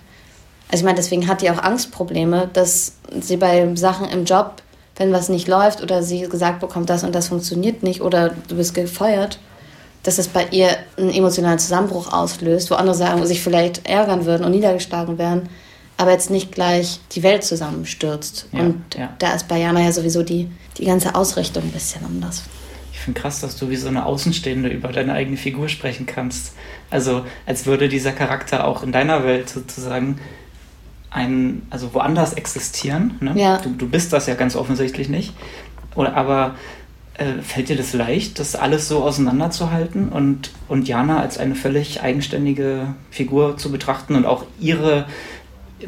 also 0.68 0.80
ich 0.80 0.84
meine, 0.84 0.96
deswegen 0.96 1.28
hat 1.28 1.42
die 1.42 1.50
auch 1.50 1.62
Angstprobleme, 1.62 2.50
dass 2.52 2.94
sie 3.20 3.36
bei 3.36 3.74
Sachen 3.76 4.08
im 4.08 4.24
Job, 4.24 4.62
wenn 4.96 5.12
was 5.12 5.28
nicht 5.28 5.48
läuft 5.48 5.82
oder 5.82 6.02
sie 6.02 6.22
gesagt 6.22 6.60
bekommt, 6.60 6.90
das 6.90 7.04
und 7.04 7.14
das 7.14 7.28
funktioniert 7.28 7.82
nicht 7.82 8.00
oder 8.00 8.30
du 8.48 8.56
bist 8.56 8.74
gefeuert, 8.74 9.38
dass 10.06 10.18
es 10.18 10.28
bei 10.28 10.46
ihr 10.52 10.76
einen 10.96 11.10
emotionalen 11.10 11.58
Zusammenbruch 11.58 12.12
auslöst, 12.12 12.70
wo 12.70 12.76
andere 12.76 12.94
sagen, 12.94 13.26
sich 13.26 13.42
vielleicht 13.42 13.88
ärgern 13.88 14.24
würden 14.24 14.44
und 14.44 14.52
niedergeschlagen 14.52 15.18
werden, 15.18 15.48
aber 15.96 16.12
jetzt 16.12 16.30
nicht 16.30 16.52
gleich 16.52 17.00
die 17.12 17.24
Welt 17.24 17.42
zusammenstürzt. 17.42 18.48
Ja, 18.52 18.60
und 18.60 18.82
ja. 18.96 19.12
da 19.18 19.34
ist 19.34 19.48
bei 19.48 19.58
Jana 19.58 19.80
ja 19.80 19.90
sowieso 19.90 20.22
die, 20.22 20.48
die 20.78 20.84
ganze 20.84 21.16
Ausrichtung 21.16 21.64
ein 21.64 21.72
bisschen 21.72 22.04
anders. 22.04 22.44
Ich 22.92 23.00
finde 23.00 23.20
krass, 23.20 23.40
dass 23.40 23.56
du 23.56 23.68
wie 23.68 23.76
so 23.76 23.88
eine 23.88 24.06
Außenstehende 24.06 24.68
über 24.68 24.92
deine 24.92 25.12
eigene 25.12 25.36
Figur 25.36 25.68
sprechen 25.68 26.06
kannst. 26.06 26.52
Also 26.88 27.26
als 27.44 27.66
würde 27.66 27.88
dieser 27.88 28.12
Charakter 28.12 28.66
auch 28.66 28.84
in 28.84 28.92
deiner 28.92 29.24
Welt 29.24 29.48
sozusagen 29.48 30.20
ein, 31.10 31.62
also 31.70 31.94
woanders 31.94 32.34
existieren. 32.34 33.16
Ne? 33.20 33.32
Ja. 33.34 33.58
Du, 33.58 33.70
du 33.70 33.88
bist 33.88 34.12
das 34.12 34.28
ja 34.28 34.34
ganz 34.34 34.54
offensichtlich 34.54 35.08
nicht. 35.08 35.34
Oder 35.96 36.14
aber 36.14 36.54
äh, 37.18 37.42
fällt 37.42 37.68
dir 37.68 37.76
das 37.76 37.92
leicht, 37.92 38.38
das 38.38 38.56
alles 38.56 38.88
so 38.88 39.02
auseinanderzuhalten 39.02 40.10
und, 40.10 40.50
und 40.68 40.86
Jana 40.86 41.20
als 41.20 41.38
eine 41.38 41.54
völlig 41.54 42.02
eigenständige 42.02 42.94
Figur 43.10 43.56
zu 43.56 43.72
betrachten 43.72 44.14
und 44.14 44.26
auch 44.26 44.44
ihre 44.60 45.06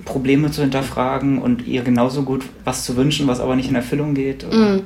Probleme 0.05 0.51
zu 0.51 0.62
hinterfragen 0.62 1.41
und 1.41 1.66
ihr 1.66 1.83
genauso 1.83 2.22
gut 2.22 2.45
was 2.64 2.85
zu 2.85 2.97
wünschen, 2.97 3.26
was 3.26 3.41
aber 3.41 3.57
nicht 3.57 3.68
in 3.68 3.74
Erfüllung 3.74 4.14
geht? 4.14 4.45
Oder? 4.45 4.57
Mm. 4.57 4.83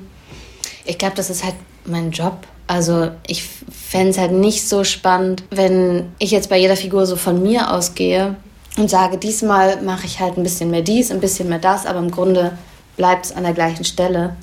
Ich 0.84 0.98
glaube, 0.98 1.14
das 1.16 1.30
ist 1.30 1.44
halt 1.44 1.54
mein 1.84 2.10
Job. 2.10 2.38
Also 2.66 3.10
ich 3.26 3.44
fände 3.70 4.10
es 4.10 4.18
halt 4.18 4.32
nicht 4.32 4.68
so 4.68 4.84
spannend, 4.84 5.44
wenn 5.50 6.06
ich 6.18 6.30
jetzt 6.30 6.48
bei 6.48 6.58
jeder 6.58 6.76
Figur 6.76 7.06
so 7.06 7.16
von 7.16 7.42
mir 7.42 7.72
ausgehe 7.72 8.36
und 8.76 8.88
sage, 8.88 9.18
diesmal 9.18 9.82
mache 9.82 10.06
ich 10.06 10.20
halt 10.20 10.36
ein 10.36 10.42
bisschen 10.42 10.70
mehr 10.70 10.82
dies, 10.82 11.10
ein 11.10 11.20
bisschen 11.20 11.48
mehr 11.48 11.58
das, 11.58 11.86
aber 11.86 11.98
im 11.98 12.10
Grunde 12.10 12.56
bleibt 12.96 13.26
es 13.26 13.32
an 13.32 13.42
der 13.42 13.52
gleichen 13.52 13.84
Stelle. 13.84 14.36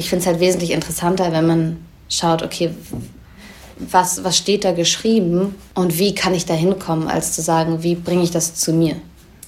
Ich 0.00 0.08
finde 0.08 0.22
es 0.22 0.26
halt 0.26 0.40
wesentlich 0.40 0.70
interessanter, 0.70 1.30
wenn 1.30 1.46
man 1.46 1.76
schaut, 2.08 2.42
okay, 2.42 2.70
was, 3.78 4.24
was 4.24 4.38
steht 4.38 4.64
da 4.64 4.72
geschrieben 4.72 5.56
und 5.74 5.98
wie 5.98 6.14
kann 6.14 6.32
ich 6.32 6.46
da 6.46 6.54
hinkommen, 6.54 7.06
als 7.06 7.32
zu 7.32 7.42
sagen, 7.42 7.82
wie 7.82 7.96
bringe 7.96 8.22
ich 8.22 8.30
das 8.30 8.54
zu 8.54 8.72
mir. 8.72 8.96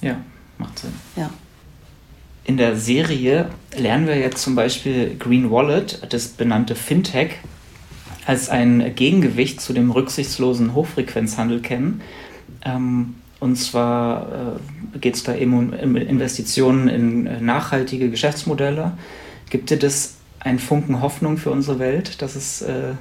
Ja, 0.01 0.17
macht 0.59 0.77
Sinn. 0.77 0.93
Ja. 1.15 1.31
In 2.45 2.57
der 2.57 2.75
Serie 2.75 3.49
lernen 3.75 4.05
wir 4.05 4.15
jetzt 4.15 4.43
zum 4.43 4.53
Beispiel 4.53 5.15
Green 5.17 5.49
Wallet, 5.49 5.99
das 6.09 6.27
benannte 6.27 6.75
Fintech, 6.75 7.31
als 8.27 8.49
ein 8.49 8.93
Gegengewicht 8.93 9.59
zu 9.59 9.73
dem 9.73 9.89
rücksichtslosen 9.89 10.75
Hochfrequenzhandel 10.75 11.61
kennen. 11.61 12.01
Ähm, 12.63 13.15
und 13.39 13.55
zwar 13.55 14.59
äh, 14.93 14.99
geht 14.99 15.15
es 15.15 15.23
da 15.23 15.33
eben 15.33 15.73
um 15.73 15.95
Investitionen 15.95 16.89
in 16.89 17.25
äh, 17.25 17.41
nachhaltige 17.41 18.11
Geschäftsmodelle. 18.11 18.91
Gibt 19.49 19.71
dir 19.71 19.79
das 19.79 20.12
einen 20.43 20.59
Funken 20.59 21.01
Hoffnung 21.01 21.37
für 21.37 21.51
unsere 21.51 21.79
Welt, 21.79 22.21
dass 22.21 22.35
es 22.35 22.61
äh, 22.61 22.93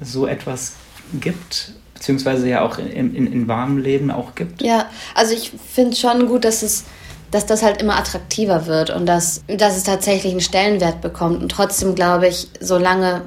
so 0.00 0.26
etwas 0.26 0.74
gibt? 1.20 1.72
Beziehungsweise 1.94 2.48
ja 2.48 2.62
auch 2.62 2.78
in, 2.78 3.14
in, 3.14 3.32
in 3.32 3.48
warmem 3.48 3.78
Leben 3.78 4.10
auch 4.10 4.34
gibt? 4.34 4.62
Ja, 4.62 4.86
also 5.14 5.34
ich 5.34 5.52
finde 5.72 5.96
schon 5.96 6.26
gut, 6.26 6.44
dass 6.44 6.62
es 6.62 6.84
dass 7.30 7.46
das 7.46 7.62
halt 7.62 7.82
immer 7.82 7.98
attraktiver 7.98 8.66
wird 8.66 8.90
und 8.90 9.06
dass, 9.06 9.42
dass 9.48 9.76
es 9.76 9.82
tatsächlich 9.82 10.32
einen 10.32 10.40
Stellenwert 10.40 11.00
bekommt. 11.00 11.42
Und 11.42 11.50
trotzdem 11.50 11.94
glaube 11.94 12.28
ich, 12.28 12.48
solange 12.60 13.22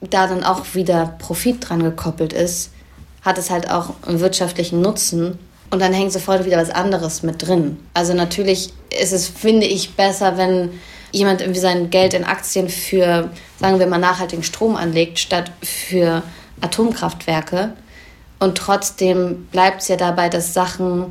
da 0.00 0.26
dann 0.26 0.44
auch 0.44 0.74
wieder 0.74 1.14
Profit 1.18 1.68
dran 1.68 1.82
gekoppelt 1.82 2.32
ist, 2.32 2.70
hat 3.22 3.38
es 3.38 3.50
halt 3.50 3.70
auch 3.70 3.94
einen 4.06 4.20
wirtschaftlichen 4.20 4.80
Nutzen. 4.80 5.38
Und 5.70 5.80
dann 5.80 5.92
hängt 5.92 6.12
sofort 6.12 6.44
wieder 6.44 6.58
was 6.58 6.70
anderes 6.70 7.22
mit 7.22 7.46
drin. 7.46 7.78
Also 7.94 8.12
natürlich 8.12 8.72
ist 9.00 9.12
es, 9.12 9.28
finde 9.28 9.66
ich, 9.66 9.94
besser, 9.94 10.36
wenn 10.36 10.70
jemand 11.12 11.40
irgendwie 11.40 11.60
sein 11.60 11.90
Geld 11.90 12.14
in 12.14 12.24
Aktien 12.24 12.68
für, 12.68 13.30
sagen 13.58 13.78
wir 13.78 13.86
mal, 13.86 13.98
nachhaltigen 13.98 14.42
Strom 14.42 14.76
anlegt, 14.76 15.18
statt 15.18 15.52
für 15.62 16.22
Atomkraftwerke. 16.60 17.72
Und 18.38 18.56
trotzdem 18.56 19.46
bleibt 19.52 19.82
es 19.82 19.88
ja 19.88 19.96
dabei, 19.96 20.28
dass 20.28 20.54
Sachen. 20.54 21.06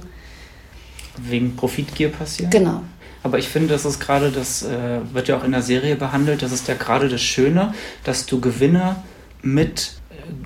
Wegen 1.18 1.56
Profitgier 1.56 2.10
passieren? 2.10 2.50
Genau. 2.50 2.82
Aber 3.22 3.38
ich 3.38 3.48
finde, 3.48 3.70
das 3.70 3.86
ist 3.86 4.00
gerade, 4.00 4.32
das 4.32 4.64
äh, 4.64 5.00
wird 5.12 5.28
ja 5.28 5.38
auch 5.38 5.44
in 5.44 5.52
der 5.52 5.62
Serie 5.62 5.96
behandelt, 5.96 6.42
das 6.42 6.52
ist 6.52 6.68
ja 6.68 6.74
gerade 6.74 7.10
das 7.10 7.22
Schöne, 7.22 7.74
dass 8.04 8.26
du 8.26 8.40
Gewinne 8.40 8.96
mit 9.42 9.99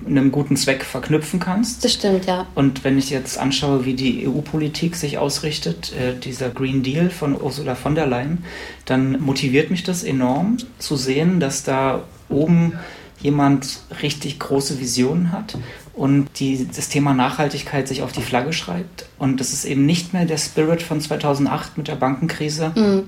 einem 0.06 0.32
guten 0.32 0.56
Zweck 0.56 0.84
verknüpfen 0.84 1.40
kannst. 1.40 1.84
Das 1.84 1.92
stimmt, 1.94 2.26
ja. 2.26 2.46
Und 2.54 2.84
wenn 2.84 2.98
ich 2.98 3.10
jetzt 3.10 3.38
anschaue, 3.38 3.84
wie 3.84 3.94
die 3.94 4.26
EU-Politik 4.26 4.96
sich 4.96 5.18
ausrichtet, 5.18 5.92
äh, 5.92 6.18
dieser 6.18 6.50
Green 6.50 6.82
Deal 6.82 7.10
von 7.10 7.40
Ursula 7.40 7.74
von 7.74 7.94
der 7.94 8.06
Leyen, 8.06 8.44
dann 8.84 9.20
motiviert 9.20 9.70
mich 9.70 9.82
das 9.82 10.04
enorm 10.04 10.58
zu 10.78 10.96
sehen, 10.96 11.40
dass 11.40 11.64
da 11.64 12.04
oben 12.28 12.74
jemand 13.20 13.80
richtig 14.02 14.38
große 14.38 14.80
Visionen 14.80 15.32
hat 15.32 15.56
und 15.94 16.28
die, 16.40 16.68
das 16.68 16.88
Thema 16.88 17.14
Nachhaltigkeit 17.14 17.88
sich 17.88 18.02
auf 18.02 18.12
die 18.12 18.22
Flagge 18.22 18.52
schreibt. 18.52 19.06
Und 19.18 19.40
das 19.40 19.52
ist 19.52 19.64
eben 19.64 19.86
nicht 19.86 20.12
mehr 20.12 20.26
der 20.26 20.38
Spirit 20.38 20.82
von 20.82 21.00
2008 21.00 21.78
mit 21.78 21.88
der 21.88 21.94
Bankenkrise, 21.94 22.72
mhm. 22.74 23.04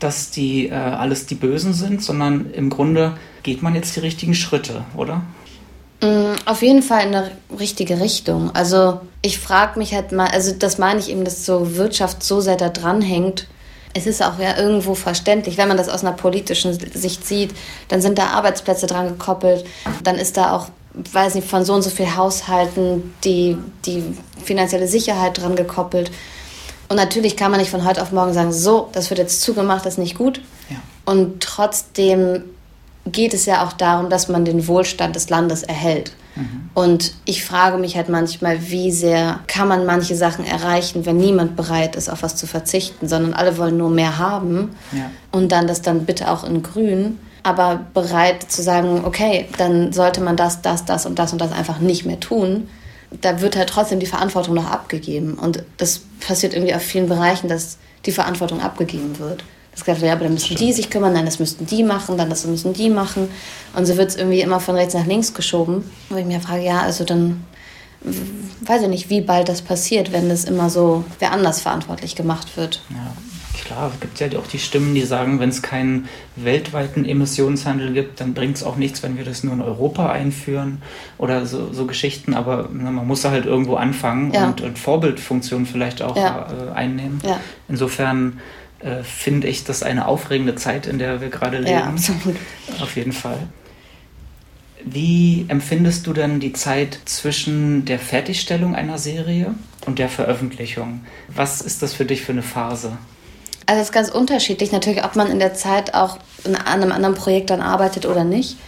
dass 0.00 0.30
die 0.30 0.68
äh, 0.68 0.72
alles 0.72 1.26
die 1.26 1.34
Bösen 1.34 1.72
sind, 1.72 2.02
sondern 2.02 2.50
im 2.52 2.70
Grunde 2.70 3.16
geht 3.42 3.62
man 3.62 3.74
jetzt 3.74 3.94
die 3.96 4.00
richtigen 4.00 4.34
Schritte, 4.34 4.84
oder? 4.96 5.22
Mhm, 6.04 6.36
auf 6.44 6.62
jeden 6.62 6.82
Fall 6.82 7.06
in 7.06 7.14
eine 7.14 7.30
richtige 7.58 8.00
Richtung. 8.00 8.54
Also 8.54 9.00
ich 9.22 9.38
frage 9.38 9.78
mich 9.78 9.94
halt 9.94 10.12
mal, 10.12 10.28
also 10.28 10.52
das 10.52 10.78
meine 10.78 11.00
ich 11.00 11.10
eben, 11.10 11.24
dass 11.24 11.46
so 11.46 11.76
Wirtschaft 11.76 12.22
so 12.22 12.40
sehr 12.40 12.56
da 12.56 12.68
dran 12.68 13.00
hängt. 13.00 13.46
Es 13.94 14.06
ist 14.06 14.22
auch 14.22 14.38
ja 14.38 14.58
irgendwo 14.58 14.94
verständlich, 14.94 15.56
wenn 15.56 15.68
man 15.68 15.76
das 15.76 15.88
aus 15.88 16.02
einer 16.02 16.12
politischen 16.12 16.72
Sicht 16.74 17.26
sieht, 17.26 17.54
dann 17.88 18.00
sind 18.02 18.18
da 18.18 18.26
Arbeitsplätze 18.28 18.86
dran 18.86 19.08
gekoppelt, 19.08 19.64
dann 20.02 20.16
ist 20.16 20.36
da 20.36 20.52
auch 20.52 20.68
weiß 21.12 21.34
nicht, 21.34 21.48
von 21.48 21.64
so 21.64 21.74
und 21.74 21.82
so 21.82 21.90
viel 21.90 22.14
Haushalten 22.14 23.14
die, 23.24 23.56
die 23.84 24.04
finanzielle 24.44 24.86
Sicherheit 24.86 25.40
dran 25.40 25.56
gekoppelt. 25.56 26.10
Und 26.88 26.96
natürlich 26.96 27.36
kann 27.36 27.50
man 27.50 27.60
nicht 27.60 27.70
von 27.70 27.84
heute 27.84 28.02
auf 28.02 28.12
morgen 28.12 28.32
sagen, 28.32 28.52
so, 28.52 28.90
das 28.92 29.10
wird 29.10 29.18
jetzt 29.18 29.40
zugemacht, 29.40 29.84
das 29.84 29.94
ist 29.94 29.98
nicht 29.98 30.16
gut. 30.16 30.40
Ja. 30.70 30.76
Und 31.04 31.42
trotzdem 31.42 32.44
geht 33.06 33.34
es 33.34 33.46
ja 33.46 33.64
auch 33.64 33.72
darum, 33.72 34.10
dass 34.10 34.28
man 34.28 34.44
den 34.44 34.66
Wohlstand 34.66 35.16
des 35.16 35.28
Landes 35.30 35.62
erhält. 35.62 36.12
Mhm. 36.36 36.70
Und 36.74 37.14
ich 37.24 37.44
frage 37.44 37.78
mich 37.78 37.96
halt 37.96 38.08
manchmal, 38.08 38.70
wie 38.70 38.90
sehr 38.90 39.40
kann 39.46 39.68
man 39.68 39.86
manche 39.86 40.16
Sachen 40.16 40.44
erreichen, 40.44 41.06
wenn 41.06 41.16
niemand 41.16 41.54
bereit 41.56 41.96
ist, 41.96 42.08
auf 42.08 42.22
was 42.22 42.36
zu 42.36 42.46
verzichten, 42.46 43.08
sondern 43.08 43.34
alle 43.34 43.58
wollen 43.58 43.76
nur 43.76 43.90
mehr 43.90 44.18
haben. 44.18 44.74
Ja. 44.92 45.10
Und 45.30 45.52
dann 45.52 45.66
das 45.66 45.82
dann 45.82 46.04
bitte 46.06 46.30
auch 46.30 46.44
in 46.44 46.62
Grün 46.62 47.18
aber 47.44 47.84
bereit 47.92 48.50
zu 48.50 48.62
sagen, 48.62 49.02
okay, 49.04 49.46
dann 49.58 49.92
sollte 49.92 50.22
man 50.22 50.34
das, 50.34 50.62
das, 50.62 50.86
das 50.86 51.06
und 51.06 51.18
das 51.18 51.32
und 51.32 51.40
das 51.40 51.52
einfach 51.52 51.78
nicht 51.78 52.06
mehr 52.06 52.18
tun. 52.18 52.68
Da 53.20 53.40
wird 53.42 53.54
halt 53.54 53.68
trotzdem 53.68 54.00
die 54.00 54.06
Verantwortung 54.06 54.54
noch 54.54 54.70
abgegeben. 54.70 55.34
Und 55.34 55.62
das 55.76 56.00
passiert 56.20 56.54
irgendwie 56.54 56.74
auf 56.74 56.82
vielen 56.82 57.06
Bereichen, 57.06 57.48
dass 57.48 57.76
die 58.06 58.12
Verantwortung 58.12 58.60
abgegeben 58.60 59.18
wird. 59.18 59.44
Das 59.74 59.84
gesagt 59.84 60.00
wird, 60.00 60.08
ja, 60.08 60.14
aber 60.14 60.24
dann 60.24 60.34
müssen 60.34 60.56
die 60.56 60.72
sich 60.72 60.88
kümmern, 60.88 61.14
dann 61.14 61.24
das 61.24 61.38
müssten 61.38 61.66
die 61.66 61.82
machen, 61.82 62.16
dann 62.16 62.30
das 62.30 62.46
müssen 62.46 62.72
die 62.72 62.90
machen. 62.90 63.28
Und 63.74 63.86
so 63.86 63.96
wird 63.96 64.10
es 64.10 64.16
irgendwie 64.16 64.40
immer 64.40 64.60
von 64.60 64.76
rechts 64.76 64.94
nach 64.94 65.06
links 65.06 65.34
geschoben. 65.34 65.90
Wo 66.08 66.16
ich 66.16 66.24
mir 66.24 66.40
frage, 66.40 66.64
ja, 66.64 66.80
also 66.80 67.04
dann 67.04 67.44
weiß 68.60 68.82
ich 68.82 68.88
nicht, 68.88 69.10
wie 69.10 69.20
bald 69.20 69.48
das 69.48 69.62
passiert, 69.62 70.12
wenn 70.12 70.28
das 70.28 70.44
immer 70.44 70.70
so 70.70 71.04
wer 71.18 71.32
anders 71.32 71.60
verantwortlich 71.60 72.14
gemacht 72.14 72.56
wird. 72.56 72.82
Ja 72.90 73.12
klar, 73.64 73.90
es 73.92 74.00
gibt 74.00 74.20
ja 74.20 74.38
auch 74.38 74.46
die 74.46 74.58
Stimmen, 74.58 74.94
die 74.94 75.02
sagen, 75.02 75.40
wenn 75.40 75.48
es 75.48 75.62
keinen 75.62 76.08
weltweiten 76.36 77.04
Emissionshandel 77.04 77.92
gibt, 77.92 78.20
dann 78.20 78.34
bringt 78.34 78.56
es 78.56 78.62
auch 78.62 78.76
nichts, 78.76 79.02
wenn 79.02 79.16
wir 79.16 79.24
das 79.24 79.42
nur 79.42 79.54
in 79.54 79.60
Europa 79.60 80.10
einführen 80.10 80.82
oder 81.18 81.46
so, 81.46 81.72
so 81.72 81.86
Geschichten. 81.86 82.34
Aber 82.34 82.68
na, 82.72 82.90
man 82.90 83.06
muss 83.06 83.24
halt 83.24 83.46
irgendwo 83.46 83.76
anfangen 83.76 84.32
ja. 84.32 84.46
und, 84.46 84.60
und, 84.60 84.78
Vorbildfunktion 84.78 85.66
vielleicht 85.66 86.02
auch 86.02 86.16
ja. 86.16 86.46
äh, 86.70 86.72
einnehmen. 86.72 87.20
Ja. 87.24 87.40
Insofern 87.68 88.40
äh, 88.84 89.02
finde 89.02 89.48
ich 89.48 89.64
das 89.64 89.82
eine 89.82 90.06
aufregende 90.06 90.54
Zeit, 90.56 90.86
in 90.86 90.98
der 90.98 91.20
wir 91.22 91.30
gerade 91.30 91.58
leben. 91.58 91.70
Ja, 91.70 91.84
absolut. 91.84 92.36
Auf 92.80 92.96
jeden 92.96 93.12
Fall. 93.12 93.38
Wie 94.84 95.46
empfindest 95.48 96.06
du 96.06 96.12
denn 96.12 96.40
die 96.40 96.52
Zeit 96.52 96.98
zwischen 97.06 97.86
der 97.86 97.98
Fertigstellung 97.98 98.74
einer 98.74 98.98
Serie 98.98 99.54
und 99.86 99.98
der 99.98 100.10
Veröffentlichung? 100.10 101.00
Was 101.28 101.62
ist 101.62 101.82
das 101.82 101.94
für 101.94 102.04
dich 102.04 102.20
für 102.20 102.32
eine 102.32 102.42
Phase? 102.42 102.98
Also 103.64 103.80
es 103.80 103.88
ist 103.88 103.94
ganz 103.94 104.10
unterschiedlich 104.10 104.72
natürlich, 104.72 105.02
ob 105.02 105.16
man 105.16 105.30
in 105.30 105.38
der 105.38 105.54
Zeit 105.54 105.94
auch 105.94 106.18
an 106.44 106.54
einem 106.54 106.92
anderen 106.92 107.14
Projekt 107.14 107.48
dann 107.48 107.62
arbeitet 107.62 108.04
oder 108.04 108.24
nicht. 108.24 108.58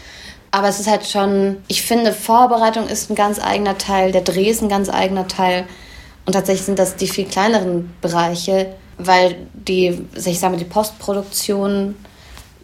Aber 0.51 0.69
es 0.69 0.81
ist 0.81 0.89
halt 0.89 1.07
schon, 1.07 1.59
ich 1.69 1.83
finde, 1.83 2.15
Vorbereitung 2.15 2.89
ist 2.89 3.11
ein 3.11 3.15
ganz 3.15 3.39
eigener 3.39 3.77
Teil, 3.77 4.13
der 4.13 4.23
Dreh 4.23 4.49
ist 4.49 4.63
ein 4.63 4.71
ganz 4.71 4.89
eigener 4.89 5.29
Teil. 5.29 5.67
Und 6.25 6.33
tatsächlich 6.33 6.65
sind 6.65 6.79
das 6.79 6.97
die 6.97 7.09
viel 7.09 7.27
kleineren 7.27 7.93
Bereiche, 8.01 8.75
weil 8.98 9.36
die, 9.55 10.06
ich 10.14 10.39
sage 10.39 10.52
mal, 10.52 10.59
die 10.59 10.64
Postproduktion, 10.64 11.94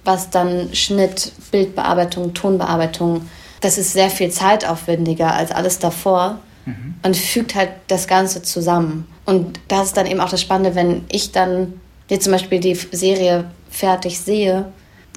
was 0.05 0.31
dann 0.31 0.75
Schnitt, 0.75 1.33
Bildbearbeitung, 1.51 2.35
Tonbearbeitung, 2.35 3.29
das 3.61 3.79
ist 3.79 3.93
sehr 3.93 4.11
viel 4.11 4.31
zeitaufwendiger 4.31 5.35
als 5.35 5.53
alles 5.53 5.79
davor. 5.79 6.39
Mhm. 6.65 6.95
Und 7.03 7.17
fügt 7.17 7.55
halt 7.57 7.71
das 7.89 8.07
Ganze 8.07 8.43
zusammen. 8.43 9.09
Und 9.25 9.59
das 9.69 9.89
ist 9.89 9.97
dann 9.97 10.07
eben 10.07 10.21
auch 10.21 10.31
das 10.31 10.41
Spannende, 10.41 10.77
wenn 10.77 11.05
ich 11.09 11.33
dann 11.33 11.81
jetzt 12.09 12.25
zum 12.25 12.33
Beispiel 12.33 12.61
die 12.61 12.75
Serie 12.75 13.51
fertig 13.69 14.21
sehe, 14.21 14.67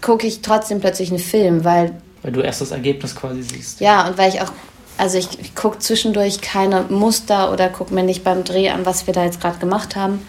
gucke 0.01 0.25
ich 0.27 0.41
trotzdem 0.41 0.79
plötzlich 0.79 1.09
einen 1.09 1.19
Film, 1.19 1.63
weil. 1.63 1.91
Weil 2.23 2.31
du 2.31 2.41
erst 2.41 2.61
das 2.61 2.71
Ergebnis 2.71 3.15
quasi 3.15 3.43
siehst. 3.43 3.79
Ja, 3.79 4.07
und 4.07 4.17
weil 4.17 4.29
ich 4.33 4.41
auch. 4.41 4.51
Also 4.97 5.17
ich, 5.17 5.39
ich 5.39 5.53
gucke 5.55 5.79
zwischendurch 5.79 6.39
keine 6.39 6.83
Muster 6.83 7.51
oder 7.51 7.67
gucke 7.67 7.93
mir 7.93 8.03
nicht 8.03 8.23
beim 8.23 8.45
Dreh 8.45 8.69
an, 8.69 8.85
was 8.85 9.07
wir 9.07 9.13
da 9.13 9.25
jetzt 9.25 9.41
gerade 9.41 9.59
gemacht 9.59 9.97
haben. 9.97 10.25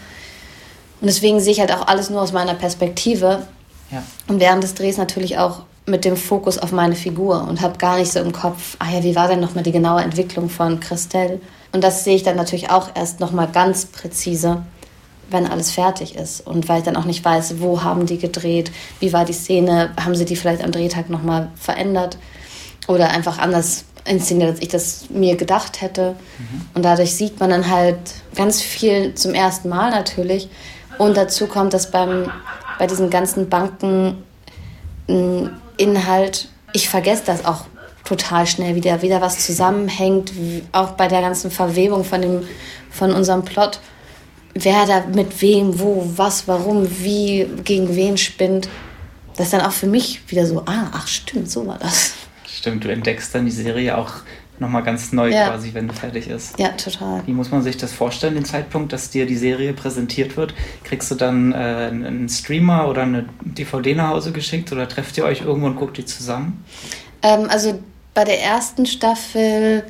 Und 0.99 1.07
deswegen 1.07 1.39
sehe 1.39 1.53
ich 1.53 1.59
halt 1.59 1.71
auch 1.71 1.87
alles 1.87 2.09
nur 2.09 2.21
aus 2.21 2.31
meiner 2.31 2.53
Perspektive. 2.53 3.47
Ja. 3.91 4.03
Und 4.27 4.39
während 4.39 4.63
des 4.63 4.73
Drehs 4.73 4.97
natürlich 4.97 5.37
auch 5.37 5.61
mit 5.85 6.03
dem 6.03 6.17
Fokus 6.17 6.57
auf 6.57 6.71
meine 6.71 6.95
Figur 6.95 7.47
und 7.47 7.61
habe 7.61 7.77
gar 7.77 7.97
nicht 7.97 8.11
so 8.11 8.19
im 8.19 8.33
Kopf, 8.33 8.75
ah 8.79 8.91
ja, 8.91 9.03
wie 9.03 9.15
war 9.15 9.27
denn 9.27 9.39
nochmal 9.39 9.63
die 9.63 9.71
genaue 9.71 10.01
Entwicklung 10.01 10.49
von 10.49 10.79
Christelle? 10.79 11.39
Und 11.71 11.83
das 11.83 12.03
sehe 12.03 12.15
ich 12.15 12.23
dann 12.23 12.35
natürlich 12.35 12.69
auch 12.69 12.89
erst 12.95 13.19
nochmal 13.19 13.47
ganz 13.47 13.85
präzise 13.85 14.63
wenn 15.29 15.47
alles 15.47 15.71
fertig 15.71 16.15
ist. 16.15 16.45
Und 16.45 16.69
weil 16.69 16.79
ich 16.79 16.85
dann 16.85 16.95
auch 16.95 17.05
nicht 17.05 17.23
weiß, 17.23 17.59
wo 17.59 17.83
haben 17.83 18.05
die 18.05 18.17
gedreht, 18.17 18.71
wie 18.99 19.13
war 19.13 19.25
die 19.25 19.33
Szene, 19.33 19.91
haben 20.01 20.15
sie 20.15 20.25
die 20.25 20.35
vielleicht 20.35 20.63
am 20.63 20.71
Drehtag 20.71 21.09
nochmal 21.09 21.49
verändert 21.55 22.17
oder 22.87 23.09
einfach 23.09 23.37
anders 23.37 23.85
inszeniert, 24.05 24.51
als 24.51 24.61
ich 24.61 24.69
das 24.69 25.09
mir 25.09 25.35
gedacht 25.35 25.81
hätte. 25.81 26.15
Mhm. 26.37 26.61
Und 26.73 26.85
dadurch 26.85 27.13
sieht 27.13 27.39
man 27.39 27.49
dann 27.49 27.69
halt 27.69 27.99
ganz 28.35 28.61
viel 28.61 29.13
zum 29.15 29.33
ersten 29.33 29.69
Mal 29.69 29.91
natürlich. 29.91 30.49
Und 30.97 31.17
dazu 31.17 31.47
kommt, 31.47 31.73
dass 31.73 31.91
beim, 31.91 32.31
bei 32.79 32.87
diesem 32.87 33.09
ganzen 33.09 33.49
Bankeninhalt, 33.49 34.23
ich 36.73 36.89
vergesse 36.89 37.23
das 37.25 37.45
auch 37.45 37.65
total 38.03 38.47
schnell 38.47 38.75
wieder, 38.75 39.01
wieder 39.01 39.21
was 39.21 39.45
zusammenhängt, 39.45 40.31
auch 40.71 40.91
bei 40.91 41.07
der 41.07 41.21
ganzen 41.21 41.51
Verwebung 41.51 42.03
von, 42.03 42.21
dem, 42.21 42.47
von 42.89 43.11
unserem 43.11 43.43
Plot 43.43 43.79
wer 44.63 44.85
da 44.85 45.05
mit 45.05 45.41
wem, 45.41 45.79
wo, 45.79 46.03
was, 46.15 46.47
warum, 46.47 46.87
wie, 46.99 47.47
gegen 47.63 47.95
wen 47.95 48.17
spinnt. 48.17 48.69
Das 49.35 49.47
ist 49.47 49.53
dann 49.53 49.61
auch 49.61 49.71
für 49.71 49.87
mich 49.87 50.21
wieder 50.29 50.45
so, 50.45 50.63
ah, 50.65 50.89
ach 50.93 51.07
stimmt, 51.07 51.49
so 51.49 51.65
war 51.65 51.77
das. 51.77 52.13
Stimmt, 52.47 52.83
du 52.83 52.89
entdeckst 52.89 53.33
dann 53.35 53.45
die 53.45 53.51
Serie 53.51 53.97
auch 53.97 54.11
nochmal 54.59 54.83
ganz 54.83 55.11
neu 55.11 55.29
ja. 55.29 55.49
quasi, 55.49 55.73
wenn 55.73 55.87
du 55.87 55.93
fertig 55.93 56.27
ist. 56.27 56.57
Ja, 56.59 56.69
total. 56.69 57.21
Wie 57.25 57.33
muss 57.33 57.51
man 57.51 57.61
sich 57.61 57.77
das 57.77 57.93
vorstellen, 57.93 58.35
den 58.35 58.45
Zeitpunkt, 58.45 58.93
dass 58.93 59.09
dir 59.09 59.25
die 59.25 59.35
Serie 59.35 59.73
präsentiert 59.73 60.37
wird? 60.37 60.53
Kriegst 60.83 61.11
du 61.11 61.15
dann 61.15 61.51
äh, 61.53 61.55
einen 61.55 62.29
Streamer 62.29 62.87
oder 62.87 63.03
eine 63.03 63.25
DVD 63.41 63.95
nach 63.95 64.09
Hause 64.09 64.31
geschickt 64.31 64.71
oder 64.71 64.87
trefft 64.87 65.17
ihr 65.17 65.25
euch 65.25 65.41
irgendwo 65.41 65.67
und 65.67 65.75
guckt 65.75 65.97
die 65.97 66.05
zusammen? 66.05 66.63
Ähm, 67.21 67.47
also 67.49 67.79
bei 68.13 68.23
der 68.23 68.41
ersten 68.41 68.85
Staffel 68.85 69.83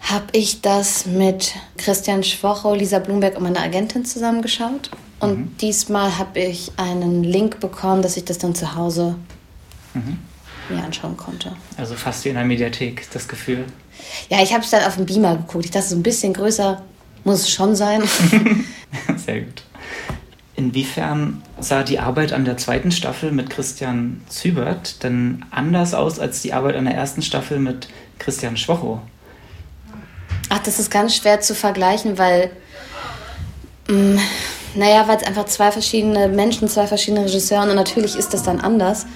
habe 0.00 0.26
ich 0.32 0.60
das 0.60 1.06
mit 1.06 1.54
Christian 1.76 2.22
Schwocho, 2.22 2.74
Lisa 2.74 2.98
Blumberg 2.98 3.36
und 3.36 3.42
meiner 3.42 3.60
Agentin 3.60 4.04
zusammengeschaut. 4.04 4.90
Und 5.20 5.38
mhm. 5.38 5.56
diesmal 5.58 6.18
habe 6.18 6.40
ich 6.40 6.72
einen 6.76 7.24
Link 7.24 7.60
bekommen, 7.60 8.02
dass 8.02 8.16
ich 8.16 8.24
das 8.24 8.38
dann 8.38 8.54
zu 8.54 8.74
Hause 8.74 9.16
mhm. 9.94 10.18
Mir 10.70 10.82
anschauen 10.82 11.16
konnte. 11.16 11.54
Also 11.76 11.94
fast 11.94 12.24
wie 12.24 12.30
in 12.30 12.36
einer 12.36 12.46
Mediathek, 12.46 13.08
das 13.12 13.28
Gefühl. 13.28 13.64
Ja, 14.28 14.42
ich 14.42 14.52
habe 14.52 14.64
es 14.64 14.70
dann 14.70 14.84
auf 14.84 14.96
dem 14.96 15.06
Beamer 15.06 15.36
geguckt. 15.36 15.64
Ich 15.64 15.70
dachte, 15.70 15.88
so 15.88 15.96
ein 15.96 16.02
bisschen 16.02 16.32
größer 16.32 16.82
muss 17.24 17.40
es 17.40 17.50
schon 17.50 17.74
sein. 17.74 18.02
Sehr 19.16 19.40
gut. 19.42 19.62
Inwiefern 20.56 21.42
sah 21.58 21.82
die 21.82 21.98
Arbeit 21.98 22.32
an 22.32 22.44
der 22.44 22.56
zweiten 22.56 22.92
Staffel 22.92 23.32
mit 23.32 23.50
Christian 23.50 24.22
Zübert 24.28 25.02
denn 25.02 25.44
anders 25.50 25.94
aus 25.94 26.20
als 26.20 26.42
die 26.42 26.52
Arbeit 26.52 26.76
an 26.76 26.84
der 26.84 26.94
ersten 26.94 27.22
Staffel 27.22 27.58
mit 27.58 27.88
Christian 28.18 28.56
Schwocho? 28.56 29.00
Ach, 30.50 30.58
das 30.60 30.78
ist 30.78 30.90
ganz 30.90 31.16
schwer 31.16 31.40
zu 31.40 31.54
vergleichen, 31.54 32.18
weil, 32.18 32.50
mh, 33.88 34.20
naja, 34.76 35.08
weil 35.08 35.16
es 35.16 35.24
einfach 35.24 35.46
zwei 35.46 35.72
verschiedene 35.72 36.28
Menschen, 36.28 36.68
zwei 36.68 36.86
verschiedene 36.86 37.24
Regisseure 37.24 37.68
und 37.68 37.74
natürlich 37.74 38.14
ist 38.14 38.32
das 38.32 38.44
dann 38.44 38.60
anders. 38.60 39.06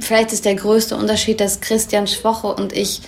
Vielleicht 0.00 0.32
ist 0.32 0.44
der 0.44 0.54
größte 0.54 0.96
Unterschied, 0.96 1.40
dass 1.40 1.60
Christian 1.60 2.06
Schwoche 2.06 2.48
und 2.48 2.72
ich 2.72 3.02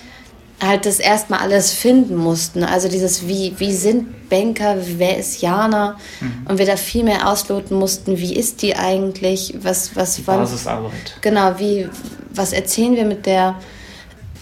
halt 0.63 0.87
das 0.87 1.01
erstmal 1.01 1.41
alles 1.41 1.73
finden 1.73 2.17
mussten. 2.17 2.63
Also 2.63 2.89
dieses, 2.89 3.27
wie, 3.27 3.55
wie 3.59 3.73
sind 3.73 4.29
Banker, 4.29 4.77
wer 4.97 5.19
ist 5.19 5.43
Jana? 5.43 5.99
Mhm. 6.21 6.47
Und 6.49 6.59
wir 6.59 6.67
da 6.67 6.77
viel 6.77 7.05
mehr 7.05 7.29
ausloten 7.29 7.77
mussten, 7.77 8.19
wie 8.19 8.35
ist 8.35 8.63
die 8.63 8.77
eigentlich? 8.77 9.55
Was, 9.61 9.97
was 9.97 10.17
die 10.17 10.23
Basisarbeit. 10.23 11.19
Genau, 11.21 11.59
wie, 11.59 11.89
was 12.33 12.53
erzählen 12.53 12.95
wir 12.95 13.05
mit 13.05 13.27
der? 13.27 13.57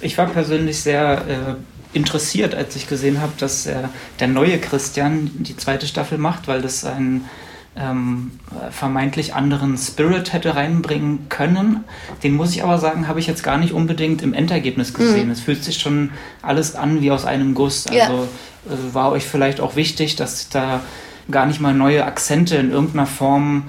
Ich 0.03 0.17
war 0.19 0.27
persönlich 0.27 0.81
sehr 0.81 1.57
äh, 1.95 1.97
interessiert, 1.97 2.55
als 2.55 2.77
ich 2.77 2.89
gesehen 2.89 3.21
habe, 3.21 3.33
dass 3.39 3.67
äh, 3.67 3.75
der 4.21 4.29
neue 4.29 4.59
Christian 4.59 5.31
die 5.35 5.57
zweite 5.57 5.87
Staffel 5.87 6.19
macht, 6.19 6.49
weil 6.49 6.63
das 6.63 6.85
ein 6.85 7.25
ähm, 7.77 8.33
vermeintlich 8.71 9.35
anderen 9.35 9.77
Spirit 9.79 10.33
hätte 10.33 10.57
reinbringen 10.57 11.29
können. 11.29 11.85
Den 12.23 12.35
muss 12.35 12.53
ich 12.55 12.65
aber 12.65 12.79
sagen, 12.79 13.07
habe 13.07 13.21
ich 13.21 13.27
jetzt 13.27 13.43
gar 13.43 13.59
nicht 13.59 13.73
unbedingt 13.73 14.23
im 14.23 14.35
Endergebnis 14.35 14.93
gesehen. 14.93 15.27
Mhm. 15.27 15.33
Es 15.33 15.41
fühlt 15.41 15.63
sich 15.63 15.79
schon 15.79 16.11
alles 16.43 16.75
an 16.75 17.01
wie 17.01 17.11
aus 17.11 17.25
einem 17.25 17.55
Guss. 17.55 17.87
Also 17.87 17.97
ja. 18.69 18.75
äh, 18.75 18.95
war 18.95 19.13
euch 19.13 19.25
vielleicht 19.25 19.61
auch 19.61 19.77
wichtig, 19.77 20.17
dass 20.17 20.49
da 20.49 20.81
gar 21.31 21.47
nicht 21.47 21.61
mal 21.61 21.75
neue 21.75 22.05
Akzente 22.05 22.57
in 22.57 22.71
irgendeiner 22.71 23.07
Form 23.07 23.65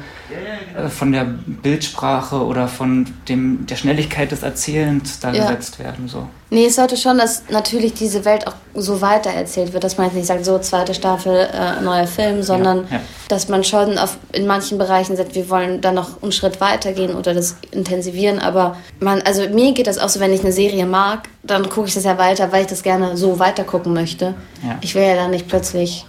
äh, 0.75 0.89
von 0.89 1.11
der 1.11 1.25
Bildsprache 1.25 2.45
oder 2.45 2.67
von 2.67 3.07
dem, 3.27 3.65
der 3.65 3.75
Schnelligkeit 3.75 4.31
des 4.31 4.43
Erzählens 4.43 5.19
da 5.19 5.31
ja. 5.31 5.43
gesetzt 5.43 5.79
werden. 5.79 6.07
So. 6.07 6.27
Nee, 6.49 6.65
es 6.65 6.75
sollte 6.75 6.97
schon, 6.97 7.17
dass 7.17 7.43
natürlich 7.49 7.93
diese 7.93 8.23
Welt 8.25 8.47
auch 8.47 8.53
so 8.73 9.01
weitererzählt 9.01 9.73
wird, 9.73 9.83
dass 9.83 9.97
man 9.97 10.07
jetzt 10.07 10.15
nicht 10.15 10.27
sagt, 10.27 10.45
so 10.45 10.57
zweite 10.59 10.93
Staffel, 10.93 11.49
äh, 11.53 11.81
neuer 11.81 12.07
Film, 12.07 12.43
sondern 12.43 12.85
ja, 12.89 12.97
ja. 12.97 13.01
dass 13.27 13.49
man 13.49 13.63
schon 13.63 13.97
auf, 13.97 14.17
in 14.31 14.47
manchen 14.47 14.77
Bereichen 14.77 15.17
sagt, 15.17 15.35
wir 15.35 15.49
wollen 15.49 15.81
dann 15.81 15.95
noch 15.95 16.21
einen 16.21 16.31
Schritt 16.31 16.61
weitergehen 16.61 17.15
oder 17.15 17.33
das 17.33 17.57
intensivieren. 17.71 18.39
Aber 18.39 18.77
man, 18.99 19.21
also 19.21 19.47
mir 19.49 19.73
geht 19.73 19.87
das 19.87 19.97
auch 19.97 20.09
so, 20.09 20.19
wenn 20.19 20.33
ich 20.33 20.41
eine 20.41 20.53
Serie 20.53 20.85
mag, 20.85 21.27
dann 21.43 21.67
gucke 21.69 21.87
ich 21.87 21.93
das 21.93 22.03
ja 22.03 22.17
weiter, 22.17 22.51
weil 22.51 22.61
ich 22.61 22.67
das 22.67 22.83
gerne 22.83 23.17
so 23.17 23.39
weitergucken 23.39 23.93
möchte. 23.93 24.35
Ich 24.81 24.95
will 24.95 25.03
ja 25.03 25.15
dann 25.15 25.31
nicht 25.31 25.47
plötzlich 25.47 26.05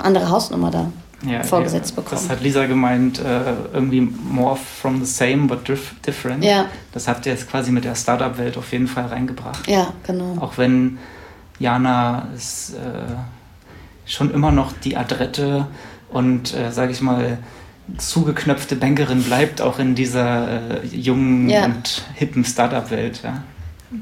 eine 0.00 0.06
andere 0.06 0.30
Hausnummer 0.30 0.70
da 0.70 0.90
ja, 1.26 1.42
vorgesetzt 1.42 1.90
ja, 1.90 1.96
bekommen. 1.96 2.20
Das 2.22 2.30
hat 2.30 2.42
Lisa 2.42 2.66
gemeint, 2.66 3.18
äh, 3.18 3.52
irgendwie 3.72 4.00
more 4.00 4.56
from 4.56 5.04
the 5.04 5.10
same 5.10 5.46
but 5.46 5.60
different. 6.06 6.44
Ja. 6.44 6.66
Das 6.92 7.08
habt 7.08 7.26
ihr 7.26 7.32
jetzt 7.32 7.48
quasi 7.50 7.70
mit 7.70 7.84
der 7.84 7.94
Startup-Welt 7.94 8.56
auf 8.56 8.72
jeden 8.72 8.88
Fall 8.88 9.06
reingebracht. 9.06 9.68
Ja, 9.68 9.92
genau. 10.06 10.36
Auch 10.40 10.56
wenn 10.58 10.98
Jana 11.58 12.28
ist 12.34 12.70
äh, 12.70 12.76
schon 14.06 14.32
immer 14.32 14.50
noch 14.50 14.72
die 14.72 14.96
adrette 14.96 15.66
und, 16.08 16.54
äh, 16.54 16.72
sage 16.72 16.92
ich 16.92 17.00
mal, 17.00 17.38
zugeknöpfte 17.98 18.76
Bankerin 18.76 19.22
bleibt, 19.22 19.60
auch 19.60 19.78
in 19.78 19.94
dieser 19.94 20.82
äh, 20.82 20.86
jungen 20.86 21.48
ja. 21.50 21.64
und 21.64 22.04
hippen 22.14 22.44
Startup-Welt. 22.44 23.20
Ja. 23.24 23.42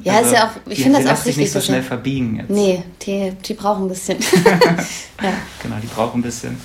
Ja, 0.05 0.16
also, 0.16 0.31
ist 0.31 0.36
ja 0.36 0.44
auch, 0.44 0.70
ich 0.70 0.82
finde 0.82 1.02
das 1.02 1.06
auch 1.06 1.24
richtig. 1.24 1.36
nicht 1.39 1.52
so 1.52 1.60
schnell 1.60 1.82
verbiegen 1.82 2.36
jetzt. 2.36 2.51
Nee, 2.51 2.82
die, 3.02 3.32
die 3.44 3.55
brauchen 3.55 3.85
ein 3.85 3.89
bisschen. 3.89 4.19
ja. 4.44 5.32
Genau, 5.62 5.77
die 5.82 5.86
brauchen 5.86 6.20
ein 6.20 6.23
bisschen. 6.23 6.59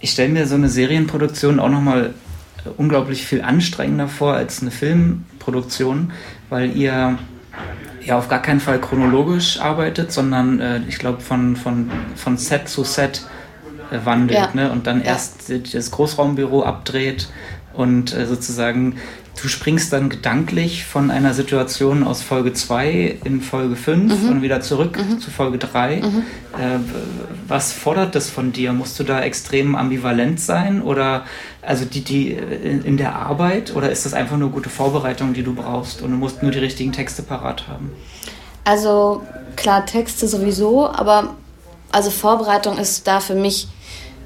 Ich 0.00 0.10
stelle 0.10 0.30
mir 0.30 0.46
so 0.46 0.54
eine 0.54 0.68
Serienproduktion 0.68 1.60
auch 1.60 1.68
nochmal 1.68 2.14
äh, 2.64 2.70
unglaublich 2.76 3.26
viel 3.26 3.42
anstrengender 3.42 4.08
vor 4.08 4.34
als 4.34 4.62
eine 4.62 4.70
Filmproduktion, 4.70 6.12
weil 6.48 6.74
ihr 6.76 7.18
ja 8.04 8.18
auf 8.18 8.28
gar 8.28 8.42
keinen 8.42 8.60
Fall 8.60 8.80
chronologisch 8.80 9.60
arbeitet, 9.60 10.10
sondern 10.10 10.60
äh, 10.60 10.80
ich 10.88 10.98
glaube 10.98 11.20
von, 11.20 11.56
von, 11.56 11.90
von 12.16 12.38
Set 12.38 12.68
zu 12.68 12.84
Set 12.84 13.26
äh, 13.90 13.98
wandelt 14.04 14.38
ja. 14.38 14.50
ne? 14.54 14.72
und 14.72 14.86
dann 14.86 15.00
ja. 15.00 15.08
erst 15.08 15.52
das 15.72 15.90
Großraumbüro 15.90 16.62
abdreht 16.62 17.28
und 17.74 18.14
äh, 18.14 18.26
sozusagen 18.26 18.96
du 19.40 19.48
springst 19.48 19.92
dann 19.92 20.08
gedanklich 20.08 20.84
von 20.84 21.10
einer 21.10 21.34
Situation 21.34 22.04
aus 22.04 22.22
Folge 22.22 22.52
2 22.52 23.18
in 23.24 23.40
Folge 23.40 23.76
5 23.76 24.22
mhm. 24.22 24.28
und 24.28 24.42
wieder 24.42 24.60
zurück 24.60 24.98
mhm. 24.98 25.18
zu 25.20 25.30
Folge 25.30 25.58
3. 25.58 25.96
Mhm. 25.96 26.18
Äh, 26.58 26.78
was 27.48 27.72
fordert 27.72 28.14
das 28.14 28.30
von 28.30 28.52
dir? 28.52 28.72
Musst 28.72 28.98
du 29.00 29.04
da 29.04 29.20
extrem 29.20 29.74
ambivalent 29.74 30.38
sein 30.38 30.82
oder 30.82 31.24
also 31.62 31.84
die, 31.84 32.02
die 32.02 32.32
in, 32.32 32.84
in 32.84 32.96
der 32.96 33.16
Arbeit 33.16 33.74
oder 33.74 33.90
ist 33.90 34.04
das 34.04 34.14
einfach 34.14 34.36
nur 34.36 34.50
gute 34.50 34.70
Vorbereitung, 34.70 35.32
die 35.32 35.42
du 35.42 35.54
brauchst 35.54 36.02
und 36.02 36.10
du 36.10 36.16
musst 36.16 36.42
nur 36.42 36.52
die 36.52 36.58
richtigen 36.58 36.92
Texte 36.92 37.22
parat 37.22 37.68
haben? 37.68 37.90
Also 38.64 39.22
klar, 39.56 39.86
Texte 39.86 40.28
sowieso, 40.28 40.88
aber 40.88 41.34
also 41.90 42.10
Vorbereitung 42.10 42.78
ist 42.78 43.06
da 43.06 43.20
für 43.20 43.34
mich, 43.34 43.68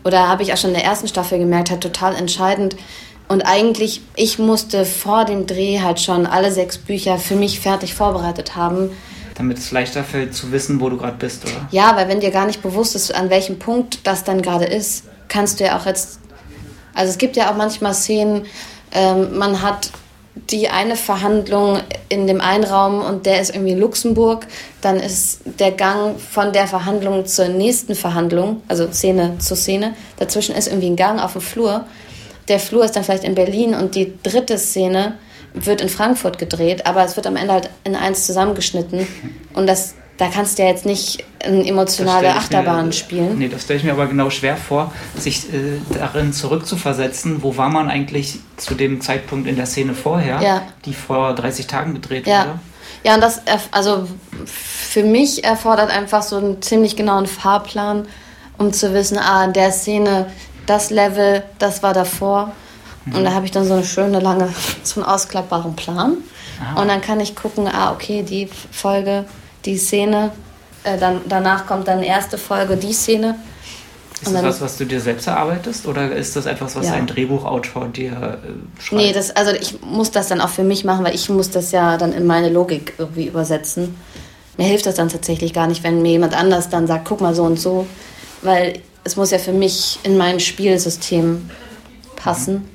oder 0.04 0.28
habe 0.28 0.42
ich 0.42 0.52
auch 0.52 0.56
schon 0.56 0.70
in 0.70 0.76
der 0.76 0.84
ersten 0.84 1.08
Staffel 1.08 1.38
gemerkt, 1.38 1.70
halt 1.70 1.80
total 1.80 2.14
entscheidend, 2.14 2.76
und 3.28 3.42
eigentlich, 3.42 4.02
ich 4.14 4.38
musste 4.38 4.84
vor 4.84 5.24
dem 5.24 5.46
Dreh 5.46 5.80
halt 5.80 6.00
schon 6.00 6.26
alle 6.26 6.52
sechs 6.52 6.78
Bücher 6.78 7.18
für 7.18 7.34
mich 7.34 7.60
fertig 7.60 7.94
vorbereitet 7.94 8.54
haben. 8.54 8.90
Damit 9.34 9.58
es 9.58 9.70
leichter 9.72 10.04
fällt 10.04 10.34
zu 10.34 10.52
wissen, 10.52 10.80
wo 10.80 10.88
du 10.88 10.96
gerade 10.96 11.16
bist, 11.18 11.44
oder? 11.44 11.68
Ja, 11.70 11.96
weil 11.96 12.08
wenn 12.08 12.20
dir 12.20 12.30
gar 12.30 12.46
nicht 12.46 12.62
bewusst 12.62 12.94
ist, 12.94 13.14
an 13.14 13.28
welchem 13.28 13.58
Punkt 13.58 14.06
das 14.06 14.24
dann 14.24 14.42
gerade 14.42 14.64
ist, 14.64 15.04
kannst 15.28 15.60
du 15.60 15.64
ja 15.64 15.78
auch 15.78 15.86
jetzt. 15.86 16.20
Also 16.94 17.10
es 17.10 17.18
gibt 17.18 17.36
ja 17.36 17.50
auch 17.50 17.56
manchmal 17.56 17.94
Szenen, 17.94 18.46
ähm, 18.92 19.36
man 19.36 19.60
hat 19.60 19.90
die 20.50 20.68
eine 20.68 20.96
Verhandlung 20.96 21.80
in 22.08 22.26
dem 22.26 22.40
einen 22.40 22.64
Raum 22.64 23.00
und 23.00 23.26
der 23.26 23.40
ist 23.40 23.54
irgendwie 23.54 23.72
in 23.72 23.80
Luxemburg, 23.80 24.46
dann 24.80 24.96
ist 24.96 25.40
der 25.44 25.72
Gang 25.72 26.20
von 26.20 26.52
der 26.52 26.66
Verhandlung 26.66 27.26
zur 27.26 27.48
nächsten 27.48 27.94
Verhandlung, 27.94 28.62
also 28.68 28.86
Szene 28.92 29.38
zu 29.38 29.56
Szene, 29.56 29.94
dazwischen 30.18 30.54
ist 30.54 30.68
irgendwie 30.68 30.88
ein 30.90 30.96
Gang 30.96 31.22
auf 31.22 31.32
dem 31.32 31.40
Flur 31.40 31.86
der 32.48 32.60
Flur 32.60 32.84
ist 32.84 32.96
dann 32.96 33.04
vielleicht 33.04 33.24
in 33.24 33.34
Berlin 33.34 33.74
und 33.74 33.94
die 33.94 34.12
dritte 34.22 34.58
Szene 34.58 35.18
wird 35.54 35.80
in 35.80 35.88
Frankfurt 35.88 36.38
gedreht, 36.38 36.86
aber 36.86 37.04
es 37.04 37.16
wird 37.16 37.26
am 37.26 37.36
Ende 37.36 37.52
halt 37.52 37.70
in 37.84 37.96
eins 37.96 38.26
zusammengeschnitten 38.26 39.06
und 39.54 39.66
das 39.66 39.94
da 40.16 40.28
kannst 40.28 40.58
du 40.58 40.62
ja 40.62 40.70
jetzt 40.70 40.86
nicht 40.86 41.24
eine 41.44 41.66
emotionale 41.66 42.34
Achterbahn 42.34 42.86
mir, 42.86 42.92
spielen. 42.92 43.38
Nee, 43.38 43.48
das 43.48 43.64
stelle 43.64 43.78
ich 43.78 43.84
mir 43.84 43.92
aber 43.92 44.06
genau 44.06 44.30
schwer 44.30 44.56
vor, 44.56 44.92
sich 45.18 45.52
äh, 45.52 45.78
darin 45.92 46.32
zurückzuversetzen, 46.32 47.42
wo 47.42 47.56
war 47.56 47.68
man 47.68 47.90
eigentlich 47.90 48.38
zu 48.56 48.74
dem 48.74 49.00
Zeitpunkt 49.00 49.46
in 49.46 49.56
der 49.56 49.66
Szene 49.66 49.94
vorher, 49.94 50.40
ja. 50.40 50.62
die 50.84 50.94
vor 50.94 51.34
30 51.34 51.66
Tagen 51.66 51.94
gedreht 51.94 52.26
ja. 52.26 52.46
wurde. 52.46 52.58
Ja, 53.04 53.14
und 53.14 53.20
das, 53.20 53.42
also 53.72 54.08
für 54.46 55.02
mich 55.02 55.44
erfordert 55.44 55.90
einfach 55.90 56.22
so 56.22 56.38
einen 56.38 56.62
ziemlich 56.62 56.96
genauen 56.96 57.26
Fahrplan, 57.26 58.08
um 58.58 58.72
zu 58.72 58.94
wissen, 58.94 59.18
ah, 59.18 59.44
in 59.44 59.52
der 59.52 59.70
Szene 59.70 60.26
das 60.66 60.90
Level, 60.90 61.42
das 61.58 61.82
war 61.82 61.94
davor. 61.94 62.52
Mhm. 63.04 63.14
Und 63.16 63.24
da 63.24 63.32
habe 63.32 63.46
ich 63.46 63.52
dann 63.52 63.64
so 63.64 63.74
eine 63.74 63.84
schöne 63.84 64.20
lange, 64.20 64.48
so 64.82 65.00
einen 65.00 65.08
ausklappbaren 65.08 65.76
Plan. 65.76 66.18
Aha. 66.60 66.80
Und 66.80 66.88
dann 66.88 67.00
kann 67.00 67.20
ich 67.20 67.36
gucken, 67.36 67.68
ah, 67.68 67.92
okay, 67.92 68.22
die 68.22 68.48
Folge, 68.72 69.24
die 69.64 69.76
Szene, 69.76 70.32
äh, 70.84 70.98
dann, 70.98 71.20
danach 71.28 71.66
kommt 71.66 71.88
dann 71.88 72.02
erste 72.02 72.38
Folge, 72.38 72.76
die 72.76 72.92
Szene. 72.92 73.36
Ist 74.22 74.32
das 74.32 74.42
was, 74.42 74.60
was 74.62 74.76
du 74.78 74.86
dir 74.86 75.00
selbst 75.00 75.26
erarbeitest 75.26 75.86
oder 75.86 76.10
ist 76.16 76.36
das 76.36 76.46
etwas, 76.46 76.74
was 76.74 76.86
ja. 76.86 76.94
ein 76.94 77.06
Drehbuchautor 77.06 77.88
dir 77.88 78.12
äh, 78.12 78.82
schreibt? 78.82 78.92
Nee, 78.92 79.12
das, 79.12 79.36
also 79.36 79.52
ich 79.52 79.82
muss 79.82 80.10
das 80.10 80.28
dann 80.28 80.40
auch 80.40 80.48
für 80.48 80.64
mich 80.64 80.84
machen, 80.84 81.04
weil 81.04 81.14
ich 81.14 81.28
muss 81.28 81.50
das 81.50 81.70
ja 81.70 81.98
dann 81.98 82.14
in 82.14 82.26
meine 82.26 82.48
Logik 82.48 82.94
irgendwie 82.96 83.26
übersetzen. 83.26 83.94
Mir 84.56 84.64
hilft 84.64 84.86
das 84.86 84.94
dann 84.94 85.10
tatsächlich 85.10 85.52
gar 85.52 85.66
nicht, 85.66 85.84
wenn 85.84 86.00
mir 86.00 86.12
jemand 86.12 86.34
anders 86.34 86.70
dann 86.70 86.86
sagt, 86.86 87.04
guck 87.06 87.20
mal 87.20 87.34
so 87.34 87.42
und 87.42 87.60
so, 87.60 87.86
weil 88.40 88.80
es 89.06 89.16
muss 89.16 89.30
ja 89.30 89.38
für 89.38 89.52
mich 89.52 90.00
in 90.02 90.16
mein 90.16 90.40
Spielsystem 90.40 91.48
passen. 92.16 92.68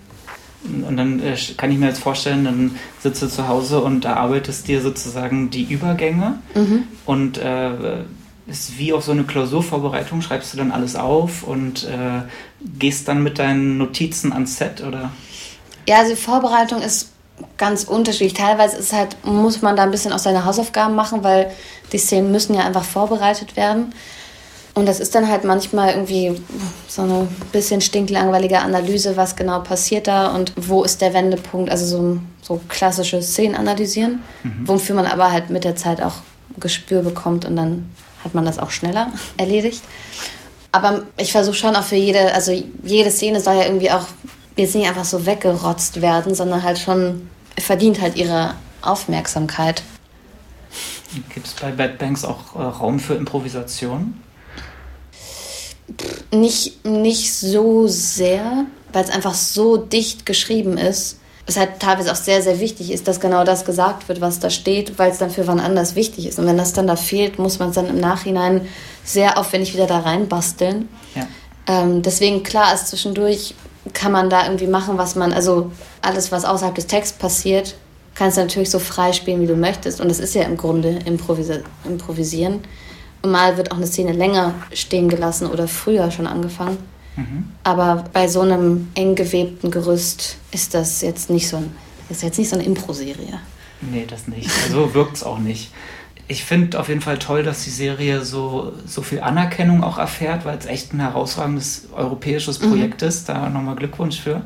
Und 0.64 0.96
dann 0.96 1.20
äh, 1.22 1.36
kann 1.58 1.72
ich 1.72 1.78
mir 1.78 1.88
jetzt 1.88 2.00
vorstellen, 2.00 2.46
dann 2.46 2.76
sitzt 3.00 3.22
du 3.22 3.28
zu 3.28 3.48
Hause 3.48 3.82
und 3.82 4.06
erarbeitest 4.06 4.68
dir 4.68 4.82
sozusagen 4.82 5.50
die 5.50 5.64
Übergänge 5.64 6.40
mhm. 6.54 6.84
und 7.06 7.38
äh, 7.40 8.04
ist 8.48 8.78
wie 8.78 8.94
auf 8.94 9.04
so 9.04 9.12
eine 9.12 9.24
Klausurvorbereitung, 9.24 10.22
schreibst 10.22 10.54
du 10.54 10.58
dann 10.58 10.72
alles 10.72 10.96
auf 10.96 11.44
und 11.44 11.84
äh, 11.86 12.22
gehst 12.78 13.08
dann 13.08 13.24
mit 13.24 13.40
deinen 13.40 13.78
Notizen 13.78 14.34
ans 14.34 14.58
Set 14.58 14.82
oder? 14.82 15.12
Ja, 15.88 16.00
also 16.00 16.12
die 16.12 16.22
Vorbereitung 16.22 16.82
ist 16.82 17.10
ganz 17.58 17.84
unterschiedlich. 17.84 18.34
Teilweise 18.34 18.78
ist 18.78 18.94
halt, 18.94 19.18
muss 19.26 19.62
man 19.62 19.76
da 19.76 19.84
ein 19.84 19.92
bisschen 19.92 20.14
auch 20.14 20.20
seine 20.20 20.46
Hausaufgaben 20.46 20.96
machen, 20.96 21.24
weil 21.24 21.52
die 21.92 21.98
Szenen 21.98 22.32
müssen 22.32 22.54
ja 22.54 22.62
einfach 22.62 22.84
vorbereitet 22.84 23.56
werden. 23.56 23.94
Und 24.74 24.86
das 24.86 25.00
ist 25.00 25.16
dann 25.16 25.28
halt 25.28 25.44
manchmal 25.44 25.90
irgendwie 25.90 26.42
so 26.88 27.02
eine 27.02 27.28
bisschen 27.52 27.82
stinklangweilige 27.82 28.60
Analyse, 28.60 29.18
was 29.18 29.36
genau 29.36 29.60
passiert 29.60 30.08
da 30.08 30.34
und 30.34 30.54
wo 30.56 30.84
ist 30.84 31.02
der 31.02 31.14
Wendepunkt. 31.14 31.70
Also 31.70 31.86
so, 31.86 32.20
so 32.42 32.62
klassische 32.70 33.22
Szenen 33.22 33.56
analysieren, 33.56 34.24
mhm. 34.44 34.68
wofür 34.68 34.96
man 34.96 35.06
aber 35.06 35.32
halt 35.32 35.50
mit 35.50 35.66
der 35.66 35.76
Zeit 35.76 36.02
auch 36.02 36.16
Gespür 36.58 37.02
bekommt 37.02 37.46
und 37.46 37.56
dann 37.56 37.90
hat 38.24 38.34
man 38.34 38.46
das 38.46 38.60
auch 38.60 38.72
schneller 38.72 39.12
erledigt. 39.38 39.82
Aber 40.72 41.04
ich 41.18 41.34
versuche 41.34 41.56
schon 41.56 41.76
auch 41.76 41.84
für 41.84 41.98
jede, 41.98 42.34
also 42.34 42.52
jede 42.84 43.12
Szene 43.12 43.42
soll 43.42 43.56
ja 43.56 43.66
irgendwie 43.66 43.92
auch 43.92 44.06
jetzt 44.56 44.76
nicht 44.76 44.88
einfach 44.88 45.06
so 45.06 45.26
weggerotzt 45.26 46.02
werden, 46.02 46.34
sondern 46.34 46.64
halt 46.64 46.80
schon 46.80 47.30
verdient 47.58 48.00
halt 48.00 48.16
ihre 48.16 48.56
Aufmerksamkeit. 48.82 49.84
Gibt 51.34 51.48
es 51.48 51.54
bei 51.54 51.72
Bad 51.72 51.98
Banks 51.98 52.24
auch 52.24 52.56
äh, 52.56 52.62
Raum 52.62 53.00
für 53.00 53.16
Improvisation? 53.16 54.22
Nicht, 56.32 56.86
nicht 56.86 57.34
so 57.34 57.88
sehr, 57.88 58.66
weil 58.94 59.04
es 59.04 59.10
einfach 59.10 59.34
so 59.34 59.78
dicht 59.78 60.26
geschrieben 60.26 60.78
ist. 60.78 61.18
Es 61.48 61.58
halt 61.58 61.80
teilweise 61.80 62.12
auch 62.12 62.18
sehr, 62.18 62.42
sehr 62.42 62.60
wichtig 62.60 62.92
ist, 62.92 63.08
dass 63.08 63.20
genau 63.20 63.44
das 63.44 63.66
gesagt 63.66 64.08
wird, 64.08 64.22
was 64.22 64.40
da 64.40 64.50
steht, 64.50 65.00
weil 65.00 65.12
es 65.12 65.18
dann 65.18 65.32
für 65.32 65.48
wann 65.48 65.60
anders 65.60 65.96
wichtig 65.96 66.28
ist. 66.28 66.40
Und 66.40 66.46
wenn 66.46 66.58
das 66.58 66.74
dann 66.74 66.88
da 66.88 66.96
fehlt, 66.96 67.40
muss 67.40 67.60
man 67.60 67.70
es 67.70 67.76
dann 67.76 67.88
im 67.88 68.00
Nachhinein 68.00 68.68
sehr 69.04 69.38
aufwendig 69.38 69.74
wieder 69.74 69.88
da 69.88 70.00
reinbasteln. 70.00 70.88
Ja. 71.16 71.28
Ähm, 71.68 72.02
deswegen, 72.04 72.44
klar 72.44 72.74
ist 72.74 72.88
zwischendurch, 72.88 73.56
kann 73.94 74.12
man 74.12 74.30
da 74.30 74.46
irgendwie 74.46 74.68
machen, 74.68 74.98
was 74.98 75.16
man, 75.16 75.34
also 75.34 75.72
alles, 76.02 76.32
was 76.32 76.46
außerhalb 76.46 76.76
des 76.76 76.88
Texts 76.88 77.18
passiert, 77.18 77.76
kannst 78.14 78.38
du 78.38 78.42
natürlich 78.42 78.70
so 78.70 78.80
frei 78.80 79.12
spielen, 79.14 79.42
wie 79.42 79.48
du 79.48 79.56
möchtest. 79.56 80.00
Und 80.00 80.10
das 80.10 80.20
ist 80.20 80.36
ja 80.36 80.44
im 80.44 80.58
Grunde 80.58 81.00
Improvisi 81.06 81.60
Improvisieren. 81.86 82.60
Und 83.22 83.32
mal 83.32 83.58
wird 83.58 83.72
auch 83.72 83.78
eine 83.78 83.88
Szene 83.88 84.14
länger 84.14 84.56
stehen 84.74 85.10
gelassen 85.10 85.48
oder 85.48 85.68
früher 85.68 86.12
schon 86.12 86.28
angefangen. 86.28 86.78
Mhm. 87.16 87.50
Aber 87.64 88.06
bei 88.14 88.28
so 88.28 88.42
einem 88.42 88.90
eng 88.96 89.16
gewebten 89.16 89.70
Gerüst 89.70 90.38
ist 90.52 90.74
das 90.74 91.02
jetzt 91.02 91.30
nicht 91.30 91.48
so, 91.48 91.58
ein, 91.58 91.76
ist 92.10 92.24
jetzt 92.24 92.40
nicht 92.40 92.50
so 92.50 92.56
eine 92.56 92.66
Impro-Serie. 92.66 93.40
Nee, 93.82 94.06
das 94.08 94.28
nicht. 94.28 94.50
So 94.72 94.94
wirkt 94.94 95.18
es 95.18 95.24
auch 95.24 95.40
nicht. 95.40 95.72
Ich 96.28 96.46
finde 96.46 96.80
auf 96.80 96.88
jeden 96.88 97.02
Fall 97.02 97.20
toll, 97.20 97.44
dass 97.44 97.64
die 97.64 97.72
Serie 97.72 98.24
so, 98.24 98.72
so 98.86 99.02
viel 99.02 99.20
Anerkennung 99.20 99.84
auch 99.84 99.98
erfährt, 99.98 100.46
weil 100.46 100.58
es 100.58 100.66
echt 100.66 100.94
ein 100.94 101.02
herausragendes 101.02 101.90
europäisches 101.94 102.60
Projekt 102.60 103.02
mhm. 103.02 103.08
ist. 103.08 103.28
Da 103.28 103.50
nochmal 103.50 103.76
Glückwunsch 103.76 104.20
für. 104.20 104.44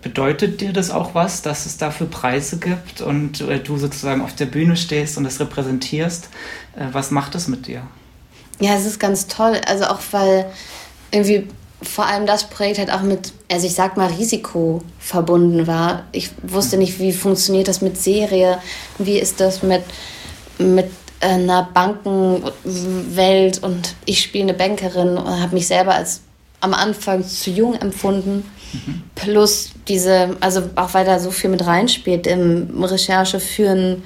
Bedeutet 0.00 0.60
dir 0.60 0.72
das 0.72 0.90
auch 0.90 1.14
was, 1.14 1.42
dass 1.42 1.66
es 1.66 1.76
dafür 1.76 2.06
Preise 2.06 2.58
gibt 2.58 3.00
und 3.00 3.40
äh, 3.40 3.58
du 3.58 3.76
sozusagen 3.78 4.22
auf 4.22 4.34
der 4.34 4.46
Bühne 4.46 4.76
stehst 4.76 5.18
und 5.18 5.24
das 5.24 5.40
repräsentierst? 5.40 6.30
Äh, 6.76 6.86
was 6.92 7.10
macht 7.10 7.34
das 7.34 7.48
mit 7.48 7.66
dir? 7.66 7.82
Ja, 8.60 8.74
es 8.74 8.86
ist 8.86 8.98
ganz 8.98 9.26
toll. 9.26 9.60
Also 9.66 9.84
auch 9.84 10.00
weil 10.10 10.46
irgendwie 11.10 11.48
vor 11.82 12.06
allem 12.06 12.26
das 12.26 12.44
Projekt 12.44 12.78
halt 12.78 12.92
auch 12.92 13.02
mit, 13.02 13.32
also 13.50 13.66
ich 13.66 13.74
sag 13.74 13.96
mal, 13.96 14.08
Risiko 14.08 14.82
verbunden 14.98 15.66
war. 15.66 16.04
Ich 16.12 16.30
wusste 16.42 16.76
nicht, 16.76 16.98
wie 16.98 17.12
funktioniert 17.12 17.68
das 17.68 17.80
mit 17.80 17.96
Serie, 17.96 18.58
wie 18.98 19.18
ist 19.18 19.40
das 19.40 19.62
mit, 19.62 19.82
mit 20.58 20.90
einer 21.20 21.68
Bankenwelt 21.72 23.62
und 23.62 23.94
ich 24.04 24.20
spiele 24.20 24.44
eine 24.44 24.54
Bankerin 24.54 25.16
und 25.16 25.40
habe 25.40 25.54
mich 25.54 25.66
selber 25.66 25.94
als 25.94 26.20
am 26.60 26.74
Anfang 26.74 27.24
zu 27.24 27.50
jung 27.50 27.74
empfunden. 27.74 28.44
Mhm. 28.72 29.02
Plus 29.14 29.70
diese, 29.86 30.36
also 30.40 30.62
auch 30.74 30.94
weil 30.94 31.04
da 31.04 31.20
so 31.20 31.30
viel 31.30 31.50
mit 31.50 31.64
reinspielt 31.64 32.26
im 32.26 32.82
Recherche 32.82 33.38
für 33.40 33.70
einen 33.70 34.02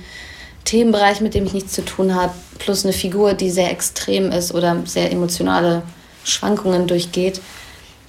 Themenbereich, 0.64 1.20
mit 1.20 1.34
dem 1.34 1.44
ich 1.44 1.52
nichts 1.52 1.72
zu 1.72 1.84
tun 1.84 2.14
habe, 2.14 2.32
plus 2.58 2.84
eine 2.84 2.92
Figur, 2.92 3.34
die 3.34 3.50
sehr 3.50 3.70
extrem 3.70 4.30
ist 4.30 4.54
oder 4.54 4.76
sehr 4.84 5.10
emotionale 5.10 5.82
Schwankungen 6.24 6.86
durchgeht 6.86 7.40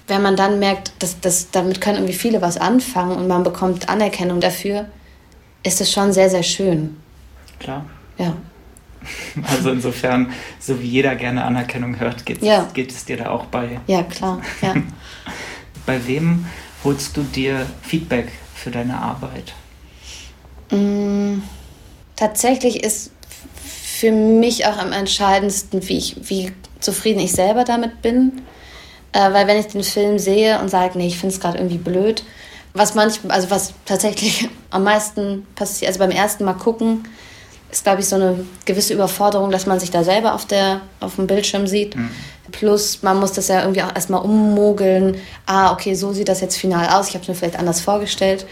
wenn 0.08 0.22
man 0.22 0.36
dann 0.36 0.60
merkt, 0.60 0.92
dass, 1.00 1.20
dass 1.20 1.52
damit 1.52 1.82
können 1.82 1.98
irgendwie 1.98 2.14
viele 2.14 2.42
was 2.42 2.58
anfangen 2.58 3.18
und 3.18 3.28
man 3.28 3.44
bekommt 3.44 3.90
Anerkennung 3.90 4.40
dafür, 4.42 4.88
ist 5.64 5.80
es 5.80 5.92
schon 5.92 6.12
sehr, 6.12 6.30
sehr 6.30 6.44
schön. 6.44 6.98
Klar. 7.60 7.86
Ja. 8.18 8.36
Also 9.52 9.72
insofern, 9.72 10.32
so 10.62 10.82
wie 10.82 10.88
jeder 10.88 11.16
gerne 11.16 11.44
Anerkennung 11.44 12.00
hört, 12.00 12.26
geht, 12.26 12.42
ja. 12.42 12.70
geht 12.74 12.90
es 12.90 13.04
dir 13.04 13.18
da 13.18 13.32
auch 13.32 13.48
bei. 13.48 13.82
Ja, 13.86 14.04
klar. 14.04 14.42
Ja. 14.62 14.76
bei 15.86 16.08
wem 16.08 16.46
holst 16.86 17.18
du 17.18 17.24
dir 17.24 17.66
Feedback 17.82 18.32
für 18.56 18.72
deine 18.72 18.98
Arbeit? 18.98 19.54
Mm, 20.72 21.40
tatsächlich 22.24 22.86
ist 22.86 23.12
für 23.56 24.14
mich 24.14 24.66
auch 24.66 24.78
am 24.78 24.94
entscheidendsten, 24.94 25.88
wie, 25.90 25.98
ich, 25.98 26.16
wie 26.30 26.54
zufrieden 26.80 27.20
ich 27.20 27.34
selber 27.34 27.66
damit 27.66 28.02
bin. 28.02 28.44
Äh, 29.12 29.34
weil 29.34 29.46
wenn 29.48 29.60
ich 29.60 29.68
den 29.68 29.84
Film 29.84 30.18
sehe 30.20 30.60
und 30.60 30.70
sage, 30.70 30.98
nee, 30.98 31.08
ich 31.08 31.18
finde 31.18 31.36
es 31.36 31.42
gerade 31.42 31.58
irgendwie 31.58 31.78
blöd, 31.78 32.24
was 32.74 32.96
manchmal, 32.96 33.36
also 33.36 33.52
was 33.52 33.74
tatsächlich 33.86 34.48
am 34.70 34.86
meisten 34.86 35.46
passiert, 35.56 35.90
also 35.90 36.00
beim 36.00 36.12
ersten 36.12 36.46
Mal 36.46 36.54
gucken, 36.54 37.04
ist, 37.70 37.84
glaube 37.84 38.00
ich, 38.00 38.08
so 38.08 38.16
eine 38.16 38.46
gewisse 38.64 38.94
Überforderung, 38.94 39.52
dass 39.52 39.66
man 39.66 39.80
sich 39.80 39.92
da 39.92 40.06
selber 40.06 40.34
auf, 40.34 40.46
der, 40.46 40.80
auf 41.02 41.16
dem 41.16 41.28
Bildschirm 41.28 41.68
sieht. 41.68 41.96
Mhm. 41.98 42.10
Plus, 42.52 43.04
man 43.04 43.20
muss 43.20 43.34
das 43.34 43.50
ja 43.50 43.62
irgendwie 43.62 43.84
auch 43.84 43.94
erstmal 43.94 44.22
ummogeln. 44.22 45.18
Ah, 45.46 45.74
okay, 45.74 45.94
so 45.96 46.14
sieht 46.14 46.30
das 46.30 46.40
jetzt 46.40 46.56
final 46.56 46.88
aus. 46.88 47.10
Ich 47.10 47.16
habe 47.16 47.24
es 47.24 47.28
mir 47.28 47.36
vielleicht 47.36 47.60
anders 47.60 47.82
vorgestellt. 47.82 48.46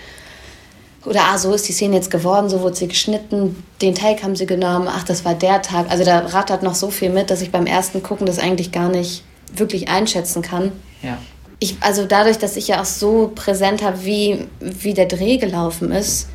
Oder, 1.05 1.21
ah, 1.31 1.37
so 1.37 1.53
ist 1.53 1.67
die 1.67 1.73
Szene 1.73 1.95
jetzt 1.95 2.11
geworden, 2.11 2.49
so 2.49 2.61
wurde 2.61 2.75
sie 2.75 2.87
geschnitten, 2.87 3.63
den 3.81 3.95
Take 3.95 4.21
haben 4.21 4.35
sie 4.35 4.45
genommen, 4.45 4.87
ach, 4.87 5.03
das 5.03 5.25
war 5.25 5.33
der 5.33 5.61
Tag. 5.61 5.89
Also 5.89 6.03
da 6.03 6.19
rattert 6.19 6.61
noch 6.61 6.75
so 6.75 6.91
viel 6.91 7.09
mit, 7.09 7.31
dass 7.31 7.41
ich 7.41 7.51
beim 7.51 7.65
ersten 7.65 8.03
Gucken 8.03 8.27
das 8.27 8.37
eigentlich 8.37 8.71
gar 8.71 8.89
nicht 8.89 9.23
wirklich 9.55 9.89
einschätzen 9.89 10.41
kann. 10.43 10.71
Ja. 11.01 11.17
Ich, 11.59 11.77
also 11.81 12.05
dadurch, 12.05 12.37
dass 12.37 12.55
ich 12.55 12.67
ja 12.67 12.81
auch 12.81 12.85
so 12.85 13.31
präsent 13.33 13.83
habe, 13.83 14.03
wie, 14.05 14.47
wie 14.59 14.93
der 14.93 15.07
Dreh 15.07 15.37
gelaufen 15.37 15.91
ist, 15.91 16.27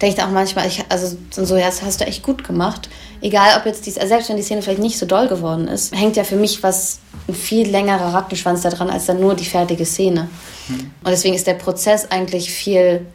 denke 0.00 0.16
ich 0.18 0.22
auch 0.22 0.30
manchmal, 0.30 0.66
ich, 0.66 0.84
also 0.88 1.16
so, 1.30 1.56
ja, 1.56 1.66
das 1.66 1.82
hast 1.82 2.00
du 2.00 2.06
echt 2.06 2.22
gut 2.22 2.44
gemacht. 2.44 2.88
Egal, 3.22 3.58
ob 3.58 3.64
jetzt 3.64 3.86
die, 3.86 3.94
also 3.94 4.08
selbst 4.08 4.28
wenn 4.28 4.36
die 4.36 4.42
Szene 4.42 4.60
vielleicht 4.60 4.80
nicht 4.80 4.98
so 4.98 5.06
doll 5.06 5.28
geworden 5.28 5.68
ist, 5.68 5.94
hängt 5.94 6.16
ja 6.16 6.24
für 6.24 6.36
mich 6.36 6.62
was, 6.62 6.98
ein 7.26 7.34
viel 7.34 7.70
längerer 7.70 8.12
Rattenschwanz 8.12 8.62
da 8.62 8.70
dran, 8.70 8.90
als 8.90 9.06
dann 9.06 9.20
nur 9.20 9.34
die 9.34 9.46
fertige 9.46 9.86
Szene. 9.86 10.28
Mhm. 10.68 10.90
Und 11.02 11.10
deswegen 11.10 11.34
ist 11.34 11.46
der 11.46 11.54
Prozess 11.54 12.10
eigentlich 12.10 12.50
viel, 12.50 13.06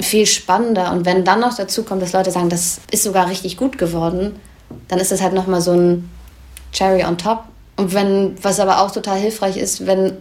viel 0.00 0.26
spannender. 0.26 0.92
Und 0.92 1.04
wenn 1.04 1.24
dann 1.24 1.40
noch 1.40 1.56
dazu 1.56 1.82
kommt, 1.82 2.02
dass 2.02 2.12
Leute 2.12 2.30
sagen, 2.30 2.48
das 2.48 2.80
ist 2.90 3.02
sogar 3.02 3.28
richtig 3.28 3.56
gut 3.56 3.78
geworden, 3.78 4.36
dann 4.88 4.98
ist 4.98 5.10
das 5.12 5.20
halt 5.20 5.34
nochmal 5.34 5.60
so 5.60 5.72
ein 5.72 6.08
Cherry 6.72 7.04
on 7.04 7.18
top. 7.18 7.44
Und 7.76 7.94
wenn, 7.94 8.36
was 8.42 8.60
aber 8.60 8.80
auch 8.80 8.90
total 8.90 9.18
hilfreich 9.18 9.56
ist, 9.56 9.86
wenn 9.86 10.12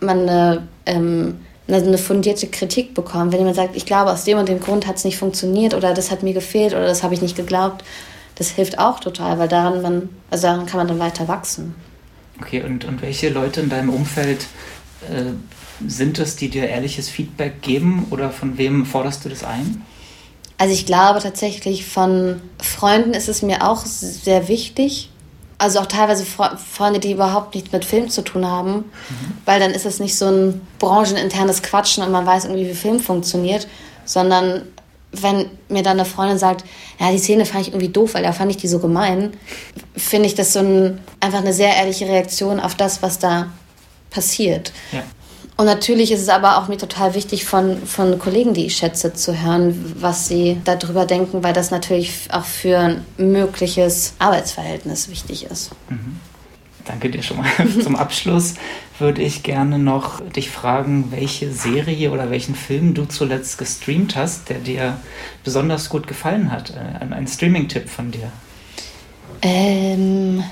man 0.00 0.28
eine, 0.28 0.68
ähm, 0.86 1.40
eine 1.68 1.98
fundierte 1.98 2.48
Kritik 2.48 2.94
bekommt, 2.94 3.32
wenn 3.32 3.40
jemand 3.40 3.56
sagt, 3.56 3.76
ich 3.76 3.86
glaube, 3.86 4.10
aus 4.10 4.24
dem 4.24 4.38
und 4.38 4.48
dem 4.48 4.60
Grund 4.60 4.86
hat 4.86 4.96
es 4.96 5.04
nicht 5.04 5.18
funktioniert 5.18 5.74
oder 5.74 5.94
das 5.94 6.10
hat 6.10 6.22
mir 6.22 6.32
gefehlt 6.32 6.72
oder 6.72 6.86
das 6.86 7.02
habe 7.02 7.14
ich 7.14 7.22
nicht 7.22 7.36
geglaubt, 7.36 7.84
das 8.36 8.48
hilft 8.48 8.78
auch 8.78 9.00
total, 9.00 9.38
weil 9.38 9.48
daran 9.48 9.82
man, 9.82 10.08
also 10.30 10.46
daran 10.46 10.66
kann 10.66 10.78
man 10.78 10.88
dann 10.88 10.98
weiter 10.98 11.28
wachsen. 11.28 11.74
Okay, 12.40 12.62
und, 12.62 12.86
und 12.86 13.02
welche 13.02 13.28
Leute 13.28 13.60
in 13.60 13.68
deinem 13.68 13.90
Umfeld 13.90 14.46
äh, 15.10 15.32
sind 15.86 16.18
es, 16.18 16.36
die 16.36 16.48
dir 16.48 16.68
ehrliches 16.68 17.08
Feedback 17.08 17.62
geben 17.62 18.06
oder 18.10 18.30
von 18.30 18.58
wem 18.58 18.86
forderst 18.86 19.24
du 19.24 19.28
das 19.28 19.44
ein? 19.44 19.84
Also 20.58 20.74
ich 20.74 20.84
glaube 20.84 21.20
tatsächlich 21.20 21.86
von 21.86 22.42
Freunden 22.62 23.14
ist 23.14 23.28
es 23.28 23.40
mir 23.40 23.66
auch 23.66 23.86
sehr 23.86 24.48
wichtig, 24.48 25.10
also 25.56 25.80
auch 25.80 25.86
teilweise 25.86 26.24
Freunde, 26.24 27.00
die 27.00 27.12
überhaupt 27.12 27.54
nichts 27.54 27.72
mit 27.72 27.84
Film 27.84 28.08
zu 28.08 28.22
tun 28.22 28.46
haben, 28.46 28.72
mhm. 28.72 28.84
weil 29.44 29.60
dann 29.60 29.72
ist 29.72 29.86
es 29.86 30.00
nicht 30.00 30.16
so 30.16 30.26
ein 30.26 30.60
brancheninternes 30.78 31.62
Quatschen 31.62 32.02
und 32.02 32.12
man 32.12 32.26
weiß 32.26 32.44
irgendwie, 32.44 32.68
wie 32.68 32.74
Film 32.74 33.00
funktioniert, 33.00 33.68
sondern 34.04 34.62
wenn 35.12 35.50
mir 35.68 35.82
dann 35.82 35.98
eine 35.98 36.04
Freundin 36.04 36.38
sagt, 36.38 36.64
ja, 36.98 37.10
die 37.10 37.18
Szene 37.18 37.44
fand 37.44 37.62
ich 37.62 37.68
irgendwie 37.68 37.88
doof, 37.88 38.14
weil 38.14 38.22
da 38.22 38.32
fand 38.32 38.50
ich 38.50 38.56
die 38.56 38.68
so 38.68 38.78
gemein, 38.78 39.32
finde 39.96 40.26
ich 40.26 40.34
das 40.34 40.52
so 40.52 40.60
ein, 40.60 41.00
einfach 41.20 41.40
eine 41.40 41.52
sehr 41.52 41.76
ehrliche 41.76 42.06
Reaktion 42.06 42.60
auf 42.60 42.74
das, 42.74 43.02
was 43.02 43.18
da 43.18 43.50
passiert. 44.10 44.72
Ja. 44.92 45.02
Und 45.60 45.66
natürlich 45.66 46.10
ist 46.10 46.22
es 46.22 46.30
aber 46.30 46.56
auch 46.56 46.68
mir 46.68 46.78
total 46.78 47.14
wichtig, 47.14 47.44
von, 47.44 47.84
von 47.84 48.18
Kollegen, 48.18 48.54
die 48.54 48.64
ich 48.64 48.76
schätze, 48.76 49.12
zu 49.12 49.42
hören, 49.42 49.94
was 50.00 50.26
sie 50.26 50.56
darüber 50.64 51.04
denken, 51.04 51.42
weil 51.42 51.52
das 51.52 51.70
natürlich 51.70 52.12
auch 52.30 52.46
für 52.46 52.78
ein 52.78 53.04
mögliches 53.18 54.14
Arbeitsverhältnis 54.18 55.10
wichtig 55.10 55.44
ist. 55.44 55.72
Mhm. 55.90 56.18
Danke 56.86 57.10
dir 57.10 57.22
schon 57.22 57.36
mal. 57.36 57.50
Zum 57.82 57.94
Abschluss 57.94 58.54
würde 58.98 59.20
ich 59.20 59.42
gerne 59.42 59.78
noch 59.78 60.26
dich 60.30 60.48
fragen, 60.48 61.08
welche 61.10 61.52
Serie 61.52 62.10
oder 62.10 62.30
welchen 62.30 62.54
Film 62.54 62.94
du 62.94 63.04
zuletzt 63.04 63.58
gestreamt 63.58 64.16
hast, 64.16 64.48
der 64.48 64.60
dir 64.60 64.96
besonders 65.44 65.90
gut 65.90 66.06
gefallen 66.06 66.50
hat. 66.50 66.70
Äh, 66.70 67.02
ein, 67.02 67.12
ein 67.12 67.28
Streaming-Tipp 67.28 67.90
von 67.90 68.10
dir. 68.10 68.32
Ähm, 69.42 70.42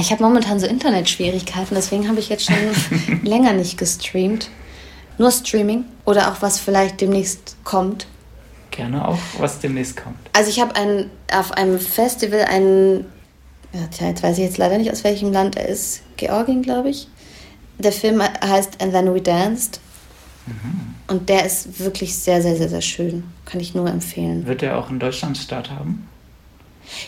ich 0.00 0.10
habe 0.10 0.22
momentan 0.22 0.58
so 0.58 0.66
Internetschwierigkeiten, 0.66 1.74
deswegen 1.74 2.08
habe 2.08 2.18
ich 2.18 2.28
jetzt 2.28 2.46
schon 2.46 2.56
länger 3.22 3.52
nicht 3.52 3.78
gestreamt. 3.78 4.50
Nur 5.18 5.30
Streaming 5.30 5.84
oder 6.04 6.32
auch 6.32 6.42
was 6.42 6.58
vielleicht 6.58 7.00
demnächst 7.00 7.56
kommt. 7.62 8.08
Gerne 8.72 9.06
auch, 9.06 9.18
was 9.38 9.60
demnächst 9.60 9.96
kommt. 9.96 10.18
Also 10.32 10.50
ich 10.50 10.60
habe 10.60 10.74
ein, 10.74 11.10
auf 11.32 11.52
einem 11.52 11.78
Festival 11.78 12.40
einen, 12.40 13.04
ja, 13.72 13.86
tja, 13.86 14.08
jetzt 14.08 14.24
weiß 14.24 14.38
ich 14.38 14.44
jetzt 14.44 14.58
leider 14.58 14.78
nicht, 14.78 14.90
aus 14.90 15.04
welchem 15.04 15.32
Land 15.32 15.56
er 15.56 15.68
ist. 15.68 16.02
Georgien, 16.16 16.62
glaube 16.62 16.90
ich. 16.90 17.06
Der 17.78 17.92
Film 17.92 18.20
heißt 18.22 18.82
And 18.82 18.92
Then 18.92 19.14
We 19.14 19.20
Danced. 19.20 19.80
Mhm. 20.46 20.94
Und 21.06 21.28
der 21.28 21.46
ist 21.46 21.78
wirklich 21.78 22.16
sehr, 22.16 22.42
sehr, 22.42 22.56
sehr, 22.56 22.68
sehr 22.68 22.80
schön. 22.80 23.24
Kann 23.44 23.60
ich 23.60 23.74
nur 23.74 23.88
empfehlen. 23.88 24.46
Wird 24.46 24.64
er 24.64 24.76
auch 24.78 24.90
in 24.90 24.98
Deutschland 24.98 25.38
Start 25.38 25.70
haben? 25.70 26.08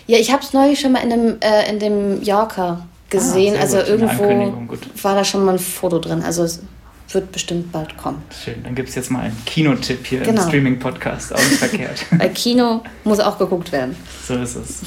Ja, 0.06 0.18
ich 0.18 0.32
habe 0.32 0.42
es 0.42 0.52
neulich 0.52 0.80
schon 0.80 0.92
mal 0.92 1.02
in 1.02 1.10
dem, 1.10 1.36
äh, 1.40 1.70
in 1.70 1.78
dem 1.78 2.22
Yorker 2.22 2.86
gesehen. 3.10 3.54
Ah, 3.56 3.62
also 3.62 3.78
gut. 3.78 3.88
irgendwo 3.88 4.76
war 5.02 5.14
da 5.14 5.24
schon 5.24 5.44
mal 5.44 5.52
ein 5.52 5.58
Foto 5.58 5.98
drin. 5.98 6.22
Also 6.22 6.44
es 6.44 6.62
wird 7.10 7.32
bestimmt 7.32 7.72
bald 7.72 7.96
kommen. 7.96 8.22
Schön, 8.44 8.62
dann 8.64 8.74
gibt 8.74 8.88
es 8.88 8.94
jetzt 8.94 9.10
mal 9.10 9.20
einen 9.20 9.44
Kinotipp 9.44 10.06
hier 10.06 10.20
genau. 10.20 10.42
im 10.42 10.48
Streaming-Podcast. 10.48 11.34
Auch 11.34 11.38
nicht 11.38 11.58
verkehrt. 11.58 12.04
Weil 12.10 12.30
Kino 12.30 12.82
muss 13.04 13.20
auch 13.20 13.38
geguckt 13.38 13.72
werden. 13.72 13.96
So 14.26 14.34
ist 14.34 14.56
es. 14.56 14.80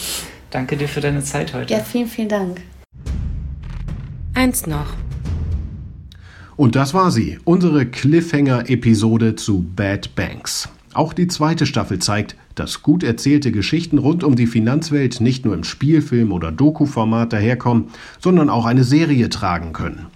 Danke 0.49 0.77
dir 0.77 0.87
für 0.87 1.01
deine 1.01 1.23
Zeit 1.23 1.53
heute. 1.53 1.73
Ja, 1.73 1.79
vielen, 1.79 2.07
vielen 2.07 2.29
Dank. 2.29 2.61
Eins 4.33 4.65
noch. 4.65 4.87
Und 6.55 6.75
das 6.75 6.93
war 6.93 7.11
sie, 7.11 7.39
unsere 7.45 7.85
Cliffhanger-Episode 7.85 9.35
zu 9.35 9.65
Bad 9.75 10.15
Banks. 10.15 10.67
Auch 10.93 11.13
die 11.13 11.27
zweite 11.27 11.65
Staffel 11.65 11.99
zeigt, 11.99 12.35
dass 12.59 12.83
gut 12.83 13.03
erzählte 13.03 13.51
Geschichten 13.51 13.97
rund 13.97 14.23
um 14.23 14.35
die 14.35 14.47
Finanzwelt 14.47 15.21
nicht 15.21 15.45
nur 15.45 15.55
im 15.55 15.63
Spielfilm 15.63 16.31
oder 16.33 16.51
Doku-Format 16.51 17.31
daherkommen, 17.31 17.85
sondern 18.19 18.49
auch 18.49 18.65
eine 18.65 18.83
Serie 18.83 19.29
tragen 19.29 19.71
können. 19.71 20.07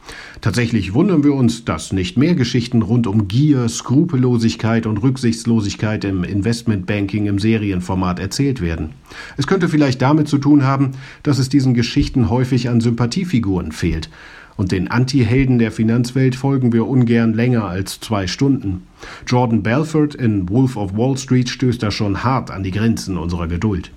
Tatsächlich 0.42 0.94
wundern 0.94 1.24
wir 1.24 1.34
uns, 1.34 1.64
dass 1.64 1.94
nicht 1.94 2.18
mehr 2.18 2.36
Geschichten 2.36 2.82
rund 2.82 3.08
um 3.08 3.30
Gier, 3.30 3.70
Skrupellosigkeit 3.70 4.86
und 4.86 4.98
Rücksichtslosigkeit 5.02 6.04
im 6.04 6.26
Investmentbanking 6.26 7.28
im 7.28 7.40
Serienformat 7.40 8.20
erzählt 8.20 8.60
werden. 8.60 8.90
Es 9.38 9.48
könnte 9.48 9.70
vielleicht 9.70 10.02
damit 10.02 10.28
zu 10.28 10.38
tun 10.38 10.64
haben, 10.64 10.92
dass 11.24 11.40
es 11.40 11.48
diesen 11.48 11.74
Geschichten 11.74 12.30
häufig 12.30 12.68
an 12.68 12.82
Sympathiefiguren 12.82 13.72
fehlt. 13.72 14.10
Und 14.56 14.72
den 14.72 14.90
Anti-Helden 14.90 15.60
der 15.60 15.72
Finanzwelt 15.72 16.36
folgen 16.36 16.74
wir 16.74 16.88
ungern 16.88 17.34
länger 17.34 17.66
als 17.66 18.00
zwei 18.00 18.28
Stunden. 18.28 18.84
Jordan 19.26 19.64
Belfort 19.64 20.16
in 20.16 20.48
Wolf 20.50 20.78
of 20.78 20.96
Wall 20.96 21.18
Street 21.18 21.50
stößt 21.50 21.82
da 21.82 21.92
schon 21.92 22.24
hart 22.24 22.52
an 22.52 22.64
die 22.64 22.72
Grenzen 22.72 23.18
unserer 23.18 23.48
Geduld. 23.48 23.92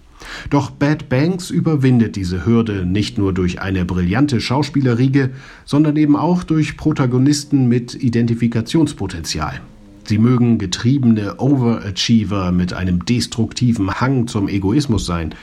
Doch 0.51 0.70
Bad 0.70 1.09
Banks 1.09 1.51
überwindet 1.51 2.16
diese 2.16 2.47
Hürde 2.47 2.87
nicht 2.87 3.19
nur 3.19 3.33
durch 3.33 3.61
eine 3.61 3.85
brillante 3.85 4.41
Schauspielerriege, 4.41 5.31
sondern 5.65 5.97
eben 5.97 6.16
auch 6.16 6.43
durch 6.43 6.77
Protagonisten 6.77 7.69
mit 7.69 7.95
Identifikationspotenzial. 7.95 9.61
Sie 10.05 10.19
mögen 10.19 10.59
getriebene 10.59 11.39
Overachiever 11.39 12.53
mit 12.53 12.73
einem 12.73 13.05
destruktiven 13.05 14.01
Hang 14.01 14.28
zum 14.28 14.49
Egoismus 14.49 15.05
sein, 15.05 15.35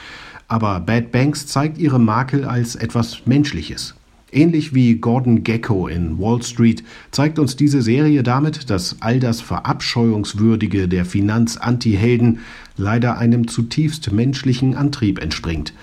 aber 0.48 0.80
Bad 0.80 1.12
Banks 1.12 1.48
zeigt 1.48 1.78
ihre 1.78 2.00
Makel 2.00 2.46
als 2.46 2.76
etwas 2.76 3.26
Menschliches. 3.26 3.96
Ähnlich 4.34 4.74
wie 4.74 4.96
Gordon 4.96 5.44
Gecko 5.44 5.88
in 5.88 6.18
Wall 6.18 6.42
Street 6.42 6.84
zeigt 7.12 7.38
uns 7.38 7.56
diese 7.56 7.84
Serie 7.84 8.24
damit, 8.24 8.72
dass 8.72 8.98
all 9.00 9.20
das 9.20 9.42
Verabscheuungswürdige 9.42 10.88
der 10.88 11.06
Finanz-Anti-Helden 11.06 12.40
leider 12.76 13.20
einem 13.20 13.48
zutiefst 13.48 14.12
menschlichen 14.12 14.76
Antrieb 14.76 15.22
entspringt. 15.22 15.74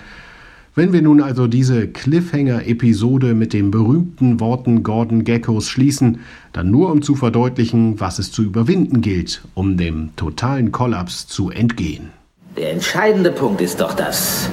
Wenn 0.75 0.91
wir 0.91 1.01
nun 1.01 1.21
also 1.21 1.47
diese 1.47 1.87
Cliffhanger-Episode 1.87 3.35
mit 3.35 3.53
den 3.53 3.71
berühmten 3.71 4.41
Worten 4.41 4.83
Gordon 4.83 5.23
Geckos 5.23 5.69
schließen, 5.69 6.19
dann 6.51 6.71
nur 6.71 6.91
um 6.91 7.01
zu 7.01 7.15
verdeutlichen, 7.15 8.01
was 8.01 8.19
es 8.19 8.33
zu 8.33 8.43
überwinden 8.43 8.99
gilt, 8.99 9.43
um 9.53 9.77
dem 9.77 10.09
totalen 10.17 10.73
Kollaps 10.73 11.25
zu 11.27 11.51
entgehen. 11.51 12.09
Der 12.57 12.73
entscheidende 12.73 13.31
Punkt 13.31 13.61
ist 13.61 13.79
doch 13.79 13.93
das. 13.93 14.49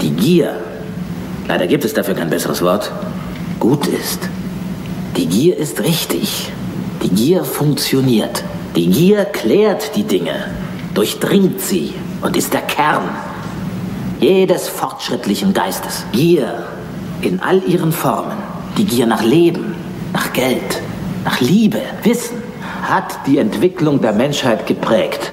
Die 0.00 0.10
Gier. 0.10 0.60
Leider 1.48 1.66
gibt 1.66 1.84
es 1.84 1.94
dafür 1.94 2.14
kein 2.14 2.30
besseres 2.30 2.62
Wort 2.62 2.92
gut 3.60 3.86
ist. 3.86 4.20
Die 5.16 5.26
Gier 5.26 5.56
ist 5.56 5.80
richtig. 5.80 6.52
Die 7.02 7.08
Gier 7.08 7.44
funktioniert. 7.44 8.42
Die 8.74 8.88
Gier 8.88 9.24
klärt 9.24 9.96
die 9.96 10.02
Dinge, 10.02 10.50
durchdringt 10.94 11.60
sie 11.60 11.94
und 12.20 12.36
ist 12.36 12.52
der 12.52 12.62
Kern 12.62 13.08
jedes 14.20 14.68
fortschrittlichen 14.68 15.52
Geistes. 15.52 16.04
Gier 16.12 16.66
in 17.22 17.40
all 17.40 17.62
ihren 17.64 17.92
Formen. 17.92 18.36
Die 18.76 18.84
Gier 18.84 19.06
nach 19.06 19.22
Leben, 19.22 19.74
nach 20.12 20.32
Geld, 20.32 20.82
nach 21.24 21.40
Liebe, 21.40 21.80
Wissen 22.02 22.42
hat 22.82 23.18
die 23.26 23.38
Entwicklung 23.38 24.00
der 24.00 24.12
Menschheit 24.12 24.66
geprägt. 24.66 25.32